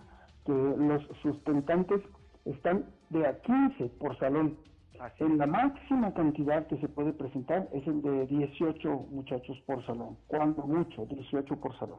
que 0.46 0.52
los 0.52 1.02
sustentantes 1.22 2.00
están 2.44 2.86
de 3.10 3.26
a 3.26 3.40
15 3.40 3.86
por 3.98 4.18
salón. 4.18 4.58
En 5.18 5.38
la 5.38 5.46
máxima 5.46 6.14
cantidad 6.14 6.66
que 6.66 6.78
se 6.78 6.88
puede 6.88 7.12
presentar 7.12 7.68
es 7.72 7.86
el 7.86 8.00
de 8.00 8.26
18 8.26 8.88
muchachos 9.10 9.60
por 9.66 9.84
salón, 9.84 10.16
cuando 10.28 10.62
mucho, 10.62 11.04
18 11.06 11.56
por 11.56 11.76
salón. 11.78 11.98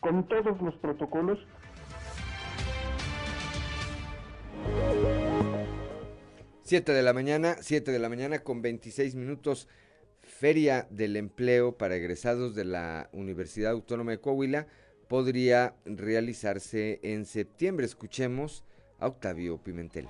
Con 0.00 0.26
todos 0.28 0.60
los 0.62 0.74
protocolos 0.76 1.38
7 6.68 6.92
de 6.92 7.02
la 7.02 7.14
mañana, 7.14 7.56
7 7.60 7.90
de 7.90 7.98
la 7.98 8.10
mañana 8.10 8.40
con 8.40 8.60
26 8.60 9.14
minutos. 9.14 9.68
Feria 10.20 10.86
del 10.90 11.16
Empleo 11.16 11.78
para 11.78 11.96
egresados 11.96 12.54
de 12.54 12.66
la 12.66 13.08
Universidad 13.12 13.72
Autónoma 13.72 14.10
de 14.10 14.20
Coahuila 14.20 14.66
podría 15.08 15.76
realizarse 15.86 17.00
en 17.02 17.24
septiembre. 17.24 17.86
Escuchemos 17.86 18.64
a 18.98 19.06
Octavio 19.06 19.58
Pimentel. 19.58 20.06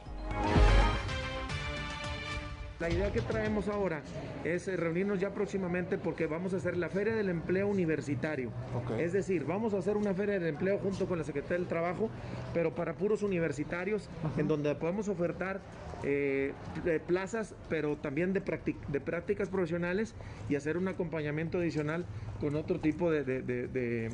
La 2.81 2.89
idea 2.89 3.13
que 3.13 3.21
traemos 3.23 3.67
ahora 3.67 4.03
es 4.45 4.69
eh, 4.69 4.77
reunirnos 4.77 5.19
ya 5.19 5.31
próximamente 5.31 5.99
porque 5.99 6.27
vamos 6.29 6.55
a 6.55 6.59
hacer 6.59 6.77
la 6.77 6.89
Feria 6.89 7.13
del 7.13 7.29
Empleo 7.29 7.67
Universitario. 7.67 8.53
Es 9.01 9.13
decir, 9.13 9.45
vamos 9.45 9.75
a 9.75 9.79
hacer 9.79 9.97
una 9.97 10.15
Feria 10.15 10.35
del 10.39 10.47
Empleo 10.47 10.79
junto 10.79 11.07
con 11.09 11.19
la 11.19 11.25
Secretaría 11.25 11.59
del 11.59 11.67
Trabajo, 11.67 12.09
pero 12.55 12.77
para 12.77 12.95
puros 12.95 13.25
universitarios, 13.25 14.09
en 14.37 14.47
donde 14.47 14.73
podemos 14.77 15.09
ofertar 15.09 15.61
eh, 16.05 16.53
de 16.85 17.01
plazas, 17.01 17.57
pero 17.69 17.97
también 17.97 18.33
de, 18.33 18.45
práctic- 18.45 18.87
de 18.87 19.01
prácticas 19.01 19.49
profesionales 19.49 20.15
y 20.49 20.55
hacer 20.55 20.77
un 20.77 20.87
acompañamiento 20.87 21.59
adicional 21.59 22.07
con 22.41 22.55
otro 22.55 22.79
tipo 22.79 23.11
de, 23.11 23.25
de- 23.25 23.43
de- 23.43 24.11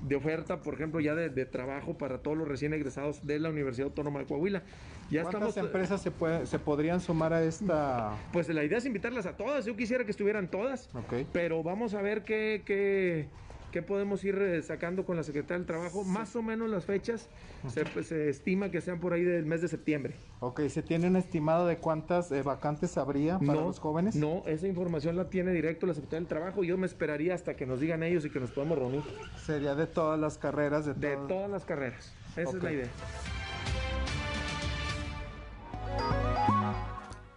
de- 0.00 0.16
oferta, 0.16 0.60
por 0.62 0.74
ejemplo, 0.74 1.00
ya 1.00 1.14
de, 1.14 1.28
de 1.28 1.46
trabajo 1.46 1.96
para 1.98 2.18
todos 2.18 2.36
los 2.36 2.48
recién 2.48 2.72
egresados 2.74 3.26
de 3.26 3.38
la 3.38 3.50
Universidad 3.50 3.86
Autónoma 3.88 4.20
de 4.20 4.26
Coahuila. 4.26 4.62
Ya 5.10 5.22
¿Cuántas 5.22 5.48
estamos, 5.50 5.68
empresas 5.68 6.02
se, 6.02 6.10
puede- 6.10 6.46
se 6.46 6.58
podrían 6.58 7.00
sumar 7.00 7.32
a 7.32 7.42
esta...? 7.42 8.14
Pues 8.32 8.48
la 8.48 8.64
idea 8.64 8.78
es 8.78 8.86
invitarlas 8.86 9.26
a 9.26 9.36
todas. 9.36 9.64
Yo 9.64 9.76
quisiera 9.76 10.04
que 10.04 10.10
estuvieran 10.10 10.50
todas. 10.50 10.90
Pero 11.32 11.62
vamos 11.62 11.94
a 11.94 12.02
ver 12.02 12.22
qué, 12.24 12.62
qué, 12.66 13.28
qué 13.76 13.82
podemos 13.82 14.24
ir 14.24 14.38
eh, 14.38 14.62
sacando 14.62 15.04
con 15.04 15.16
la 15.16 15.22
Secretaría 15.22 15.58
del 15.58 15.66
Trabajo. 15.66 16.02
Más 16.02 16.34
o 16.34 16.42
menos 16.42 16.70
las 16.70 16.86
fechas 16.86 17.28
se, 17.68 17.84
pues, 17.84 18.06
se 18.06 18.30
estima 18.30 18.70
que 18.70 18.80
sean 18.80 19.00
por 19.00 19.12
ahí 19.12 19.22
del 19.22 19.44
mes 19.44 19.60
de 19.60 19.68
septiembre. 19.68 20.14
Ok, 20.40 20.62
¿se 20.68 20.82
tiene 20.82 21.08
un 21.08 21.16
estimado 21.16 21.66
de 21.66 21.76
cuántas 21.76 22.32
eh, 22.32 22.40
vacantes 22.40 22.96
habría 22.96 23.38
para 23.38 23.60
los 23.60 23.78
jóvenes? 23.78 24.16
No, 24.16 24.42
esa 24.46 24.66
información 24.66 25.14
la 25.14 25.28
tiene 25.28 25.52
directo 25.52 25.86
la 25.86 25.92
Secretaría 25.92 26.20
del 26.20 26.26
Trabajo. 26.26 26.64
Yo 26.64 26.78
me 26.78 26.86
esperaría 26.86 27.34
hasta 27.34 27.54
que 27.54 27.66
nos 27.66 27.78
digan 27.78 28.02
ellos 28.02 28.24
y 28.24 28.30
que 28.30 28.40
nos 28.40 28.50
podamos 28.50 28.78
reunir. 28.78 29.02
Sería 29.44 29.74
de 29.74 29.86
todas 29.86 30.18
las 30.18 30.38
carreras, 30.38 30.86
de, 30.86 30.94
De 30.94 31.18
todas 31.28 31.50
las 31.50 31.66
carreras. 31.66 32.14
Esa 32.34 32.56
es 32.56 32.62
la 32.62 32.72
idea. 32.72 32.88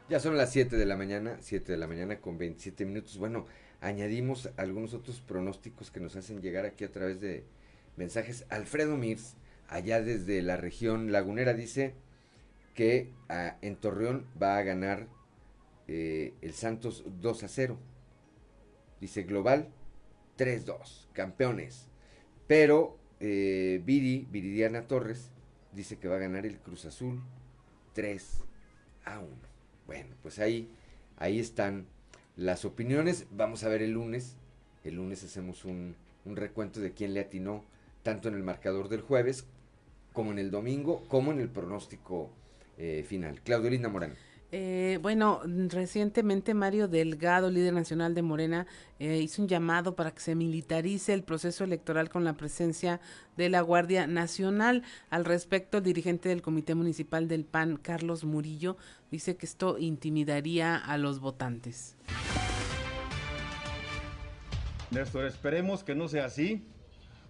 Ya 0.07 0.21
son 0.21 0.37
las 0.37 0.53
7 0.53 0.77
de 0.77 0.85
la 0.85 0.95
mañana, 0.95 1.35
7 1.41 1.73
de 1.73 1.77
la 1.77 1.87
mañana 1.87 2.21
con 2.21 2.37
27 2.37 2.85
minutos. 2.85 3.17
Bueno, 3.17 3.45
añadimos 3.81 4.49
algunos 4.57 4.93
otros 4.93 5.21
pronósticos 5.21 5.91
que 5.91 5.99
nos 5.99 6.15
hacen 6.15 6.41
llegar 6.41 6.65
aquí 6.65 6.83
a 6.83 6.91
través 6.91 7.21
de 7.21 7.45
mensajes. 7.95 8.45
Alfredo 8.49 8.97
Mirs, 8.97 9.35
allá 9.67 10.01
desde 10.01 10.41
la 10.41 10.57
región 10.57 11.11
lagunera, 11.11 11.53
dice 11.53 11.93
que 12.73 13.11
ah, 13.29 13.57
en 13.61 13.75
Torreón 13.75 14.25
va 14.41 14.57
a 14.57 14.63
ganar 14.63 15.07
eh, 15.87 16.33
el 16.41 16.53
Santos 16.53 17.03
2 17.21 17.43
a 17.43 17.47
0. 17.47 17.77
Dice 19.01 19.23
global 19.23 19.69
3-2, 20.37 21.07
campeones. 21.13 21.87
Pero 22.47 22.97
eh, 23.19 23.81
Viri, 23.83 24.27
Viridiana 24.29 24.87
Torres, 24.87 25.31
dice 25.73 25.97
que 25.97 26.07
va 26.07 26.15
a 26.15 26.19
ganar 26.19 26.45
el 26.45 26.59
Cruz 26.59 26.85
Azul 26.85 27.21
3 27.93 28.43
a 29.05 29.19
1. 29.19 29.29
Bueno, 29.87 30.15
pues 30.21 30.39
ahí, 30.39 30.69
ahí 31.17 31.39
están 31.39 31.87
las 32.39 32.65
opiniones. 32.65 33.27
Vamos 33.31 33.63
a 33.63 33.69
ver 33.69 33.81
el 33.81 33.91
lunes 33.91 34.37
el 34.83 34.95
lunes 34.95 35.23
hacemos 35.23 35.65
un, 35.65 35.95
recuento 36.25 36.79
de 36.79 36.93
quién 36.93 37.15
le 37.15 37.21
atinó 37.21 37.63
tanto 38.03 38.27
en 38.27 38.35
el 38.35 38.43
marcador 38.43 38.87
del 38.87 39.01
jueves 39.01 39.45
como 40.13 40.31
en 40.31 40.37
el 40.37 40.51
domingo, 40.51 41.03
como 41.07 41.31
en 41.31 41.39
el 41.39 41.49
pronóstico 41.49 42.29
eh, 42.77 43.03
final. 43.07 43.41
Claudio 43.41 43.71
Linda 43.71 43.89
Morán. 43.89 44.15
Eh, 44.51 44.97
bueno, 45.03 45.41
recientemente 45.67 46.55
Mario 46.55 46.87
Delgado, 46.87 47.51
líder 47.51 47.73
nacional 47.73 48.15
de 48.15 48.23
Morena, 48.23 48.65
eh, 48.97 49.19
hizo 49.19 49.43
un 49.43 49.47
llamado 49.47 49.95
para 49.95 50.11
que 50.11 50.21
se 50.21 50.33
militarice 50.33 51.13
el 51.13 51.21
proceso 51.21 51.63
electoral 51.63 52.09
con 52.09 52.23
la 52.23 52.33
presencia 52.33 52.99
de 53.37 53.49
la 53.49 53.61
Guardia 53.61 54.07
Nacional. 54.07 54.81
Al 55.11 55.25
respecto, 55.25 55.77
el 55.77 55.83
dirigente 55.83 56.29
del 56.29 56.41
Comité 56.41 56.73
Municipal 56.73 57.27
del 57.27 57.45
PAN, 57.45 57.77
Carlos 57.77 58.23
Murillo, 58.23 58.75
dice 59.11 59.37
que 59.37 59.45
esto 59.45 59.77
intimidaría 59.77 60.75
a 60.77 60.97
los 60.97 61.19
votantes. 61.19 61.95
Néstor, 64.89 65.25
esperemos 65.25 65.83
que 65.83 65.93
no 65.93 66.07
sea 66.07 66.25
así. 66.25 66.65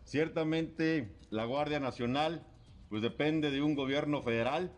Ciertamente 0.05 1.11
la 1.29 1.43
Guardia 1.43 1.81
Nacional 1.81 2.45
pues 2.87 3.01
depende 3.01 3.51
de 3.51 3.61
un 3.61 3.75
gobierno 3.75 4.21
federal 4.21 4.71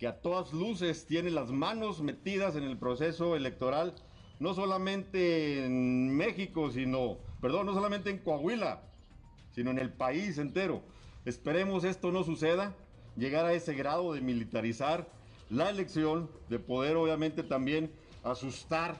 que 0.00 0.08
a 0.08 0.22
todas 0.22 0.54
luces 0.54 1.04
tiene 1.04 1.30
las 1.30 1.50
manos 1.50 2.00
metidas 2.00 2.56
en 2.56 2.64
el 2.64 2.78
proceso 2.78 3.36
electoral, 3.36 3.94
no 4.38 4.54
solamente 4.54 5.66
en 5.66 6.16
México, 6.16 6.70
sino, 6.70 7.18
perdón, 7.42 7.66
no 7.66 7.74
solamente 7.74 8.08
en 8.08 8.16
Coahuila, 8.16 8.80
sino 9.54 9.70
en 9.70 9.78
el 9.78 9.92
país 9.92 10.38
entero. 10.38 10.80
Esperemos 11.26 11.84
esto 11.84 12.10
no 12.12 12.24
suceda, 12.24 12.74
llegar 13.14 13.44
a 13.44 13.52
ese 13.52 13.74
grado 13.74 14.14
de 14.14 14.22
militarizar 14.22 15.06
la 15.50 15.68
elección, 15.68 16.30
de 16.48 16.58
poder 16.58 16.96
obviamente 16.96 17.42
también 17.42 17.92
asustar 18.24 18.96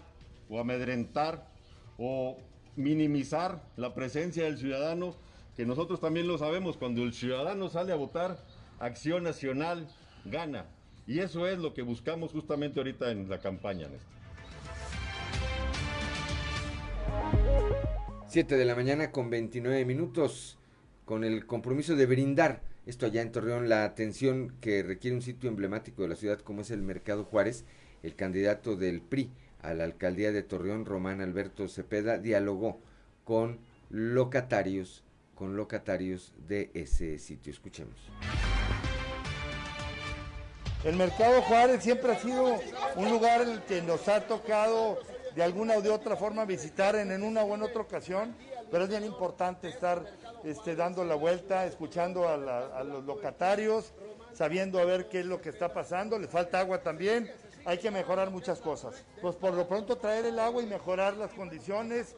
o 0.51 0.61
amedrentar 0.61 1.49
o 1.97 2.37
minimizar 2.77 3.63
la 3.77 3.95
presencia 3.95 4.45
del 4.45 4.59
ciudadano, 4.59 5.15
que 5.57 5.65
nosotros 5.65 5.99
también 5.99 6.29
lo 6.29 6.37
sabemos, 6.37 6.77
cuando 6.77 7.03
el 7.03 7.15
ciudadano 7.15 7.71
sale 7.71 7.95
a 7.95 7.97
votar, 7.97 8.45
Acción 8.79 9.25
Nacional 9.25 9.89
gana. 10.27 10.67
Y 11.11 11.19
eso 11.19 11.45
es 11.49 11.59
lo 11.59 11.75
que 11.75 11.83
buscamos 11.83 12.31
justamente 12.31 12.79
ahorita 12.79 13.11
en 13.11 13.29
la 13.29 13.41
campaña, 13.41 13.89
Néstor. 13.89 14.15
7 18.29 18.57
de 18.57 18.65
la 18.65 18.77
mañana 18.77 19.11
con 19.11 19.29
29 19.29 19.85
minutos, 19.85 20.57
con 21.05 21.25
el 21.25 21.47
compromiso 21.47 21.97
de 21.97 22.07
brindar, 22.07 22.63
esto 22.87 23.07
allá 23.07 23.23
en 23.23 23.33
Torreón, 23.33 23.69
la 23.69 23.83
atención 23.83 24.55
que 24.61 24.85
requiere 24.85 25.17
un 25.17 25.23
sitio 25.23 25.51
emblemático 25.51 26.03
de 26.03 26.11
la 26.11 26.15
ciudad 26.15 26.39
como 26.39 26.61
es 26.61 26.71
el 26.71 26.83
Mercado 26.83 27.25
Juárez, 27.25 27.65
el 28.05 28.15
candidato 28.15 28.77
del 28.77 29.01
PRI 29.01 29.33
a 29.63 29.75
la 29.75 29.83
alcaldía 29.83 30.31
de 30.31 30.45
Torreón, 30.45 30.87
Román 30.87 31.21
Alberto 31.21 31.67
Cepeda, 31.67 32.19
dialogó 32.19 32.79
con 33.25 33.59
locatarios, 33.89 35.03
con 35.35 35.57
locatarios 35.57 36.33
de 36.47 36.71
ese 36.73 37.19
sitio. 37.19 37.53
Escuchemos. 37.53 37.97
El 40.83 40.97
Mercado 40.97 41.43
Juárez 41.43 41.83
siempre 41.83 42.11
ha 42.11 42.19
sido 42.19 42.59
un 42.97 43.11
lugar 43.11 43.43
el 43.43 43.61
que 43.65 43.83
nos 43.83 44.09
ha 44.09 44.27
tocado 44.27 44.99
de 45.35 45.43
alguna 45.43 45.75
o 45.77 45.83
de 45.83 45.91
otra 45.91 46.17
forma 46.17 46.47
visitar 46.47 46.97
en, 46.97 47.23
una 47.23 47.43
o 47.43 47.55
en 47.55 47.63
otra 47.63 47.83
ocasión, 47.83 48.35
pero 48.71 48.85
es 48.85 48.91
bien 48.91 49.05
importante 49.05 49.69
estar 49.69 50.03
este, 50.43 50.75
dando 50.77 51.05
la 51.05 51.17
vuelta, 51.17 51.67
escuchando 51.67 52.27
a, 52.27 52.83
los 52.83 53.05
locatarios, 53.05 53.93
sabiendo 54.33 54.79
a 54.79 54.87
ver 54.87 55.11
qué 55.11 55.21
es 55.21 55.27
lo 55.27 55.43
que 55.43 55.51
está 55.51 55.71
pasando, 55.75 56.19
le 56.19 56.29
falta 56.29 56.61
agua 56.61 56.83
también, 56.83 57.31
hay 57.67 57.77
que 57.77 57.91
mejorar 57.91 58.31
muchas 58.31 58.59
cosas. 58.59 59.05
Pues 59.21 59.37
por 59.37 59.53
lo 59.53 59.69
pronto 59.69 59.99
traer 59.99 60.25
el 60.25 60.39
agua 60.39 60.63
y 60.63 60.67
mejorar 60.67 61.15
las 61.15 61.31
condiciones 61.33 62.17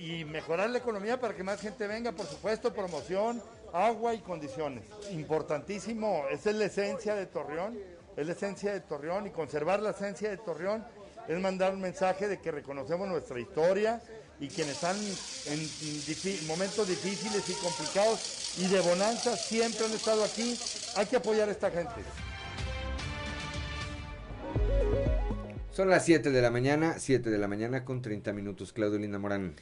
y 0.00 0.24
mejorar 0.24 0.70
la 0.70 0.78
economía 0.78 1.20
para 1.20 1.36
que 1.36 1.44
más 1.44 1.60
gente 1.60 1.86
venga, 1.86 2.10
por 2.10 2.26
supuesto, 2.26 2.74
promoción, 2.74 3.40
agua 3.72 4.14
y 4.14 4.18
condiciones. 4.20 4.84
Importantísimo, 5.12 6.24
esa 6.30 6.50
es 6.50 6.56
la 6.56 6.64
esencia 6.66 7.14
de 7.14 7.26
Torreón, 7.26 7.78
es 8.16 8.26
la 8.26 8.32
esencia 8.32 8.72
de 8.72 8.80
Torreón 8.80 9.26
y 9.26 9.30
conservar 9.30 9.80
la 9.80 9.90
esencia 9.90 10.30
de 10.30 10.36
Torreón 10.36 10.84
es 11.28 11.40
mandar 11.40 11.72
un 11.72 11.80
mensaje 11.80 12.28
de 12.28 12.40
que 12.40 12.50
reconocemos 12.50 13.08
nuestra 13.08 13.38
historia 13.38 14.00
y 14.40 14.48
quienes 14.48 14.74
están 14.74 14.96
en 14.96 16.46
momentos 16.46 16.88
difíciles 16.88 17.48
y 17.48 17.52
complicados 17.54 18.58
y 18.58 18.66
de 18.66 18.80
bonanza 18.80 19.36
siempre 19.36 19.86
han 19.86 19.92
estado 19.92 20.24
aquí, 20.24 20.58
hay 20.96 21.06
que 21.06 21.16
apoyar 21.16 21.48
a 21.48 21.52
esta 21.52 21.70
gente. 21.70 22.02
Son 25.70 25.88
las 25.88 26.04
7 26.04 26.30
de 26.30 26.42
la 26.42 26.50
mañana, 26.50 26.96
7 26.98 27.30
de 27.30 27.38
la 27.38 27.48
mañana 27.48 27.84
con 27.84 28.02
30 28.02 28.32
minutos. 28.34 28.74
Claudio 28.74 28.98
Linda 28.98 29.18
Morán. 29.18 29.54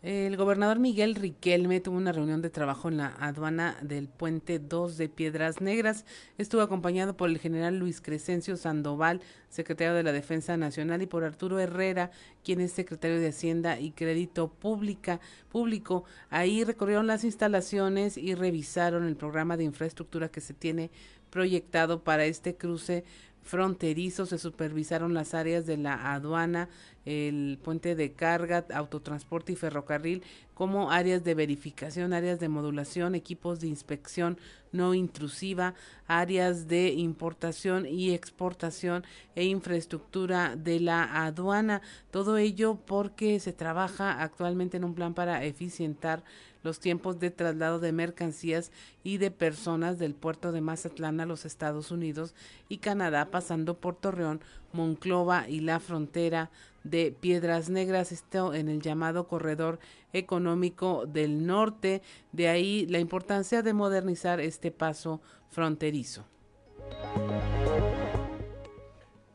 El 0.00 0.36
gobernador 0.36 0.78
Miguel 0.78 1.16
Riquelme 1.16 1.80
tuvo 1.80 1.96
una 1.96 2.12
reunión 2.12 2.40
de 2.40 2.50
trabajo 2.50 2.88
en 2.88 2.98
la 2.98 3.16
aduana 3.18 3.76
del 3.82 4.06
puente 4.06 4.60
2 4.60 4.96
de 4.96 5.08
Piedras 5.08 5.60
Negras. 5.60 6.04
Estuvo 6.38 6.60
acompañado 6.60 7.16
por 7.16 7.28
el 7.28 7.38
general 7.38 7.80
Luis 7.80 8.00
Crescencio 8.00 8.56
Sandoval, 8.56 9.20
secretario 9.48 9.94
de 9.94 10.04
la 10.04 10.12
Defensa 10.12 10.56
Nacional, 10.56 11.02
y 11.02 11.06
por 11.06 11.24
Arturo 11.24 11.58
Herrera, 11.58 12.12
quien 12.44 12.60
es 12.60 12.70
secretario 12.70 13.18
de 13.18 13.30
Hacienda 13.30 13.80
y 13.80 13.90
Crédito 13.90 14.52
Público. 14.52 16.04
Ahí 16.30 16.62
recorrieron 16.62 17.08
las 17.08 17.24
instalaciones 17.24 18.16
y 18.16 18.36
revisaron 18.36 19.04
el 19.04 19.16
programa 19.16 19.56
de 19.56 19.64
infraestructura 19.64 20.28
que 20.28 20.40
se 20.40 20.54
tiene 20.54 20.92
proyectado 21.28 22.04
para 22.04 22.24
este 22.24 22.54
cruce 22.54 23.04
fronterizo, 23.48 24.26
se 24.26 24.36
supervisaron 24.36 25.14
las 25.14 25.32
áreas 25.32 25.64
de 25.64 25.78
la 25.78 26.12
aduana, 26.12 26.68
el 27.06 27.58
puente 27.64 27.94
de 27.94 28.12
carga, 28.12 28.66
autotransporte 28.74 29.52
y 29.52 29.56
ferrocarril 29.56 30.22
como 30.52 30.90
áreas 30.90 31.24
de 31.24 31.34
verificación, 31.34 32.12
áreas 32.12 32.40
de 32.40 32.50
modulación, 32.50 33.14
equipos 33.14 33.60
de 33.60 33.68
inspección 33.68 34.38
no 34.70 34.92
intrusiva, 34.92 35.74
áreas 36.06 36.68
de 36.68 36.92
importación 36.92 37.86
y 37.86 38.12
exportación 38.12 39.04
e 39.34 39.46
infraestructura 39.46 40.54
de 40.54 40.80
la 40.80 41.24
aduana. 41.24 41.80
Todo 42.10 42.36
ello 42.36 42.78
porque 42.84 43.40
se 43.40 43.54
trabaja 43.54 44.20
actualmente 44.20 44.76
en 44.76 44.84
un 44.84 44.94
plan 44.94 45.14
para 45.14 45.42
eficientar 45.44 46.22
los 46.68 46.80
tiempos 46.80 47.18
de 47.18 47.30
traslado 47.30 47.78
de 47.78 47.92
mercancías 47.92 48.72
y 49.02 49.16
de 49.16 49.30
personas 49.30 49.98
del 49.98 50.12
puerto 50.12 50.52
de 50.52 50.60
Mazatlán 50.60 51.18
a 51.18 51.24
los 51.24 51.46
Estados 51.46 51.90
Unidos 51.90 52.34
y 52.68 52.76
Canadá, 52.76 53.30
pasando 53.30 53.78
por 53.78 53.96
Torreón, 53.96 54.42
Monclova 54.74 55.48
y 55.48 55.60
la 55.60 55.80
frontera 55.80 56.50
de 56.84 57.10
Piedras 57.18 57.70
Negras, 57.70 58.12
esto 58.12 58.52
en 58.52 58.68
el 58.68 58.82
llamado 58.82 59.28
corredor 59.28 59.78
económico 60.12 61.06
del 61.06 61.46
norte. 61.46 62.02
De 62.32 62.48
ahí 62.48 62.86
la 62.86 62.98
importancia 62.98 63.62
de 63.62 63.72
modernizar 63.72 64.38
este 64.38 64.70
paso 64.70 65.22
fronterizo. 65.48 66.26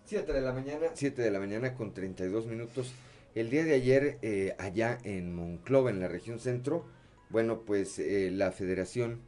7 0.06 0.32
de 0.32 0.42
la 0.42 0.54
mañana, 0.54 0.86
7 0.94 1.20
de 1.20 1.32
la 1.32 1.40
mañana 1.40 1.74
con 1.74 1.96
32 1.96 2.46
minutos. 2.46 2.94
El 3.34 3.50
día 3.50 3.64
de 3.64 3.74
ayer, 3.74 4.20
eh, 4.22 4.56
allá 4.60 5.00
en 5.04 5.34
Monclova, 5.34 5.90
en 5.90 6.00
la 6.00 6.08
región 6.08 6.38
centro, 6.38 6.86
bueno, 7.34 7.62
pues 7.62 7.98
eh, 7.98 8.30
la 8.30 8.52
Federación 8.52 9.20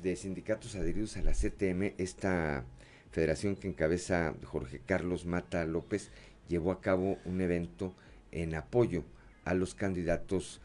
de 0.00 0.14
Sindicatos 0.14 0.76
Adheridos 0.76 1.16
a 1.16 1.22
la 1.22 1.32
CTM, 1.32 1.94
esta 1.98 2.64
federación 3.10 3.56
que 3.56 3.66
encabeza 3.66 4.36
Jorge 4.44 4.80
Carlos 4.86 5.26
Mata 5.26 5.66
López, 5.66 6.12
llevó 6.48 6.70
a 6.70 6.80
cabo 6.80 7.18
un 7.24 7.40
evento 7.40 7.92
en 8.30 8.54
apoyo 8.54 9.02
a 9.44 9.54
los 9.54 9.74
candidatos 9.74 10.60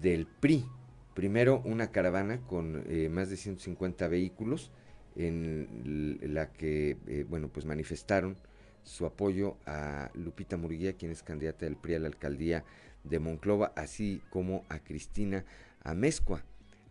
del 0.00 0.26
PRI. 0.26 0.64
Primero 1.12 1.60
una 1.66 1.90
caravana 1.90 2.40
con 2.46 2.84
eh, 2.88 3.10
más 3.10 3.28
de 3.28 3.36
150 3.36 4.08
vehículos 4.08 4.72
en 5.16 6.18
la 6.22 6.50
que, 6.50 6.96
eh, 7.08 7.26
bueno, 7.28 7.48
pues 7.48 7.66
manifestaron 7.66 8.38
su 8.84 9.04
apoyo 9.04 9.58
a 9.66 10.10
Lupita 10.14 10.56
Murguía, 10.56 10.94
quien 10.94 11.12
es 11.12 11.22
candidata 11.22 11.66
del 11.66 11.76
PRI 11.76 11.96
a 11.96 11.98
la 11.98 12.06
alcaldía 12.06 12.64
de 13.04 13.18
Monclova, 13.18 13.74
así 13.76 14.22
como 14.30 14.64
a 14.70 14.78
Cristina 14.78 15.44
Amezcua, 15.86 16.44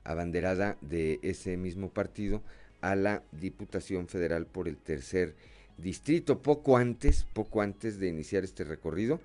abanderada 0.04 0.78
de 0.82 1.20
ese 1.22 1.58
mismo 1.58 1.90
partido, 1.90 2.42
a 2.82 2.96
la 2.96 3.24
Diputación 3.32 4.08
Federal 4.08 4.46
por 4.46 4.68
el 4.68 4.78
tercer 4.78 5.36
distrito. 5.78 6.42
Poco 6.42 6.78
antes, 6.78 7.26
poco 7.34 7.62
antes 7.62 8.00
de 8.00 8.08
iniciar 8.08 8.44
este 8.44 8.64
recorrido, 8.64 9.20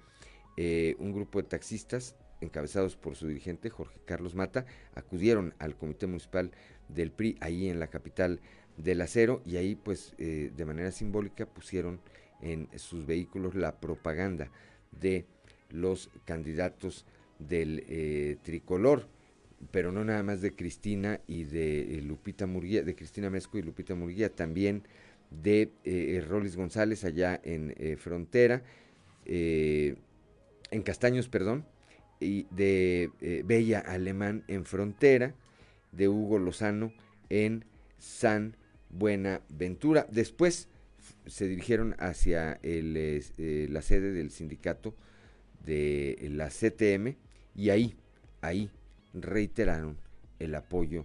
eh, 0.57 0.97
un 0.99 1.13
grupo 1.13 1.41
de 1.41 1.49
taxistas 1.49 2.17
encabezados 2.41 2.97
por 2.97 3.17
su 3.17 3.29
dirigente 3.29 3.71
Jorge 3.71 4.01
Carlos 4.07 4.35
Mata 4.35 4.65
acudieron 4.95 5.55
al 5.59 5.77
Comité 5.77 6.07
Municipal 6.07 6.51
del 6.89 7.13
PRI 7.13 7.37
ahí 7.41 7.69
en 7.69 7.79
la 7.79 7.89
capital 7.89 8.41
del 8.77 9.03
acero 9.03 9.43
y 9.45 9.57
ahí 9.57 9.75
pues 9.75 10.15
eh, 10.19 10.51
de 10.57 10.65
manera 10.65 10.91
simbólica 10.91 11.47
pusieron 11.47 12.01
en 12.41 12.69
sus 12.77 13.07
vehículos 13.07 13.55
la 13.55 13.79
propaganda 13.79 14.51
de 14.91 15.27
los 15.69 16.11
candidatos 16.25 17.05
del 17.39 17.85
eh, 17.89 18.39
tricolor 18.43 19.07
pero 19.71 19.93
no 19.93 20.05
nada 20.05 20.23
más 20.23 20.41
de 20.41 20.55
Cristina 20.55 21.21
y 21.27 21.45
de 21.45 21.99
eh, 21.99 22.03
Lupita 22.03 22.47
Murguía, 22.47 22.83
de 22.83 22.95
Cristina 22.95 23.31
Mezco 23.31 23.59
y 23.59 23.63
Lupita 23.63 23.95
Murguía, 23.95 24.35
también 24.35 24.85
de 25.31 25.63
eh, 25.63 25.71
eh 25.85 26.25
Rolis 26.27 26.57
González 26.57 27.05
allá 27.05 27.41
en 27.45 27.75
eh, 27.77 27.97
Frontera, 27.97 28.63
en 29.27 30.83
Castaños, 30.83 31.29
perdón, 31.29 31.65
y 32.19 32.47
de 32.51 33.11
Bella 33.45 33.79
Alemán 33.79 34.43
en 34.49 34.65
Frontera, 34.65 35.35
de 35.93 36.09
Hugo 36.09 36.41
Lozano 36.41 36.93
en 37.29 37.65
San 37.99 38.57
Buenaventura. 38.89 40.07
Después 40.11 40.69
se 41.27 41.47
dirigieron 41.47 41.95
hacia 42.01 42.59
la 42.63 43.83
sede 43.83 44.13
del 44.13 44.31
sindicato 44.31 44.97
de 45.65 46.29
la 46.33 46.49
CTM 46.49 47.15
y 47.55 47.71
ahí, 47.71 47.95
ahí 48.41 48.71
reiteraron 49.13 49.99
el 50.39 50.55
apoyo 50.55 51.05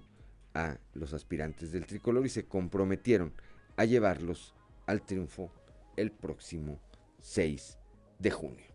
a 0.53 0.77
los 0.94 1.14
aspirantes 1.14 1.72
del 1.72 1.86
tricolor 1.86 2.26
y 2.26 2.30
se 2.30 2.45
comprometieron 2.45 3.34
a 3.76 3.86
llevarlos 3.86 4.53
al 4.86 5.02
triunfo 5.02 5.52
el 5.98 6.11
próximo 6.11 6.80
6 7.22 7.77
de 8.19 8.32
junio. 8.32 8.65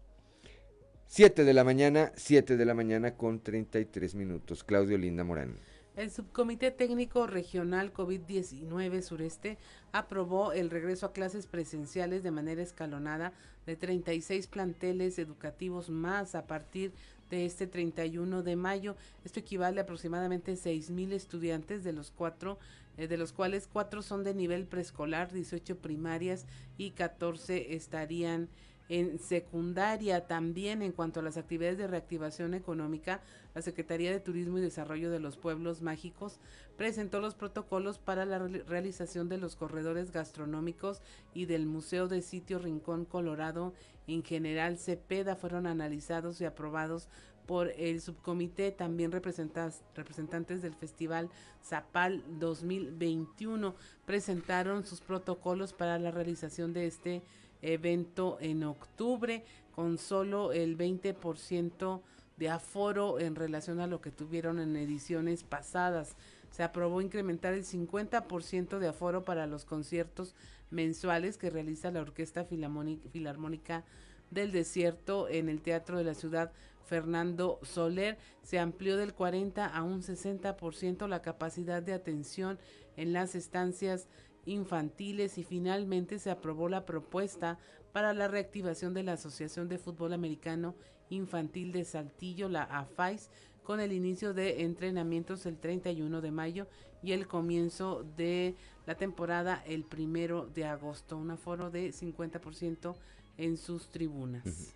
7 1.07 1.45
de 1.45 1.55
la 1.55 1.65
mañana, 1.65 2.13
7 2.15 2.57
de 2.57 2.65
la 2.65 2.75
mañana 2.75 3.17
con 3.17 3.41
33 3.41 4.15
minutos. 4.15 4.63
Claudio 4.63 4.97
Linda 4.97 5.25
Morán. 5.25 5.57
El 5.97 6.11
Subcomité 6.11 6.71
Técnico 6.71 7.27
Regional 7.27 7.93
COVID-19 7.93 9.03
Sureste 9.03 9.59
aprobó 9.91 10.53
el 10.53 10.71
regreso 10.71 11.07
a 11.07 11.13
clases 11.13 11.49
presenciales 11.49 12.23
de 12.23 12.31
manera 12.31 12.63
escalonada 12.63 13.33
de 13.67 13.75
36 13.75 14.47
planteles 14.47 15.19
educativos 15.19 15.91
más 15.91 16.37
a 16.37 16.47
partir 16.47 16.93
de 17.31 17.47
este 17.47 17.67
31 17.67 18.43
de 18.43 18.57
mayo. 18.57 18.97
Esto 19.25 19.41
equivale 19.41 19.81
a 19.81 19.85
aproximadamente 19.85 20.53
6.000 20.53 21.13
estudiantes, 21.13 21.85
de 21.85 21.93
los 21.93 22.11
cuatro 22.11 22.59
eh, 22.97 23.09
de 23.09 23.17
los 23.17 23.33
cuales 23.33 23.69
cuatro 23.73 24.03
son 24.03 24.25
de 24.25 24.35
nivel 24.35 24.67
preescolar, 24.67 25.33
18 25.33 25.79
primarias 25.79 26.45
y 26.77 26.91
14 26.91 27.75
estarían 27.75 28.49
en 28.91 29.21
secundaria. 29.21 30.27
También 30.27 30.83
en 30.83 30.93
cuanto 30.93 31.21
a 31.21 31.23
las 31.23 31.39
actividades 31.39 31.79
de 31.79 31.87
reactivación 31.87 32.53
económica, 32.55 33.23
la 33.55 33.63
Secretaría 33.63 34.11
de 34.11 34.21
Turismo 34.21 34.59
y 34.59 34.63
Desarrollo 34.63 35.11
de 35.11 35.21
los 35.21 35.39
Pueblos 35.39 35.81
Mágicos 35.81 36.41
presentó 36.77 37.21
los 37.21 37.35
protocolos 37.35 37.99
para 37.99 38.27
la 38.27 38.39
realización 38.39 39.29
de 39.29 39.39
los 39.39 39.55
corredores 39.55 40.11
gastronómicos 40.11 41.03
y 41.33 41.47
del 41.47 41.67
Museo 41.67 42.09
de 42.09 42.21
Sitio 42.21 42.59
Rincón 42.59 43.05
Colorado 43.05 43.73
en 44.09 44.25
general 44.25 44.77
Cepeda 44.77 45.37
fueron 45.37 45.69
analizados 45.69 46.41
y 46.41 46.45
aprobados 46.45 47.09
por 47.47 47.73
el 47.77 48.01
subcomité, 48.01 48.71
también 48.71 49.13
representantes 49.13 50.63
del 50.63 50.75
Festival 50.75 51.31
Zapal 51.65 52.23
2021 52.39 53.75
presentaron 54.05 54.85
sus 54.85 55.01
protocolos 55.01 55.73
para 55.73 55.99
la 55.99 56.11
realización 56.11 56.73
de 56.73 56.87
este 56.87 57.23
evento 57.63 58.39
en 58.41 58.65
octubre 58.65 59.45
con 59.75 59.99
solo 59.99 60.53
el 60.53 60.77
20% 60.77 62.01
de 62.37 62.49
aforo 62.49 63.21
en 63.21 63.35
relación 63.35 63.81
a 63.81 63.87
lo 63.87 64.01
que 64.01 64.11
tuvieron 64.11 64.59
en 64.59 64.77
ediciones 64.77 65.45
pasadas. 65.45 66.17
Se 66.51 66.63
aprobó 66.63 67.01
incrementar 67.01 67.55
el 67.55 67.65
50% 67.65 68.79
de 68.79 68.89
aforo 68.89 69.25
para 69.25 69.47
los 69.47 69.65
conciertos 69.65 70.35
mensuales 70.71 71.37
que 71.37 71.51
realiza 71.51 71.91
la 71.91 72.01
Orquesta 72.01 72.45
Filarmónica 72.45 73.85
del 74.31 74.53
Desierto 74.53 75.29
en 75.29 75.49
el 75.49 75.61
Teatro 75.61 75.99
de 75.99 76.05
la 76.05 76.15
Ciudad 76.15 76.53
Fernando 76.87 77.61
Soler. 77.63 78.19
Se 78.43 78.59
amplió 78.59 78.97
del 78.97 79.15
40 79.15 79.67
a 79.67 79.83
un 79.83 80.03
60% 80.03 81.09
la 81.09 81.23
capacidad 81.23 81.83
de 81.83 81.93
atención 81.93 82.59
en 82.97 83.13
las 83.13 83.35
estancias 83.35 84.09
infantiles 84.47 85.39
y 85.39 85.45
finalmente 85.45 86.19
se 86.19 86.31
aprobó 86.31 86.69
la 86.69 86.87
propuesta 86.87 87.59
para 87.93 88.13
la 88.15 88.29
reactivación 88.29 88.95
de 88.95 89.03
la 89.03 89.15
Asociación 89.15 89.69
de 89.69 89.79
Fútbol 89.79 90.13
Americano 90.13 90.75
Infantil 91.09 91.73
de 91.73 91.85
Saltillo, 91.85 92.49
la 92.49 92.63
AFAIS, 92.63 93.31
con 93.63 93.81
el 93.81 93.93
inicio 93.93 94.33
de 94.33 94.63
entrenamientos 94.63 95.47
el 95.47 95.59
31 95.59 96.21
de 96.21 96.31
mayo 96.31 96.67
y 97.03 97.13
el 97.13 97.27
comienzo 97.27 98.05
de 98.17 98.55
la 98.87 98.95
temporada 98.95 99.63
el 99.67 99.85
primero 99.85 100.47
de 100.47 100.65
agosto. 100.65 101.17
Un 101.17 101.31
aforo 101.31 101.71
de 101.71 101.91
50% 101.91 102.95
en 103.39 103.57
sus 103.57 103.89
tribunas. 103.89 104.75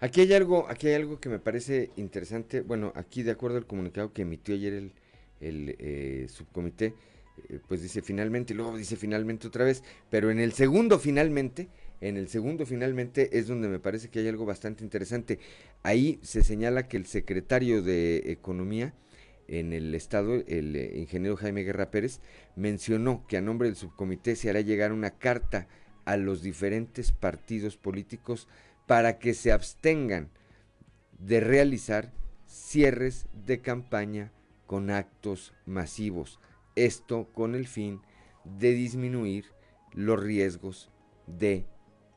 Aquí 0.00 0.22
hay 0.22 0.32
algo, 0.32 0.66
aquí 0.68 0.88
hay 0.88 0.94
algo 0.94 1.20
que 1.20 1.28
me 1.28 1.38
parece 1.38 1.90
interesante. 1.96 2.62
Bueno, 2.62 2.92
aquí 2.94 3.22
de 3.22 3.32
acuerdo 3.32 3.58
al 3.58 3.66
comunicado 3.66 4.12
que 4.12 4.22
emitió 4.22 4.54
ayer 4.54 4.72
el, 4.72 4.92
el 5.40 5.76
eh, 5.78 6.26
subcomité, 6.28 6.94
pues 7.68 7.82
dice 7.82 8.02
finalmente, 8.02 8.52
y 8.52 8.56
luego 8.56 8.76
dice 8.76 8.96
finalmente 8.96 9.46
otra 9.46 9.64
vez, 9.64 9.82
pero 10.10 10.30
en 10.30 10.38
el 10.38 10.52
segundo 10.52 10.98
finalmente, 10.98 11.68
en 12.00 12.16
el 12.16 12.28
segundo 12.28 12.66
finalmente 12.66 13.38
es 13.38 13.46
donde 13.46 13.68
me 13.68 13.78
parece 13.78 14.08
que 14.08 14.20
hay 14.20 14.28
algo 14.28 14.46
bastante 14.46 14.84
interesante. 14.84 15.38
Ahí 15.82 16.18
se 16.22 16.42
señala 16.42 16.88
que 16.88 16.96
el 16.96 17.06
secretario 17.06 17.82
de 17.82 18.32
Economía 18.32 18.94
en 19.48 19.72
el 19.72 19.94
Estado, 19.94 20.36
el 20.46 20.76
eh, 20.76 20.92
ingeniero 20.96 21.36
Jaime 21.36 21.64
Guerra 21.64 21.90
Pérez, 21.90 22.20
mencionó 22.56 23.26
que 23.26 23.36
a 23.36 23.40
nombre 23.40 23.68
del 23.68 23.76
subcomité 23.76 24.36
se 24.36 24.48
hará 24.48 24.60
llegar 24.60 24.92
una 24.92 25.10
carta 25.10 25.66
a 26.04 26.16
los 26.16 26.42
diferentes 26.42 27.12
partidos 27.12 27.76
políticos 27.76 28.48
para 28.86 29.18
que 29.18 29.34
se 29.34 29.52
abstengan 29.52 30.30
de 31.18 31.40
realizar 31.40 32.12
cierres 32.46 33.26
de 33.46 33.60
campaña 33.60 34.32
con 34.66 34.90
actos 34.90 35.52
masivos 35.66 36.38
esto 36.84 37.28
con 37.32 37.54
el 37.54 37.66
fin 37.66 38.00
de 38.44 38.72
disminuir 38.72 39.46
los 39.92 40.20
riesgos 40.20 40.90
de 41.26 41.66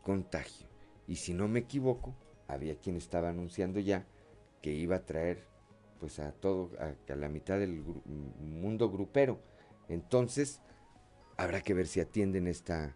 contagio. 0.03 0.67
Y 1.07 1.17
si 1.17 1.33
no 1.33 1.47
me 1.47 1.59
equivoco, 1.59 2.15
había 2.47 2.75
quien 2.75 2.95
estaba 2.95 3.29
anunciando 3.29 3.79
ya 3.79 4.05
que 4.61 4.71
iba 4.71 4.97
a 4.97 5.05
traer 5.05 5.45
pues 5.99 6.19
a 6.19 6.31
todo, 6.31 6.71
a, 6.79 7.15
la 7.15 7.29
mitad 7.29 7.59
del 7.59 7.81
mundo 7.81 8.89
grupero. 8.89 9.39
Entonces, 9.89 10.61
habrá 11.37 11.61
que 11.61 11.73
ver 11.73 11.87
si 11.87 11.99
atienden 11.99 12.47
esta 12.47 12.95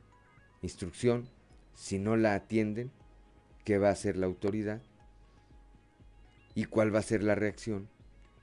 instrucción. 0.62 1.30
Si 1.74 2.00
no 2.00 2.16
la 2.16 2.34
atienden, 2.34 2.92
¿qué 3.64 3.78
va 3.78 3.90
a 3.90 3.92
hacer 3.92 4.18
la 4.18 4.26
autoridad? 4.26 4.82
¿Y 6.56 6.66
cuál 6.66 6.94
va 6.94 7.00
a 7.00 7.04
ser 7.04 7.24
la 7.24 7.36
reacción 7.36 7.88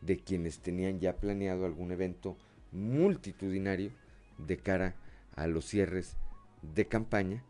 de 0.03 0.19
quienes 0.19 0.61
tenían 0.61 1.01
ya 1.01 1.17
planeado 1.17 1.65
algún 1.65 1.91
evento 1.91 2.37
multitudinario 2.75 3.91
de 4.39 4.59
cara 4.59 4.95
a 5.37 5.47
los 5.47 5.65
cierres 5.65 6.17
de 6.75 6.87
campaña 6.87 7.43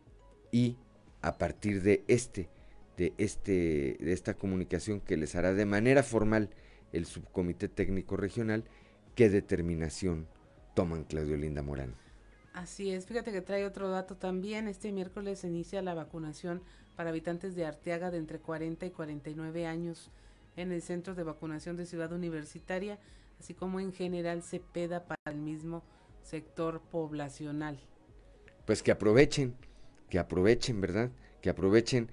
y 0.52 0.76
a 1.22 1.38
partir 1.38 1.82
de 1.82 2.04
este 2.06 2.48
de 2.96 3.12
este 3.18 3.96
de 3.98 4.12
esta 4.12 4.34
comunicación 4.34 5.00
que 5.00 5.16
les 5.16 5.34
hará 5.34 5.52
de 5.52 5.66
manera 5.66 6.02
formal 6.02 6.50
el 6.92 7.06
subcomité 7.06 7.68
técnico 7.68 8.16
regional 8.16 8.64
qué 9.14 9.28
determinación 9.28 10.26
toman 10.74 11.04
Claudio 11.04 11.36
Linda 11.36 11.62
Morán. 11.62 11.94
Así 12.52 12.90
es, 12.90 13.06
fíjate 13.06 13.32
que 13.32 13.40
trae 13.40 13.64
otro 13.64 13.88
dato 13.90 14.16
también. 14.16 14.68
Este 14.68 14.92
miércoles 14.92 15.40
se 15.40 15.48
inicia 15.48 15.82
la 15.82 15.94
vacunación 15.94 16.62
para 16.96 17.10
habitantes 17.10 17.56
de 17.56 17.64
Arteaga 17.64 18.10
de 18.10 18.18
entre 18.18 18.38
40 18.38 18.86
y 18.86 18.90
49 18.90 19.66
años 19.66 20.10
en 20.56 20.70
el 20.70 20.82
centro 20.82 21.14
de 21.14 21.24
vacunación 21.24 21.76
de 21.76 21.86
Ciudad 21.86 22.12
Universitaria 22.12 22.98
así 23.44 23.52
como 23.52 23.78
en 23.78 23.92
general 23.92 24.42
se 24.42 24.58
peda 24.58 25.04
para 25.04 25.20
el 25.26 25.36
mismo 25.36 25.82
sector 26.22 26.80
poblacional. 26.80 27.78
Pues 28.64 28.82
que 28.82 28.90
aprovechen, 28.90 29.54
que 30.08 30.18
aprovechen, 30.18 30.80
¿verdad? 30.80 31.10
Que 31.42 31.50
aprovechen. 31.50 32.08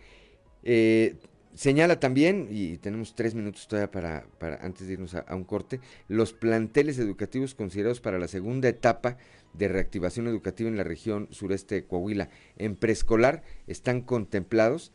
Eh, 0.63 1.15
señala 1.53 2.01
también, 2.01 2.49
y 2.51 2.79
tenemos 2.79 3.15
tres 3.15 3.33
minutos 3.33 3.65
todavía 3.69 3.89
para, 3.89 4.25
para 4.39 4.57
antes 4.57 4.87
de 4.87 4.93
irnos 4.93 5.15
a, 5.15 5.25
un 5.33 5.45
corte, 5.45 5.79
los 6.09 6.33
planteles 6.33 6.99
educativos 6.99 7.55
considerados 7.55 8.01
para 8.01 8.19
la 8.19 8.27
segunda 8.27 8.67
etapa 8.67 9.15
de 9.53 9.69
reactivación 9.69 10.27
educativa 10.27 10.69
en 10.69 10.75
la 10.75 10.83
región 10.83 11.29
sureste 11.31 11.75
de 11.75 11.85
Coahuila. 11.85 12.27
En 12.57 12.75
preescolar 12.75 13.41
están 13.67 14.01
contemplados 14.01 14.91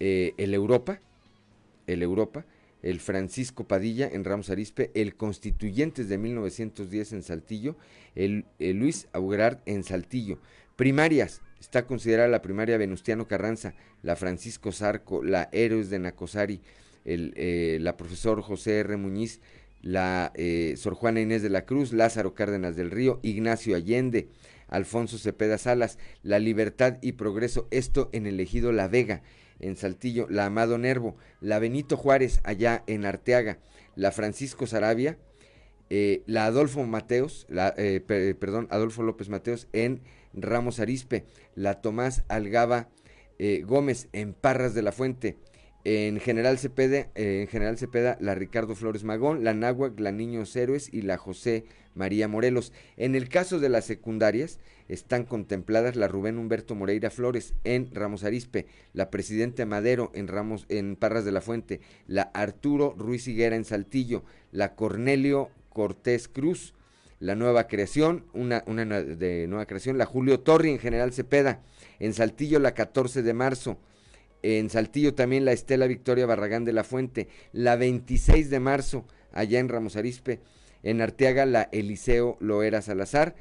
eh, 0.00 0.34
el 0.36 0.52
Europa, 0.52 1.00
el 1.86 2.02
Europa, 2.02 2.44
el 2.86 3.00
Francisco 3.00 3.64
Padilla 3.64 4.08
en 4.08 4.22
Ramos 4.24 4.48
Arispe, 4.48 4.92
el 4.94 5.16
Constituyentes 5.16 6.08
de 6.08 6.18
1910 6.18 7.14
en 7.14 7.22
Saltillo, 7.24 7.76
el, 8.14 8.44
Luis 8.60 9.08
Augerard 9.12 9.58
en 9.66 9.82
Saltillo. 9.82 10.38
Primarias, 10.76 11.42
está 11.58 11.84
considerada 11.84 12.28
la 12.28 12.42
primaria 12.42 12.78
Venustiano 12.78 13.26
Carranza, 13.26 13.74
la 14.02 14.14
Francisco 14.14 14.70
Zarco, 14.70 15.24
la 15.24 15.48
Héroes 15.50 15.90
de 15.90 15.98
Nacosari, 15.98 16.60
el, 17.04 17.32
eh, 17.34 17.78
la 17.80 17.96
profesor 17.96 18.40
José 18.40 18.78
R. 18.78 18.96
Muñiz, 18.96 19.40
la 19.82 20.30
eh, 20.36 20.74
Sor 20.76 20.94
Juana 20.94 21.20
Inés 21.20 21.42
de 21.42 21.50
la 21.50 21.64
Cruz, 21.64 21.92
Lázaro 21.92 22.34
Cárdenas 22.34 22.76
del 22.76 22.92
Río, 22.92 23.18
Ignacio 23.22 23.74
Allende, 23.74 24.28
Alfonso 24.68 25.18
Cepeda 25.18 25.58
Salas, 25.58 25.98
La 26.22 26.38
Libertad 26.38 26.98
y 27.02 27.12
Progreso, 27.12 27.66
esto 27.72 28.10
en 28.12 28.26
el 28.26 28.38
ejido 28.38 28.70
La 28.70 28.86
Vega, 28.86 29.22
en 29.60 29.76
Saltillo, 29.76 30.26
la 30.28 30.46
Amado 30.46 30.78
Nervo, 30.78 31.16
la 31.40 31.58
Benito 31.58 31.96
Juárez 31.96 32.40
allá 32.44 32.82
en 32.86 33.04
Arteaga, 33.04 33.58
la 33.94 34.12
Francisco 34.12 34.66
Sarabia, 34.66 35.18
eh, 35.88 36.22
la 36.26 36.46
Adolfo 36.46 36.84
Mateos, 36.84 37.46
la, 37.48 37.74
eh, 37.76 38.00
perdón, 38.00 38.66
Adolfo 38.70 39.02
López 39.02 39.28
Mateos 39.28 39.68
en 39.72 40.02
Ramos 40.34 40.80
Arispe, 40.80 41.24
la 41.54 41.80
Tomás 41.80 42.24
Algaba 42.28 42.88
eh, 43.38 43.62
Gómez 43.66 44.08
en 44.12 44.32
Parras 44.32 44.74
de 44.74 44.82
la 44.82 44.92
Fuente, 44.92 45.36
En 45.84 46.18
General 46.18 46.58
Cepeda, 46.58 47.10
eh, 47.14 47.42
en 47.42 47.48
General 47.48 47.78
Cepeda, 47.78 48.16
la 48.20 48.34
Ricardo 48.34 48.74
Flores 48.74 49.04
Magón, 49.04 49.44
la 49.44 49.54
Náhuac, 49.54 50.00
la 50.00 50.10
Niños 50.10 50.56
Héroes 50.56 50.92
y 50.92 51.02
la 51.02 51.16
José 51.16 51.64
María 51.96 52.28
Morelos. 52.28 52.72
En 52.96 53.16
el 53.16 53.28
caso 53.28 53.58
de 53.58 53.68
las 53.68 53.84
secundarias, 53.84 54.60
están 54.88 55.24
contempladas 55.24 55.96
la 55.96 56.06
Rubén 56.06 56.38
Humberto 56.38 56.74
Moreira 56.74 57.10
Flores 57.10 57.54
en 57.64 57.92
Ramos 57.92 58.22
Arispe, 58.22 58.66
la 58.92 59.10
Presidente 59.10 59.66
Madero 59.66 60.12
en 60.14 60.28
Ramos 60.28 60.66
en 60.68 60.94
Parras 60.94 61.24
de 61.24 61.32
la 61.32 61.40
Fuente, 61.40 61.80
la 62.06 62.22
Arturo 62.22 62.94
Ruiz 62.96 63.26
Higuera 63.26 63.56
en 63.56 63.64
Saltillo, 63.64 64.22
la 64.52 64.74
Cornelio 64.74 65.50
Cortés 65.70 66.28
Cruz, 66.28 66.74
la 67.18 67.34
nueva 67.34 67.66
creación, 67.66 68.24
una, 68.34 68.62
una 68.66 68.84
de 69.02 69.46
nueva 69.48 69.66
creación, 69.66 69.98
la 69.98 70.06
Julio 70.06 70.40
Torri 70.40 70.70
en 70.70 70.78
General 70.78 71.12
Cepeda, 71.12 71.62
en 71.98 72.12
Saltillo 72.12 72.58
la 72.58 72.74
14 72.74 73.22
de 73.22 73.32
marzo, 73.32 73.78
en 74.42 74.70
Saltillo 74.70 75.14
también 75.14 75.44
la 75.44 75.52
Estela 75.52 75.86
Victoria 75.86 76.26
Barragán 76.26 76.64
de 76.64 76.72
la 76.72 76.84
Fuente, 76.84 77.28
la 77.52 77.76
26 77.76 78.50
de 78.50 78.60
marzo 78.60 79.04
allá 79.32 79.58
en 79.58 79.68
Ramos 79.68 79.96
Arispe, 79.96 80.40
en 80.82 81.00
Arteaga 81.00 81.46
la 81.46 81.68
Eliseo 81.72 82.36
Loera 82.40 82.82
Salazar, 82.82 83.34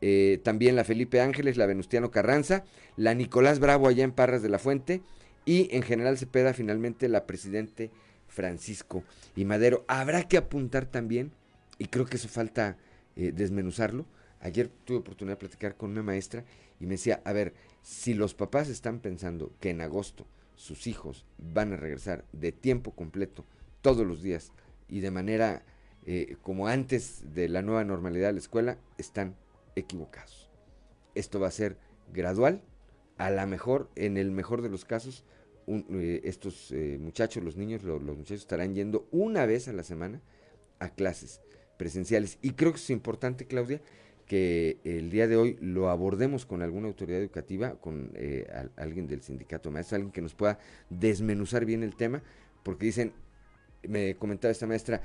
eh, 0.00 0.40
también 0.44 0.76
la 0.76 0.84
Felipe 0.84 1.20
Ángeles, 1.20 1.56
la 1.56 1.66
Venustiano 1.66 2.10
Carranza, 2.10 2.64
la 2.96 3.14
Nicolás 3.14 3.58
Bravo 3.58 3.88
allá 3.88 4.04
en 4.04 4.12
Parras 4.12 4.42
de 4.42 4.48
la 4.48 4.58
Fuente 4.58 5.02
y 5.44 5.68
en 5.74 5.82
General 5.82 6.16
Cepeda 6.18 6.54
finalmente 6.54 7.08
la 7.08 7.26
Presidente 7.26 7.90
Francisco 8.28 9.02
y 9.34 9.44
Madero. 9.44 9.84
Habrá 9.88 10.28
que 10.28 10.36
apuntar 10.36 10.86
también, 10.86 11.32
y 11.78 11.86
creo 11.86 12.06
que 12.06 12.16
eso 12.16 12.28
falta 12.28 12.76
eh, 13.16 13.32
desmenuzarlo, 13.34 14.06
ayer 14.40 14.68
tuve 14.84 14.98
oportunidad 14.98 15.36
de 15.36 15.40
platicar 15.40 15.76
con 15.76 15.90
una 15.90 16.02
maestra 16.02 16.44
y 16.78 16.86
me 16.86 16.92
decía, 16.92 17.20
a 17.24 17.32
ver, 17.32 17.54
si 17.82 18.14
los 18.14 18.34
papás 18.34 18.68
están 18.68 19.00
pensando 19.00 19.52
que 19.60 19.70
en 19.70 19.80
agosto 19.80 20.26
sus 20.54 20.86
hijos 20.86 21.24
van 21.38 21.72
a 21.72 21.76
regresar 21.76 22.24
de 22.32 22.52
tiempo 22.52 22.92
completo 22.92 23.44
todos 23.82 24.06
los 24.06 24.22
días 24.22 24.52
y 24.88 25.00
de 25.00 25.10
manera 25.10 25.64
eh, 26.10 26.38
como 26.40 26.68
antes 26.68 27.22
de 27.34 27.50
la 27.50 27.60
nueva 27.60 27.84
normalidad 27.84 28.28
de 28.28 28.32
la 28.32 28.38
escuela, 28.38 28.78
están 28.96 29.36
equivocados. 29.76 30.48
Esto 31.14 31.38
va 31.38 31.48
a 31.48 31.50
ser 31.50 31.76
gradual, 32.14 32.62
a 33.18 33.28
la 33.28 33.44
mejor, 33.44 33.90
en 33.94 34.16
el 34.16 34.30
mejor 34.30 34.62
de 34.62 34.70
los 34.70 34.86
casos, 34.86 35.26
eh, 35.66 36.22
estos 36.24 36.72
eh, 36.72 36.96
muchachos, 36.98 37.44
los 37.44 37.58
niños, 37.58 37.82
los 37.82 38.00
muchachos 38.00 38.40
estarán 38.40 38.74
yendo 38.74 39.06
una 39.10 39.44
vez 39.44 39.68
a 39.68 39.74
la 39.74 39.82
semana 39.82 40.22
a 40.78 40.88
clases 40.88 41.42
presenciales. 41.76 42.38
Y 42.40 42.52
creo 42.52 42.72
que 42.72 42.78
es 42.78 42.88
importante, 42.88 43.46
Claudia, 43.46 43.82
que 44.24 44.78
el 44.84 45.10
día 45.10 45.28
de 45.28 45.36
hoy 45.36 45.58
lo 45.60 45.90
abordemos 45.90 46.46
con 46.46 46.62
alguna 46.62 46.88
autoridad 46.88 47.20
educativa, 47.20 47.74
con 47.82 48.14
alguien 48.76 49.08
del 49.08 49.20
sindicato 49.20 49.70
maestro, 49.70 49.96
alguien 49.96 50.12
que 50.12 50.22
nos 50.22 50.34
pueda 50.34 50.58
desmenuzar 50.88 51.66
bien 51.66 51.82
el 51.82 51.96
tema, 51.96 52.22
porque 52.62 52.86
dicen, 52.86 53.12
me 53.86 54.16
comentaba 54.16 54.52
esta 54.52 54.66
maestra, 54.66 55.02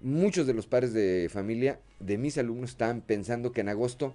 muchos 0.00 0.46
de 0.46 0.54
los 0.54 0.66
padres 0.66 0.92
de 0.92 1.28
familia 1.32 1.80
de 2.00 2.18
mis 2.18 2.38
alumnos 2.38 2.70
estaban 2.70 3.00
pensando 3.00 3.52
que 3.52 3.60
en 3.62 3.68
agosto, 3.68 4.14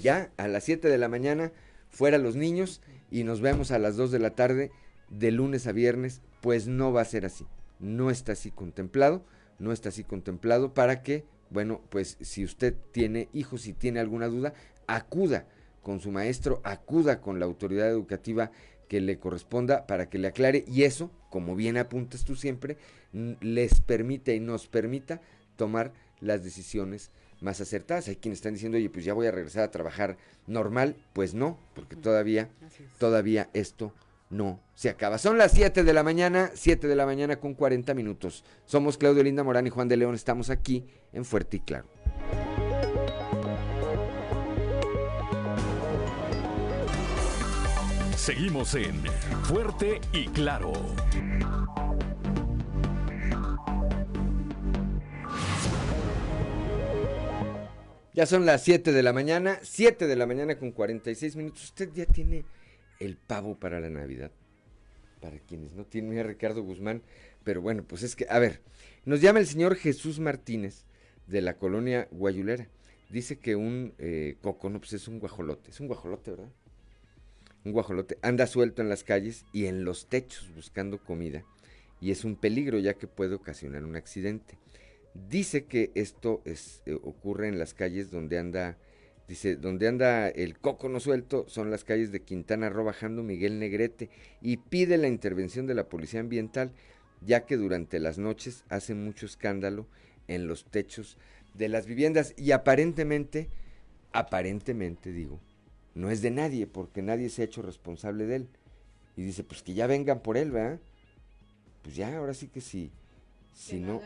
ya 0.00 0.30
a 0.36 0.48
las 0.48 0.64
7 0.64 0.88
de 0.88 0.98
la 0.98 1.08
mañana, 1.08 1.52
fuera 1.90 2.18
los 2.18 2.36
niños 2.36 2.80
y 3.10 3.24
nos 3.24 3.40
vemos 3.40 3.70
a 3.70 3.78
las 3.78 3.96
2 3.96 4.10
de 4.10 4.18
la 4.18 4.30
tarde, 4.30 4.70
de 5.08 5.30
lunes 5.30 5.66
a 5.66 5.72
viernes, 5.72 6.20
pues 6.40 6.66
no 6.66 6.92
va 6.92 7.00
a 7.00 7.06
ser 7.06 7.24
así, 7.24 7.46
no 7.80 8.10
está 8.10 8.32
así 8.32 8.50
contemplado, 8.50 9.24
no 9.58 9.72
está 9.72 9.88
así 9.88 10.04
contemplado 10.04 10.74
para 10.74 11.02
que 11.02 11.24
bueno, 11.50 11.80
pues 11.88 12.18
si 12.20 12.44
usted 12.44 12.74
tiene 12.92 13.28
hijos 13.32 13.66
y 13.66 13.72
tiene 13.72 14.00
alguna 14.00 14.28
duda, 14.28 14.52
acuda 14.86 15.46
con 15.82 16.00
su 16.00 16.10
maestro, 16.10 16.60
acuda 16.64 17.20
con 17.20 17.40
la 17.40 17.46
autoridad 17.46 17.88
educativa 17.88 18.50
que 18.88 19.00
le 19.00 19.18
corresponda 19.18 19.86
para 19.86 20.08
que 20.08 20.18
le 20.18 20.28
aclare 20.28 20.64
y 20.66 20.84
eso, 20.84 21.10
como 21.30 21.54
bien 21.54 21.76
apuntas 21.76 22.24
tú 22.24 22.34
siempre, 22.34 22.76
les 23.12 23.80
permite 23.80 24.34
y 24.34 24.40
nos 24.40 24.66
permita 24.66 25.20
tomar 25.56 25.92
las 26.20 26.42
decisiones 26.42 27.10
más 27.40 27.60
acertadas. 27.60 28.08
Hay 28.08 28.16
quienes 28.16 28.38
están 28.38 28.54
diciendo, 28.54 28.78
oye, 28.78 28.90
pues 28.90 29.04
ya 29.04 29.14
voy 29.14 29.26
a 29.26 29.30
regresar 29.30 29.62
a 29.62 29.70
trabajar 29.70 30.16
normal. 30.46 30.96
Pues 31.12 31.34
no, 31.34 31.58
porque 31.74 31.96
todavía, 31.96 32.48
todavía 32.98 33.48
esto 33.52 33.92
no 34.30 34.60
se 34.74 34.88
acaba. 34.88 35.18
Son 35.18 35.38
las 35.38 35.52
7 35.52 35.84
de 35.84 35.92
la 35.92 36.02
mañana, 36.02 36.50
7 36.54 36.86
de 36.86 36.96
la 36.96 37.06
mañana 37.06 37.36
con 37.36 37.54
40 37.54 37.94
minutos. 37.94 38.44
Somos 38.66 38.98
Claudio 38.98 39.22
Linda 39.22 39.44
Morán 39.44 39.66
y 39.66 39.70
Juan 39.70 39.88
de 39.88 39.96
León. 39.96 40.14
Estamos 40.14 40.50
aquí 40.50 40.84
en 41.12 41.24
Fuerte 41.24 41.58
y 41.58 41.60
Claro. 41.60 41.86
Seguimos 48.28 48.74
en 48.74 48.94
Fuerte 49.44 50.02
y 50.12 50.26
Claro. 50.26 50.74
Ya 58.12 58.26
son 58.26 58.44
las 58.44 58.62
7 58.64 58.92
de 58.92 59.02
la 59.02 59.14
mañana, 59.14 59.58
7 59.62 60.06
de 60.06 60.14
la 60.14 60.26
mañana 60.26 60.58
con 60.58 60.72
46 60.72 61.36
minutos. 61.36 61.64
Usted 61.64 61.88
ya 61.94 62.04
tiene 62.04 62.44
el 63.00 63.16
pavo 63.16 63.58
para 63.58 63.80
la 63.80 63.88
Navidad. 63.88 64.30
Para 65.22 65.38
quienes 65.38 65.72
no 65.72 65.86
tienen 65.86 66.18
a 66.18 66.22
Ricardo 66.22 66.62
Guzmán. 66.62 67.00
Pero 67.44 67.62
bueno, 67.62 67.82
pues 67.82 68.02
es 68.02 68.14
que, 68.14 68.26
a 68.28 68.38
ver, 68.38 68.60
nos 69.06 69.22
llama 69.22 69.38
el 69.38 69.46
señor 69.46 69.74
Jesús 69.74 70.20
Martínez 70.20 70.84
de 71.26 71.40
la 71.40 71.56
colonia 71.56 72.08
Guayulera. 72.10 72.68
Dice 73.08 73.38
que 73.38 73.56
un 73.56 73.94
eh, 73.96 74.36
coco, 74.42 74.68
no, 74.68 74.80
pues 74.80 74.92
es 74.92 75.08
un 75.08 75.18
guajolote. 75.18 75.70
Es 75.70 75.80
un 75.80 75.86
guajolote, 75.86 76.32
¿verdad? 76.32 76.50
Un 77.68 77.74
guajolote 77.74 78.16
anda 78.22 78.46
suelto 78.46 78.80
en 78.80 78.88
las 78.88 79.04
calles 79.04 79.44
y 79.52 79.66
en 79.66 79.84
los 79.84 80.08
techos 80.08 80.50
buscando 80.54 81.04
comida. 81.04 81.44
Y 82.00 82.12
es 82.12 82.24
un 82.24 82.34
peligro 82.34 82.78
ya 82.78 82.94
que 82.94 83.06
puede 83.06 83.34
ocasionar 83.34 83.84
un 83.84 83.94
accidente. 83.94 84.56
Dice 85.28 85.66
que 85.66 85.90
esto 85.94 86.40
es, 86.46 86.80
eh, 86.86 86.94
ocurre 86.94 87.46
en 87.46 87.58
las 87.58 87.74
calles 87.74 88.10
donde 88.10 88.38
anda 88.38 88.78
Dice, 89.28 89.56
donde 89.56 89.86
anda 89.86 90.30
el 90.30 90.58
coco 90.58 90.88
no 90.88 90.98
suelto 90.98 91.44
son 91.46 91.70
las 91.70 91.84
calles 91.84 92.10
de 92.10 92.22
Quintana 92.22 92.70
Roo 92.70 92.84
bajando 92.84 93.22
Miguel 93.22 93.58
Negrete 93.58 94.08
y 94.40 94.56
pide 94.56 94.96
la 94.96 95.08
intervención 95.08 95.66
de 95.66 95.74
la 95.74 95.90
Policía 95.90 96.20
Ambiental 96.20 96.72
ya 97.20 97.44
que 97.44 97.58
durante 97.58 98.00
las 98.00 98.16
noches 98.16 98.64
hace 98.70 98.94
mucho 98.94 99.26
escándalo 99.26 99.86
en 100.28 100.46
los 100.46 100.64
techos 100.64 101.18
de 101.52 101.68
las 101.68 101.84
viviendas 101.84 102.32
y 102.38 102.52
aparentemente, 102.52 103.50
aparentemente 104.12 105.12
digo, 105.12 105.42
no 105.94 106.10
es 106.10 106.22
de 106.22 106.30
nadie 106.30 106.66
porque 106.66 107.02
nadie 107.02 107.28
se 107.28 107.42
ha 107.42 107.44
hecho 107.44 107.62
responsable 107.62 108.26
de 108.26 108.36
él. 108.36 108.48
Y 109.16 109.22
dice, 109.22 109.42
pues 109.44 109.62
que 109.62 109.74
ya 109.74 109.86
vengan 109.86 110.20
por 110.20 110.36
él, 110.36 110.50
¿verdad? 110.50 110.80
Pues 111.82 111.96
ya, 111.96 112.16
ahora 112.16 112.34
sí 112.34 112.48
que 112.48 112.60
sí. 112.60 112.92
Si 113.52 113.80
no... 113.80 114.00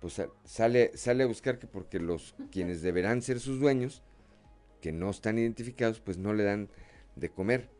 pues 0.00 0.22
sale, 0.44 0.96
sale 0.96 1.24
a 1.24 1.26
buscar 1.26 1.58
que 1.58 1.66
porque 1.66 1.98
los 1.98 2.34
quienes 2.52 2.82
deberán 2.82 3.22
ser 3.22 3.40
sus 3.40 3.58
dueños, 3.58 4.02
que 4.80 4.92
no 4.92 5.10
están 5.10 5.38
identificados, 5.38 6.00
pues 6.00 6.18
no 6.18 6.34
le 6.34 6.44
dan 6.44 6.68
de 7.16 7.30
comer. 7.30 7.70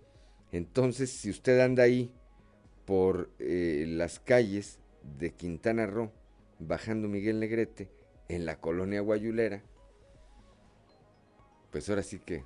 Entonces, 0.53 1.11
si 1.11 1.31
usted 1.31 1.61
anda 1.61 1.83
ahí 1.83 2.13
por 2.85 3.31
eh, 3.39 3.85
las 3.89 4.19
calles 4.19 4.79
de 5.19 5.33
Quintana 5.35 5.87
Roo, 5.87 6.11
bajando 6.59 7.09
Miguel 7.09 7.41
Negrete, 7.41 7.91
en 8.29 8.47
la 8.47 8.61
colonia 8.61 9.01
Guayulera, 9.01 9.63
pues 11.77 11.91
ahora 11.91 12.03
sí 12.03 12.21
que 12.25 12.43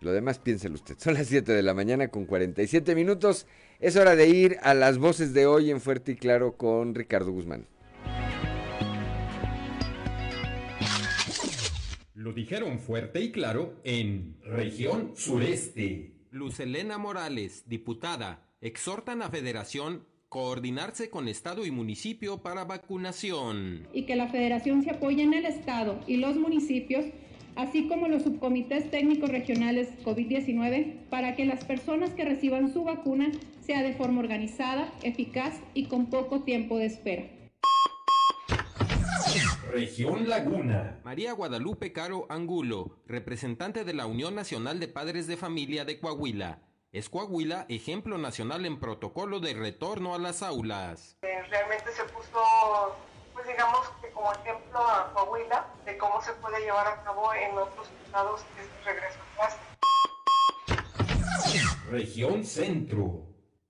lo 0.00 0.10
demás 0.10 0.40
piénselo 0.40 0.74
usted. 0.74 0.96
Son 0.98 1.14
las 1.14 1.28
7 1.28 1.52
de 1.52 1.62
la 1.62 1.72
mañana 1.72 2.08
con 2.08 2.26
47 2.26 2.96
minutos. 2.96 3.46
Es 3.78 3.94
hora 3.94 4.16
de 4.16 4.26
ir 4.26 4.56
a 4.62 4.74
las 4.74 4.98
voces 4.98 5.34
de 5.34 5.46
hoy 5.46 5.70
en 5.70 5.80
Fuerte 5.80 6.10
y 6.10 6.16
Claro 6.16 6.56
con 6.56 6.96
Ricardo 6.96 7.30
Guzmán. 7.30 7.68
Lo 12.16 12.32
dijeron 12.32 12.80
fuerte 12.80 13.20
y 13.20 13.30
claro 13.30 13.76
en 13.84 14.34
región 14.42 15.12
sureste. 15.14 16.10
Luz 16.32 16.58
Elena 16.58 16.98
Morales, 16.98 17.68
diputada, 17.68 18.42
exhortan 18.60 19.22
a 19.22 19.30
Federación 19.30 20.02
coordinarse 20.28 21.08
con 21.08 21.28
Estado 21.28 21.64
y 21.64 21.70
municipio 21.70 22.42
para 22.42 22.64
vacunación. 22.64 23.86
Y 23.92 24.02
que 24.06 24.16
la 24.16 24.28
Federación 24.28 24.82
se 24.82 24.90
apoye 24.90 25.22
en 25.22 25.32
el 25.32 25.46
Estado 25.46 26.00
y 26.06 26.18
los 26.18 26.36
municipios, 26.36 27.06
así 27.58 27.88
como 27.88 28.06
los 28.06 28.22
subcomités 28.22 28.88
técnicos 28.88 29.30
regionales 29.30 29.88
COVID-19, 30.04 31.08
para 31.10 31.34
que 31.34 31.44
las 31.44 31.64
personas 31.64 32.10
que 32.10 32.24
reciban 32.24 32.72
su 32.72 32.84
vacuna 32.84 33.32
sea 33.60 33.82
de 33.82 33.94
forma 33.94 34.20
organizada, 34.20 34.92
eficaz 35.02 35.60
y 35.74 35.88
con 35.88 36.08
poco 36.08 36.44
tiempo 36.44 36.78
de 36.78 36.86
espera. 36.86 37.24
Región 39.72 40.28
Laguna. 40.28 41.00
María 41.04 41.32
Guadalupe 41.32 41.92
Caro 41.92 42.26
Angulo, 42.30 43.00
representante 43.06 43.84
de 43.84 43.92
la 43.92 44.06
Unión 44.06 44.36
Nacional 44.36 44.78
de 44.78 44.86
Padres 44.86 45.26
de 45.26 45.36
Familia 45.36 45.84
de 45.84 45.98
Coahuila. 45.98 46.62
Es 46.92 47.10
Coahuila 47.10 47.66
ejemplo 47.68 48.18
nacional 48.18 48.66
en 48.66 48.78
protocolo 48.78 49.40
de 49.40 49.54
retorno 49.54 50.14
a 50.14 50.18
las 50.18 50.42
aulas. 50.42 51.18
Eh, 51.22 51.42
realmente 51.50 51.90
se 51.90 52.04
puso, 52.04 52.40
pues 53.34 53.46
digamos 53.48 53.80
que 54.00 54.07
como 54.18 54.32
ejemplo 54.32 54.80
a 54.80 55.12
Coahuila 55.14 55.72
de 55.84 55.96
cómo 55.96 56.20
se 56.20 56.32
puede 56.32 56.58
llevar 56.60 56.88
a 56.88 57.04
cabo 57.04 57.32
en 57.34 57.56
otros 57.56 57.88
estados 58.04 58.40
este 58.58 58.90
regreso 58.90 59.18
a 59.20 59.36
clase. 59.36 59.58
Región 61.88 62.44
Centro. 62.44 63.22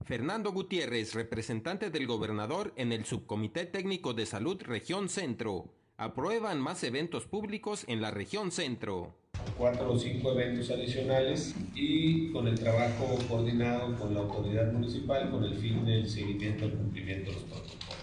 Fernando 0.06 0.52
Gutiérrez, 0.52 1.12
representante 1.14 1.90
del 1.90 2.06
gobernador 2.06 2.72
en 2.76 2.92
el 2.92 3.04
Subcomité 3.04 3.66
Técnico 3.66 4.14
de 4.14 4.24
Salud 4.24 4.58
Región 4.62 5.10
Centro. 5.10 5.66
Aprueban 5.98 6.62
más 6.62 6.82
eventos 6.82 7.26
públicos 7.26 7.84
en 7.86 8.00
la 8.00 8.10
Región 8.10 8.50
Centro. 8.50 9.16
Cuatro 9.58 9.92
o 9.92 9.98
cinco 9.98 10.32
eventos 10.32 10.70
adicionales 10.70 11.54
y 11.74 12.32
con 12.32 12.48
el 12.48 12.58
trabajo 12.58 13.18
coordinado 13.28 13.94
con 13.98 14.14
la 14.14 14.20
autoridad 14.20 14.72
municipal 14.72 15.30
con 15.30 15.44
el 15.44 15.58
fin 15.58 15.84
del 15.84 16.08
seguimiento 16.08 16.64
y 16.64 16.70
cumplimiento 16.70 17.32
de 17.32 17.36
los 17.36 17.44
protocolos. 17.44 17.97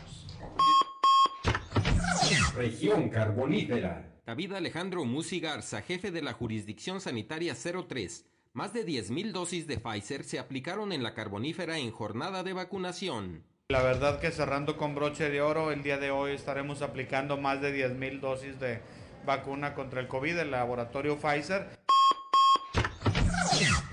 Región 2.56 3.10
Carbonífera. 3.10 4.22
David 4.26 4.53
Alejandro 4.53 5.03
Musi 5.03 5.41
Garza, 5.41 5.82
jefe 5.82 6.10
de 6.10 6.22
la 6.22 6.32
Jurisdicción 6.32 7.02
Sanitaria 7.02 7.53
03. 7.53 8.26
Más 8.53 8.72
de 8.72 8.86
10.000 8.86 9.34
dosis 9.34 9.68
de 9.68 9.77
Pfizer 9.77 10.23
se 10.23 10.40
aplicaron 10.40 10.94
en 10.94 11.03
la 11.03 11.14
carbonífera 11.14 11.77
en 11.77 11.91
jornada 11.91 12.44
de 12.44 12.53
vacunación. 12.53 13.44
La 13.68 13.84
verdad 13.84 14.22
que 14.22 14.32
cerrando 14.32 14.77
con 14.77 14.95
broche 14.95 15.30
de 15.30 15.41
oro, 15.41 15.72
el 15.73 15.84
día 15.84 15.98
de 15.98 16.11
hoy 16.11 16.32
estaremos 16.32 16.82
aplicando 16.82 17.36
más 17.36 17.61
de 17.61 17.76
10.000 17.76 18.22
dosis 18.22 18.57
de 18.57 18.80
vacuna 19.26 19.73
contra 19.73 19.99
el 19.99 20.07
COVID 20.07 20.36
del 20.38 20.52
laboratorio 20.52 21.18
Pfizer. 21.18 21.77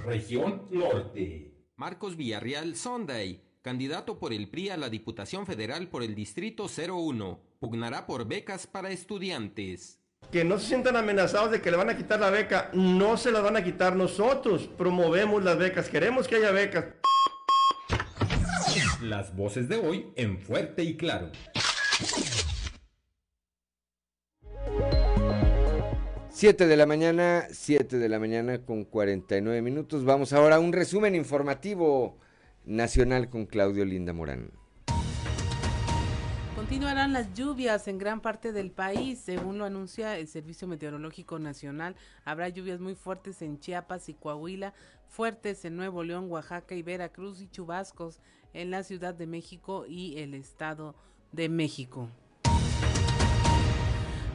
Región 0.07 0.69
Norte. 0.71 1.53
Marcos 1.75 2.17
Villarreal 2.17 2.77
Sunday, 2.77 3.43
candidato 3.63 4.19
por 4.19 4.33
el 4.33 4.49
PRI 4.49 4.71
a 4.71 4.77
la 4.77 4.91
Diputación 4.91 5.47
Federal 5.47 5.89
por 5.89 6.03
el 6.03 6.15
Distrito 6.15 6.67
01, 6.67 7.41
pugnará 7.61 8.07
por 8.07 8.27
becas 8.27 8.67
para 8.67 8.91
estudiantes 8.91 10.03
que 10.31 10.45
no 10.45 10.59
se 10.59 10.69
sientan 10.69 10.97
amenazados 10.97 11.51
de 11.51 11.61
que 11.61 11.71
le 11.71 11.77
van 11.77 11.91
a 11.91 11.97
quitar 11.97 12.19
la 12.19 12.31
beca. 12.31 12.71
No 12.73 13.17
se 13.19 13.31
la 13.31 13.41
van 13.41 13.57
a 13.57 13.65
quitar 13.65 13.97
nosotros. 13.97 14.67
Promovemos 14.79 15.45
las 15.45 15.59
becas. 15.59 15.91
Queremos 15.91 16.27
que 16.27 16.37
haya 16.37 16.51
becas. 16.53 16.87
Las 19.03 19.37
voces 19.37 19.69
de 19.69 19.77
hoy 19.77 20.07
en 20.17 20.39
fuerte 20.39 20.85
y 20.85 20.97
claro. 20.97 21.31
Siete 26.31 26.67
de 26.67 26.77
la 26.77 26.87
mañana, 26.87 27.47
siete 27.51 27.99
de 27.99 28.09
la 28.09 28.19
mañana 28.19 28.65
con 28.65 28.85
49 28.85 29.61
minutos. 29.61 30.05
Vamos 30.05 30.33
ahora 30.33 30.57
a 30.57 30.61
un 30.61 30.73
resumen 30.73 31.15
informativo 31.15 32.19
nacional 32.65 33.29
con 33.29 33.47
Claudio 33.47 33.85
Linda 33.85 34.13
Morán. 34.13 34.51
Continuarán 36.55 37.13
las 37.13 37.35
lluvias 37.35 37.89
en 37.89 37.99
gran 37.99 38.21
parte 38.21 38.53
del 38.53 38.71
país, 38.71 39.19
según 39.19 39.59
lo 39.59 39.65
anuncia 39.65 40.17
el 40.19 40.29
Servicio 40.29 40.69
Meteorológico 40.69 41.39
Nacional. 41.39 41.97
Habrá 42.25 42.49
lluvias 42.51 42.79
muy 42.79 42.95
fuertes 42.95 43.43
en 43.43 43.59
Chiapas 43.59 44.09
y 44.09 44.15
Coahuila, 44.15 44.73
fuertes 45.09 45.65
en 45.65 45.77
Nuevo 45.77 46.05
León, 46.05 46.31
Oaxaca 46.31 46.75
y 46.75 46.83
Veracruz 46.83 47.41
y 47.41 47.49
chubascos 47.49 48.21
en 48.53 48.71
la 48.71 48.85
Ciudad 48.85 49.15
de 49.15 49.27
México 49.27 49.87
y 49.89 50.19
el 50.19 50.35
Estado 50.35 50.95
de 51.33 51.49
México. 51.49 52.09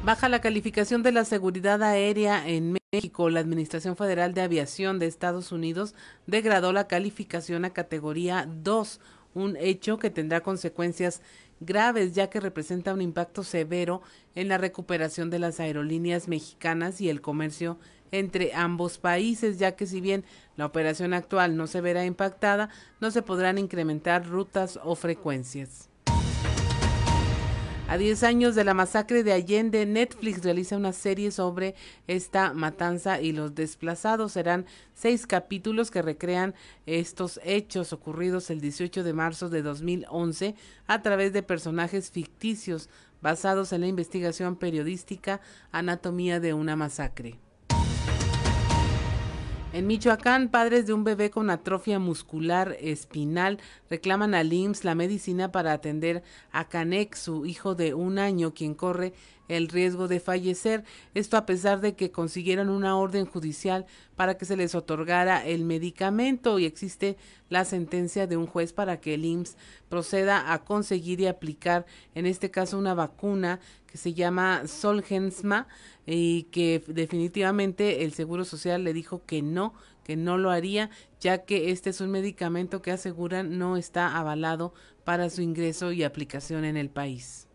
Baja 0.03 0.29
la 0.29 0.39
calificación 0.39 1.03
de 1.03 1.11
la 1.11 1.25
seguridad 1.25 1.83
aérea 1.83 2.47
en 2.47 2.77
México. 2.93 3.29
La 3.29 3.41
Administración 3.41 3.97
Federal 3.97 4.33
de 4.33 4.41
Aviación 4.41 4.99
de 4.99 5.07
Estados 5.07 5.51
Unidos 5.51 5.95
degradó 6.27 6.71
la 6.71 6.87
calificación 6.87 7.65
a 7.65 7.71
categoría 7.71 8.47
2, 8.47 9.01
un 9.33 9.57
hecho 9.57 9.99
que 9.99 10.09
tendrá 10.09 10.41
consecuencias 10.41 11.21
graves 11.59 12.13
ya 12.13 12.29
que 12.29 12.39
representa 12.39 12.93
un 12.93 13.01
impacto 13.01 13.43
severo 13.43 14.01
en 14.35 14.47
la 14.47 14.57
recuperación 14.57 15.29
de 15.29 15.39
las 15.39 15.59
aerolíneas 15.59 16.27
mexicanas 16.27 17.01
y 17.01 17.09
el 17.09 17.19
comercio 17.19 17.77
entre 18.11 18.53
ambos 18.53 18.99
países, 18.99 19.59
ya 19.59 19.75
que 19.75 19.85
si 19.85 19.99
bien 19.99 20.23
la 20.55 20.65
operación 20.65 21.13
actual 21.13 21.57
no 21.57 21.67
se 21.67 21.81
verá 21.81 22.05
impactada, 22.05 22.69
no 23.01 23.11
se 23.11 23.21
podrán 23.21 23.57
incrementar 23.57 24.25
rutas 24.25 24.79
o 24.83 24.95
frecuencias. 24.95 25.89
A 27.89 27.97
10 27.97 28.23
años 28.23 28.53
de 28.53 28.65
la 28.65 28.73
masacre 28.73 29.23
de 29.23 29.31
Allende, 29.31 29.85
Netflix 29.85 30.43
realiza 30.43 30.75
una 30.75 30.91
serie 30.91 31.31
sobre 31.31 31.73
esta 32.07 32.51
matanza 32.51 33.21
y 33.21 33.31
los 33.31 33.55
desplazados. 33.55 34.33
Serán 34.33 34.65
seis 34.93 35.25
capítulos 35.25 35.89
que 35.89 36.01
recrean 36.01 36.53
estos 36.85 37.39
hechos 37.45 37.93
ocurridos 37.93 38.49
el 38.49 38.59
18 38.59 39.05
de 39.05 39.13
marzo 39.13 39.47
de 39.47 39.61
2011 39.61 40.55
a 40.85 41.01
través 41.01 41.31
de 41.31 41.43
personajes 41.43 42.11
ficticios 42.11 42.89
basados 43.21 43.71
en 43.71 43.79
la 43.79 43.87
investigación 43.87 44.57
periodística 44.57 45.39
Anatomía 45.71 46.41
de 46.41 46.53
una 46.53 46.75
masacre. 46.75 47.39
En 49.73 49.85
Michoacán, 49.85 50.47
padres 50.47 50.87
de 50.87 50.93
un 50.93 51.03
bebé 51.03 51.29
con 51.29 51.49
atrofia 51.49 51.99
muscular 51.99 52.77
espinal 52.79 53.59
reclaman 53.89 54.33
al 54.33 54.53
IMSS 54.53 54.85
la 54.85 54.95
medicina 54.95 55.51
para 55.51 55.73
atender 55.73 56.23
a 56.53 56.69
Canek, 56.69 57.15
su 57.15 57.45
hijo 57.45 57.75
de 57.75 57.93
un 57.93 58.17
año, 58.17 58.53
quien 58.53 58.73
corre 58.73 59.13
el 59.47 59.69
riesgo 59.69 60.07
de 60.07 60.19
fallecer. 60.19 60.83
Esto 61.13 61.37
a 61.37 61.45
pesar 61.45 61.81
de 61.81 61.95
que 61.95 62.11
consiguieron 62.11 62.69
una 62.69 62.97
orden 62.97 63.25
judicial 63.25 63.85
para 64.15 64.37
que 64.37 64.45
se 64.45 64.57
les 64.57 64.75
otorgara 64.75 65.45
el 65.45 65.63
medicamento 65.63 66.59
y 66.59 66.65
existe 66.65 67.17
la 67.49 67.65
sentencia 67.65 68.27
de 68.27 68.37
un 68.37 68.47
juez 68.47 68.73
para 68.73 68.99
que 68.99 69.13
el 69.13 69.25
IMSS 69.25 69.57
proceda 69.89 70.53
a 70.53 70.63
conseguir 70.63 71.21
y 71.21 71.27
aplicar, 71.27 71.85
en 72.15 72.25
este 72.25 72.51
caso, 72.51 72.77
una 72.77 72.93
vacuna 72.93 73.59
que 73.85 73.97
se 73.97 74.13
llama 74.13 74.67
Solgensma 74.67 75.67
y 76.05 76.43
que 76.43 76.83
definitivamente 76.87 78.03
el 78.03 78.13
Seguro 78.13 78.45
Social 78.45 78.83
le 78.83 78.93
dijo 78.93 79.23
que 79.25 79.41
no, 79.41 79.73
que 80.03 80.15
no 80.15 80.37
lo 80.37 80.51
haría, 80.51 80.89
ya 81.19 81.45
que 81.45 81.71
este 81.71 81.89
es 81.89 82.01
un 82.01 82.11
medicamento 82.11 82.81
que 82.81 82.91
aseguran 82.91 83.57
no 83.57 83.77
está 83.77 84.17
avalado 84.17 84.73
para 85.03 85.29
su 85.29 85.41
ingreso 85.41 85.91
y 85.91 86.03
aplicación 86.03 86.65
en 86.65 86.77
el 86.77 86.89
país. 86.89 87.46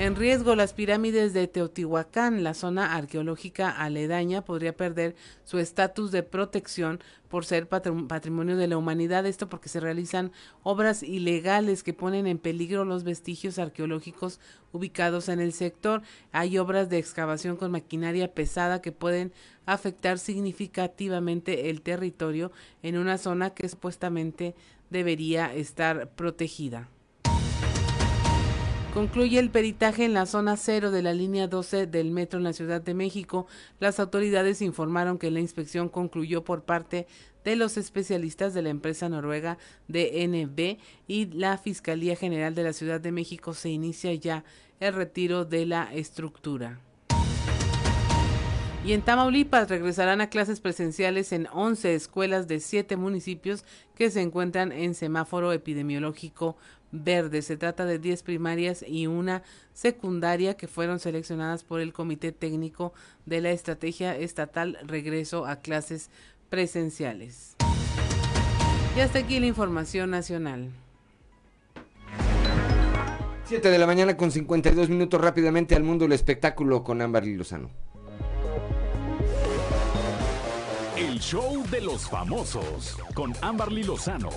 En 0.00 0.16
riesgo, 0.16 0.56
las 0.56 0.72
pirámides 0.72 1.34
de 1.34 1.46
Teotihuacán, 1.46 2.42
la 2.42 2.54
zona 2.54 2.94
arqueológica 2.94 3.68
aledaña, 3.68 4.42
podría 4.42 4.74
perder 4.74 5.14
su 5.44 5.58
estatus 5.58 6.10
de 6.10 6.22
protección 6.22 7.00
por 7.28 7.44
ser 7.44 7.68
patrimonio 7.68 8.56
de 8.56 8.66
la 8.66 8.78
humanidad. 8.78 9.26
Esto 9.26 9.50
porque 9.50 9.68
se 9.68 9.78
realizan 9.78 10.32
obras 10.62 11.02
ilegales 11.02 11.82
que 11.82 11.92
ponen 11.92 12.26
en 12.26 12.38
peligro 12.38 12.86
los 12.86 13.04
vestigios 13.04 13.58
arqueológicos 13.58 14.40
ubicados 14.72 15.28
en 15.28 15.38
el 15.38 15.52
sector. 15.52 16.00
Hay 16.32 16.56
obras 16.56 16.88
de 16.88 16.96
excavación 16.96 17.58
con 17.58 17.70
maquinaria 17.70 18.32
pesada 18.32 18.80
que 18.80 18.92
pueden 18.92 19.34
afectar 19.66 20.18
significativamente 20.18 21.68
el 21.68 21.82
territorio 21.82 22.52
en 22.82 22.96
una 22.96 23.18
zona 23.18 23.50
que 23.50 23.68
supuestamente 23.68 24.54
debería 24.88 25.52
estar 25.52 26.08
protegida. 26.12 26.88
Concluye 28.94 29.38
el 29.38 29.50
peritaje 29.50 30.04
en 30.04 30.14
la 30.14 30.26
zona 30.26 30.56
cero 30.56 30.90
de 30.90 31.00
la 31.00 31.14
línea 31.14 31.46
12 31.46 31.86
del 31.86 32.10
metro 32.10 32.38
en 32.38 32.44
la 32.44 32.52
Ciudad 32.52 32.82
de 32.82 32.92
México. 32.92 33.46
Las 33.78 34.00
autoridades 34.00 34.60
informaron 34.62 35.16
que 35.16 35.30
la 35.30 35.38
inspección 35.38 35.88
concluyó 35.88 36.42
por 36.42 36.64
parte 36.64 37.06
de 37.44 37.54
los 37.54 37.76
especialistas 37.76 38.52
de 38.52 38.62
la 38.62 38.70
empresa 38.70 39.08
noruega 39.08 39.58
DNB 39.86 40.78
y 41.06 41.26
la 41.26 41.56
Fiscalía 41.56 42.16
General 42.16 42.52
de 42.56 42.64
la 42.64 42.72
Ciudad 42.72 43.00
de 43.00 43.12
México 43.12 43.54
se 43.54 43.70
inicia 43.70 44.12
ya 44.14 44.42
el 44.80 44.92
retiro 44.92 45.44
de 45.44 45.66
la 45.66 45.94
estructura. 45.94 46.80
Y 48.84 48.94
en 48.94 49.02
Tamaulipas 49.02 49.68
regresarán 49.68 50.22
a 50.22 50.30
clases 50.30 50.60
presenciales 50.60 51.32
en 51.32 51.46
11 51.52 51.94
escuelas 51.94 52.48
de 52.48 52.60
7 52.60 52.96
municipios 52.96 53.64
que 53.94 54.10
se 54.10 54.22
encuentran 54.22 54.72
en 54.72 54.94
semáforo 54.94 55.52
epidemiológico 55.52 56.56
verde. 56.92 57.42
Se 57.42 57.56
trata 57.56 57.84
de 57.84 57.98
10 57.98 58.22
primarias 58.22 58.84
y 58.86 59.06
una 59.06 59.42
secundaria 59.72 60.54
que 60.54 60.68
fueron 60.68 60.98
seleccionadas 60.98 61.64
por 61.64 61.80
el 61.80 61.92
Comité 61.92 62.32
Técnico 62.32 62.92
de 63.26 63.40
la 63.40 63.50
Estrategia 63.50 64.16
Estatal 64.16 64.78
Regreso 64.84 65.46
a 65.46 65.56
Clases 65.56 66.10
Presenciales. 66.48 67.56
Y 68.96 69.00
hasta 69.00 69.20
aquí 69.20 69.38
la 69.38 69.46
información 69.46 70.10
nacional. 70.10 70.70
7 73.44 73.68
de 73.68 73.78
la 73.78 73.86
mañana 73.86 74.16
con 74.16 74.30
52 74.30 74.88
minutos 74.88 75.20
rápidamente 75.20 75.74
al 75.74 75.82
mundo 75.82 76.04
del 76.04 76.12
espectáculo 76.12 76.84
con 76.84 77.02
Ámbar 77.02 77.26
Lozano. 77.26 77.70
El 80.96 81.18
show 81.18 81.64
de 81.70 81.80
los 81.80 82.08
famosos 82.08 82.96
con 83.14 83.32
Amberly 83.40 83.84
Lozano. 83.84 84.28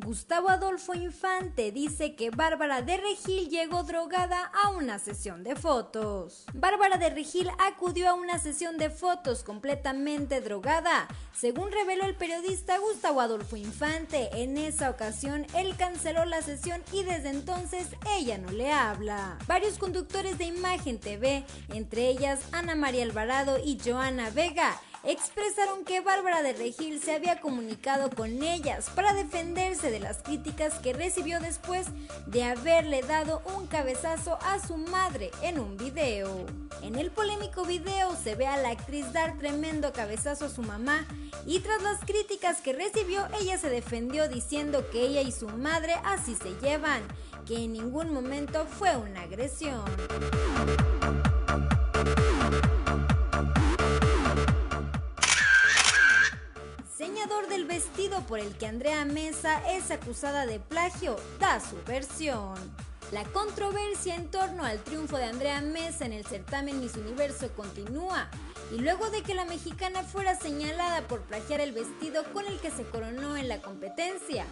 Gustavo 0.00 0.48
Adolfo 0.48 0.94
Infante 0.94 1.72
dice 1.72 2.14
que 2.14 2.30
Bárbara 2.30 2.82
de 2.82 2.98
Regil 2.98 3.48
llegó 3.48 3.82
drogada 3.82 4.44
a 4.44 4.70
una 4.70 5.00
sesión 5.00 5.42
de 5.42 5.56
fotos. 5.56 6.44
Bárbara 6.54 6.98
de 6.98 7.10
Regil 7.10 7.50
acudió 7.58 8.10
a 8.10 8.14
una 8.14 8.38
sesión 8.38 8.78
de 8.78 8.90
fotos 8.90 9.42
completamente 9.42 10.40
drogada, 10.40 11.08
según 11.34 11.72
reveló 11.72 12.04
el 12.04 12.14
periodista 12.14 12.78
Gustavo 12.78 13.20
Adolfo 13.20 13.56
Infante. 13.56 14.30
En 14.40 14.56
esa 14.56 14.88
ocasión, 14.88 15.48
él 15.56 15.74
canceló 15.76 16.24
la 16.26 16.42
sesión 16.42 16.80
y 16.92 17.02
desde 17.02 17.30
entonces 17.30 17.88
ella 18.16 18.38
no 18.38 18.52
le 18.52 18.70
habla. 18.70 19.36
Varios 19.48 19.78
conductores 19.78 20.38
de 20.38 20.44
Imagen 20.44 21.00
TV, 21.00 21.44
entre 21.70 22.06
ellas 22.06 22.38
Ana 22.52 22.76
María 22.76 23.02
Alvarado 23.02 23.58
y 23.58 23.80
Joana 23.84 24.30
Vega, 24.30 24.80
expresaron 25.04 25.84
que 25.84 26.00
Bárbara 26.00 26.42
de 26.42 26.52
Regil 26.52 27.00
se 27.00 27.14
había 27.14 27.40
comunicado 27.40 28.10
con 28.10 28.42
ellas 28.42 28.90
para 28.94 29.14
defenderse 29.14 29.90
de 29.90 30.00
las 30.00 30.18
críticas 30.18 30.74
que 30.74 30.92
recibió 30.92 31.40
después 31.40 31.86
de 32.26 32.44
haberle 32.44 33.02
dado 33.02 33.42
un 33.56 33.66
cabezazo 33.66 34.38
a 34.42 34.58
su 34.58 34.76
madre 34.76 35.30
en 35.42 35.58
un 35.58 35.76
video. 35.76 36.46
En 36.82 36.96
el 36.96 37.10
polémico 37.10 37.64
video 37.64 38.14
se 38.16 38.34
ve 38.34 38.46
a 38.46 38.56
la 38.56 38.70
actriz 38.70 39.12
dar 39.12 39.38
tremendo 39.38 39.92
cabezazo 39.92 40.46
a 40.46 40.50
su 40.50 40.62
mamá 40.62 41.06
y 41.46 41.60
tras 41.60 41.82
las 41.82 42.00
críticas 42.00 42.60
que 42.60 42.72
recibió 42.72 43.26
ella 43.40 43.58
se 43.58 43.70
defendió 43.70 44.28
diciendo 44.28 44.88
que 44.90 45.02
ella 45.02 45.22
y 45.22 45.32
su 45.32 45.48
madre 45.48 45.94
así 46.04 46.34
se 46.34 46.50
llevan, 46.60 47.02
que 47.46 47.64
en 47.64 47.72
ningún 47.72 48.12
momento 48.12 48.66
fue 48.66 48.96
una 48.96 49.22
agresión. 49.22 49.84
Señador 56.98 57.46
del 57.46 57.64
vestido 57.64 58.22
por 58.22 58.40
el 58.40 58.56
que 58.56 58.66
Andrea 58.66 59.04
Mesa 59.04 59.62
es 59.70 59.92
acusada 59.92 60.46
de 60.46 60.58
plagio 60.58 61.14
da 61.38 61.60
su 61.60 61.76
versión. 61.86 62.56
La 63.12 63.22
controversia 63.22 64.16
en 64.16 64.28
torno 64.28 64.64
al 64.64 64.82
triunfo 64.82 65.16
de 65.16 65.26
Andrea 65.26 65.60
Mesa 65.60 66.06
en 66.06 66.12
el 66.12 66.26
certamen 66.26 66.80
Miss 66.80 66.96
Universo 66.96 67.52
continúa, 67.54 68.28
y 68.74 68.80
luego 68.80 69.10
de 69.10 69.22
que 69.22 69.36
la 69.36 69.44
mexicana 69.44 70.02
fuera 70.02 70.34
señalada 70.34 71.06
por 71.06 71.20
plagiar 71.20 71.60
el 71.60 71.70
vestido 71.70 72.24
con 72.32 72.44
el 72.46 72.58
que 72.58 72.72
se 72.72 72.82
coronó 72.82 73.36
en 73.36 73.46
la 73.46 73.62
competencia. 73.62 74.44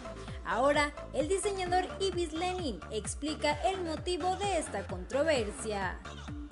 Ahora, 0.45 0.93
el 1.11 1.27
diseñador 1.27 1.85
Ibis 1.99 2.31
Lenin 2.31 2.79
explica 2.91 3.61
el 3.63 3.83
motivo 3.83 4.37
de 4.37 4.57
esta 4.57 4.87
controversia. 4.87 5.99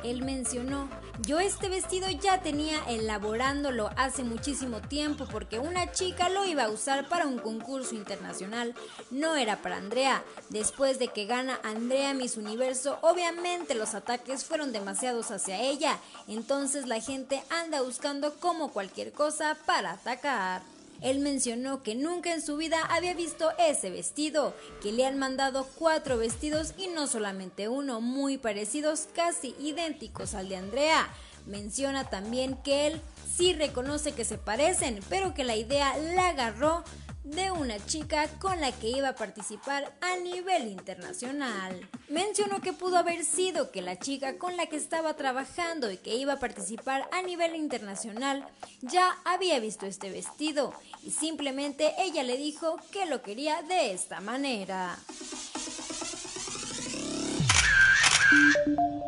Él 0.04 0.24
mencionó, 0.24 0.90
yo 1.22 1.40
este 1.40 1.70
vestido 1.70 2.10
ya 2.10 2.42
tenía 2.42 2.78
elaborándolo 2.88 3.90
hace 3.96 4.24
muchísimo 4.24 4.82
tiempo 4.82 5.26
porque 5.32 5.60
una 5.60 5.92
chica 5.92 6.30
lo 6.30 6.46
iba 6.46 6.66
a 6.66 6.70
usar 6.70 7.08
para 7.08 7.26
un 7.26 7.40
concurso 7.40 7.96
internacional, 7.96 8.76
no 9.12 9.36
era 9.36 9.62
para 9.62 9.78
Andrea. 9.78 10.24
Después 10.50 11.00
de 11.00 11.08
que 11.08 11.26
gana 11.26 11.60
Andrea 11.64 12.14
Miss 12.14 12.38
Universo, 12.38 13.00
obviamente 13.02 13.76
los 13.76 13.96
ataques 13.96 14.44
fueron 14.46 14.72
demasiados 14.72 15.32
hacia 15.32 15.62
ella, 15.62 15.98
entonces 16.28 16.88
la 16.88 17.00
gente 17.00 17.44
anda 17.50 17.82
buscando 17.82 18.36
como 18.36 18.72
cualquier 18.72 19.12
cosa 19.14 19.58
para 19.66 19.94
atacar. 19.94 20.75
Él 21.02 21.20
mencionó 21.20 21.84
que 21.84 21.96
nunca 21.96 22.34
en 22.34 22.42
su 22.42 22.58
vida 22.58 22.82
había 22.90 23.14
visto 23.14 23.52
ese 23.58 23.90
vestido, 23.90 24.56
que 24.82 24.92
le 24.92 25.06
han 25.06 25.18
mandado 25.18 25.68
cuatro 25.76 26.18
vestidos 26.18 26.74
y 26.78 26.88
no 26.88 27.08
solamente 27.08 27.68
uno, 27.68 28.02
muy 28.02 28.38
parecidos, 28.38 29.08
casi 29.14 29.56
idénticos 29.60 30.34
al 30.34 30.50
de 30.50 30.58
Andrea. 30.58 31.10
Menciona 31.46 32.10
también 32.10 32.56
que 32.64 32.88
él 32.88 33.02
sí 33.36 33.54
reconoce 33.54 34.14
que 34.14 34.26
se 34.26 34.38
parecen, 34.38 35.00
pero 35.10 35.34
que 35.34 35.44
la 35.44 35.56
idea 35.56 35.96
la 35.98 36.30
agarró 36.30 36.84
de 37.26 37.52
una 37.52 37.84
chica 37.86 38.28
con 38.40 38.62
la 38.62 38.72
que 38.72 38.90
iba 38.90 39.10
a 39.10 39.16
participar 39.16 39.92
a 40.02 40.16
nivel 40.18 40.68
internacional. 40.68 41.88
Mencionó 42.08 42.62
que 42.62 42.72
pudo 42.72 42.98
haber 42.98 43.26
sido 43.26 43.72
que 43.72 43.82
la 43.82 43.98
chica 43.98 44.38
con 44.38 44.56
la 44.58 44.68
que 44.68 44.78
estaba 44.78 45.16
trabajando 45.16 45.92
y 45.92 45.98
que 45.98 46.16
iba 46.16 46.34
a 46.34 46.40
participar 46.40 47.10
a 47.12 47.24
nivel 47.24 47.56
internacional 47.56 48.46
ya 48.82 49.18
había 49.26 49.60
visto 49.60 49.88
este 49.88 50.12
vestido 50.12 50.74
y 51.04 51.12
simplemente 51.12 51.96
ella 51.98 52.24
le 52.24 52.38
dijo 52.38 52.78
que 52.92 53.08
lo 53.08 53.24
quería 53.24 53.64
de 53.64 53.92
esta 53.92 54.22
manera. 54.22 54.96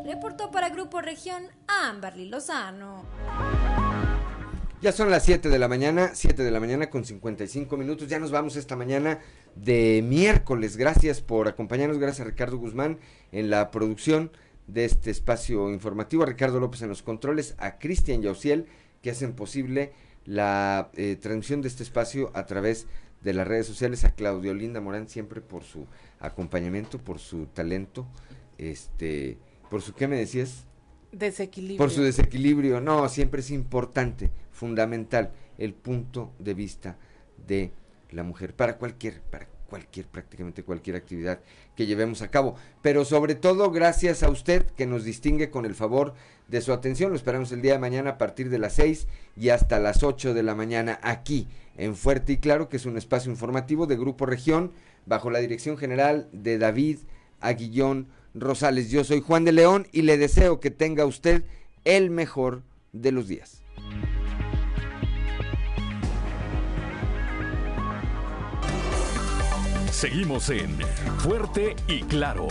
Reportó 0.06 0.50
para 0.50 0.70
Grupo 0.70 1.02
Región 1.02 1.48
Amberly 1.68 2.30
Lozano. 2.30 3.06
Ya 4.80 4.92
son 4.92 5.10
las 5.10 5.26
7 5.26 5.50
de 5.50 5.58
la 5.58 5.68
mañana, 5.68 6.12
7 6.14 6.44
de 6.44 6.52
la 6.52 6.60
mañana 6.60 6.92
con 6.92 7.04
55 7.04 7.78
minutos. 7.78 8.08
Ya 8.10 8.20
nos 8.20 8.30
vamos 8.30 8.56
esta 8.56 8.76
mañana 8.76 9.18
de 9.56 10.04
miércoles. 10.08 10.78
Gracias 10.78 11.20
por 11.20 11.48
acompañarnos. 11.48 11.98
Gracias 11.98 12.28
a 12.28 12.30
Ricardo 12.30 12.60
Guzmán 12.60 13.00
en 13.32 13.50
la 13.50 13.72
producción 13.72 14.32
de 14.68 14.86
este 14.86 15.10
espacio 15.10 15.72
informativo. 15.72 16.22
A 16.22 16.28
Ricardo 16.28 16.60
López 16.60 16.84
en 16.84 16.90
los 16.90 17.02
controles. 17.02 17.56
A 17.58 17.80
Cristian 17.80 18.22
Yauciel 18.22 18.68
que 19.02 19.10
hacen 19.10 19.34
posible 19.34 19.94
la 20.26 20.92
eh, 20.94 21.18
transmisión 21.20 21.64
de 21.64 21.70
este 21.70 21.82
espacio 21.82 22.30
a 22.36 22.46
través 22.46 22.86
de 23.24 23.34
las 23.34 23.48
redes 23.48 23.66
sociales. 23.66 24.04
A 24.04 24.14
Claudio 24.14 24.54
Linda 24.54 24.80
Morán 24.80 25.10
siempre 25.10 25.42
por 25.42 25.64
su 25.64 25.88
acompañamiento, 26.20 27.00
por 27.00 27.18
su 27.18 27.48
talento. 27.48 28.06
Este, 28.60 29.40
por 29.72 29.82
su, 29.82 29.96
¿qué 29.96 30.08
me 30.08 30.18
decías? 30.18 30.68
Por 31.78 31.92
su 31.92 32.02
desequilibrio. 32.04 32.82
No, 32.82 33.08
siempre 33.10 33.42
es 33.42 33.52
importante 33.52 34.30
fundamental 34.52 35.32
el 35.58 35.74
punto 35.74 36.34
de 36.40 36.54
vista 36.54 36.98
de 37.48 37.72
la 38.12 38.24
mujer 38.24 38.54
para 38.54 38.78
cualquier, 38.78 39.22
para 39.22 39.48
cualquier, 39.68 40.08
prácticamente 40.08 40.64
cualquier 40.64 40.96
actividad 40.96 41.40
que 41.76 41.86
llevemos 41.86 42.22
a 42.22 42.30
cabo. 42.30 42.56
Pero 42.82 43.06
sobre 43.06 43.36
todo 43.36 43.72
gracias 43.72 44.24
a 44.24 44.30
usted 44.30 44.66
que 44.66 44.86
nos 44.86 45.04
distingue 45.04 45.50
con 45.50 45.66
el 45.66 45.76
favor 45.76 46.14
de 46.48 46.62
su 46.62 46.74
atención. 46.74 47.12
Lo 47.12 47.18
esperamos 47.18 47.52
el 47.52 47.62
día 47.62 47.74
de 47.74 47.80
mañana 47.80 48.12
a 48.12 48.18
partir 48.18 48.50
de 48.50 48.60
las 48.60 48.74
6 48.74 49.08
y 49.36 49.50
hasta 49.50 49.80
las 49.80 50.04
8 50.04 50.34
de 50.34 50.44
la 50.44 50.56
mañana 50.56 51.00
aquí 51.04 51.48
en 51.78 51.96
Fuerte 51.96 52.34
y 52.34 52.38
Claro, 52.38 52.70
que 52.70 52.78
es 52.78 52.86
un 52.86 52.98
espacio 52.98 53.32
informativo 53.32 53.86
de 53.86 53.98
Grupo 53.98 54.26
Región 54.26 54.72
bajo 55.06 55.30
la 55.30 55.40
dirección 55.40 55.78
general 55.78 56.28
de 56.32 56.58
David 56.58 57.00
Aguillón 57.40 58.08
Rosales. 58.40 58.90
Yo 58.90 59.04
soy 59.04 59.22
Juan 59.22 59.46
de 59.46 59.52
León 59.52 59.88
y 59.92 60.04
le 60.04 60.18
deseo 60.18 60.60
que 60.60 60.72
tenga 60.72 61.06
usted 61.06 61.44
el 61.86 62.10
mejor 62.10 62.64
de 62.92 63.12
los 63.12 63.28
días. 63.28 63.64
Seguimos 69.92 70.50
en 70.50 70.78
Fuerte 71.20 71.76
y 71.88 72.02
Claro. 72.04 72.48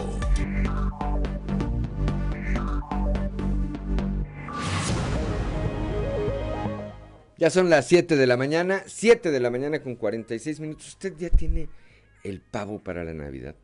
Ya 7.38 7.50
son 7.50 7.68
las 7.68 7.86
7 7.86 8.16
de 8.16 8.26
la 8.26 8.38
mañana, 8.38 8.82
7 8.86 9.30
de 9.30 9.40
la 9.40 9.50
mañana 9.50 9.82
con 9.82 9.94
46 9.94 10.58
minutos. 10.58 10.88
Usted 10.88 11.14
ya 11.18 11.28
tiene 11.28 11.68
el 12.24 12.40
pavo 12.40 12.82
para 12.82 13.04
la 13.04 13.12
Navidad. 13.12 13.54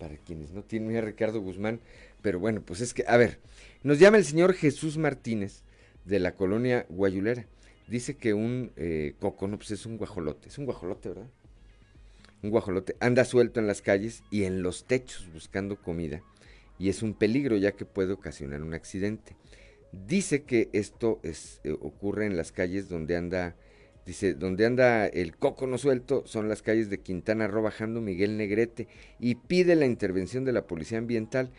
Para 0.00 0.16
quienes 0.16 0.50
no 0.50 0.64
tienen 0.64 0.96
a 0.96 1.00
Ricardo 1.00 1.40
Guzmán. 1.40 1.78
Pero 2.22 2.40
bueno, 2.40 2.62
pues 2.62 2.80
es 2.80 2.92
que, 2.92 3.04
a 3.06 3.16
ver, 3.16 3.38
nos 3.84 4.00
llama 4.00 4.16
el 4.16 4.24
señor 4.24 4.54
Jesús 4.54 4.98
Martínez 4.98 5.62
de 6.04 6.18
la 6.18 6.34
colonia 6.34 6.86
Guayulera. 6.88 7.46
Dice 7.86 8.16
que 8.16 8.34
un 8.34 8.72
eh, 8.76 9.14
coco, 9.20 9.46
no, 9.46 9.56
pues 9.58 9.70
es 9.70 9.86
un 9.86 9.96
guajolote. 9.96 10.48
Es 10.48 10.58
un 10.58 10.64
guajolote, 10.64 11.10
¿verdad? 11.10 11.28
un 12.42 12.50
guajolote, 12.50 12.96
anda 13.00 13.24
suelto 13.24 13.60
en 13.60 13.66
las 13.66 13.82
calles 13.82 14.22
y 14.30 14.44
en 14.44 14.62
los 14.62 14.84
techos 14.84 15.28
buscando 15.32 15.76
comida 15.76 16.22
y 16.78 16.88
es 16.88 17.02
un 17.02 17.14
peligro 17.14 17.56
ya 17.56 17.72
que 17.72 17.84
puede 17.84 18.12
ocasionar 18.12 18.62
un 18.62 18.72
accidente. 18.72 19.36
Dice 19.92 20.44
que 20.44 20.70
esto 20.72 21.20
es, 21.22 21.60
eh, 21.64 21.72
ocurre 21.72 22.26
en 22.26 22.36
las 22.36 22.52
calles 22.52 22.88
donde 22.88 23.16
anda, 23.16 23.54
dice, 24.10 24.34
donde 24.34 24.66
anda 24.66 25.06
el 25.06 25.36
coco 25.36 25.68
no 25.68 25.78
suelto 25.78 26.24
son 26.26 26.48
las 26.48 26.62
calles 26.62 26.90
de 26.90 26.98
Quintana 26.98 27.46
Roo 27.46 27.62
bajando 27.62 28.00
Miguel 28.00 28.36
Negrete 28.36 28.88
y 29.20 29.36
pide 29.36 29.76
la 29.76 29.86
intervención 29.86 30.44
de 30.44 30.52
la 30.52 30.66
policía 30.66 30.98
ambiental 30.98 31.52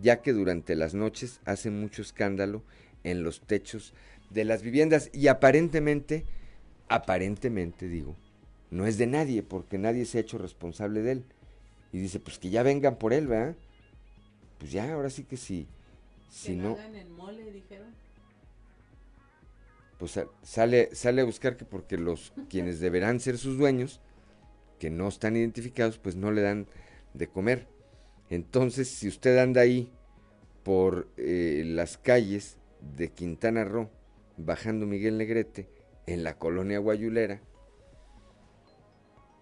ya 0.00 0.22
que 0.22 0.32
durante 0.32 0.74
las 0.74 0.94
noches 0.94 1.42
hace 1.44 1.70
mucho 1.70 2.00
escándalo 2.00 2.62
en 3.04 3.22
los 3.22 3.42
techos 3.42 3.92
de 4.30 4.46
las 4.46 4.62
viviendas 4.62 5.10
y 5.12 5.28
aparentemente, 5.28 6.24
aparentemente 6.88 7.88
digo, 7.88 8.16
no 8.70 8.86
es 8.86 8.96
de 8.96 9.06
nadie, 9.06 9.42
porque 9.42 9.76
nadie 9.76 10.06
se 10.06 10.16
ha 10.16 10.22
hecho 10.22 10.38
responsable 10.38 11.02
de 11.02 11.12
él. 11.12 11.24
Y 11.92 11.98
dice, 11.98 12.20
pues 12.20 12.38
que 12.38 12.48
ya 12.48 12.62
vengan 12.62 12.96
por 12.96 13.12
él, 13.12 13.26
¿verdad? 13.26 13.54
Pues 14.58 14.72
ya, 14.72 14.94
ahora 14.94 15.10
sí 15.10 15.24
que 15.24 15.36
sí. 15.36 15.66
Si 16.30 16.56
no... 16.56 16.78
En 16.78 17.12
mole, 17.12 17.50
dijeron. 17.50 17.88
Pues 19.98 20.18
sale, 20.42 20.94
sale 20.94 21.22
a 21.22 21.24
buscar 21.24 21.56
que 21.56 21.64
porque 21.64 21.98
los 21.98 22.32
quienes 22.48 22.80
deberán 22.80 23.20
ser 23.20 23.36
sus 23.36 23.58
dueños, 23.58 24.00
que 24.78 24.90
no 24.90 25.08
están 25.08 25.36
identificados, 25.36 25.98
pues 25.98 26.14
no 26.16 26.30
le 26.30 26.42
dan 26.42 26.66
de 27.14 27.26
comer. 27.26 27.66
Entonces, 28.30 28.88
si 28.88 29.08
usted 29.08 29.38
anda 29.38 29.60
ahí 29.60 29.90
por 30.62 31.08
eh, 31.16 31.62
las 31.66 31.98
calles 31.98 32.58
de 32.96 33.10
Quintana 33.10 33.64
Roo, 33.64 33.90
bajando 34.36 34.86
Miguel 34.86 35.18
Negrete, 35.18 35.68
en 36.06 36.24
la 36.24 36.38
colonia 36.38 36.78
Guayulera, 36.78 37.40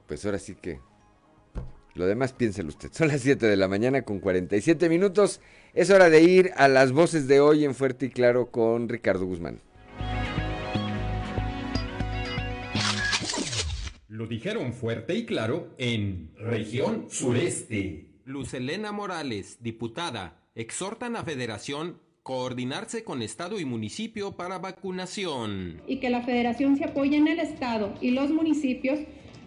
pues 0.06 0.24
ahora 0.24 0.38
sí 0.38 0.54
que 0.54 0.80
lo 1.94 2.06
demás 2.06 2.32
piénselo 2.32 2.68
usted. 2.68 2.92
Son 2.92 3.08
las 3.08 3.22
7 3.22 3.46
de 3.46 3.56
la 3.56 3.68
mañana 3.68 4.02
con 4.02 4.20
47 4.20 4.88
minutos. 4.88 5.40
Es 5.74 5.90
hora 5.90 6.10
de 6.10 6.22
ir 6.22 6.52
a 6.56 6.68
las 6.68 6.92
voces 6.92 7.26
de 7.26 7.40
hoy 7.40 7.64
en 7.64 7.74
Fuerte 7.74 8.06
y 8.06 8.10
Claro 8.10 8.50
con 8.50 8.88
Ricardo 8.88 9.26
Guzmán. 9.26 9.60
Lo 14.26 14.30
dijeron 14.30 14.72
fuerte 14.72 15.14
y 15.14 15.24
claro 15.24 15.68
en 15.78 16.30
región 16.36 17.06
sureste. 17.08 18.08
Luz 18.24 18.54
Elena 18.54 18.90
Morales, 18.90 19.58
diputada, 19.60 20.42
exhortan 20.56 21.14
a 21.14 21.22
Federación 21.22 22.00
coordinarse 22.24 23.04
con 23.04 23.22
Estado 23.22 23.60
y 23.60 23.64
municipio 23.64 24.32
para 24.32 24.58
vacunación. 24.58 25.80
Y 25.86 25.98
que 25.98 26.10
la 26.10 26.22
federación 26.22 26.76
se 26.76 26.86
apoye 26.86 27.16
en 27.16 27.28
el 27.28 27.38
Estado 27.38 27.94
y 28.00 28.10
los 28.10 28.30
municipios, 28.30 28.98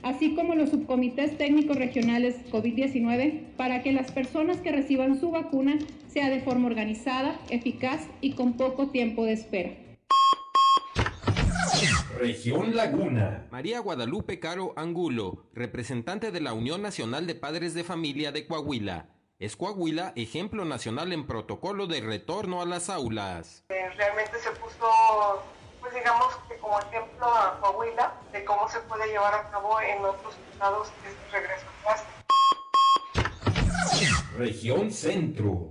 así 0.01 0.34
como 0.34 0.56
los 0.56 0.69
subcomités 0.69 1.38
técnicos 1.38 1.76
regionales 1.76 2.38
COVID-19, 2.49 3.56
para 3.57 3.84
que 3.84 3.91
las 3.91 4.14
personas 4.14 4.61
que 4.61 4.72
reciban 4.72 5.19
su 5.19 5.30
vacuna 5.30 5.77
sea 6.07 6.30
de 6.30 6.39
forma 6.39 6.68
organizada, 6.68 7.38
eficaz 7.49 8.07
y 8.22 8.31
con 8.31 8.56
poco 8.56 8.91
tiempo 8.91 9.26
de 9.26 9.34
espera. 9.34 9.89
Región 12.20 12.76
Laguna. 12.76 13.48
María 13.50 13.80
Guadalupe 13.80 14.41
Caro 14.41 14.74
Angulo, 14.76 15.46
representante 15.54 16.32
de 16.32 16.41
la 16.41 16.52
Unión 16.52 16.82
Nacional 16.82 17.26
de 17.26 17.34
Padres 17.34 17.74
de 17.74 17.86
Familia 17.86 18.34
de 18.34 18.46
Coahuila. 18.46 19.06
Es 19.40 19.56
Coahuila 19.56 20.12
ejemplo 20.18 20.66
nacional 20.66 21.14
en 21.14 21.26
protocolo 21.26 21.88
de 21.88 22.02
retorno 22.02 22.62
a 22.62 22.66
las 22.66 22.90
aulas. 22.90 23.64
Eh, 23.70 23.90
realmente 23.96 24.38
se 24.38 24.52
puso, 24.52 24.86
pues 25.80 25.94
digamos 25.94 26.36
que 26.50 26.58
como 26.58 26.78
ejemplo 26.80 27.26
a 27.26 27.58
Coahuila 27.62 28.14
de 28.34 28.44
cómo 28.44 28.68
se 28.68 28.82
puede 28.82 29.08
llevar 29.08 29.34
a 29.34 29.50
cabo 29.50 29.80
en 29.80 30.04
otros 30.04 30.36
estados 30.52 30.90
este 31.08 31.38
regreso 31.38 31.68
a 31.70 31.84
clase. 31.84 32.04
Región 34.38 34.91
Centro. 34.91 35.70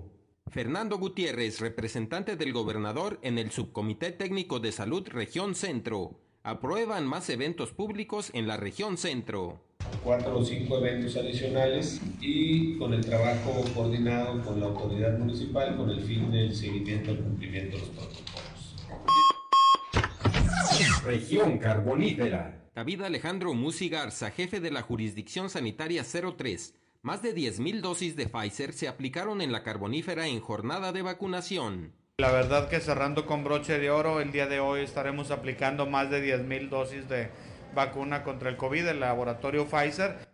Fernando 0.50 0.96
Gutiérrez, 0.96 1.60
representante 1.60 2.36
del 2.36 2.54
gobernador 2.54 3.18
en 3.20 3.36
el 3.36 3.50
Subcomité 3.50 4.12
Técnico 4.12 4.60
de 4.60 4.72
Salud 4.72 5.06
Región 5.08 5.54
Centro. 5.54 6.22
Aprueban 6.48 7.06
más 7.06 7.28
eventos 7.28 7.72
públicos 7.72 8.30
en 8.32 8.46
la 8.48 8.56
región 8.56 8.96
centro. 8.96 9.60
Cuatro 10.02 10.38
o 10.38 10.42
cinco 10.42 10.78
eventos 10.78 11.14
adicionales 11.18 12.00
y 12.22 12.78
con 12.78 12.94
el 12.94 13.04
trabajo 13.04 13.62
coordinado 13.74 14.42
con 14.42 14.58
la 14.58 14.68
autoridad 14.68 15.18
municipal 15.18 15.76
con 15.76 15.90
el 15.90 16.00
fin 16.00 16.30
del 16.30 16.56
seguimiento 16.56 17.10
al 17.10 17.18
cumplimiento 17.18 17.76
de 17.76 17.82
los 17.82 17.90
protocolos. 17.90 18.76
Región 21.04 21.58
Carbonífera. 21.58 22.70
David 22.74 23.02
Alejandro 23.02 23.52
Musi 23.52 23.90
Garza, 23.90 24.30
jefe 24.30 24.60
de 24.60 24.70
la 24.70 24.80
Jurisdicción 24.80 25.50
Sanitaria 25.50 26.02
03. 26.02 26.74
Más 27.02 27.20
de 27.20 27.34
10.000 27.34 27.82
dosis 27.82 28.16
de 28.16 28.26
Pfizer 28.26 28.72
se 28.72 28.88
aplicaron 28.88 29.42
en 29.42 29.52
la 29.52 29.62
carbonífera 29.62 30.26
en 30.26 30.40
jornada 30.40 30.92
de 30.92 31.02
vacunación. 31.02 31.92
La 32.20 32.32
verdad 32.32 32.68
que 32.68 32.80
cerrando 32.80 33.26
con 33.26 33.44
broche 33.44 33.78
de 33.78 33.92
oro, 33.92 34.20
el 34.20 34.32
día 34.32 34.48
de 34.48 34.58
hoy 34.58 34.80
estaremos 34.80 35.30
aplicando 35.30 35.86
más 35.86 36.10
de 36.10 36.20
10.000 36.36 36.68
dosis 36.68 37.08
de 37.08 37.30
vacuna 37.76 38.24
contra 38.24 38.50
el 38.50 38.56
COVID 38.56 38.86
del 38.86 38.98
laboratorio 38.98 39.68
Pfizer. 39.68 40.28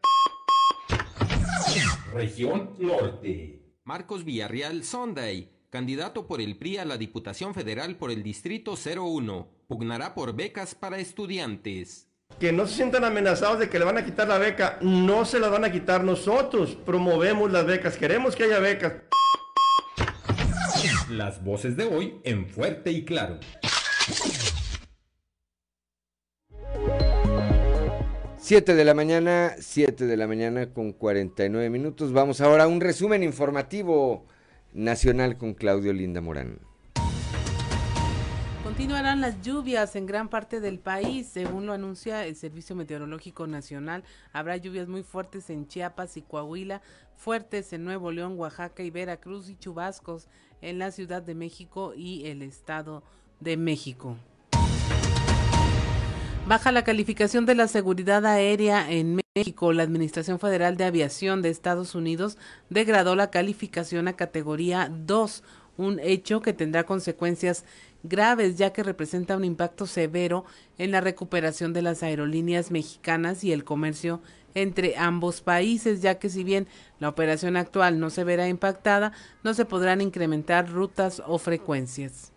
Región 2.14 2.70
Norte. 2.78 3.60
Marcos 3.84 4.24
Villarreal 4.24 4.82
Sunday, 4.82 5.50
candidato 5.68 6.26
por 6.26 6.40
el 6.40 6.56
PRI 6.56 6.78
a 6.78 6.86
la 6.86 6.96
Diputación 6.96 7.52
Federal 7.52 7.96
por 7.96 8.10
el 8.10 8.22
Distrito 8.22 8.76
01, 8.76 9.46
pugnará 9.68 10.14
por 10.14 10.34
becas 10.34 10.74
para 10.74 10.96
estudiantes. 10.96 12.08
Que 12.40 12.50
no 12.50 12.66
se 12.66 12.76
sientan 12.76 13.04
amenazados 13.04 13.58
de 13.58 13.68
que 13.68 13.78
le 13.78 13.84
van 13.84 13.98
a 13.98 14.06
quitar 14.06 14.26
la 14.26 14.38
beca, 14.38 14.78
no 14.80 15.26
se 15.26 15.38
la 15.38 15.50
van 15.50 15.66
a 15.66 15.70
quitar 15.70 16.02
nosotros, 16.02 16.76
promovemos 16.76 17.52
las 17.52 17.66
becas, 17.66 17.98
queremos 17.98 18.34
que 18.34 18.44
haya 18.44 18.58
becas. 18.58 18.94
Las 21.14 21.44
voces 21.44 21.76
de 21.76 21.84
hoy 21.84 22.14
en 22.24 22.48
fuerte 22.48 22.90
y 22.90 23.04
claro. 23.04 23.38
Siete 28.36 28.74
de 28.74 28.84
la 28.84 28.94
mañana, 28.94 29.54
siete 29.60 30.06
de 30.06 30.16
la 30.16 30.26
mañana 30.26 30.72
con 30.72 30.92
49 30.92 31.70
minutos. 31.70 32.12
Vamos 32.12 32.40
ahora 32.40 32.64
a 32.64 32.66
un 32.66 32.80
resumen 32.80 33.22
informativo 33.22 34.26
nacional 34.72 35.38
con 35.38 35.54
Claudio 35.54 35.92
Linda 35.92 36.20
Morán. 36.20 36.58
Continuarán 38.76 39.20
las 39.20 39.40
lluvias 39.40 39.94
en 39.94 40.04
gran 40.04 40.28
parte 40.28 40.58
del 40.58 40.80
país, 40.80 41.28
según 41.28 41.64
lo 41.64 41.72
anuncia 41.72 42.26
el 42.26 42.34
Servicio 42.34 42.74
Meteorológico 42.74 43.46
Nacional. 43.46 44.02
Habrá 44.32 44.56
lluvias 44.56 44.88
muy 44.88 45.04
fuertes 45.04 45.48
en 45.48 45.68
Chiapas 45.68 46.16
y 46.16 46.22
Coahuila, 46.22 46.82
fuertes 47.14 47.72
en 47.72 47.84
Nuevo 47.84 48.10
León, 48.10 48.36
Oaxaca 48.36 48.82
y 48.82 48.90
Veracruz 48.90 49.48
y 49.48 49.56
chubascos 49.56 50.26
en 50.60 50.80
la 50.80 50.90
Ciudad 50.90 51.22
de 51.22 51.36
México 51.36 51.92
y 51.94 52.26
el 52.26 52.42
Estado 52.42 53.04
de 53.38 53.56
México. 53.56 54.16
Baja 56.48 56.72
la 56.72 56.82
calificación 56.82 57.46
de 57.46 57.54
la 57.54 57.68
seguridad 57.68 58.26
aérea 58.26 58.90
en 58.90 59.20
México. 59.36 59.72
La 59.72 59.84
Administración 59.84 60.40
Federal 60.40 60.76
de 60.76 60.82
Aviación 60.82 61.42
de 61.42 61.50
Estados 61.50 61.94
Unidos 61.94 62.38
degradó 62.70 63.14
la 63.14 63.30
calificación 63.30 64.08
a 64.08 64.16
categoría 64.16 64.90
2, 64.92 65.44
un 65.76 66.00
hecho 66.00 66.40
que 66.40 66.52
tendrá 66.52 66.84
consecuencias 66.84 67.64
graves 68.04 68.56
ya 68.56 68.72
que 68.72 68.84
representa 68.84 69.36
un 69.36 69.44
impacto 69.44 69.86
severo 69.86 70.44
en 70.78 70.92
la 70.92 71.00
recuperación 71.00 71.72
de 71.72 71.82
las 71.82 72.02
aerolíneas 72.02 72.70
mexicanas 72.70 73.42
y 73.42 73.52
el 73.52 73.64
comercio 73.64 74.20
entre 74.54 74.96
ambos 74.96 75.40
países, 75.40 76.00
ya 76.00 76.20
que 76.20 76.28
si 76.28 76.44
bien 76.44 76.68
la 77.00 77.08
operación 77.08 77.56
actual 77.56 77.98
no 77.98 78.10
se 78.10 78.22
verá 78.22 78.46
impactada, 78.46 79.12
no 79.42 79.52
se 79.52 79.64
podrán 79.64 80.00
incrementar 80.00 80.70
rutas 80.70 81.20
o 81.26 81.38
frecuencias. 81.38 82.30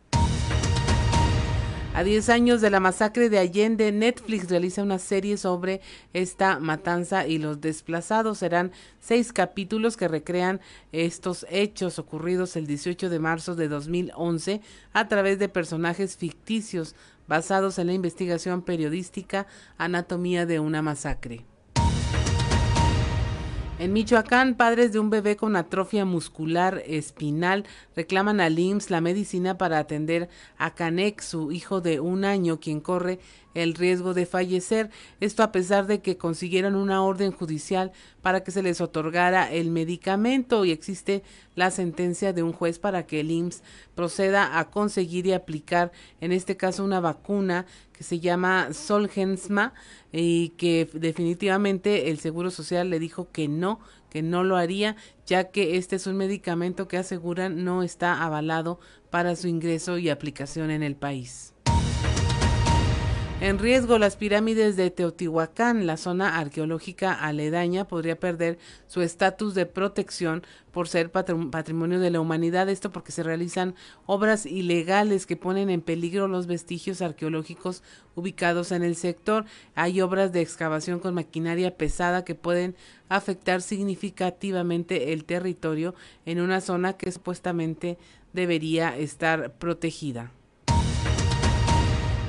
A 1.98 2.04
10 2.04 2.30
años 2.30 2.62
de 2.62 2.70
la 2.70 2.80
masacre 2.80 3.28
de 3.28 3.40
Allende, 3.40 3.92
Netflix 3.92 4.52
realiza 4.52 4.84
una 4.84 5.00
serie 5.00 5.36
sobre 5.36 5.82
esta 6.14 6.60
matanza 6.60 7.26
y 7.26 7.40
los 7.40 7.60
desplazados. 7.60 8.38
Serán 8.38 8.72
seis 9.00 9.34
capítulos 9.34 9.98
que 9.98 10.08
recrean 10.08 10.62
estos 10.92 11.48
hechos 11.50 11.98
ocurridos 11.98 12.56
el 12.56 12.68
18 12.68 13.10
de 13.10 13.18
marzo 13.18 13.56
de 13.56 13.68
2011 13.68 14.62
a 14.94 15.08
través 15.08 15.40
de 15.40 15.50
personajes 15.50 16.18
ficticios 16.18 16.94
basados 17.28 17.80
en 17.80 17.88
la 17.88 17.94
investigación 17.94 18.62
periodística 18.62 19.48
Anatomía 19.80 20.46
de 20.46 20.60
una 20.60 20.84
masacre. 20.84 21.46
En 23.80 23.94
Michoacán, 23.94 24.56
padres 24.56 24.92
de 24.92 24.98
un 24.98 25.12
bebé 25.12 25.36
con 25.36 25.56
atrofia 25.56 26.04
muscular 26.04 26.82
espinal 26.88 27.64
reclaman 27.96 28.40
al 28.40 28.58
IMSS 28.58 28.90
la 28.90 29.02
medicina 29.02 29.60
para 29.60 29.78
atender 29.78 30.30
a 30.58 30.74
Canek, 30.74 31.22
su 31.22 31.52
hijo 31.52 31.80
de 31.80 32.00
un 32.00 32.26
año, 32.26 32.60
quien 32.60 32.82
corre 32.82 33.20
el 33.54 33.76
riesgo 33.76 34.16
de 34.16 34.26
fallecer. 34.26 34.90
Esto 35.20 35.44
a 35.44 35.52
pesar 35.52 35.86
de 35.86 36.02
que 36.02 36.18
consiguieron 36.18 36.74
una 36.74 37.04
orden 37.04 37.32
judicial 37.32 37.92
para 38.24 38.44
que 38.44 38.50
se 38.50 38.64
les 38.64 38.82
otorgara 38.82 39.52
el 39.52 39.70
medicamento 39.70 40.66
y 40.66 40.72
existe 40.72 41.22
la 41.54 41.70
sentencia 41.70 42.34
de 42.34 42.42
un 42.42 42.54
juez 42.54 42.80
para 42.80 43.06
que 43.06 43.20
el 43.20 43.30
IMSS 43.30 43.62
proceda 43.94 44.58
a 44.58 44.72
conseguir 44.72 45.28
y 45.28 45.34
aplicar, 45.34 45.92
en 46.20 46.32
este 46.32 46.58
caso, 46.58 46.84
una 46.84 47.00
vacuna 47.00 47.68
que 47.98 48.04
se 48.04 48.20
llama 48.20 48.74
Solgensma 48.74 49.74
y 50.12 50.50
que 50.50 50.88
definitivamente 50.94 52.12
el 52.12 52.20
Seguro 52.20 52.52
Social 52.52 52.92
le 52.92 53.00
dijo 53.00 53.32
que 53.32 53.48
no, 53.48 53.80
que 54.12 54.22
no 54.22 54.44
lo 54.44 54.56
haría, 54.56 54.96
ya 55.26 55.50
que 55.50 55.78
este 55.78 55.96
es 55.96 56.06
un 56.06 56.16
medicamento 56.16 56.88
que 56.88 56.98
aseguran 56.98 57.64
no 57.64 57.82
está 57.82 58.24
avalado 58.24 58.80
para 59.10 59.36
su 59.36 59.48
ingreso 59.48 59.98
y 59.98 60.10
aplicación 60.10 60.70
en 60.70 60.84
el 60.84 60.96
país. 60.96 61.56
En 63.40 63.60
riesgo, 63.60 64.00
las 64.00 64.16
pirámides 64.16 64.76
de 64.78 64.90
Teotihuacán, 64.90 65.86
la 65.86 65.98
zona 65.98 66.40
arqueológica 66.40 67.14
aledaña, 67.14 67.88
podría 67.88 68.20
perder 68.20 68.58
su 68.88 69.04
estatus 69.04 69.54
de 69.54 69.68
protección 69.68 70.42
por 70.72 70.88
ser 70.88 71.12
patrimonio 71.12 72.00
de 72.00 72.10
la 72.10 72.20
humanidad. 72.20 72.68
Esto 72.68 72.92
porque 72.92 73.12
se 73.12 73.22
realizan 73.22 73.76
obras 74.08 74.48
ilegales 74.48 75.28
que 75.28 75.36
ponen 75.36 75.70
en 75.70 75.82
peligro 75.82 76.28
los 76.28 76.48
vestigios 76.48 77.04
arqueológicos 77.04 77.84
ubicados 78.16 78.72
en 78.72 78.82
el 78.82 78.96
sector. 78.96 79.46
Hay 79.76 80.02
obras 80.02 80.32
de 80.32 80.42
excavación 80.42 81.00
con 81.00 81.14
maquinaria 81.14 81.78
pesada 81.78 82.26
que 82.26 82.34
pueden 82.34 82.76
afectar 83.08 83.62
significativamente 83.62 85.14
el 85.14 85.26
territorio 85.26 85.94
en 86.26 86.42
una 86.42 86.60
zona 86.60 86.94
que 86.94 87.12
supuestamente 87.12 88.00
debería 88.34 88.98
estar 88.98 89.54
protegida. 89.60 90.32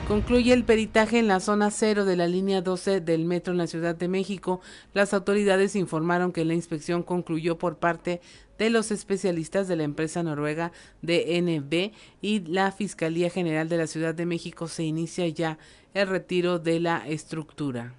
Concluye 0.09 0.55
el 0.55 0.65
peritaje 0.65 1.19
en 1.19 1.29
la 1.29 1.39
zona 1.39 1.71
cero 1.71 2.07
de 2.07 2.17
la 2.17 2.27
línea 2.27 2.63
12 2.63 3.03
del 3.03 3.27
metro 3.27 3.53
en 3.53 3.59
la 3.59 3.67
Ciudad 3.67 3.95
de 3.95 4.09
México. 4.09 4.63
Las 4.95 5.13
autoridades 5.13 5.77
informaron 5.77 6.33
que 6.33 6.47
la 6.47 6.55
inspección 6.55 7.03
concluyó 7.03 7.59
por 7.59 7.77
parte 7.77 8.23
de 8.57 8.71
los 8.71 8.91
especialistas 8.91 9.69
de 9.69 9.77
la 9.77 9.83
empresa 9.83 10.23
noruega 10.23 10.73
DNB 11.03 11.93
y 12.23 12.41
la 12.41 12.73
Fiscalía 12.73 13.29
General 13.29 13.69
de 13.69 13.77
la 13.77 13.87
Ciudad 13.87 14.15
de 14.15 14.25
México 14.25 14.67
se 14.67 14.85
inicia 14.85 15.29
ya 15.29 15.59
el 15.93 16.09
retiro 16.09 16.59
de 16.59 16.81
la 16.81 17.07
estructura. 17.07 17.93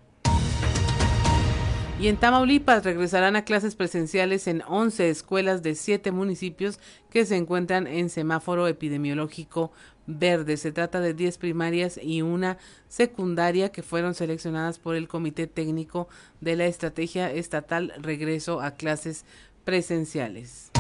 Y 2.00 2.08
en 2.08 2.16
Tamaulipas 2.16 2.86
regresarán 2.86 3.36
a 3.36 3.44
clases 3.44 3.76
presenciales 3.76 4.48
en 4.48 4.64
11 4.66 5.10
escuelas 5.10 5.64
de 5.64 5.76
7 5.76 6.14
municipios 6.14 6.80
que 7.10 7.26
se 7.26 7.36
encuentran 7.36 7.88
en 7.88 8.10
semáforo 8.10 8.68
epidemiológico 8.68 9.74
verde. 10.10 10.58
Se 10.58 10.72
trata 10.72 11.00
de 11.00 11.14
10 11.14 11.38
primarias 11.38 12.00
y 12.02 12.22
una 12.22 12.58
secundaria 12.88 13.72
que 13.72 13.84
fueron 13.84 14.16
seleccionadas 14.16 14.80
por 14.80 14.96
el 14.96 15.08
Comité 15.08 15.48
Técnico 15.48 16.10
de 16.42 16.56
la 16.56 16.66
Estrategia 16.66 17.32
Estatal 17.32 17.94
Regreso 18.00 18.62
a 18.62 18.72
Clases 18.72 19.26
Presenciales. 19.64 20.72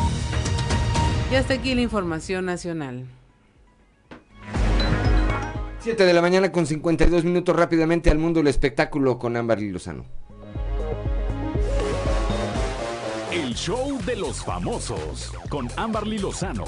Y 1.31 1.35
hasta 1.35 1.53
aquí 1.53 1.75
la 1.75 1.81
información 1.81 2.45
nacional. 2.45 3.05
7 5.81 6.05
de 6.05 6.13
la 6.13 6.21
mañana 6.21 6.51
con 6.51 6.65
52 6.65 7.23
minutos 7.23 7.55
rápidamente 7.55 8.09
al 8.09 8.17
mundo 8.17 8.39
del 8.39 8.47
espectáculo 8.47 9.17
con 9.17 9.37
Ámbar 9.37 9.61
Lozano. 9.61 10.05
El 13.31 13.53
show 13.53 13.99
de 14.05 14.15
los 14.15 14.43
famosos 14.43 15.31
con 15.49 15.69
Amberly 15.77 16.17
Lozano. 16.17 16.65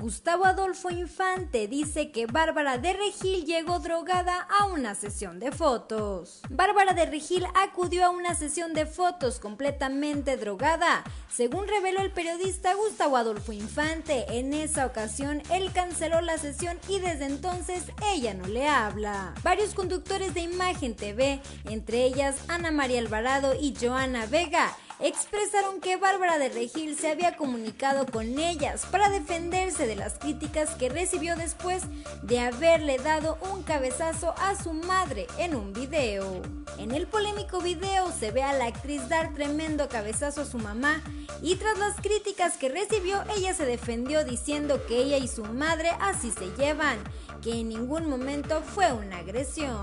Gustavo 0.00 0.44
Adolfo 0.44 0.90
Infante 0.90 1.66
dice 1.66 2.12
que 2.12 2.26
Bárbara 2.26 2.78
de 2.78 2.92
Regil 2.92 3.44
llegó 3.44 3.80
drogada 3.80 4.40
a 4.42 4.66
una 4.66 4.94
sesión 4.94 5.40
de 5.40 5.50
fotos. 5.50 6.40
Bárbara 6.48 6.94
de 6.94 7.06
Regil 7.06 7.44
acudió 7.54 8.06
a 8.06 8.10
una 8.10 8.36
sesión 8.36 8.74
de 8.74 8.86
fotos 8.86 9.40
completamente 9.40 10.36
drogada. 10.36 11.02
Según 11.28 11.66
reveló 11.66 12.00
el 12.00 12.12
periodista 12.12 12.74
Gustavo 12.74 13.16
Adolfo 13.16 13.52
Infante, 13.52 14.38
en 14.38 14.54
esa 14.54 14.86
ocasión 14.86 15.42
él 15.50 15.72
canceló 15.72 16.20
la 16.20 16.38
sesión 16.38 16.78
y 16.88 17.00
desde 17.00 17.26
entonces 17.26 17.82
ella 18.12 18.34
no 18.34 18.46
le 18.46 18.68
habla. 18.68 19.34
Varios 19.42 19.74
conductores 19.74 20.32
de 20.32 20.42
Imagen 20.42 20.94
TV, 20.94 21.40
entre 21.64 22.04
ellas 22.04 22.36
Ana 22.46 22.70
María 22.70 23.00
Alvarado 23.00 23.54
y 23.60 23.74
Joana 23.74 24.26
Vega, 24.26 24.76
expresaron 25.00 25.80
que 25.80 25.96
Bárbara 25.96 26.38
de 26.38 26.48
Regil 26.48 26.96
se 26.96 27.08
había 27.08 27.36
comunicado 27.36 28.06
con 28.06 28.38
ellas 28.38 28.84
para 28.90 29.10
defenderse 29.10 29.86
de 29.86 29.96
las 29.96 30.14
críticas 30.18 30.70
que 30.70 30.88
recibió 30.88 31.36
después 31.36 31.84
de 32.22 32.40
haberle 32.40 32.98
dado 32.98 33.38
un 33.52 33.62
cabezazo 33.62 34.34
a 34.38 34.54
su 34.60 34.72
madre 34.72 35.26
en 35.38 35.54
un 35.54 35.72
video. 35.72 36.42
En 36.78 36.92
el 36.92 37.06
polémico 37.06 37.60
video 37.60 38.10
se 38.12 38.30
ve 38.30 38.42
a 38.42 38.52
la 38.52 38.66
actriz 38.66 39.08
dar 39.08 39.34
tremendo 39.34 39.88
cabezazo 39.88 40.42
a 40.42 40.46
su 40.46 40.58
mamá 40.58 41.02
y 41.42 41.56
tras 41.56 41.78
las 41.78 41.96
críticas 41.96 42.56
que 42.56 42.68
recibió 42.68 43.22
ella 43.36 43.54
se 43.54 43.64
defendió 43.64 44.24
diciendo 44.24 44.84
que 44.86 44.98
ella 44.98 45.18
y 45.18 45.28
su 45.28 45.44
madre 45.44 45.90
así 46.00 46.30
se 46.32 46.50
llevan, 46.56 46.98
que 47.42 47.60
en 47.60 47.68
ningún 47.68 48.08
momento 48.08 48.62
fue 48.62 48.92
una 48.92 49.18
agresión. 49.18 49.80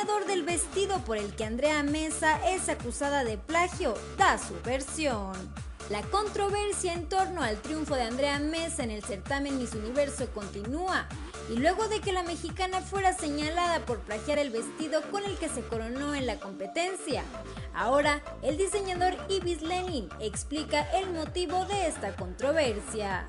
Diseñador 0.00 0.26
del 0.26 0.44
vestido 0.44 0.98
por 1.00 1.18
el 1.18 1.34
que 1.34 1.44
Andrea 1.44 1.82
Mesa 1.82 2.40
es 2.48 2.70
acusada 2.70 3.22
de 3.22 3.36
plagio 3.36 3.92
da 4.16 4.38
su 4.38 4.54
versión. 4.64 5.34
La 5.90 6.00
controversia 6.00 6.94
en 6.94 7.06
torno 7.06 7.42
al 7.42 7.60
triunfo 7.60 7.96
de 7.96 8.04
Andrea 8.04 8.38
Mesa 8.38 8.82
en 8.82 8.92
el 8.92 9.04
certamen 9.04 9.58
Miss 9.58 9.74
Universo 9.74 10.26
continúa, 10.32 11.06
y 11.48 11.56
luego 11.56 11.88
de 11.88 12.00
que 12.00 12.12
la 12.12 12.22
mexicana 12.22 12.80
fuera 12.80 13.12
señalada 13.12 13.84
por 13.86 14.00
plagiar 14.00 14.38
el 14.38 14.50
vestido 14.50 15.02
con 15.10 15.24
el 15.24 15.36
que 15.36 15.48
se 15.48 15.62
coronó 15.62 16.14
en 16.14 16.26
la 16.26 16.38
competencia. 16.38 17.22
Ahora, 17.74 18.22
el 18.42 18.56
diseñador 18.56 19.16
Ibis 19.28 19.62
Lenin 19.62 20.08
explica 20.20 20.82
el 20.98 21.10
motivo 21.10 21.64
de 21.66 21.86
esta 21.86 22.14
controversia. 22.16 23.28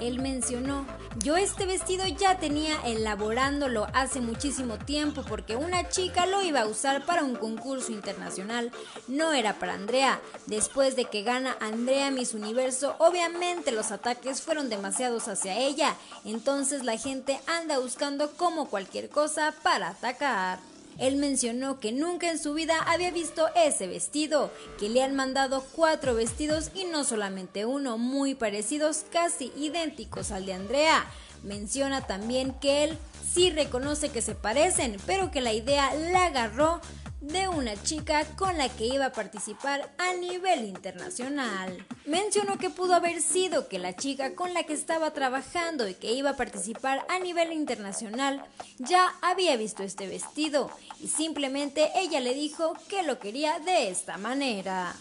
Él 0.00 0.20
mencionó, 0.20 0.84
yo 1.24 1.36
este 1.36 1.64
vestido 1.64 2.06
ya 2.06 2.38
tenía 2.38 2.76
elaborándolo 2.84 3.86
hace 3.94 4.20
muchísimo 4.20 4.76
tiempo 4.76 5.24
porque 5.26 5.56
una 5.56 5.88
chica 5.88 6.26
lo 6.26 6.42
iba 6.42 6.60
a 6.60 6.66
usar 6.66 7.06
para 7.06 7.24
un 7.24 7.34
concurso 7.34 7.92
internacional, 7.92 8.70
no 9.08 9.32
era 9.32 9.54
para 9.54 9.72
Andrea. 9.72 10.20
Después 10.46 10.96
de 10.96 11.06
que 11.06 11.22
gana 11.22 11.56
Andrea 11.60 12.10
Miss 12.10 12.34
Universo, 12.34 12.94
obviamente 12.98 13.72
los 13.72 13.90
ataques 13.90 14.42
fueron 14.42 14.68
demasiados 14.68 15.28
hacia 15.28 15.56
ella, 15.56 15.96
entonces 16.26 16.84
la 16.84 16.98
gente 16.98 17.40
anda 17.46 17.78
buscando 17.78 18.32
como 18.32 18.68
cualquier 18.68 19.08
cosa 19.08 19.54
para 19.62 19.88
atacar. 19.88 20.58
Él 20.98 21.16
mencionó 21.16 21.78
que 21.78 21.92
nunca 21.92 22.30
en 22.30 22.38
su 22.38 22.54
vida 22.54 22.78
había 22.86 23.10
visto 23.10 23.48
ese 23.54 23.86
vestido, 23.86 24.50
que 24.78 24.88
le 24.88 25.02
han 25.02 25.14
mandado 25.14 25.62
cuatro 25.72 26.14
vestidos 26.14 26.70
y 26.74 26.84
no 26.84 27.04
solamente 27.04 27.66
uno, 27.66 27.98
muy 27.98 28.34
parecidos, 28.34 29.04
casi 29.12 29.52
idénticos 29.56 30.30
al 30.30 30.46
de 30.46 30.54
Andrea. 30.54 31.04
Menciona 31.42 32.06
también 32.06 32.54
que 32.54 32.84
él 32.84 32.98
sí 33.30 33.50
reconoce 33.50 34.08
que 34.08 34.22
se 34.22 34.34
parecen, 34.34 34.96
pero 35.04 35.30
que 35.30 35.42
la 35.42 35.52
idea 35.52 35.94
la 35.94 36.24
agarró 36.24 36.80
de 37.26 37.48
una 37.48 37.74
chica 37.82 38.24
con 38.36 38.56
la 38.56 38.68
que 38.68 38.86
iba 38.86 39.06
a 39.06 39.12
participar 39.12 39.90
a 39.98 40.14
nivel 40.14 40.64
internacional. 40.64 41.84
Mencionó 42.04 42.56
que 42.56 42.70
pudo 42.70 42.94
haber 42.94 43.20
sido 43.20 43.68
que 43.68 43.78
la 43.78 43.96
chica 43.96 44.34
con 44.34 44.54
la 44.54 44.62
que 44.62 44.72
estaba 44.72 45.12
trabajando 45.12 45.88
y 45.88 45.94
que 45.94 46.12
iba 46.12 46.30
a 46.30 46.36
participar 46.36 47.04
a 47.08 47.18
nivel 47.18 47.52
internacional 47.52 48.44
ya 48.78 49.12
había 49.22 49.56
visto 49.56 49.82
este 49.82 50.06
vestido 50.06 50.70
y 51.00 51.08
simplemente 51.08 51.90
ella 51.96 52.20
le 52.20 52.34
dijo 52.34 52.74
que 52.88 53.02
lo 53.02 53.18
quería 53.18 53.58
de 53.58 53.88
esta 53.88 54.18
manera. 54.18 54.94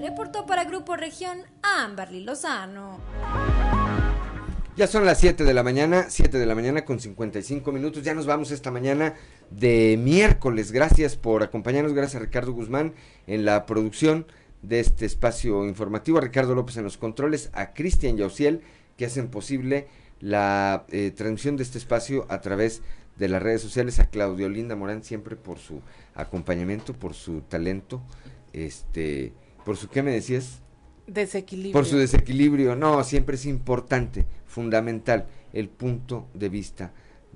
Reportó 0.00 0.46
para 0.46 0.64
Grupo 0.64 0.96
Región 0.96 1.42
Amberly 1.62 2.20
Lozano. 2.20 2.98
Ya 4.76 4.86
son 4.86 5.06
las 5.06 5.18
7 5.20 5.44
de 5.44 5.54
la 5.54 5.62
mañana, 5.62 6.04
7 6.10 6.36
de 6.36 6.44
la 6.44 6.54
mañana 6.54 6.84
con 6.84 7.00
55 7.00 7.72
minutos. 7.72 8.02
Ya 8.02 8.12
nos 8.12 8.26
vamos 8.26 8.50
esta 8.50 8.70
mañana 8.70 9.14
de 9.50 9.98
miércoles. 9.98 10.70
Gracias 10.70 11.16
por 11.16 11.42
acompañarnos. 11.42 11.94
Gracias 11.94 12.16
a 12.16 12.24
Ricardo 12.26 12.52
Guzmán 12.52 12.92
en 13.26 13.46
la 13.46 13.64
producción 13.64 14.26
de 14.60 14.80
este 14.80 15.06
espacio 15.06 15.64
informativo. 15.66 16.18
A 16.18 16.20
Ricardo 16.20 16.54
López 16.54 16.76
en 16.76 16.84
los 16.84 16.98
controles. 16.98 17.48
A 17.54 17.72
Cristian 17.72 18.18
Yauciel 18.18 18.60
que 18.98 19.06
hacen 19.06 19.28
posible 19.28 19.88
la 20.20 20.84
eh, 20.90 21.10
transmisión 21.10 21.56
de 21.56 21.62
este 21.62 21.78
espacio 21.78 22.26
a 22.28 22.42
través 22.42 22.82
de 23.16 23.28
las 23.28 23.42
redes 23.42 23.62
sociales. 23.62 23.98
A 23.98 24.10
Claudio 24.10 24.50
Linda 24.50 24.76
Morán 24.76 25.02
siempre 25.02 25.36
por 25.36 25.56
su 25.58 25.80
acompañamiento, 26.14 26.92
por 26.92 27.14
su 27.14 27.40
talento. 27.40 28.02
Este, 28.52 29.32
por 29.64 29.78
su, 29.78 29.88
¿qué 29.88 30.02
me 30.02 30.12
decías? 30.12 30.60
Desequilibrio. 31.06 31.72
Por 31.72 31.86
su 31.86 31.96
desequilibrio. 31.96 32.74
No, 32.74 33.02
siempre 33.04 33.36
es 33.36 33.46
importante, 33.46 34.26
fundamental, 34.56 35.26
el 35.52 35.68
punto 35.68 36.28
de 36.32 36.48
vista 36.48 36.90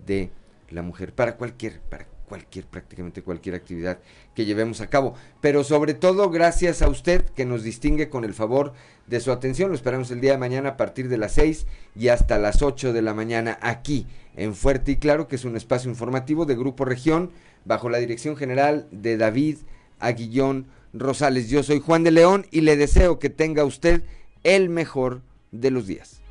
de 0.06 0.30
la 0.70 0.80
mujer 0.80 1.14
para 1.14 1.36
cualquier, 1.36 1.78
para 1.80 2.06
cualquier, 2.26 2.64
prácticamente 2.64 3.20
cualquier 3.20 3.56
actividad 3.56 3.98
que 4.34 4.46
llevemos 4.46 4.80
a 4.80 4.88
cabo. 4.88 5.12
Pero 5.42 5.62
sobre 5.62 5.92
todo, 5.92 6.30
gracias 6.30 6.80
a 6.80 6.88
usted 6.88 7.22
que 7.36 7.44
nos 7.44 7.62
distingue 7.62 8.08
con 8.08 8.24
el 8.24 8.32
favor 8.32 8.72
de 9.06 9.20
su 9.20 9.32
atención. 9.32 9.68
Lo 9.68 9.74
esperamos 9.74 10.10
el 10.10 10.22
día 10.22 10.32
de 10.32 10.38
mañana 10.38 10.70
a 10.70 10.76
partir 10.78 11.10
de 11.10 11.18
las 11.18 11.32
6 11.32 11.66
y 11.94 12.08
hasta 12.08 12.38
las 12.38 12.62
8 12.62 12.94
de 12.94 13.02
la 13.02 13.12
mañana 13.12 13.58
aquí 13.60 14.06
en 14.34 14.54
Fuerte 14.54 14.92
y 14.92 14.96
Claro, 14.96 15.28
que 15.28 15.36
es 15.36 15.44
un 15.44 15.58
espacio 15.58 15.90
informativo 15.90 16.46
de 16.46 16.56
Grupo 16.56 16.86
Región, 16.86 17.32
bajo 17.66 17.90
la 17.90 17.98
dirección 17.98 18.34
general 18.34 18.88
de 18.92 19.18
David 19.18 19.58
Aguillón 19.98 20.68
Rosales. 20.94 21.50
Yo 21.50 21.62
soy 21.62 21.80
Juan 21.80 22.02
de 22.02 22.12
León 22.12 22.46
y 22.50 22.62
le 22.62 22.76
deseo 22.76 23.18
que 23.18 23.28
tenga 23.28 23.64
usted 23.66 24.04
el 24.42 24.70
mejor 24.70 25.20
de 25.52 25.70
los 25.70 25.86
días. 25.86 26.22